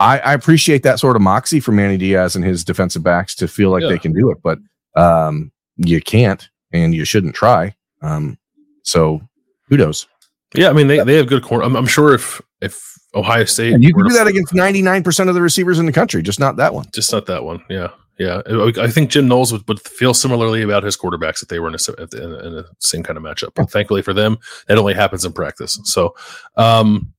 I, 0.00 0.18
I 0.18 0.32
appreciate 0.34 0.82
that 0.82 0.98
sort 0.98 1.14
of 1.14 1.22
moxie 1.22 1.60
from 1.60 1.76
Manny 1.76 1.96
Diaz 1.96 2.34
and 2.34 2.44
his 2.44 2.64
defensive 2.64 3.02
backs 3.04 3.34
to 3.36 3.46
feel 3.46 3.70
like 3.70 3.82
Yeah. 3.82 3.88
they 3.90 3.98
can 3.98 4.12
do 4.12 4.30
it, 4.30 4.38
but 4.42 4.58
um, 4.96 5.52
you 5.76 6.00
can't 6.00 6.48
and 6.72 6.94
you 6.94 7.04
shouldn't 7.04 7.34
try. 7.34 7.74
Um, 8.02 8.38
so 8.82 9.20
kudos. 9.68 10.06
yeah 10.54 10.68
i 10.70 10.72
mean 10.72 10.86
they, 10.88 10.98
they 11.04 11.14
have 11.16 11.26
good 11.28 11.42
corner 11.44 11.64
I'm, 11.64 11.76
I'm 11.76 11.86
sure 11.86 12.12
if 12.14 12.40
if 12.60 12.82
ohio 13.14 13.44
state 13.44 13.74
And 13.74 13.84
you 13.84 13.92
can 13.94 14.04
do 14.08 14.14
that 14.14 14.26
against 14.26 14.54
ninety 14.54 14.80
nine 14.82 15.02
percent 15.04 15.28
of 15.28 15.34
the 15.34 15.42
receivers 15.42 15.78
in 15.78 15.86
the 15.86 15.92
country, 15.92 16.22
just 16.22 16.40
not 16.40 16.56
that 16.56 16.72
one. 16.74 16.86
just 16.94 17.12
not 17.12 17.26
that 17.26 17.44
one. 17.44 17.62
Yeah, 17.68 17.88
yeah. 18.18 18.40
I 18.78 18.88
think 18.88 19.10
Jim 19.10 19.28
Knowles 19.28 19.52
would, 19.52 19.66
would 19.68 19.80
feel 19.80 20.14
similarly 20.14 20.62
about 20.62 20.82
his 20.82 20.96
quarterbacks 20.96 21.42
if 21.42 21.48
they 21.48 21.58
were 21.58 21.68
in 21.68 21.74
a, 21.74 22.16
in 22.24 22.32
a, 22.32 22.38
in 22.48 22.58
a 22.58 22.64
same 22.78 23.02
kind 23.02 23.16
of 23.18 23.22
matchup. 23.24 23.50
But 23.54 23.70
thankfully 23.70 24.02
for 24.02 24.12
them, 24.14 24.38
that 24.66 24.78
only 24.78 24.94
happens 24.94 25.24
in 25.24 25.32
practice. 25.32 25.78
So, 25.84 26.14
um, 26.56 27.12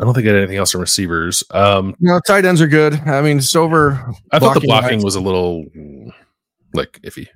I 0.00 0.04
don't 0.04 0.14
think 0.14 0.26
I 0.26 0.30
had 0.30 0.38
anything 0.38 0.56
else 0.58 0.70
from 0.72 0.80
receivers. 0.80 1.42
Um, 1.50 1.94
No, 2.00 2.20
tight 2.26 2.44
ends 2.44 2.60
are 2.60 2.68
good. 2.68 2.94
I 2.94 3.20
mean, 3.20 3.40
Stover. 3.40 3.92
I 4.30 4.38
thought 4.38 4.54
the 4.54 4.60
Blocking 4.60 5.02
was 5.02 5.14
a 5.16 5.20
little 5.20 5.64
like 6.72 7.00
iffy. 7.02 7.26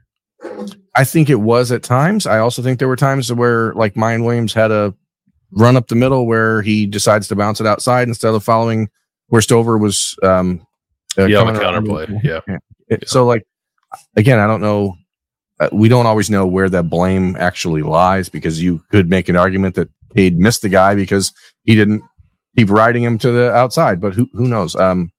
I 0.94 1.04
think 1.04 1.30
it 1.30 1.36
was 1.40 1.72
at 1.72 1.82
times. 1.82 2.26
I 2.26 2.38
also 2.38 2.62
think 2.62 2.78
there 2.78 2.88
were 2.88 2.96
times 2.96 3.32
where 3.32 3.72
like 3.74 3.94
Miyan 3.94 4.24
Williams 4.24 4.52
had 4.52 4.70
a 4.70 4.94
run 5.52 5.76
up 5.76 5.88
the 5.88 5.94
middle 5.94 6.26
where 6.26 6.62
he 6.62 6.86
decides 6.86 7.28
to 7.28 7.36
bounce 7.36 7.60
it 7.60 7.66
outside 7.66 8.08
instead 8.08 8.34
of 8.34 8.42
following 8.44 8.88
where 9.28 9.42
Stover 9.42 9.78
was. 9.78 10.16
Um, 10.22 10.66
uh, 11.18 11.24
Yeah, 11.26 11.38
on 11.38 11.52
the 11.54 11.60
counterplay. 11.60 12.22
Yeah. 12.22 12.40
It- 12.88 13.08
So 13.08 13.24
like, 13.26 13.46
again, 14.16 14.38
I 14.38 14.46
don't 14.46 14.60
know. 14.60 14.94
Uh, 15.60 15.68
we 15.72 15.88
don't 15.88 16.06
always 16.06 16.30
know 16.30 16.46
where 16.46 16.68
that 16.68 16.84
blame 16.84 17.36
actually 17.38 17.82
lies 17.82 18.28
because 18.28 18.62
you 18.62 18.82
could 18.90 19.08
make 19.08 19.28
an 19.28 19.36
argument 19.36 19.74
that 19.76 19.88
Cade 20.14 20.38
missed 20.38 20.62
the 20.62 20.68
guy 20.68 20.94
because 20.94 21.32
he 21.64 21.74
didn't 21.74 22.02
keep 22.57 22.70
riding 22.70 23.03
him 23.03 23.18
to 23.18 23.30
the 23.30 23.53
outside. 23.53 24.00
But 24.00 24.14
who 24.14 24.28
who 24.32 24.48
knows? 24.48 24.76
Um, 24.76 25.12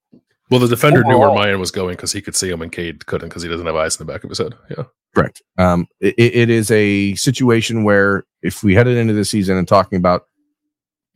well, 0.50 0.60
the 0.60 0.68
defender 0.68 1.04
knew 1.04 1.18
where 1.18 1.30
Miyan 1.30 1.60
was 1.60 1.72
going 1.72 1.96
because 1.96 2.12
he 2.12 2.22
could 2.22 2.36
see 2.36 2.50
him, 2.50 2.62
and 2.62 2.72
Cade 2.72 3.06
couldn't 3.06 3.30
because 3.30 3.44
he 3.44 3.50
doesn't 3.50 3.66
have 3.66 3.76
eyes 3.76 3.96
in 4.00 4.06
the 4.06 4.12
back 4.12 4.24
of 4.24 4.30
his 4.30 4.38
head. 4.38 4.54
Yeah, 4.70 4.84
correct. 5.16 5.42
Um, 5.58 5.88
it, 6.00 6.16
it 6.18 6.50
is 6.50 6.70
a 6.72 7.16
situation 7.16 7.84
where 7.84 8.26
if 8.42 8.64
we 8.64 8.76
headed 8.76 8.98
into 8.98 9.14
the 9.14 9.26
season 9.26 9.58
and 9.58 9.68
talking 9.68 9.98
about 9.98 10.26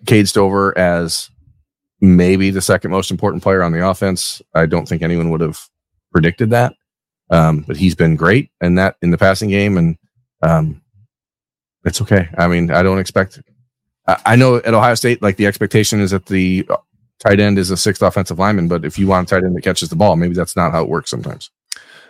Cade 0.06 0.28
Stover 0.28 0.78
as 0.78 1.30
maybe 2.00 2.52
the 2.52 2.62
second 2.62 2.92
most 2.92 3.12
important 3.12 3.44
player 3.44 3.64
on 3.64 3.72
the 3.72 3.88
offense, 3.88 4.42
I 4.54 4.66
don't 4.66 4.88
think 4.88 5.02
anyone 5.02 5.30
would 5.32 5.42
have 5.42 5.60
predicted 6.12 6.50
that. 6.52 6.74
Um, 7.30 7.66
but 7.68 7.76
he's 7.76 7.96
been 7.96 8.16
great 8.16 8.52
and 8.62 8.78
that 8.78 8.96
in 9.02 9.12
the 9.12 9.18
passing 9.18 9.50
game, 9.50 9.78
and 9.78 9.98
um, 10.42 10.82
it's 11.84 12.02
okay. 12.02 12.30
I 12.38 12.48
mean, 12.48 12.72
I 12.72 12.82
don't 12.84 13.00
expect. 13.00 13.42
I, 14.08 14.36
know 14.36 14.58
at 14.58 14.74
Ohio 14.74 14.96
State, 14.96 15.22
like 15.22 15.38
the 15.38 15.48
expectation 15.48 16.00
is 16.00 16.12
that 16.12 16.28
the 16.28 16.68
tight 17.20 17.40
end 17.40 17.58
is 17.58 17.72
a 17.72 17.78
sixth 17.78 18.02
offensive 18.02 18.40
lineman, 18.40 18.68
but 18.68 18.86
if 18.86 18.98
you 18.98 19.08
want 19.08 19.30
a 19.30 19.36
tight 19.36 19.44
end 19.44 19.56
that 19.56 19.64
catches 19.64 19.90
the 19.90 19.96
ball, 19.96 20.16
maybe 20.16 20.34
that's 20.34 20.56
not 20.56 20.72
how 20.72 20.84
it 20.84 20.90
works 20.90 21.10
sometimes. 21.10 21.50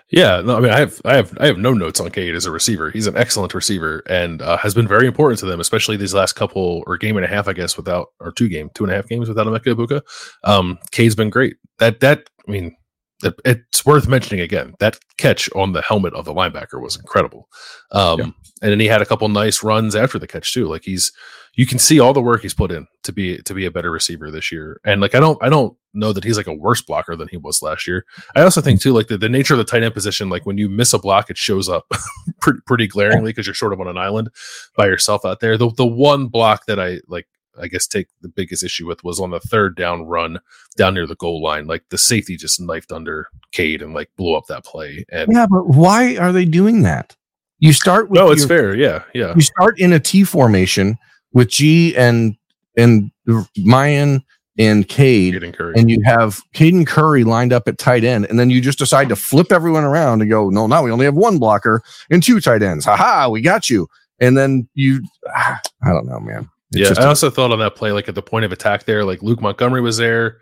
Yeah, 0.09 0.39
no, 0.41 0.55
I 0.55 0.59
mean, 0.61 0.71
I 0.71 0.79
have, 0.79 1.01
I 1.03 1.15
have, 1.15 1.37
I 1.37 1.47
have 1.47 1.57
no 1.57 1.73
notes 1.73 1.99
on 1.99 2.09
Cade 2.11 2.33
as 2.33 2.45
a 2.45 2.51
receiver. 2.51 2.91
He's 2.91 3.07
an 3.07 3.17
excellent 3.17 3.53
receiver 3.53 4.03
and 4.07 4.41
uh, 4.41 4.55
has 4.57 4.73
been 4.73 4.87
very 4.87 5.05
important 5.05 5.39
to 5.39 5.45
them, 5.45 5.59
especially 5.59 5.97
these 5.97 6.13
last 6.13 6.33
couple 6.33 6.83
or 6.87 6.97
game 6.97 7.17
and 7.17 7.25
a 7.25 7.29
half, 7.29 7.49
I 7.49 7.53
guess, 7.53 7.75
without 7.75 8.07
or 8.21 8.31
two 8.31 8.47
game, 8.47 8.69
two 8.73 8.85
and 8.85 8.93
a 8.93 8.95
half 8.95 9.09
games 9.09 9.27
without 9.27 9.47
Emeka 9.47 9.75
Egbuka. 9.75 10.01
Um, 10.45 10.79
Cade's 10.91 11.15
been 11.15 11.29
great. 11.29 11.57
That 11.79 11.99
that 11.99 12.29
I 12.47 12.51
mean, 12.51 12.77
it, 13.21 13.35
it's 13.43 13.85
worth 13.85 14.07
mentioning 14.07 14.39
again. 14.39 14.75
That 14.79 14.97
catch 15.17 15.49
on 15.53 15.73
the 15.73 15.81
helmet 15.81 16.13
of 16.13 16.23
the 16.23 16.33
linebacker 16.33 16.81
was 16.81 16.95
incredible. 16.95 17.49
Um, 17.91 18.19
yeah. 18.19 18.25
and 18.61 18.71
then 18.71 18.79
he 18.79 18.87
had 18.87 19.01
a 19.01 19.05
couple 19.05 19.27
nice 19.27 19.61
runs 19.61 19.93
after 19.93 20.17
the 20.17 20.27
catch 20.27 20.53
too. 20.53 20.67
Like 20.67 20.83
he's 20.83 21.11
you 21.57 21.65
can 21.65 21.79
see 21.79 21.99
all 21.99 22.13
the 22.13 22.21
work 22.21 22.43
he's 22.43 22.53
put 22.53 22.71
in 22.71 22.87
to 23.03 23.11
be 23.11 23.41
to 23.41 23.53
be 23.53 23.65
a 23.65 23.71
better 23.71 23.91
receiver 23.91 24.29
this 24.29 24.51
year. 24.51 24.79
And 24.85 25.01
like 25.01 25.15
I 25.15 25.19
don't 25.19 25.41
I 25.41 25.49
don't 25.49 25.75
know 25.93 26.13
that 26.13 26.23
he's 26.23 26.37
like 26.37 26.47
a 26.47 26.53
worse 26.53 26.83
blocker 26.83 27.15
than 27.15 27.27
he 27.27 27.37
was 27.37 27.63
last 27.63 27.87
year. 27.87 28.05
I 28.35 28.43
also 28.43 28.61
think 28.61 28.79
too 28.79 28.93
like 28.93 29.07
the, 29.07 29.17
the 29.17 29.27
nature 29.27 29.55
of 29.55 29.57
the 29.57 29.63
tight 29.63 29.81
end 29.81 29.95
position, 29.95 30.29
like 30.29 30.45
when 30.45 30.59
you 30.59 30.69
miss 30.69 30.93
a 30.93 30.99
block, 30.99 31.31
it 31.31 31.37
shows 31.37 31.67
up 31.67 31.91
pretty, 32.41 32.59
pretty 32.67 32.87
glaringly 32.87 33.31
because 33.31 33.47
you're 33.47 33.55
sort 33.55 33.73
of 33.73 33.81
on 33.81 33.87
an 33.87 33.97
island 33.97 34.29
by 34.77 34.85
yourself 34.85 35.25
out 35.25 35.39
there. 35.39 35.57
The 35.57 35.71
the 35.71 35.85
one 35.85 36.27
block 36.27 36.67
that 36.67 36.79
I 36.79 37.01
like 37.07 37.27
I 37.59 37.67
guess 37.67 37.87
take 37.87 38.07
the 38.21 38.29
biggest 38.29 38.61
issue 38.61 38.85
with 38.85 39.03
was 39.03 39.19
on 39.19 39.31
the 39.31 39.39
third 39.39 39.75
down 39.75 40.05
run 40.05 40.39
down 40.75 40.93
near 40.93 41.07
the 41.07 41.15
goal 41.15 41.41
line. 41.41 41.65
Like 41.65 41.85
the 41.89 41.97
safety 41.97 42.37
just 42.37 42.61
knifed 42.61 42.91
under 42.91 43.29
Cade 43.51 43.81
and 43.81 43.95
like 43.95 44.11
blew 44.15 44.35
up 44.35 44.45
that 44.45 44.63
play. 44.63 45.05
And 45.11 45.33
yeah, 45.33 45.47
but 45.49 45.69
why 45.69 46.17
are 46.17 46.31
they 46.31 46.45
doing 46.45 46.83
that? 46.83 47.15
You 47.57 47.73
start 47.73 48.11
with 48.11 48.19
no, 48.19 48.29
it's 48.29 48.41
your, 48.41 48.47
fair. 48.47 48.75
Yeah, 48.75 49.05
yeah. 49.15 49.33
You 49.35 49.41
start 49.41 49.79
in 49.79 49.91
a 49.91 49.99
T 49.99 50.23
formation 50.23 50.99
with 51.37 51.49
Gee 51.49 51.95
and 51.95 52.35
and 52.75 53.11
Miyan 53.27 54.23
and 54.57 54.87
Cade, 54.87 55.35
and, 55.35 55.55
and 55.77 55.89
you 55.89 56.01
have 56.03 56.41
Caden 56.55 56.87
Curry 56.87 57.23
lined 57.23 57.53
up 57.53 57.67
at 57.67 57.77
tight 57.77 58.03
end, 58.03 58.25
and 58.25 58.39
then 58.39 58.49
you 58.49 58.59
just 58.59 58.79
decide 58.79 59.07
to 59.09 59.15
flip 59.15 59.51
everyone 59.51 59.83
around 59.83 60.21
and 60.21 60.31
go, 60.31 60.49
no, 60.49 60.65
now 60.65 60.81
we 60.81 60.91
only 60.91 61.05
have 61.05 61.13
one 61.13 61.37
blocker 61.37 61.83
and 62.09 62.23
two 62.23 62.41
tight 62.41 62.63
ends. 62.63 62.85
Ha 62.85 62.95
ha, 62.95 63.29
we 63.29 63.41
got 63.41 63.69
you. 63.69 63.87
And 64.19 64.35
then 64.35 64.67
you, 64.73 65.03
I 65.35 65.59
don't 65.85 66.07
know, 66.07 66.19
man. 66.19 66.49
It's 66.71 66.97
yeah, 66.97 67.05
I 67.05 67.07
also 67.07 67.29
thought 67.29 67.51
on 67.51 67.59
that 67.59 67.75
play, 67.75 67.91
like 67.91 68.09
at 68.09 68.15
the 68.15 68.23
point 68.23 68.45
of 68.45 68.51
attack 68.51 68.85
there, 68.85 69.05
like 69.05 69.21
Luke 69.21 69.39
Montgomery 69.39 69.81
was 69.81 69.97
there, 69.97 70.39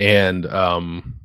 and 0.00 0.46
um, 0.46 1.20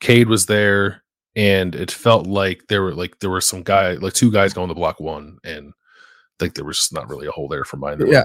Cade 0.00 0.28
was 0.28 0.44
there, 0.44 1.02
and 1.34 1.74
it 1.74 1.90
felt 1.90 2.26
like 2.26 2.64
there 2.68 2.82
were 2.82 2.94
like 2.94 3.18
there 3.20 3.30
were 3.30 3.40
some 3.40 3.62
guy, 3.62 3.94
like 3.94 4.12
two 4.12 4.30
guys 4.30 4.52
going 4.52 4.68
to 4.68 4.74
block 4.74 5.00
one, 5.00 5.38
and 5.44 5.72
think 6.38 6.54
there 6.54 6.64
was 6.64 6.90
not 6.92 7.08
really 7.08 7.26
a 7.26 7.30
hole 7.30 7.48
there 7.48 7.64
for 7.64 7.76
Miyan. 7.76 8.10
yeah, 8.10 8.24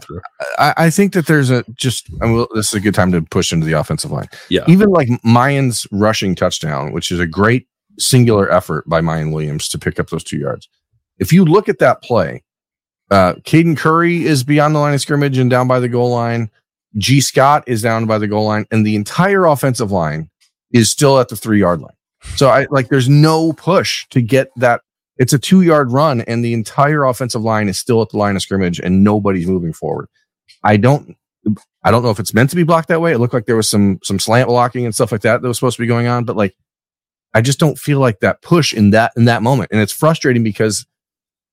I, 0.58 0.74
I, 0.86 0.90
think 0.90 1.14
that 1.14 1.28
there's 1.28 1.50
a 1.50 1.64
just. 1.76 2.10
I 2.22 2.28
mean, 2.28 2.46
this 2.54 2.68
is 2.68 2.74
a 2.74 2.80
good 2.80 2.96
time 2.96 3.12
to 3.12 3.22
push 3.22 3.54
into 3.54 3.66
the 3.66 3.74
offensive 3.74 4.12
line. 4.12 4.28
Yeah, 4.50 4.64
even 4.68 4.90
like 4.90 5.08
Miyan's 5.26 5.88
rushing 5.92 6.36
touchdown, 6.36 6.92
which 6.92 7.12
is 7.12 7.20
a 7.20 7.28
great 7.28 7.68
singular 7.98 8.52
effort 8.52 8.88
by 8.88 9.02
Miyan 9.02 9.34
Williams 9.34 9.68
to 9.70 9.80
pick 9.80 10.00
up 10.00 10.10
those 10.10 10.24
two 10.24 10.38
yards. 10.38 10.68
If 11.20 11.32
you 11.32 11.46
look 11.46 11.70
at 11.70 11.80
that 11.80 12.02
play, 12.02 12.44
uh, 13.12 13.34
Caden 13.36 13.78
Curry 13.78 14.26
is 14.26 14.44
beyond 14.44 14.76
the 14.76 14.80
line 14.80 14.94
of 14.94 15.02
scrimmage 15.02 15.38
and 15.38 15.50
down 15.50 15.68
by 15.68 15.80
the 15.80 15.90
goal 15.90 16.12
line. 16.12 16.50
Gee 16.98 17.22
Scott 17.22 17.64
is 17.68 17.82
down 17.82 18.06
by 18.06 18.18
the 18.18 18.28
goal 18.28 18.46
line, 18.46 18.66
and 18.72 18.86
the 18.86 18.96
entire 18.96 19.46
offensive 19.46 19.92
line 19.92 20.30
is 20.72 20.90
still 20.90 21.20
at 21.20 21.30
the 21.30 21.36
three 21.36 21.60
yard 21.60 21.82
line. 21.82 21.96
So 22.36 22.50
I 22.50 22.68
like 22.70 22.90
there's 22.90 23.10
no 23.10 23.54
push 23.54 24.08
to 24.10 24.22
get 24.22 24.50
that 24.58 24.82
it's 25.18 25.34
a 25.34 25.40
two 25.40 25.62
yard 25.62 25.92
run, 25.92 26.22
and 26.22 26.44
the 26.44 26.54
entire 26.54 27.04
offensive 27.04 27.42
line 27.42 27.68
is 27.68 27.78
still 27.78 28.02
at 28.02 28.10
the 28.10 28.18
line 28.18 28.36
of 28.36 28.42
scrimmage, 28.42 28.80
and 28.80 29.04
nobody's 29.04 29.48
moving 29.48 29.74
forward. 29.74 30.08
I 30.64 30.78
don't. 30.78 31.16
I 31.84 31.90
don't 31.90 32.04
know 32.04 32.12
if 32.12 32.20
it's 32.20 32.36
meant 32.36 32.52
to 32.52 32.56
be 32.56 32.64
blocked 32.64 32.90
that 32.90 33.02
way. 33.02 33.14
It 33.14 33.18
looked 33.18 33.34
like 33.34 33.46
there 33.46 33.56
was 33.56 33.68
some 33.68 34.00
some 34.04 34.20
slant 34.20 34.48
blocking 34.48 34.86
and 34.86 34.94
stuff 34.94 35.12
like 35.12 35.22
that 35.22 35.42
that 35.42 35.48
was 35.48 35.58
supposed 35.58 35.78
to 35.78 35.84
be 35.84 35.88
going 35.88 36.08
on, 36.08 36.24
but 36.24 36.36
like 36.36 36.56
I 37.34 37.42
just 37.42 37.60
don't 37.60 37.80
feel 37.80 38.00
like 38.00 38.20
that 38.20 38.42
push 38.42 38.74
in 38.74 38.92
that 38.92 39.14
in 39.16 39.26
that 39.26 39.42
moment. 39.42 39.72
And 39.72 39.82
it's 39.82 39.94
frustrating 39.94 40.44
because 40.44 40.86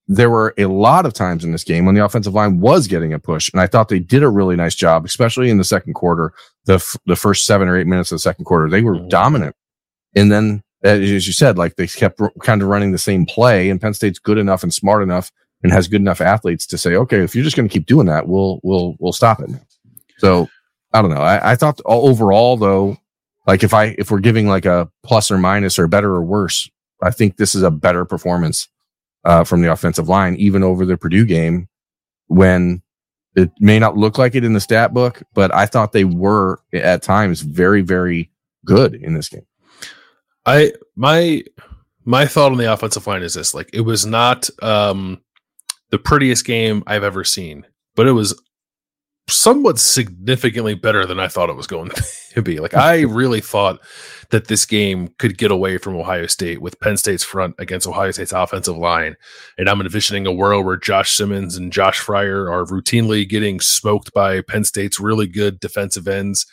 there 0.06 0.30
were 0.30 0.54
a 0.56 0.66
lot 0.66 1.04
of 1.04 1.12
times 1.12 1.44
in 1.44 1.52
this 1.52 1.64
game 1.64 1.84
when 1.84 1.94
the 1.94 2.04
offensive 2.04 2.34
line 2.34 2.60
was 2.60 2.86
getting 2.86 3.12
a 3.12 3.18
push, 3.18 3.50
and 3.52 3.60
I 3.60 3.66
thought 3.66 3.88
they 3.88 3.98
did 3.98 4.22
a 4.22 4.28
really 4.28 4.56
nice 4.56 4.74
job, 4.74 5.04
especially 5.04 5.50
in 5.50 5.58
the 5.58 5.64
second 5.64 5.94
quarter. 5.94 6.32
The 6.64 6.74
f- 6.74 6.96
the 7.06 7.16
first 7.16 7.46
seven 7.46 7.68
or 7.68 7.78
eight 7.78 7.86
minutes 7.86 8.10
of 8.10 8.16
the 8.16 8.20
second 8.20 8.44
quarter, 8.44 8.68
they 8.68 8.82
were 8.82 8.96
mm-hmm. 8.96 9.08
dominant, 9.08 9.56
and 10.14 10.32
then 10.32 10.62
as 10.82 11.26
you 11.26 11.32
said, 11.32 11.58
like 11.58 11.76
they 11.76 11.86
kept 11.86 12.20
kind 12.42 12.62
of 12.62 12.68
running 12.68 12.92
the 12.92 12.98
same 12.98 13.26
play, 13.26 13.70
and 13.70 13.80
Penn 13.80 13.94
State's 13.94 14.18
good 14.18 14.38
enough 14.38 14.62
and 14.62 14.72
smart 14.72 15.02
enough 15.02 15.32
and 15.62 15.72
has 15.72 15.88
good 15.88 16.00
enough 16.00 16.20
athletes 16.20 16.66
to 16.66 16.78
say, 16.78 16.94
okay, 16.94 17.18
if 17.20 17.34
you're 17.34 17.44
just 17.44 17.56
going 17.56 17.68
to 17.68 17.72
keep 17.72 17.86
doing 17.86 18.06
that, 18.06 18.28
we'll 18.28 18.60
we'll 18.62 18.94
we'll 18.98 19.12
stop 19.12 19.40
it. 19.40 19.50
So 20.18 20.48
I 20.92 21.02
don't 21.02 21.10
know. 21.10 21.22
I, 21.22 21.52
I 21.52 21.56
thought 21.56 21.80
overall 21.84 22.56
though, 22.56 22.96
like 23.46 23.62
if 23.62 23.74
I 23.74 23.96
if 23.98 24.10
we're 24.10 24.20
giving 24.20 24.46
like 24.46 24.66
a 24.66 24.88
plus 25.02 25.30
or 25.30 25.38
minus 25.38 25.78
or 25.78 25.88
better 25.88 26.10
or 26.10 26.22
worse, 26.22 26.70
I 27.02 27.10
think 27.10 27.36
this 27.36 27.54
is 27.54 27.62
a 27.62 27.70
better 27.70 28.04
performance 28.04 28.68
uh, 29.24 29.44
from 29.44 29.62
the 29.62 29.72
offensive 29.72 30.08
line, 30.08 30.36
even 30.36 30.62
over 30.62 30.84
the 30.84 30.96
Purdue 30.96 31.26
game, 31.26 31.68
when 32.28 32.82
it 33.34 33.50
may 33.60 33.78
not 33.78 33.96
look 33.96 34.18
like 34.18 34.34
it 34.34 34.44
in 34.44 34.52
the 34.52 34.60
stat 34.60 34.94
book, 34.94 35.22
but 35.34 35.54
I 35.54 35.66
thought 35.66 35.92
they 35.92 36.04
were 36.04 36.60
at 36.72 37.02
times 37.02 37.40
very 37.40 37.82
very 37.82 38.30
good 38.64 38.94
in 38.94 39.14
this 39.14 39.28
game. 39.28 39.46
I 40.48 40.72
my 40.96 41.44
my 42.04 42.24
thought 42.26 42.52
on 42.52 42.58
the 42.58 42.72
offensive 42.72 43.06
line 43.06 43.22
is 43.22 43.34
this: 43.34 43.54
like 43.54 43.68
it 43.72 43.82
was 43.82 44.06
not 44.06 44.48
um, 44.62 45.20
the 45.90 45.98
prettiest 45.98 46.46
game 46.46 46.82
I've 46.86 47.04
ever 47.04 47.22
seen, 47.22 47.66
but 47.94 48.06
it 48.06 48.12
was 48.12 48.40
somewhat 49.28 49.78
significantly 49.78 50.72
better 50.72 51.04
than 51.04 51.20
I 51.20 51.28
thought 51.28 51.50
it 51.50 51.56
was 51.56 51.66
going 51.66 51.90
to 52.32 52.42
be. 52.42 52.60
Like 52.60 52.72
I 52.72 53.00
really 53.02 53.42
thought 53.42 53.78
that 54.30 54.48
this 54.48 54.64
game 54.64 55.08
could 55.18 55.36
get 55.36 55.50
away 55.50 55.76
from 55.76 55.96
Ohio 55.96 56.26
State 56.26 56.62
with 56.62 56.80
Penn 56.80 56.96
State's 56.96 57.24
front 57.24 57.54
against 57.58 57.86
Ohio 57.86 58.10
State's 58.10 58.32
offensive 58.32 58.76
line. 58.76 59.16
And 59.58 59.68
I'm 59.68 59.82
envisioning 59.82 60.26
a 60.26 60.32
world 60.32 60.64
where 60.64 60.78
Josh 60.78 61.12
Simmons 61.12 61.56
and 61.56 61.72
Josh 61.72 62.00
Fryar 62.00 62.50
are 62.50 62.64
routinely 62.64 63.28
getting 63.28 63.60
smoked 63.60 64.14
by 64.14 64.40
Penn 64.40 64.64
State's 64.64 64.98
really 64.98 65.26
good 65.26 65.60
defensive 65.60 66.08
ends. 66.08 66.46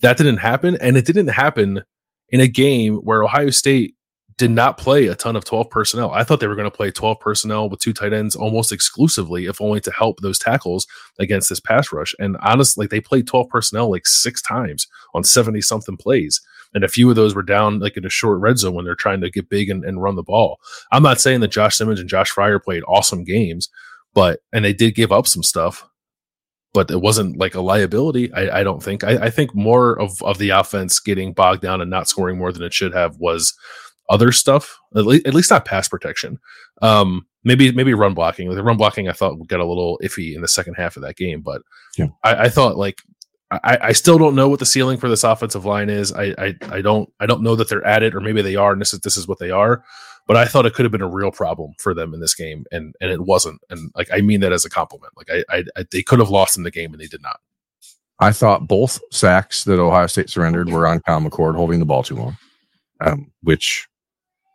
That 0.00 0.16
didn't 0.16 0.38
happen. 0.38 0.76
And 0.80 0.96
it 0.96 1.06
didn't 1.06 1.28
happen 1.28 1.84
in 2.30 2.40
a 2.40 2.48
game 2.48 2.96
where 2.96 3.22
Ohio 3.22 3.50
State 3.50 3.94
did 4.36 4.50
not 4.50 4.78
play 4.78 5.06
a 5.06 5.14
ton 5.14 5.36
of 5.36 5.44
12 5.44 5.70
personnel. 5.70 6.10
I 6.10 6.24
thought 6.24 6.40
they 6.40 6.48
were 6.48 6.56
going 6.56 6.70
to 6.70 6.76
play 6.76 6.90
12 6.90 7.20
personnel 7.20 7.68
with 7.68 7.80
two 7.80 7.92
tight 7.92 8.12
ends 8.12 8.34
almost 8.34 8.72
exclusively, 8.72 9.46
if 9.46 9.60
only 9.60 9.80
to 9.80 9.92
help 9.92 10.20
those 10.20 10.38
tackles 10.38 10.86
against 11.20 11.48
this 11.48 11.60
pass 11.60 11.92
rush. 11.92 12.14
And 12.18 12.36
honestly, 12.42 12.84
like 12.84 12.90
they 12.90 13.00
played 13.00 13.28
12 13.28 13.48
personnel 13.48 13.90
like 13.90 14.06
six 14.06 14.42
times 14.42 14.88
on 15.14 15.22
70 15.22 15.60
something 15.60 15.96
plays. 15.96 16.40
And 16.74 16.82
a 16.82 16.88
few 16.88 17.08
of 17.08 17.14
those 17.14 17.36
were 17.36 17.42
down 17.42 17.78
like 17.78 17.96
in 17.96 18.04
a 18.04 18.10
short 18.10 18.40
red 18.40 18.58
zone 18.58 18.74
when 18.74 18.84
they're 18.84 18.96
trying 18.96 19.20
to 19.20 19.30
get 19.30 19.48
big 19.48 19.70
and, 19.70 19.84
and 19.84 20.02
run 20.02 20.16
the 20.16 20.24
ball. 20.24 20.58
I'm 20.90 21.04
not 21.04 21.20
saying 21.20 21.40
that 21.40 21.48
Josh 21.48 21.76
Simmons 21.76 22.00
and 22.00 22.08
Josh 22.08 22.32
Fryar 22.32 22.62
played 22.62 22.82
awesome 22.88 23.22
games, 23.22 23.68
but 24.12 24.40
and 24.52 24.64
they 24.64 24.72
did 24.72 24.96
give 24.96 25.12
up 25.12 25.28
some 25.28 25.44
stuff, 25.44 25.88
but 26.74 26.90
it 26.90 27.00
wasn't 27.00 27.38
like 27.38 27.54
a 27.54 27.60
liability. 27.60 28.30
I, 28.34 28.60
I 28.60 28.62
don't 28.64 28.82
think. 28.82 29.04
I, 29.04 29.26
I, 29.26 29.30
think 29.30 29.54
more 29.54 29.98
of, 29.98 30.20
of 30.22 30.38
the 30.38 30.50
offense 30.50 30.98
getting 30.98 31.32
bogged 31.32 31.62
down 31.62 31.80
and 31.80 31.88
not 31.88 32.08
scoring 32.08 32.36
more 32.36 32.52
than 32.52 32.64
it 32.64 32.74
should 32.74 32.92
have 32.92 33.16
was 33.16 33.54
other 34.10 34.32
stuff. 34.32 34.76
At, 34.94 35.06
le- 35.06 35.20
at 35.24 35.32
least 35.32 35.52
not 35.52 35.64
pass 35.64 35.88
protection. 35.88 36.38
Um, 36.82 37.26
maybe 37.44 37.70
maybe 37.72 37.94
run 37.94 38.12
blocking. 38.12 38.50
The 38.50 38.62
run 38.62 38.76
blocking 38.76 39.08
I 39.08 39.12
thought 39.12 39.38
would 39.38 39.48
get 39.48 39.60
a 39.60 39.64
little 39.64 39.98
iffy 40.02 40.34
in 40.34 40.42
the 40.42 40.48
second 40.48 40.74
half 40.74 40.96
of 40.96 41.02
that 41.02 41.16
game, 41.16 41.40
but 41.40 41.62
yeah. 41.96 42.08
I, 42.24 42.44
I 42.44 42.48
thought 42.48 42.76
like 42.76 42.98
I, 43.50 43.78
I, 43.80 43.92
still 43.92 44.18
don't 44.18 44.34
know 44.34 44.48
what 44.48 44.58
the 44.58 44.66
ceiling 44.66 44.98
for 44.98 45.08
this 45.08 45.22
offensive 45.22 45.64
line 45.64 45.88
is. 45.88 46.12
I, 46.12 46.34
I, 46.38 46.54
I 46.70 46.80
don't 46.80 47.08
I 47.20 47.26
don't 47.26 47.42
know 47.42 47.54
that 47.54 47.68
they're 47.68 47.86
at 47.86 48.02
it, 48.02 48.14
or 48.14 48.20
maybe 48.20 48.42
they 48.42 48.56
are, 48.56 48.72
and 48.72 48.80
this 48.80 48.92
is 48.92 49.00
this 49.00 49.16
is 49.16 49.28
what 49.28 49.38
they 49.38 49.50
are 49.52 49.84
but 50.26 50.36
I 50.36 50.46
thought 50.46 50.66
it 50.66 50.74
could 50.74 50.84
have 50.84 50.92
been 50.92 51.02
a 51.02 51.08
real 51.08 51.30
problem 51.30 51.72
for 51.78 51.94
them 51.94 52.14
in 52.14 52.20
this 52.20 52.34
game, 52.34 52.64
and 52.72 52.94
and 53.00 53.10
it 53.10 53.20
wasn't. 53.20 53.60
And 53.70 53.90
like 53.94 54.08
I 54.12 54.20
mean 54.20 54.40
that 54.40 54.52
as 54.52 54.64
a 54.64 54.70
compliment. 54.70 55.12
Like 55.16 55.30
I, 55.30 55.44
I, 55.56 55.64
I 55.76 55.84
they 55.90 56.02
could 56.02 56.18
have 56.18 56.30
lost 56.30 56.56
in 56.56 56.62
the 56.62 56.70
game, 56.70 56.92
and 56.92 57.00
they 57.00 57.06
did 57.06 57.22
not. 57.22 57.40
I 58.20 58.32
thought 58.32 58.68
both 58.68 59.00
sacks 59.10 59.64
that 59.64 59.80
Ohio 59.80 60.06
State 60.06 60.30
surrendered 60.30 60.70
were 60.70 60.86
on 60.86 61.00
Kyle 61.00 61.20
McCord 61.20 61.56
holding 61.56 61.80
the 61.80 61.84
ball 61.84 62.02
too 62.02 62.14
long, 62.14 62.36
um, 63.00 63.32
which 63.42 63.88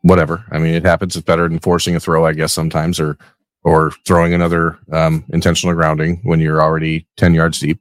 whatever. 0.02 0.46
I 0.52 0.60
mean, 0.60 0.74
it 0.74 0.86
happens. 0.86 1.16
It's 1.16 1.26
better 1.26 1.48
than 1.48 1.60
forcing 1.60 1.96
a 1.96 2.00
throw, 2.00 2.26
I 2.26 2.34
guess, 2.34 2.54
sometimes, 2.54 3.00
or 3.00 3.18
or 3.64 3.92
throwing 4.08 4.34
another 4.34 4.80
um, 4.94 5.26
intentional 5.34 5.76
grounding 5.76 6.22
when 6.24 6.40
you're 6.40 6.62
already 6.62 7.08
ten 7.18 7.34
yards 7.34 7.60
deep. 7.60 7.80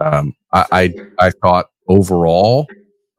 Um, 0.00 0.34
I, 0.52 0.64
I, 0.72 0.94
I 1.18 1.30
thought 1.30 1.66
overall 1.88 2.68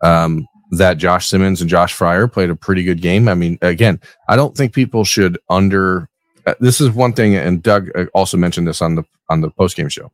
um, 0.04 0.48
that 0.72 0.98
Josh 0.98 1.28
Simmons 1.28 1.62
and 1.62 1.70
Josh 1.70 1.96
Fryar 1.96 2.32
played 2.32 2.50
a 2.50 2.56
pretty 2.56 2.84
good 2.84 3.02
game. 3.02 3.28
I 3.28 3.34
mean, 3.34 3.58
again, 3.62 4.00
I 4.28 4.36
don't 4.36 4.56
think 4.56 4.74
people 4.74 5.04
should 5.04 5.38
under. 5.50 6.10
Uh, 6.46 6.56
this 6.60 6.80
is 6.80 6.90
one 6.92 7.14
thing, 7.14 7.36
and 7.36 7.62
Doug 7.62 7.90
uh, 7.96 8.06
also 8.14 8.38
mentioned 8.38 8.68
this 8.68 8.82
on 8.82 8.96
the 8.96 9.04
on 9.30 9.42
the 9.42 9.50
post 9.50 9.76
game 9.76 9.90
show. 9.90 10.12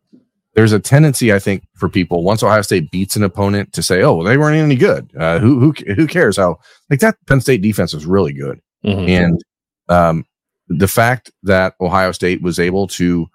There's 0.55 0.71
a 0.71 0.79
tendency, 0.79 1.33
I 1.33 1.39
think, 1.39 1.63
for 1.75 1.89
people 1.89 2.23
once 2.23 2.43
Ohio 2.43 2.61
State 2.61 2.91
beats 2.91 3.15
an 3.15 3.23
opponent 3.23 3.73
to 3.73 3.83
say, 3.83 4.03
"Oh, 4.03 4.15
well, 4.15 4.25
they 4.25 4.37
weren't 4.37 4.57
any 4.57 4.75
good. 4.75 5.09
Uh, 5.17 5.39
who 5.39 5.59
who 5.59 5.93
who 5.93 6.07
cares 6.07 6.37
how?" 6.37 6.59
Like 6.89 6.99
that 6.99 7.17
Penn 7.27 7.41
State 7.41 7.61
defense 7.61 7.93
was 7.93 8.05
really 8.05 8.33
good, 8.33 8.61
mm-hmm. 8.85 9.09
and 9.09 9.43
um, 9.89 10.25
the 10.67 10.87
fact 10.87 11.31
that 11.43 11.73
Ohio 11.81 12.11
State 12.11 12.41
was 12.41 12.59
able 12.59 12.87
to 12.89 13.27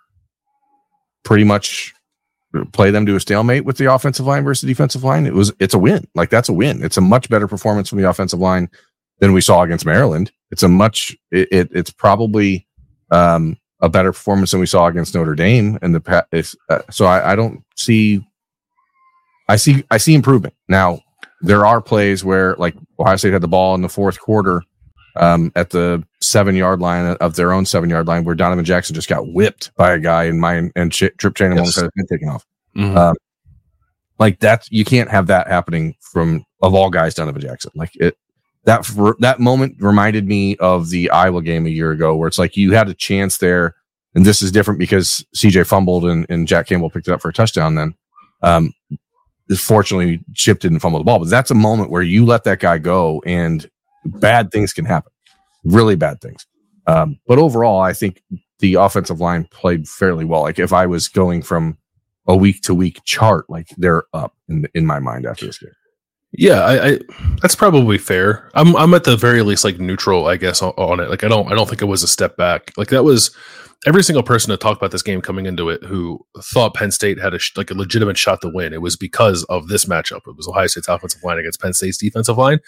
pretty 1.24 1.44
much 1.44 1.92
play 2.72 2.90
them 2.90 3.06
to 3.06 3.16
a 3.16 3.20
stalemate 3.20 3.64
with 3.64 3.76
the 3.76 3.92
offensive 3.92 4.26
line 4.26 4.44
versus 4.44 4.62
the 4.62 4.68
defensive 4.68 5.04
line, 5.04 5.26
it 5.26 5.34
was 5.34 5.52
it's 5.58 5.74
a 5.74 5.78
win. 5.78 6.06
Like 6.14 6.30
that's 6.30 6.48
a 6.48 6.52
win. 6.52 6.82
It's 6.82 6.96
a 6.96 7.02
much 7.02 7.28
better 7.28 7.46
performance 7.46 7.88
from 7.88 8.00
the 8.00 8.08
offensive 8.08 8.40
line 8.40 8.68
than 9.20 9.32
we 9.32 9.40
saw 9.40 9.62
against 9.62 9.86
Maryland. 9.86 10.32
It's 10.50 10.62
a 10.62 10.68
much 10.68 11.16
it, 11.30 11.48
it 11.50 11.68
it's 11.72 11.90
probably 11.90 12.66
um, 13.10 13.56
a 13.80 13.88
better 13.88 14.12
performance 14.12 14.50
than 14.50 14.60
we 14.60 14.66
saw 14.66 14.86
against 14.86 15.14
Notre 15.14 15.34
Dame. 15.34 15.78
And 15.82 15.94
the 15.94 16.26
if, 16.32 16.54
uh, 16.68 16.82
so 16.90 17.06
I, 17.06 17.32
I 17.32 17.36
don't 17.36 17.62
see 17.76 18.26
I 19.48 19.56
see 19.56 19.84
I 19.90 19.98
see 19.98 20.14
improvement 20.14 20.54
now. 20.68 21.00
There 21.40 21.64
are 21.64 21.80
plays 21.80 22.24
where 22.24 22.56
like 22.56 22.74
Ohio 22.98 23.16
State 23.16 23.32
had 23.32 23.42
the 23.42 23.48
ball 23.48 23.74
in 23.74 23.82
the 23.82 23.88
fourth 23.88 24.18
quarter 24.18 24.62
um, 25.16 25.52
at 25.54 25.70
the 25.70 26.04
seven 26.20 26.56
yard 26.56 26.80
line 26.80 27.16
of 27.20 27.36
their 27.36 27.52
own 27.52 27.64
seven 27.64 27.88
yard 27.88 28.06
line 28.06 28.24
where 28.24 28.34
Donovan 28.34 28.64
Jackson 28.64 28.94
just 28.94 29.08
got 29.08 29.28
whipped 29.28 29.74
by 29.76 29.92
a 29.92 29.98
guy 29.98 30.24
in 30.24 30.40
mine 30.40 30.72
and 30.74 30.92
ch- 30.92 31.16
Trip 31.16 31.34
Train 31.34 31.52
yes. 31.52 31.58
almost 31.58 31.76
had 31.76 31.84
his 31.84 31.92
head 31.96 32.08
taken 32.08 32.28
off. 32.28 32.44
Mm-hmm. 32.76 32.96
Um, 32.96 33.16
like 34.18 34.40
that, 34.40 34.66
you 34.70 34.84
can't 34.84 35.10
have 35.10 35.28
that 35.28 35.48
happening 35.48 35.94
from 36.00 36.44
of 36.62 36.74
all 36.74 36.90
guys, 36.90 37.14
Donovan 37.14 37.40
Jackson. 37.40 37.70
Like 37.74 37.94
it, 37.94 38.16
that 38.64 38.86
that 39.20 39.40
moment 39.40 39.76
reminded 39.80 40.26
me 40.26 40.56
of 40.56 40.90
the 40.90 41.10
Iowa 41.10 41.42
game 41.42 41.66
a 41.66 41.70
year 41.70 41.92
ago, 41.92 42.16
where 42.16 42.28
it's 42.28 42.38
like 42.38 42.56
you 42.56 42.72
had 42.72 42.88
a 42.88 42.94
chance 42.94 43.38
there, 43.38 43.74
and 44.14 44.26
this 44.26 44.42
is 44.42 44.52
different 44.52 44.78
because 44.78 45.24
CJ 45.36 45.66
fumbled 45.66 46.04
and, 46.04 46.26
and 46.28 46.48
Jack 46.48 46.66
Campbell 46.66 46.90
picked 46.90 47.08
it 47.08 47.12
up 47.12 47.22
for 47.22 47.28
a 47.28 47.32
touchdown. 47.32 47.76
Then, 47.76 47.94
um, 48.42 48.72
fortunately, 49.56 50.20
Chip 50.34 50.60
didn't 50.60 50.80
fumble 50.80 50.98
the 50.98 51.04
ball, 51.04 51.20
but 51.20 51.30
that's 51.30 51.50
a 51.50 51.54
moment 51.54 51.90
where 51.90 52.02
you 52.02 52.26
let 52.26 52.44
that 52.44 52.60
guy 52.60 52.78
go, 52.78 53.22
and 53.24 53.68
bad 54.04 54.50
things 54.50 54.72
can 54.72 54.84
happen, 54.84 55.12
really 55.64 55.96
bad 55.96 56.20
things. 56.20 56.46
Um, 56.86 57.18
but 57.26 57.38
overall, 57.38 57.80
I 57.80 57.92
think 57.92 58.22
the 58.60 58.74
offensive 58.74 59.20
line 59.20 59.44
played 59.50 59.88
fairly 59.88 60.24
well. 60.24 60.42
Like 60.42 60.58
if 60.58 60.72
I 60.72 60.86
was 60.86 61.08
going 61.08 61.42
from 61.42 61.78
a 62.26 62.36
week 62.36 62.62
to 62.62 62.74
week 62.74 63.00
chart, 63.04 63.48
like 63.48 63.68
they're 63.76 64.04
up 64.12 64.34
in 64.48 64.66
in 64.74 64.86
my 64.86 64.98
mind 64.98 65.26
after 65.26 65.46
this 65.46 65.58
game. 65.58 65.70
Yeah, 66.32 66.60
I, 66.60 66.88
I, 66.88 66.98
that's 67.40 67.54
probably 67.54 67.96
fair. 67.98 68.50
I'm 68.54 68.76
I'm 68.76 68.92
at 68.94 69.04
the 69.04 69.16
very 69.16 69.42
least 69.42 69.64
like 69.64 69.78
neutral, 69.78 70.26
I 70.26 70.36
guess, 70.36 70.60
on, 70.60 70.72
on, 70.76 71.00
it. 71.00 71.08
Like 71.08 71.24
I 71.24 71.28
don't 71.28 71.50
I 71.50 71.54
don't 71.54 71.68
think 71.68 71.80
it 71.80 71.86
was 71.86 72.02
a 72.02 72.08
step 72.08 72.36
back. 72.36 72.72
Like 72.76 72.88
that 72.88 73.04
was 73.04 73.34
every 73.86 74.02
single 74.02 74.22
person 74.22 74.50
that 74.50 74.60
talked 74.60 74.80
about 74.80 74.90
this 74.90 75.02
game 75.02 75.22
coming 75.22 75.46
into 75.46 75.70
it 75.70 75.82
who 75.84 76.24
thought 76.42 76.74
Penn 76.74 76.90
State 76.90 77.18
had 77.18 77.32
a 77.32 77.38
like 77.56 77.70
a 77.70 77.74
legitimate 77.74 78.18
shot 78.18 78.42
to 78.42 78.48
win. 78.48 78.74
It 78.74 78.82
was 78.82 78.96
because 78.96 79.44
of 79.44 79.68
this 79.68 79.86
matchup. 79.86 80.22
It 80.26 80.36
was 80.36 80.48
Ohio 80.48 80.66
State's 80.66 80.88
offensive 80.88 81.22
line 81.22 81.38
against 81.38 81.60
Penn 81.60 81.72
State's 81.72 81.98
defensive 81.98 82.36
line 82.36 82.60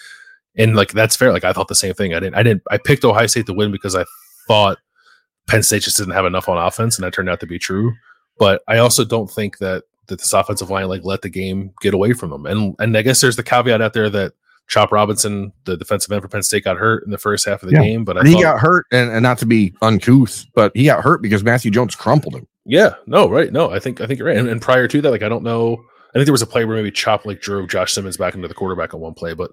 and 0.57 0.77
like 0.77 0.93
that's 0.93 1.17
fair. 1.17 1.33
Like 1.33 1.45
I 1.45 1.53
thought 1.53 1.69
the 1.69 1.75
same 1.75 1.95
thing. 1.95 2.15
I 2.15 2.21
didn't. 2.21 2.37
I 2.37 2.43
didn't. 2.43 2.63
I 2.71 2.79
picked 2.79 3.05
Ohio 3.05 3.27
State 3.27 3.47
to 3.47 3.55
win 3.55 3.71
because 3.71 3.95
I 3.95 4.05
thought 4.47 4.79
Penn 5.47 5.63
State 5.63 5.83
just 5.83 5.97
didn't 5.97 6.15
have 6.15 6.27
enough 6.27 6.49
on 6.49 6.59
offense, 6.59 6.97
and 6.97 7.05
that 7.05 7.13
turned 7.13 7.29
out 7.29 7.41
to 7.41 7.47
be 7.47 7.59
true. 7.59 7.93
But 8.39 8.63
I 8.69 8.79
also 8.79 9.05
don't 9.05 9.31
think 9.31 9.59
that 9.59 9.85
that 10.07 10.19
this 10.19 10.33
offensive 10.33 10.71
line 10.71 10.89
like 10.89 11.05
let 11.05 11.23
the 11.23 11.29
game 11.29 11.73
get 11.81 11.95
away 11.95 12.13
from 12.13 12.31
them. 12.31 12.47
And 12.47 12.75
and 12.79 12.97
I 12.97 13.03
guess 13.03 13.21
there's 13.21 13.37
the 13.37 13.43
caveat 13.43 13.81
out 13.81 13.93
there 13.93 14.11
that 14.11 14.33
Chop 14.69 14.93
Robinson, 14.93 15.53
the 15.65 15.77
defensive 15.77 16.13
end 16.13 16.23
for 16.23 16.29
Penn 16.29 16.43
State, 16.43 16.65
got 16.65 16.77
hurt 16.77 17.05
in 17.05 17.11
the 17.11 17.19
first 17.19 17.45
half 17.47 17.63
of 17.63 17.69
the 17.69 17.75
yeah. 17.75 17.83
game. 17.83 18.05
But 18.05 18.19
I 18.19 18.25
he 18.25 18.35
thought, 18.35 18.43
got 18.43 18.61
hurt, 18.61 18.87
and, 18.93 19.11
and 19.11 19.23
not 19.23 19.39
to 19.39 19.47
be 19.47 19.75
uncouth, 19.83 20.47
but 20.55 20.73
he 20.77 20.85
got 20.85 21.03
hurt 21.03 21.23
because 21.23 21.43
Matthew 21.43 21.71
Jones 21.71 21.97
crumpled 21.97 22.35
him. 22.35 22.47
Yeah, 22.65 22.95
no, 23.07 23.29
right, 23.29 23.53
no, 23.53 23.71
I 23.71 23.81
think 23.81 24.01
I 24.01 24.07
think 24.07 24.19
you're 24.19 24.29
right. 24.29 24.37
And, 24.37 24.49
and 24.49 24.63
prior 24.63 24.87
to 24.87 25.01
that, 25.01 25.11
like 25.11 25.23
I 25.23 25.29
don't 25.29 25.43
know, 25.43 25.83
I 26.11 26.19
think 26.19 26.27
there 26.27 26.33
was 26.33 26.43
a 26.43 26.47
play 26.47 26.65
where 26.65 26.77
maybe 26.77 26.91
Chop 26.91 27.25
like 27.25 27.41
drove 27.41 27.69
Josh 27.69 27.93
Simmons 27.93 28.17
back 28.17 28.35
into 28.35 28.49
the 28.49 28.55
quarterback 28.55 28.95
on 28.95 29.01
one 29.01 29.15
play, 29.15 29.33
but 29.33 29.53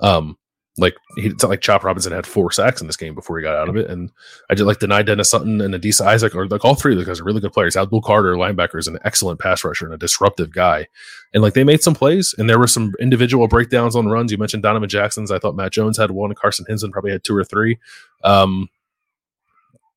um, 0.00 0.38
like 0.78 0.96
he, 1.16 1.26
it's 1.26 1.42
not 1.42 1.50
like 1.50 1.60
Chop 1.60 1.84
Robinson 1.84 2.12
had 2.12 2.26
four 2.26 2.50
sacks 2.50 2.80
in 2.80 2.86
this 2.86 2.96
game 2.96 3.14
before 3.14 3.38
he 3.38 3.42
got 3.42 3.56
out 3.56 3.68
of 3.68 3.76
it. 3.76 3.90
And 3.90 4.10
I 4.48 4.54
did 4.54 4.64
like 4.64 4.78
Dani 4.78 5.04
Dennis-Sutton 5.04 5.60
and 5.60 5.74
Adisa 5.74 6.06
Isaac, 6.06 6.34
or 6.34 6.46
like 6.46 6.64
all 6.64 6.74
three 6.74 6.92
of 6.92 6.98
those 6.98 7.06
guys 7.06 7.20
are 7.20 7.24
really 7.24 7.40
good 7.40 7.52
players. 7.52 7.76
Abdul 7.76 8.02
Carter, 8.02 8.34
linebacker, 8.34 8.78
is 8.78 8.86
an 8.86 8.98
excellent 9.04 9.40
pass 9.40 9.64
rusher 9.64 9.84
and 9.84 9.94
a 9.94 9.98
disruptive 9.98 10.52
guy. 10.52 10.86
And 11.34 11.42
like 11.42 11.54
they 11.54 11.64
made 11.64 11.82
some 11.82 11.94
plays, 11.94 12.34
and 12.38 12.48
there 12.48 12.58
were 12.58 12.66
some 12.66 12.94
individual 13.00 13.48
breakdowns 13.48 13.96
on 13.96 14.08
runs. 14.08 14.32
You 14.32 14.38
mentioned 14.38 14.62
Donovan 14.62 14.88
Jackson's. 14.88 15.30
I 15.30 15.38
thought 15.38 15.56
Matt 15.56 15.72
Jones 15.72 15.98
had 15.98 16.10
one. 16.10 16.34
Carson 16.34 16.64
Hinzman 16.68 16.92
probably 16.92 17.12
had 17.12 17.24
two 17.24 17.36
or 17.36 17.44
three. 17.44 17.78
Um, 18.24 18.68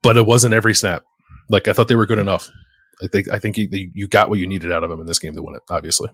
but 0.01 0.18
it 0.18 0.26
wasn't 0.26 0.53
every 0.53 0.74
snap. 0.74 1.03
Like 1.49 1.68
I 1.68 1.74
thought 1.74 1.88
they 1.88 1.95
were 1.95 2.05
good 2.05 2.20
enough. 2.20 2.49
I 3.04 3.08
think 3.08 3.30
I 3.30 3.39
think 3.39 3.58
you, 3.58 3.68
you 3.72 4.08
got 4.08 4.30
what 4.30 4.39
you 4.39 4.47
needed 4.47 4.72
out 4.72 4.84
of 4.84 4.89
them 4.89 4.99
in 4.99 5.08
this 5.08 5.20
game 5.20 5.36
to 5.36 5.43
win 5.43 5.56
it. 5.56 5.64
Obviously. 5.70 6.10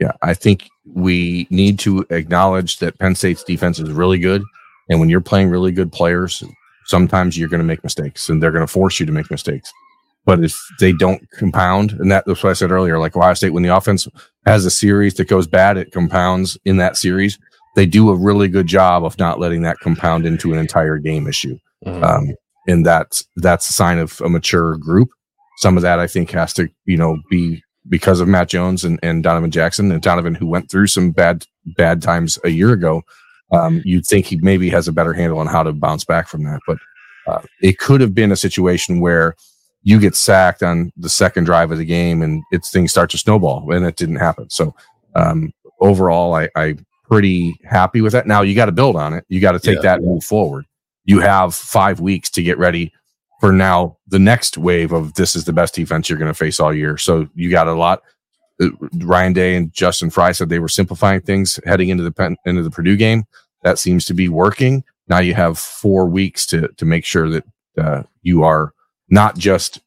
Yeah, 0.00 0.12
I 0.22 0.34
think 0.34 0.68
we 0.94 1.46
need 1.50 1.78
to 1.80 2.04
acknowledge 2.10 2.78
that 2.78 2.98
Penn 2.98 3.14
State's 3.14 3.44
defense 3.44 3.78
is 3.78 3.90
really 3.90 4.18
good. 4.18 4.42
And 4.88 4.98
when 4.98 5.08
you're 5.08 5.20
playing 5.20 5.48
really 5.48 5.70
good 5.70 5.92
players, 5.92 6.42
sometimes 6.86 7.38
you're 7.38 7.48
going 7.48 7.60
to 7.60 7.64
make 7.64 7.84
mistakes 7.84 8.28
and 8.28 8.42
they're 8.42 8.50
going 8.50 8.66
to 8.66 8.72
force 8.72 8.98
you 8.98 9.06
to 9.06 9.12
make 9.12 9.30
mistakes. 9.30 9.72
But 10.24 10.42
if 10.42 10.60
they 10.78 10.92
don't 10.92 11.22
compound, 11.32 11.92
and 11.92 12.10
that, 12.10 12.24
that's 12.26 12.42
what 12.42 12.50
I 12.50 12.54
said 12.54 12.70
earlier, 12.70 12.98
like 12.98 13.16
Ohio 13.16 13.34
State, 13.34 13.52
when 13.52 13.62
the 13.62 13.74
offense 13.74 14.06
has 14.46 14.64
a 14.64 14.70
series 14.70 15.14
that 15.14 15.28
goes 15.28 15.46
bad, 15.46 15.76
it 15.76 15.92
compounds 15.92 16.56
in 16.64 16.76
that 16.76 16.96
series. 16.96 17.38
They 17.74 17.86
do 17.86 18.10
a 18.10 18.16
really 18.16 18.48
good 18.48 18.66
job 18.66 19.04
of 19.04 19.18
not 19.18 19.40
letting 19.40 19.62
that 19.62 19.78
compound 19.80 20.26
into 20.26 20.52
an 20.52 20.58
entire 20.58 20.98
game 20.98 21.26
issue. 21.26 21.58
Mm-hmm. 21.84 22.04
Um, 22.04 22.36
and 22.68 22.86
that's 22.86 23.26
that's 23.36 23.68
a 23.68 23.72
sign 23.72 23.98
of 23.98 24.20
a 24.20 24.28
mature 24.28 24.76
group. 24.76 25.10
Some 25.58 25.76
of 25.76 25.82
that 25.82 25.98
I 25.98 26.06
think 26.06 26.30
has 26.30 26.52
to, 26.54 26.68
you 26.84 26.96
know, 26.96 27.18
be 27.30 27.62
because 27.88 28.20
of 28.20 28.28
Matt 28.28 28.48
Jones 28.48 28.84
and, 28.84 28.98
and 29.02 29.22
Donovan 29.22 29.50
Jackson 29.50 29.90
and 29.90 30.02
Donovan, 30.02 30.34
who 30.34 30.46
went 30.46 30.70
through 30.70 30.86
some 30.86 31.10
bad 31.10 31.46
bad 31.76 32.02
times 32.02 32.38
a 32.44 32.50
year 32.50 32.72
ago. 32.72 33.02
Um, 33.52 33.82
you'd 33.84 34.06
think 34.06 34.26
he 34.26 34.36
maybe 34.36 34.70
has 34.70 34.88
a 34.88 34.92
better 34.92 35.12
handle 35.12 35.38
on 35.38 35.46
how 35.46 35.62
to 35.62 35.72
bounce 35.72 36.04
back 36.04 36.26
from 36.26 36.44
that, 36.44 36.60
but 36.66 36.78
uh, 37.26 37.42
it 37.60 37.78
could 37.78 38.00
have 38.00 38.14
been 38.14 38.32
a 38.32 38.36
situation 38.36 39.00
where 39.00 39.36
you 39.82 40.00
get 40.00 40.16
sacked 40.16 40.62
on 40.62 40.92
the 40.96 41.08
second 41.08 41.44
drive 41.44 41.70
of 41.70 41.78
the 41.78 41.84
game 41.84 42.22
and 42.22 42.42
it's 42.50 42.70
things 42.70 42.90
start 42.90 43.10
to 43.10 43.18
snowball, 43.18 43.72
and 43.72 43.84
it 43.84 43.96
didn't 43.96 44.16
happen. 44.16 44.48
So 44.48 44.74
um, 45.14 45.52
overall, 45.80 46.34
I, 46.34 46.48
I'm 46.56 46.86
pretty 47.04 47.58
happy 47.64 48.00
with 48.00 48.12
that. 48.12 48.26
Now 48.26 48.42
you 48.42 48.54
got 48.54 48.66
to 48.66 48.72
build 48.72 48.96
on 48.96 49.12
it. 49.12 49.24
You 49.28 49.40
got 49.40 49.52
to 49.52 49.60
take 49.60 49.76
yeah. 49.76 49.82
that 49.82 49.98
and 49.98 50.06
move 50.06 50.24
forward. 50.24 50.64
You 51.04 51.20
have 51.20 51.54
five 51.54 52.00
weeks 52.00 52.30
to 52.30 52.42
get 52.42 52.58
ready 52.58 52.92
for 53.42 53.50
now 53.50 53.98
the 54.06 54.20
next 54.20 54.56
wave 54.56 54.92
of 54.92 55.14
this 55.14 55.34
is 55.34 55.46
the 55.46 55.52
best 55.52 55.74
defense 55.74 56.08
you're 56.08 56.18
going 56.18 56.30
to 56.30 56.34
face 56.34 56.60
all 56.60 56.72
year. 56.72 56.96
So 56.96 57.28
you 57.34 57.50
got 57.50 57.66
a 57.66 57.74
lot. 57.74 58.00
Uh, 58.62 58.68
Ryan 58.98 59.32
Day 59.32 59.56
and 59.56 59.72
Justin 59.72 60.10
Frye 60.10 60.30
said 60.30 60.48
they 60.48 60.60
were 60.60 60.68
simplifying 60.68 61.20
things 61.22 61.58
heading 61.66 61.88
into 61.88 62.04
the 62.04 62.36
into 62.46 62.62
the 62.62 62.70
Purdue 62.70 62.96
game. 62.96 63.24
That 63.62 63.80
seems 63.80 64.04
to 64.04 64.14
be 64.14 64.28
working. 64.28 64.84
Now 65.08 65.18
you 65.18 65.34
have 65.34 65.58
four 65.58 66.06
weeks 66.06 66.46
to 66.46 66.68
to 66.68 66.84
make 66.84 67.04
sure 67.04 67.28
that 67.30 67.44
uh, 67.76 68.04
you 68.22 68.44
are 68.44 68.74
not 69.08 69.36
just 69.36 69.80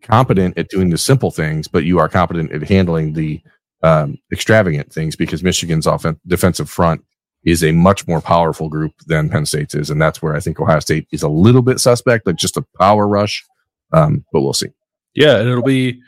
competent 0.00 0.56
at 0.56 0.70
doing 0.70 0.88
the 0.88 0.96
simple 0.96 1.30
things, 1.30 1.68
but 1.68 1.84
you 1.84 1.98
are 1.98 2.08
competent 2.08 2.50
at 2.50 2.66
handling 2.66 3.12
the 3.12 3.42
um, 3.82 4.16
extravagant 4.32 4.90
things 4.90 5.16
because 5.16 5.42
Michigan's 5.42 5.86
offensive 5.86 6.18
defensive 6.26 6.70
front 6.70 7.04
is 7.44 7.64
a 7.64 7.72
much 7.72 8.06
more 8.06 8.20
powerful 8.20 8.68
group 8.68 8.92
than 9.06 9.28
Penn 9.28 9.46
State's 9.46 9.74
is. 9.74 9.90
And 9.90 10.00
that's 10.00 10.22
where 10.22 10.34
I 10.34 10.40
think 10.40 10.60
Ohio 10.60 10.80
State 10.80 11.08
is 11.10 11.22
a 11.22 11.28
little 11.28 11.62
bit 11.62 11.80
suspect, 11.80 12.26
like 12.26 12.36
just 12.36 12.56
a 12.56 12.64
power 12.78 13.08
rush. 13.08 13.44
Um, 13.92 14.24
but 14.32 14.42
we'll 14.42 14.52
see. 14.52 14.68
Yeah. 15.14 15.38
And 15.38 15.48
it'll 15.48 15.62
be 15.62 16.00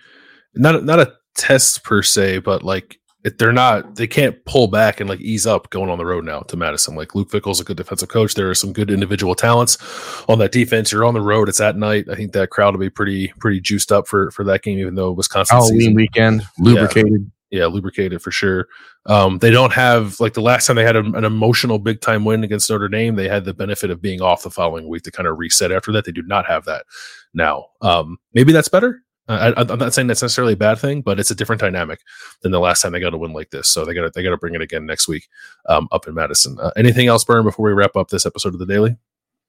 not, 0.55 0.85
not 0.85 1.01
a 1.01 1.13
test 1.37 1.83
per 1.83 2.03
se, 2.03 2.39
but 2.39 2.63
like 2.63 2.99
if 3.25 3.37
they're 3.39 3.53
not, 3.53 3.97
they 3.97 4.07
can't 4.07 4.43
pull 4.45 4.69
back 4.69 5.01
and 5.01 5.09
like 5.11 5.21
ease 5.21 5.47
up 5.47 5.71
going 5.71 5.91
on 5.91 5.99
the 5.99 6.07
road 6.07 6.25
now 6.25 6.41
to 6.41 6.57
Madison. 6.57 6.95
Like 6.95 7.15
Luke 7.15 7.31
Fickell's 7.31 7.61
a 7.61 7.65
good 7.65 7.77
defensive 7.77 8.09
coach. 8.09 8.35
There 8.35 8.51
are 8.51 8.55
some 8.55 8.73
good 8.73 8.91
individual 8.91 9.35
talents 9.35 9.79
on 10.29 10.39
that 10.39 10.53
defense. 10.53 10.93
You're 10.93 11.05
on 11.05 11.15
the 11.15 11.21
road. 11.21 11.49
It's 11.49 11.61
at 11.61 11.77
night. 11.77 12.07
I 12.11 12.15
think 12.15 12.33
that 12.33 12.51
crowd 12.51 12.75
will 12.75 12.81
be 12.81 12.91
pretty, 12.91 13.33
pretty 13.41 13.61
juiced 13.61 13.91
up 13.91 14.07
for, 14.07 14.31
for 14.31 14.45
that 14.45 14.63
game, 14.63 14.79
even 14.79 14.95
though 14.95 15.11
Wisconsin 15.11 15.57
Halloween 15.57 15.81
season, 15.81 15.95
weekend, 15.95 16.43
lubricated. 16.59 17.13
Yeah 17.13 17.29
yeah, 17.55 17.67
lubricated 17.67 18.21
for 18.21 18.33
sure. 18.33 18.67
Um, 19.07 19.39
they 19.39 19.51
don't 19.51 19.73
have 19.73 20.19
like 20.19 20.35
the 20.35 20.41
last 20.41 20.67
time 20.67 20.75
they 20.75 20.85
had 20.85 20.97
a, 20.97 21.01
an 21.01 21.25
emotional 21.25 21.79
big 21.79 22.01
time 22.01 22.25
win 22.25 22.43
against 22.43 22.69
Notre 22.69 22.89
Dame. 22.89 23.15
They 23.15 23.29
had 23.29 23.45
the 23.45 23.55
benefit 23.55 23.91
of 23.91 24.03
being 24.03 24.21
off 24.21 24.43
the 24.43 24.51
following 24.51 24.89
week 24.89 25.05
to 25.05 25.13
kind 25.13 25.29
of 25.29 25.39
reset 25.39 25.71
after 25.71 25.93
that. 25.93 26.05
They 26.05 26.13
do 26.13 26.23
not 26.23 26.47
have 26.47 26.65
that 26.65 26.85
now. 27.33 27.67
Um, 27.81 28.19
maybe 28.33 28.53
that's 28.53 28.69
better. 28.69 29.03
Uh, 29.29 29.53
I, 29.57 29.61
am 29.73 29.79
not 29.79 29.95
saying 29.95 30.09
that's 30.09 30.21
necessarily 30.21 30.55
a 30.55 30.57
bad 30.57 30.79
thing, 30.79 31.01
but 31.01 31.21
it's 31.21 31.31
a 31.31 31.35
different 31.35 31.61
dynamic 31.61 32.01
than 32.43 32.51
the 32.51 32.59
last 32.59 32.83
time 32.83 32.91
they 32.91 33.01
got 33.01 33.15
a 33.15 33.19
win 33.19 33.33
like 33.33 33.51
this. 33.51 33.69
So 33.69 33.85
they 33.85 33.95
got 33.95 34.13
they 34.15 34.23
got 34.25 34.31
to 34.31 34.37
bring 34.37 34.57
it 34.57 34.61
again 34.61 34.85
next 34.85 35.07
week 35.07 35.29
um, 35.69 35.87
up 35.93 36.09
in 36.09 36.15
Madison. 36.15 36.59
Uh, 36.61 36.73
anything 36.77 37.07
else, 37.07 37.25
Birm, 37.25 37.45
before 37.45 37.67
we 37.67 37.73
wrap 37.73 37.95
up 37.95 38.09
this 38.09 38.27
episode 38.27 38.53
of 38.53 38.59
the 38.59 38.67
Daily? 38.67 38.97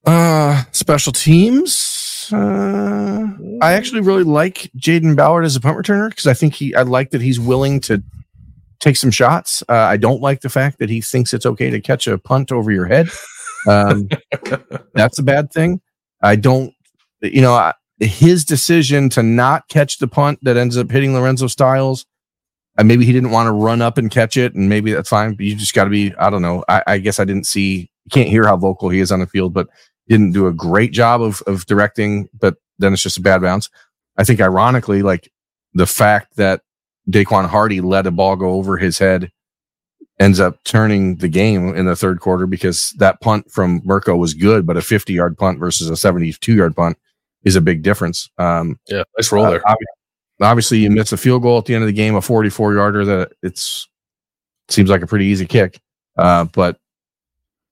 Uh, 0.06 0.64
special 0.72 1.12
teams 1.12 1.95
uh, 2.34 3.28
I 3.62 3.74
actually 3.74 4.02
really 4.02 4.24
like 4.24 4.72
Jayden 4.78 5.16
Ballard 5.16 5.46
as 5.46 5.56
a 5.56 5.62
punt 5.62 5.78
returner 5.78 6.10
because 6.10 6.28
I 6.28 6.34
think 6.34 6.54
he. 6.54 6.74
I 6.76 6.84
like 6.84 7.12
that 7.12 7.22
he's 7.22 7.40
willing 7.40 7.80
to 7.82 8.04
take 8.80 8.98
some 8.98 9.12
shots. 9.12 9.64
Uh, 9.68 9.74
I 9.74 9.98
don't 9.98 10.22
like 10.22 10.42
the 10.42 10.50
fact 10.50 10.80
that 10.80 10.90
he 10.90 11.02
thinks 11.02 11.34
it's 11.34 11.46
okay 11.46 11.70
to 11.70 11.82
catch 11.82 12.08
a 12.08 12.18
punt 12.18 12.52
over 12.52 12.72
your 12.72 12.86
head. 12.86 13.10
Um, 13.68 14.10
that's 14.94 15.20
a 15.20 15.24
bad 15.24 15.52
thing. 15.52 15.82
I 16.22 16.36
don't. 16.36 16.74
You 17.22 17.42
know, 17.42 17.54
I, 17.54 17.74
his 18.00 18.46
decision 18.46 19.10
to 19.10 19.24
not 19.24 19.68
catch 19.70 19.98
the 19.98 20.08
punt 20.08 20.40
that 20.44 20.58
ends 20.58 20.78
up 20.78 20.92
hitting 20.92 21.14
Lorenzo 21.14 21.48
Styles. 21.48 22.06
And 22.78 22.90
maybe 22.90 23.06
he 23.06 23.14
didn't 23.14 23.32
want 23.32 23.48
to 23.48 23.54
run 23.54 23.82
up 23.82 23.98
and 23.98 24.12
catch 24.12 24.36
it, 24.36 24.54
and 24.54 24.68
maybe 24.68 24.92
that's 24.92 25.08
fine. 25.08 25.34
But 25.34 25.46
you 25.46 25.56
just 25.56 25.74
got 25.74 25.86
to 25.86 25.90
be. 25.90 26.14
I 26.16 26.30
don't 26.30 26.42
know. 26.42 26.66
I, 26.68 26.84
I 26.86 26.98
guess 26.98 27.22
I 27.22 27.26
didn't 27.26 27.46
see. 27.46 27.90
You 28.04 28.10
can't 28.12 28.28
hear 28.28 28.46
how 28.46 28.58
vocal 28.58 28.90
he 28.90 29.00
is 29.00 29.14
on 29.14 29.22
the 29.22 29.28
field, 29.28 29.54
but 29.54 29.70
didn't 30.08 30.34
do 30.34 30.48
a 30.48 30.54
great 30.54 30.92
job 30.92 31.22
of 31.22 31.42
of 31.48 31.66
directing, 31.66 32.30
but 32.38 32.56
then 32.80 32.94
it's 32.94 33.02
just 33.02 33.18
a 33.18 33.22
bad 33.22 33.42
bounce. 33.42 33.70
I 34.18 34.24
think 34.24 34.42
ironically, 34.42 35.02
like 35.02 35.32
the 35.74 35.88
fact 35.88 36.36
that 36.38 36.62
Daequan 37.10 37.48
Hardy 37.48 37.82
let 37.82 38.08
a 38.08 38.12
ball 38.12 38.36
go 38.36 38.52
over 38.52 38.78
his 38.78 38.98
head 38.98 39.32
ends 40.20 40.40
up 40.40 40.64
turning 40.64 41.18
the 41.18 41.28
game 41.28 41.76
in 41.76 41.86
the 41.86 41.96
third 41.96 42.20
quarter 42.22 42.48
because 42.48 42.94
that 42.98 43.20
punt 43.22 43.52
from 43.52 43.82
Mirco 43.84 44.16
was 44.16 44.34
good, 44.34 44.66
but 44.66 44.78
a 44.78 44.82
50 44.82 45.14
yard 45.14 45.38
punt 45.38 45.60
versus 45.60 45.90
a 45.90 45.98
72 45.98 46.54
yard 46.54 46.76
punt 46.76 46.98
is 47.44 47.56
a 47.56 47.62
big 47.62 47.84
difference. 47.84 48.30
Um, 48.38 48.80
yeah, 48.88 49.04
nice 49.18 49.32
roll 49.32 49.46
there. 49.46 49.68
Uh, 49.68 49.76
obviously, 50.42 50.80
you 50.80 50.90
miss 50.90 51.12
a 51.12 51.18
field 51.18 51.42
goal 51.42 51.58
at 51.58 51.66
the 51.66 51.76
end 51.76 51.84
of 51.84 51.88
the 51.88 51.94
game, 51.94 52.16
a 52.16 52.22
44 52.22 52.74
yarder 52.74 53.06
that 53.06 53.34
it's 53.44 53.88
seems 54.70 54.90
like 54.90 55.02
a 55.02 55.08
pretty 55.08 55.26
easy 55.26 55.46
kick. 55.46 55.80
Uh, 56.18 56.46
but 56.46 56.80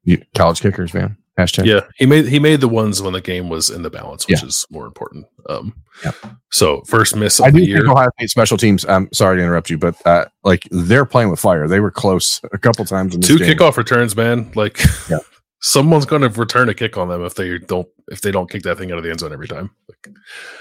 you, 0.04 0.22
college 0.36 0.62
kickers, 0.62 0.94
man. 0.94 1.18
Hashtag. 1.40 1.66
Yeah, 1.66 1.82
he 1.98 2.06
made 2.06 2.28
he 2.28 2.38
made 2.40 2.62
the 2.62 2.68
ones 2.68 3.02
when 3.02 3.14
the 3.14 3.22
game 3.22 3.50
was 3.50 3.70
in 3.72 3.82
the 3.82 3.90
balance, 3.90 4.28
which 4.28 4.42
Yeah. 4.42 4.48
is 4.48 4.66
more 4.70 4.86
important. 4.86 5.26
Um, 5.50 5.74
Yeah. 6.06 6.12
So 6.52 6.82
first 6.88 7.16
miss 7.16 7.40
of 7.40 7.46
I 7.48 7.52
do 7.52 7.60
the 7.60 7.66
year. 7.66 7.90
Ohio 7.90 8.10
State 8.20 8.30
special 8.30 8.58
teams. 8.58 8.86
I'm 8.86 9.10
sorry 9.14 9.38
to 9.38 9.44
interrupt 9.44 9.70
you, 9.72 9.78
but 9.80 9.96
uh, 10.06 10.26
like 10.44 10.68
they're 10.72 11.06
playing 11.06 11.30
with 11.32 11.40
fire. 11.40 11.68
They 11.68 11.80
were 11.80 11.92
close 11.92 12.40
a 12.54 12.58
couple 12.60 12.86
times 12.86 13.16
in 13.16 13.22
this 13.22 13.28
Two 13.28 13.40
game. 13.40 13.58
kickoff 13.58 13.78
returns, 13.78 14.16
man. 14.16 14.52
Like 14.54 14.80
Yeah. 15.10 15.18
someone's 15.62 16.06
going 16.06 16.22
to 16.22 16.30
return 16.30 16.68
a 16.70 16.74
kick 16.74 16.98
on 16.98 17.08
them 17.10 17.24
if 17.24 17.36
they 17.36 17.58
don't 17.58 17.88
if 18.10 18.20
they 18.22 18.32
don't 18.32 18.50
kick 18.52 18.64
that 18.64 18.78
thing 18.78 18.92
out 18.92 18.98
of 18.98 19.04
the 19.04 19.10
end 19.10 19.20
zone 19.22 19.32
every 19.34 19.48
time. 19.48 19.72
Like, 19.90 20.16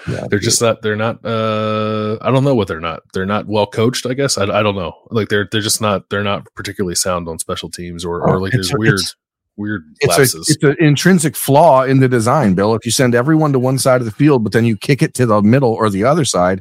Yeah, 0.09 0.27
they're 0.31 0.39
just 0.39 0.63
not. 0.63 0.81
They're 0.81 0.97
not. 0.97 1.23
Uh, 1.25 2.17
I 2.23 2.31
don't 2.31 2.45
know 2.45 2.55
what 2.55 2.69
they're 2.69 2.81
not. 2.81 3.03
They're 3.13 3.27
not 3.27 3.47
well 3.47 3.67
coached. 3.67 4.07
I 4.07 4.15
guess 4.15 4.39
I, 4.39 4.45
I 4.45 4.63
don't 4.63 4.77
know. 4.77 4.95
Like 5.11 5.29
they're 5.29 5.49
they're 5.53 5.61
just 5.61 5.81
not. 5.83 6.09
They're 6.09 6.23
not 6.25 6.47
particularly 6.55 6.95
sound 6.95 7.29
on 7.29 7.39
special 7.39 7.69
teams 7.71 8.05
or 8.05 8.23
or 8.27 8.41
like 8.41 8.55
it's 8.55 8.69
there's 8.71 8.79
weird 8.79 8.95
it's- 9.01 9.17
weird 9.57 9.83
it's 10.01 10.35
a, 10.35 10.39
it's 10.39 10.63
an 10.63 10.77
intrinsic 10.79 11.37
flaw 11.37 11.83
in 11.83 12.01
the 12.01 12.09
design, 12.09 12.55
Bill. 12.55 12.75
If 12.75 12.85
you 12.85 12.91
send 12.91 13.15
everyone 13.15 13.53
to 13.53 13.59
one 13.59 13.79
side 13.79 14.01
of 14.01 14.05
the 14.05 14.13
field, 14.13 14.43
but 14.43 14.53
then 14.53 14.65
you 14.65 14.77
kick 14.77 15.03
it 15.03 15.15
to 15.15 15.27
the 15.27 15.43
middle 15.43 15.73
or 15.73 15.91
the 15.91 16.05
other 16.05 16.25
side, 16.25 16.61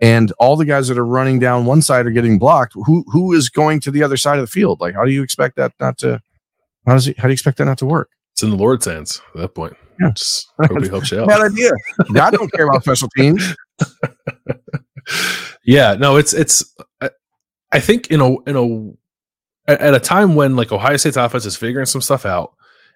and 0.00 0.32
all 0.38 0.56
the 0.56 0.64
guys 0.64 0.88
that 0.88 0.98
are 0.98 1.06
running 1.06 1.38
down 1.38 1.64
one 1.64 1.82
side 1.82 2.06
are 2.06 2.10
getting 2.10 2.38
blocked, 2.38 2.74
who 2.74 3.04
who 3.08 3.32
is 3.32 3.48
going 3.48 3.80
to 3.80 3.90
the 3.90 4.02
other 4.02 4.16
side 4.16 4.38
of 4.38 4.42
the 4.42 4.50
field? 4.50 4.80
Like, 4.80 4.94
how 4.94 5.04
do 5.04 5.10
you 5.10 5.22
expect 5.22 5.56
that 5.56 5.72
not 5.80 5.98
to? 5.98 6.20
How 6.86 6.94
does 6.94 7.08
it, 7.08 7.18
how 7.18 7.24
do 7.24 7.28
you 7.30 7.34
expect 7.34 7.58
that 7.58 7.66
not 7.66 7.78
to 7.78 7.86
work? 7.86 8.08
it's 8.38 8.44
in 8.44 8.50
the 8.50 8.56
Lord's 8.56 8.86
hands 8.86 9.20
at 9.34 9.40
that 9.40 9.54
point. 9.56 9.76
Yeah. 10.00 10.12
Just 10.14 10.46
hope 10.62 10.80
he 10.80 10.88
helps 10.88 11.10
you 11.10 11.20
out. 11.20 11.26
Bad 11.26 11.40
idea. 11.40 11.72
I 12.22 12.30
don't 12.30 12.52
care 12.52 12.68
about 12.68 12.84
special 12.84 13.08
teams. 13.16 13.52
yeah, 15.64 15.94
no, 15.94 16.14
it's 16.14 16.32
it's. 16.32 16.64
I, 17.00 17.10
I 17.72 17.80
think 17.80 18.12
in 18.12 18.20
a 18.20 18.40
in 18.42 18.54
a 18.54 18.92
at 19.68 19.80
at 19.80 19.94
a 19.94 20.00
time 20.00 20.34
when 20.34 20.56
like 20.56 20.72
Ohio 20.72 20.96
State's 20.96 21.16
offense 21.16 21.46
is 21.46 21.56
figuring 21.56 21.86
some 21.86 22.00
stuff 22.00 22.26
out, 22.26 22.54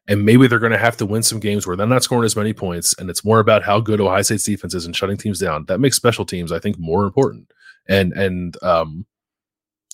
and 0.09 0.25
maybe 0.25 0.47
they're 0.49 0.59
going 0.59 0.73
to 0.73 0.79
have 0.79 0.97
to 0.97 1.07
win 1.07 1.23
some 1.23 1.39
games 1.39 1.67
where 1.67 1.77
they're 1.77 1.87
not 1.87 2.03
scoring 2.03 2.25
as 2.25 2.35
many 2.35 2.53
points, 2.53 2.95
and 2.99 3.09
it's 3.09 3.25
more 3.25 3.39
about 3.39 3.63
how 3.63 3.79
good 3.79 4.01
Ohio 4.01 4.23
State's 4.23 4.45
defense 4.45 4.75
is 4.75 4.87
and 4.87 4.97
shutting 4.97 5.17
teams 5.17 5.39
down. 5.39 5.67
That 5.67 5.81
makes 5.81 5.97
special 5.97 6.25
teams, 6.25 6.51
I 6.51 6.59
think, 6.59 6.79
more 6.79 7.05
important, 7.05 7.53
and 7.89 8.13
and 8.13 8.61
um, 8.63 9.07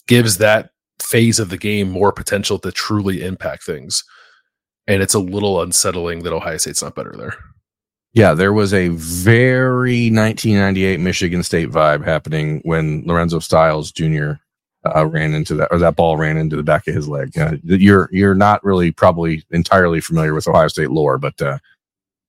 gives 0.07 0.39
that 0.39 0.71
phase 1.01 1.39
of 1.39 1.51
the 1.51 1.59
game 1.59 1.91
more 1.91 2.13
potential 2.13 2.59
to 2.61 2.73
truly 2.73 3.23
impact 3.23 3.65
things. 3.65 4.05
And 4.87 5.03
it's 5.03 5.15
a 5.15 5.19
little 5.19 5.61
unsettling 5.61 6.23
that 6.23 6.33
Ohio 6.33 6.57
State's 6.57 6.83
not 6.83 6.95
better 6.95 7.15
there. 7.17 7.35
Yeah, 8.15 8.33
there 8.35 8.55
was 8.55 8.73
a 8.73 8.89
very 8.89 10.11
1998 10.11 10.99
Michigan 10.99 11.43
State 11.43 11.71
vibe 11.71 12.05
happening 12.05 12.61
when 12.65 13.03
Lorenzo 13.05 13.39
Styles 13.39 13.93
Jr. 13.93 14.33
Uh, 14.87 15.05
ran 15.07 15.35
into 15.35 15.55
that, 15.57 15.69
or 15.73 15.79
that 15.79 15.97
ball 15.97 16.17
ran 16.17 16.37
into 16.37 16.55
the 16.57 16.63
back 16.63 16.87
of 16.87 16.95
his 16.95 17.09
leg. 17.09 17.37
Uh, 17.37 17.57
you're 17.65 18.09
you're 18.13 18.35
not 18.35 18.63
really 18.63 18.93
probably 18.93 19.43
entirely 19.51 20.01
familiar 20.01 20.33
with 20.35 20.47
Ohio 20.47 20.69
State 20.69 20.91
lore, 20.93 21.19
but 21.19 21.41
uh, 21.43 21.59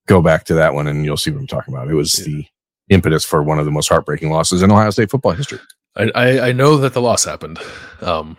go 0.07 0.19
back 0.21 0.45
to 0.45 0.55
that 0.55 0.73
one 0.73 0.87
and 0.87 1.05
you'll 1.05 1.15
see 1.15 1.29
what 1.29 1.39
I'm 1.39 1.47
talking 1.47 1.73
about. 1.73 1.87
It 1.89 1.93
was 1.93 2.17
Yeah. 2.19 2.25
the 2.25 2.45
impetus 2.89 3.23
for 3.23 3.43
one 3.43 3.59
of 3.59 3.65
the 3.65 3.71
most 3.71 3.87
heartbreaking 3.87 4.31
losses 4.31 4.63
in 4.63 4.71
Ohio 4.71 4.89
State 4.89 5.11
football 5.11 5.33
history. 5.33 5.59
I, 5.95 6.11
I, 6.15 6.47
I 6.47 6.51
know 6.51 6.77
that 6.77 6.93
the 6.93 7.01
loss 7.01 7.23
happened, 7.23 7.59
um, 8.01 8.35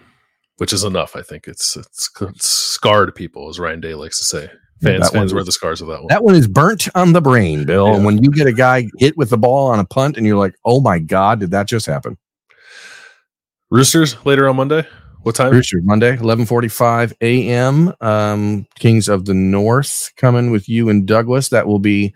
which 0.56 0.72
is 0.72 0.82
enough. 0.82 1.14
I 1.14 1.22
think 1.22 1.46
it's, 1.46 1.76
it's 1.76 2.10
it's 2.20 2.50
scarred 2.50 3.14
people, 3.14 3.48
as 3.48 3.60
Ryan 3.60 3.80
Day 3.80 3.94
likes 3.94 4.18
to 4.18 4.24
say. 4.24 4.50
Fans 4.82 5.02
That 5.02 5.12
fans 5.12 5.32
wear 5.34 5.44
the 5.44 5.52
scars 5.52 5.80
of 5.82 5.88
that 5.88 5.98
one. 6.00 6.06
That 6.08 6.24
one 6.24 6.34
is 6.34 6.48
burnt 6.48 6.88
on 6.96 7.12
the 7.12 7.20
brain, 7.20 7.64
Bill. 7.64 7.86
Yeah. 7.88 7.94
And 7.96 8.04
when 8.04 8.24
you 8.24 8.30
get 8.30 8.46
a 8.48 8.52
guy 8.52 8.88
hit 8.98 9.16
with 9.16 9.30
the 9.30 9.38
ball 9.38 9.68
on 9.68 9.78
a 9.78 9.84
punt, 9.84 10.16
and 10.16 10.26
you're 10.26 10.38
like, 10.38 10.54
"Oh 10.64 10.80
my 10.80 10.98
God, 10.98 11.38
did 11.40 11.50
that 11.52 11.66
just 11.68 11.86
happen?" 11.86 12.16
Roosters 13.70 14.16
later 14.26 14.48
on 14.48 14.56
Monday. 14.56 14.86
What 15.22 15.34
time? 15.34 15.52
Rooster, 15.52 15.80
Monday, 15.82 16.16
11:45 16.16 17.12
a.m. 17.20 17.94
Um, 18.00 18.66
Kings 18.78 19.08
of 19.08 19.26
the 19.26 19.34
North 19.34 20.12
coming 20.16 20.50
with 20.50 20.68
you 20.68 20.88
and 20.88 21.06
Douglas. 21.06 21.50
That 21.50 21.66
will 21.66 21.78
be 21.78 22.14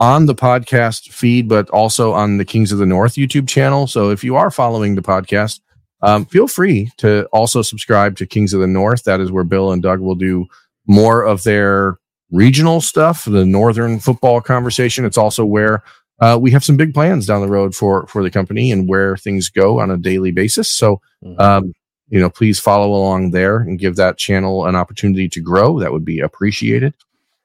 on 0.00 0.26
the 0.26 0.34
podcast 0.34 1.12
feed, 1.12 1.48
but 1.48 1.68
also 1.70 2.12
on 2.12 2.38
the 2.38 2.44
Kings 2.44 2.72
of 2.72 2.78
the 2.78 2.86
North 2.86 3.14
YouTube 3.14 3.48
channel. 3.48 3.86
So 3.86 4.10
if 4.10 4.24
you 4.24 4.36
are 4.36 4.50
following 4.50 4.94
the 4.94 5.02
podcast, 5.02 5.60
um, 6.02 6.26
feel 6.26 6.48
free 6.48 6.90
to 6.98 7.26
also 7.26 7.62
subscribe 7.62 8.16
to 8.16 8.26
Kings 8.26 8.52
of 8.52 8.60
the 8.60 8.66
North. 8.66 9.04
That 9.04 9.20
is 9.20 9.30
where 9.30 9.44
Bill 9.44 9.72
and 9.72 9.82
Doug 9.82 10.00
will 10.00 10.14
do 10.14 10.46
more 10.86 11.22
of 11.22 11.42
their 11.44 11.98
regional 12.30 12.80
stuff, 12.80 13.24
the 13.24 13.46
Northern 13.46 14.00
football 14.00 14.40
conversation. 14.40 15.04
It's 15.04 15.18
also 15.18 15.44
where 15.44 15.82
uh, 16.20 16.38
we 16.40 16.50
have 16.50 16.64
some 16.64 16.76
big 16.76 16.94
plans 16.94 17.26
down 17.26 17.40
the 17.42 17.48
road 17.48 17.74
for 17.74 18.06
for 18.06 18.22
the 18.22 18.30
company 18.30 18.70
and 18.72 18.88
where 18.88 19.16
things 19.16 19.48
go 19.48 19.80
on 19.80 19.90
a 19.90 19.96
daily 19.96 20.30
basis. 20.30 20.68
So 20.68 21.00
Mhm. 21.24 21.40
um, 21.40 21.72
you 22.08 22.20
know, 22.20 22.30
please 22.30 22.60
follow 22.60 22.94
along 22.94 23.32
there 23.32 23.58
and 23.58 23.78
give 23.80 23.96
that 23.96 24.16
channel 24.16 24.66
an 24.66 24.76
opportunity 24.76 25.28
to 25.28 25.40
grow. 25.40 25.80
That 25.80 25.92
would 25.92 26.04
be 26.04 26.20
appreciated. 26.20 26.94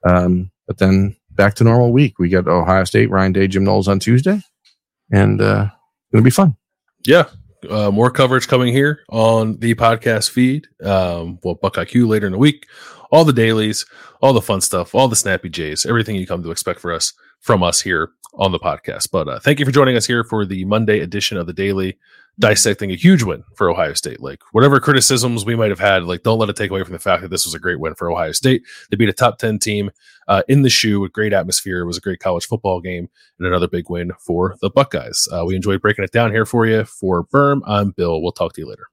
Um, 0.08 0.52
but 0.68 0.78
then 0.78 1.16
back 1.32 1.56
to 1.56 1.64
normal 1.64 1.92
week. 1.92 2.20
We 2.20 2.30
got 2.30 2.48
Ohio 2.48 2.84
State, 2.84 3.10
Ryan 3.10 3.32
Day, 3.34 3.48
Jim 3.48 3.64
Knowles 3.64 3.88
on 3.88 3.98
Tuesday, 4.00 4.40
and 5.12 5.42
uh, 5.42 5.70
it'll 6.14 6.24
be 6.24 6.30
fun. 6.30 6.56
yeah, 7.06 7.26
uh, 7.70 7.90
more 7.92 8.12
coverage 8.12 8.48
coming 8.48 8.72
here 8.74 9.00
on 9.10 9.58
the 9.58 9.74
podcast 9.76 10.30
feed. 10.30 10.68
Um, 10.84 11.40
well, 11.44 11.56
Buckeye 11.56 11.86
Q 11.86 12.08
later 12.08 12.28
in 12.28 12.32
the 12.34 12.38
week. 12.38 12.68
All 13.12 13.26
the 13.26 13.34
dailies, 13.34 13.86
all 14.22 14.32
the 14.34 14.42
fun 14.42 14.62
stuff, 14.62 14.94
all 14.96 15.08
the 15.08 15.16
snappy 15.16 15.50
J's, 15.50 15.86
everything 15.86 16.16
you 16.16 16.26
come 16.28 16.44
to 16.44 16.52
expect 16.52 16.80
for 16.80 16.94
us 16.94 17.14
from 17.42 17.62
us 17.64 17.82
here 17.82 18.12
on 18.34 18.52
the 18.52 18.60
podcast. 18.60 19.10
But 19.12 19.28
uh, 19.28 19.40
thank 19.40 19.60
you 19.60 19.66
for 19.66 19.72
joining 19.72 19.96
us 19.96 20.06
here 20.06 20.24
for 20.24 20.46
the 20.46 20.66
Monday 20.66 21.00
edition 21.00 21.38
of 21.38 21.48
the 21.48 21.54
Daily, 21.54 21.98
dissecting 22.40 22.92
a 22.92 22.96
huge 22.96 23.24
win 23.24 23.44
for 23.56 23.70
Ohio 23.70 23.94
State. 23.94 24.22
Like 24.22 24.42
whatever 24.52 24.80
criticisms 24.80 25.46
we 25.46 25.56
might 25.56 25.70
have 25.70 25.80
had, 25.80 26.04
like 26.06 26.24
don't 26.24 26.40
let 26.40 26.50
it 26.50 26.56
take 26.56 26.72
away 26.72 26.84
from 26.84 26.94
the 26.94 27.00
fact 27.00 27.22
that 27.22 27.30
this 27.30 27.46
was 27.46 27.54
a 27.54 27.60
great 27.60 27.80
win 27.80 27.96
for 27.96 28.10
Ohio 28.12 28.32
State. 28.32 28.64
They 28.90 28.98
beat 28.98 29.10
a 29.10 29.14
top 29.14 29.38
ten 29.38 29.60
team 29.60 29.92
uh, 30.28 30.44
in 30.48 30.62
the 30.62 30.70
shoe 30.70 31.00
with 31.00 31.14
great 31.14 31.34
atmosphere. 31.34 31.82
It 31.82 31.88
was 31.88 31.98
a 31.98 32.02
great 32.02 32.20
college 32.20 32.46
football 32.46 32.80
game 32.80 33.10
and 33.38 33.48
another 33.48 33.68
big 33.68 33.90
win 33.90 34.12
for 34.20 34.56
the 34.62 34.70
Buckeyes. 34.70 35.28
Uh, 35.32 35.44
we 35.46 35.56
enjoyed 35.56 35.82
breaking 35.82 36.06
it 36.06 36.12
down 36.12 36.32
here 36.32 36.46
for 36.46 36.66
you. 36.66 36.86
For 36.86 37.26
Birm, 37.26 37.62
I'm 37.66 37.92
Bill. 37.92 38.22
We'll 38.22 38.32
talk 38.32 38.54
to 38.54 38.62
you 38.62 38.68
later. 38.68 38.88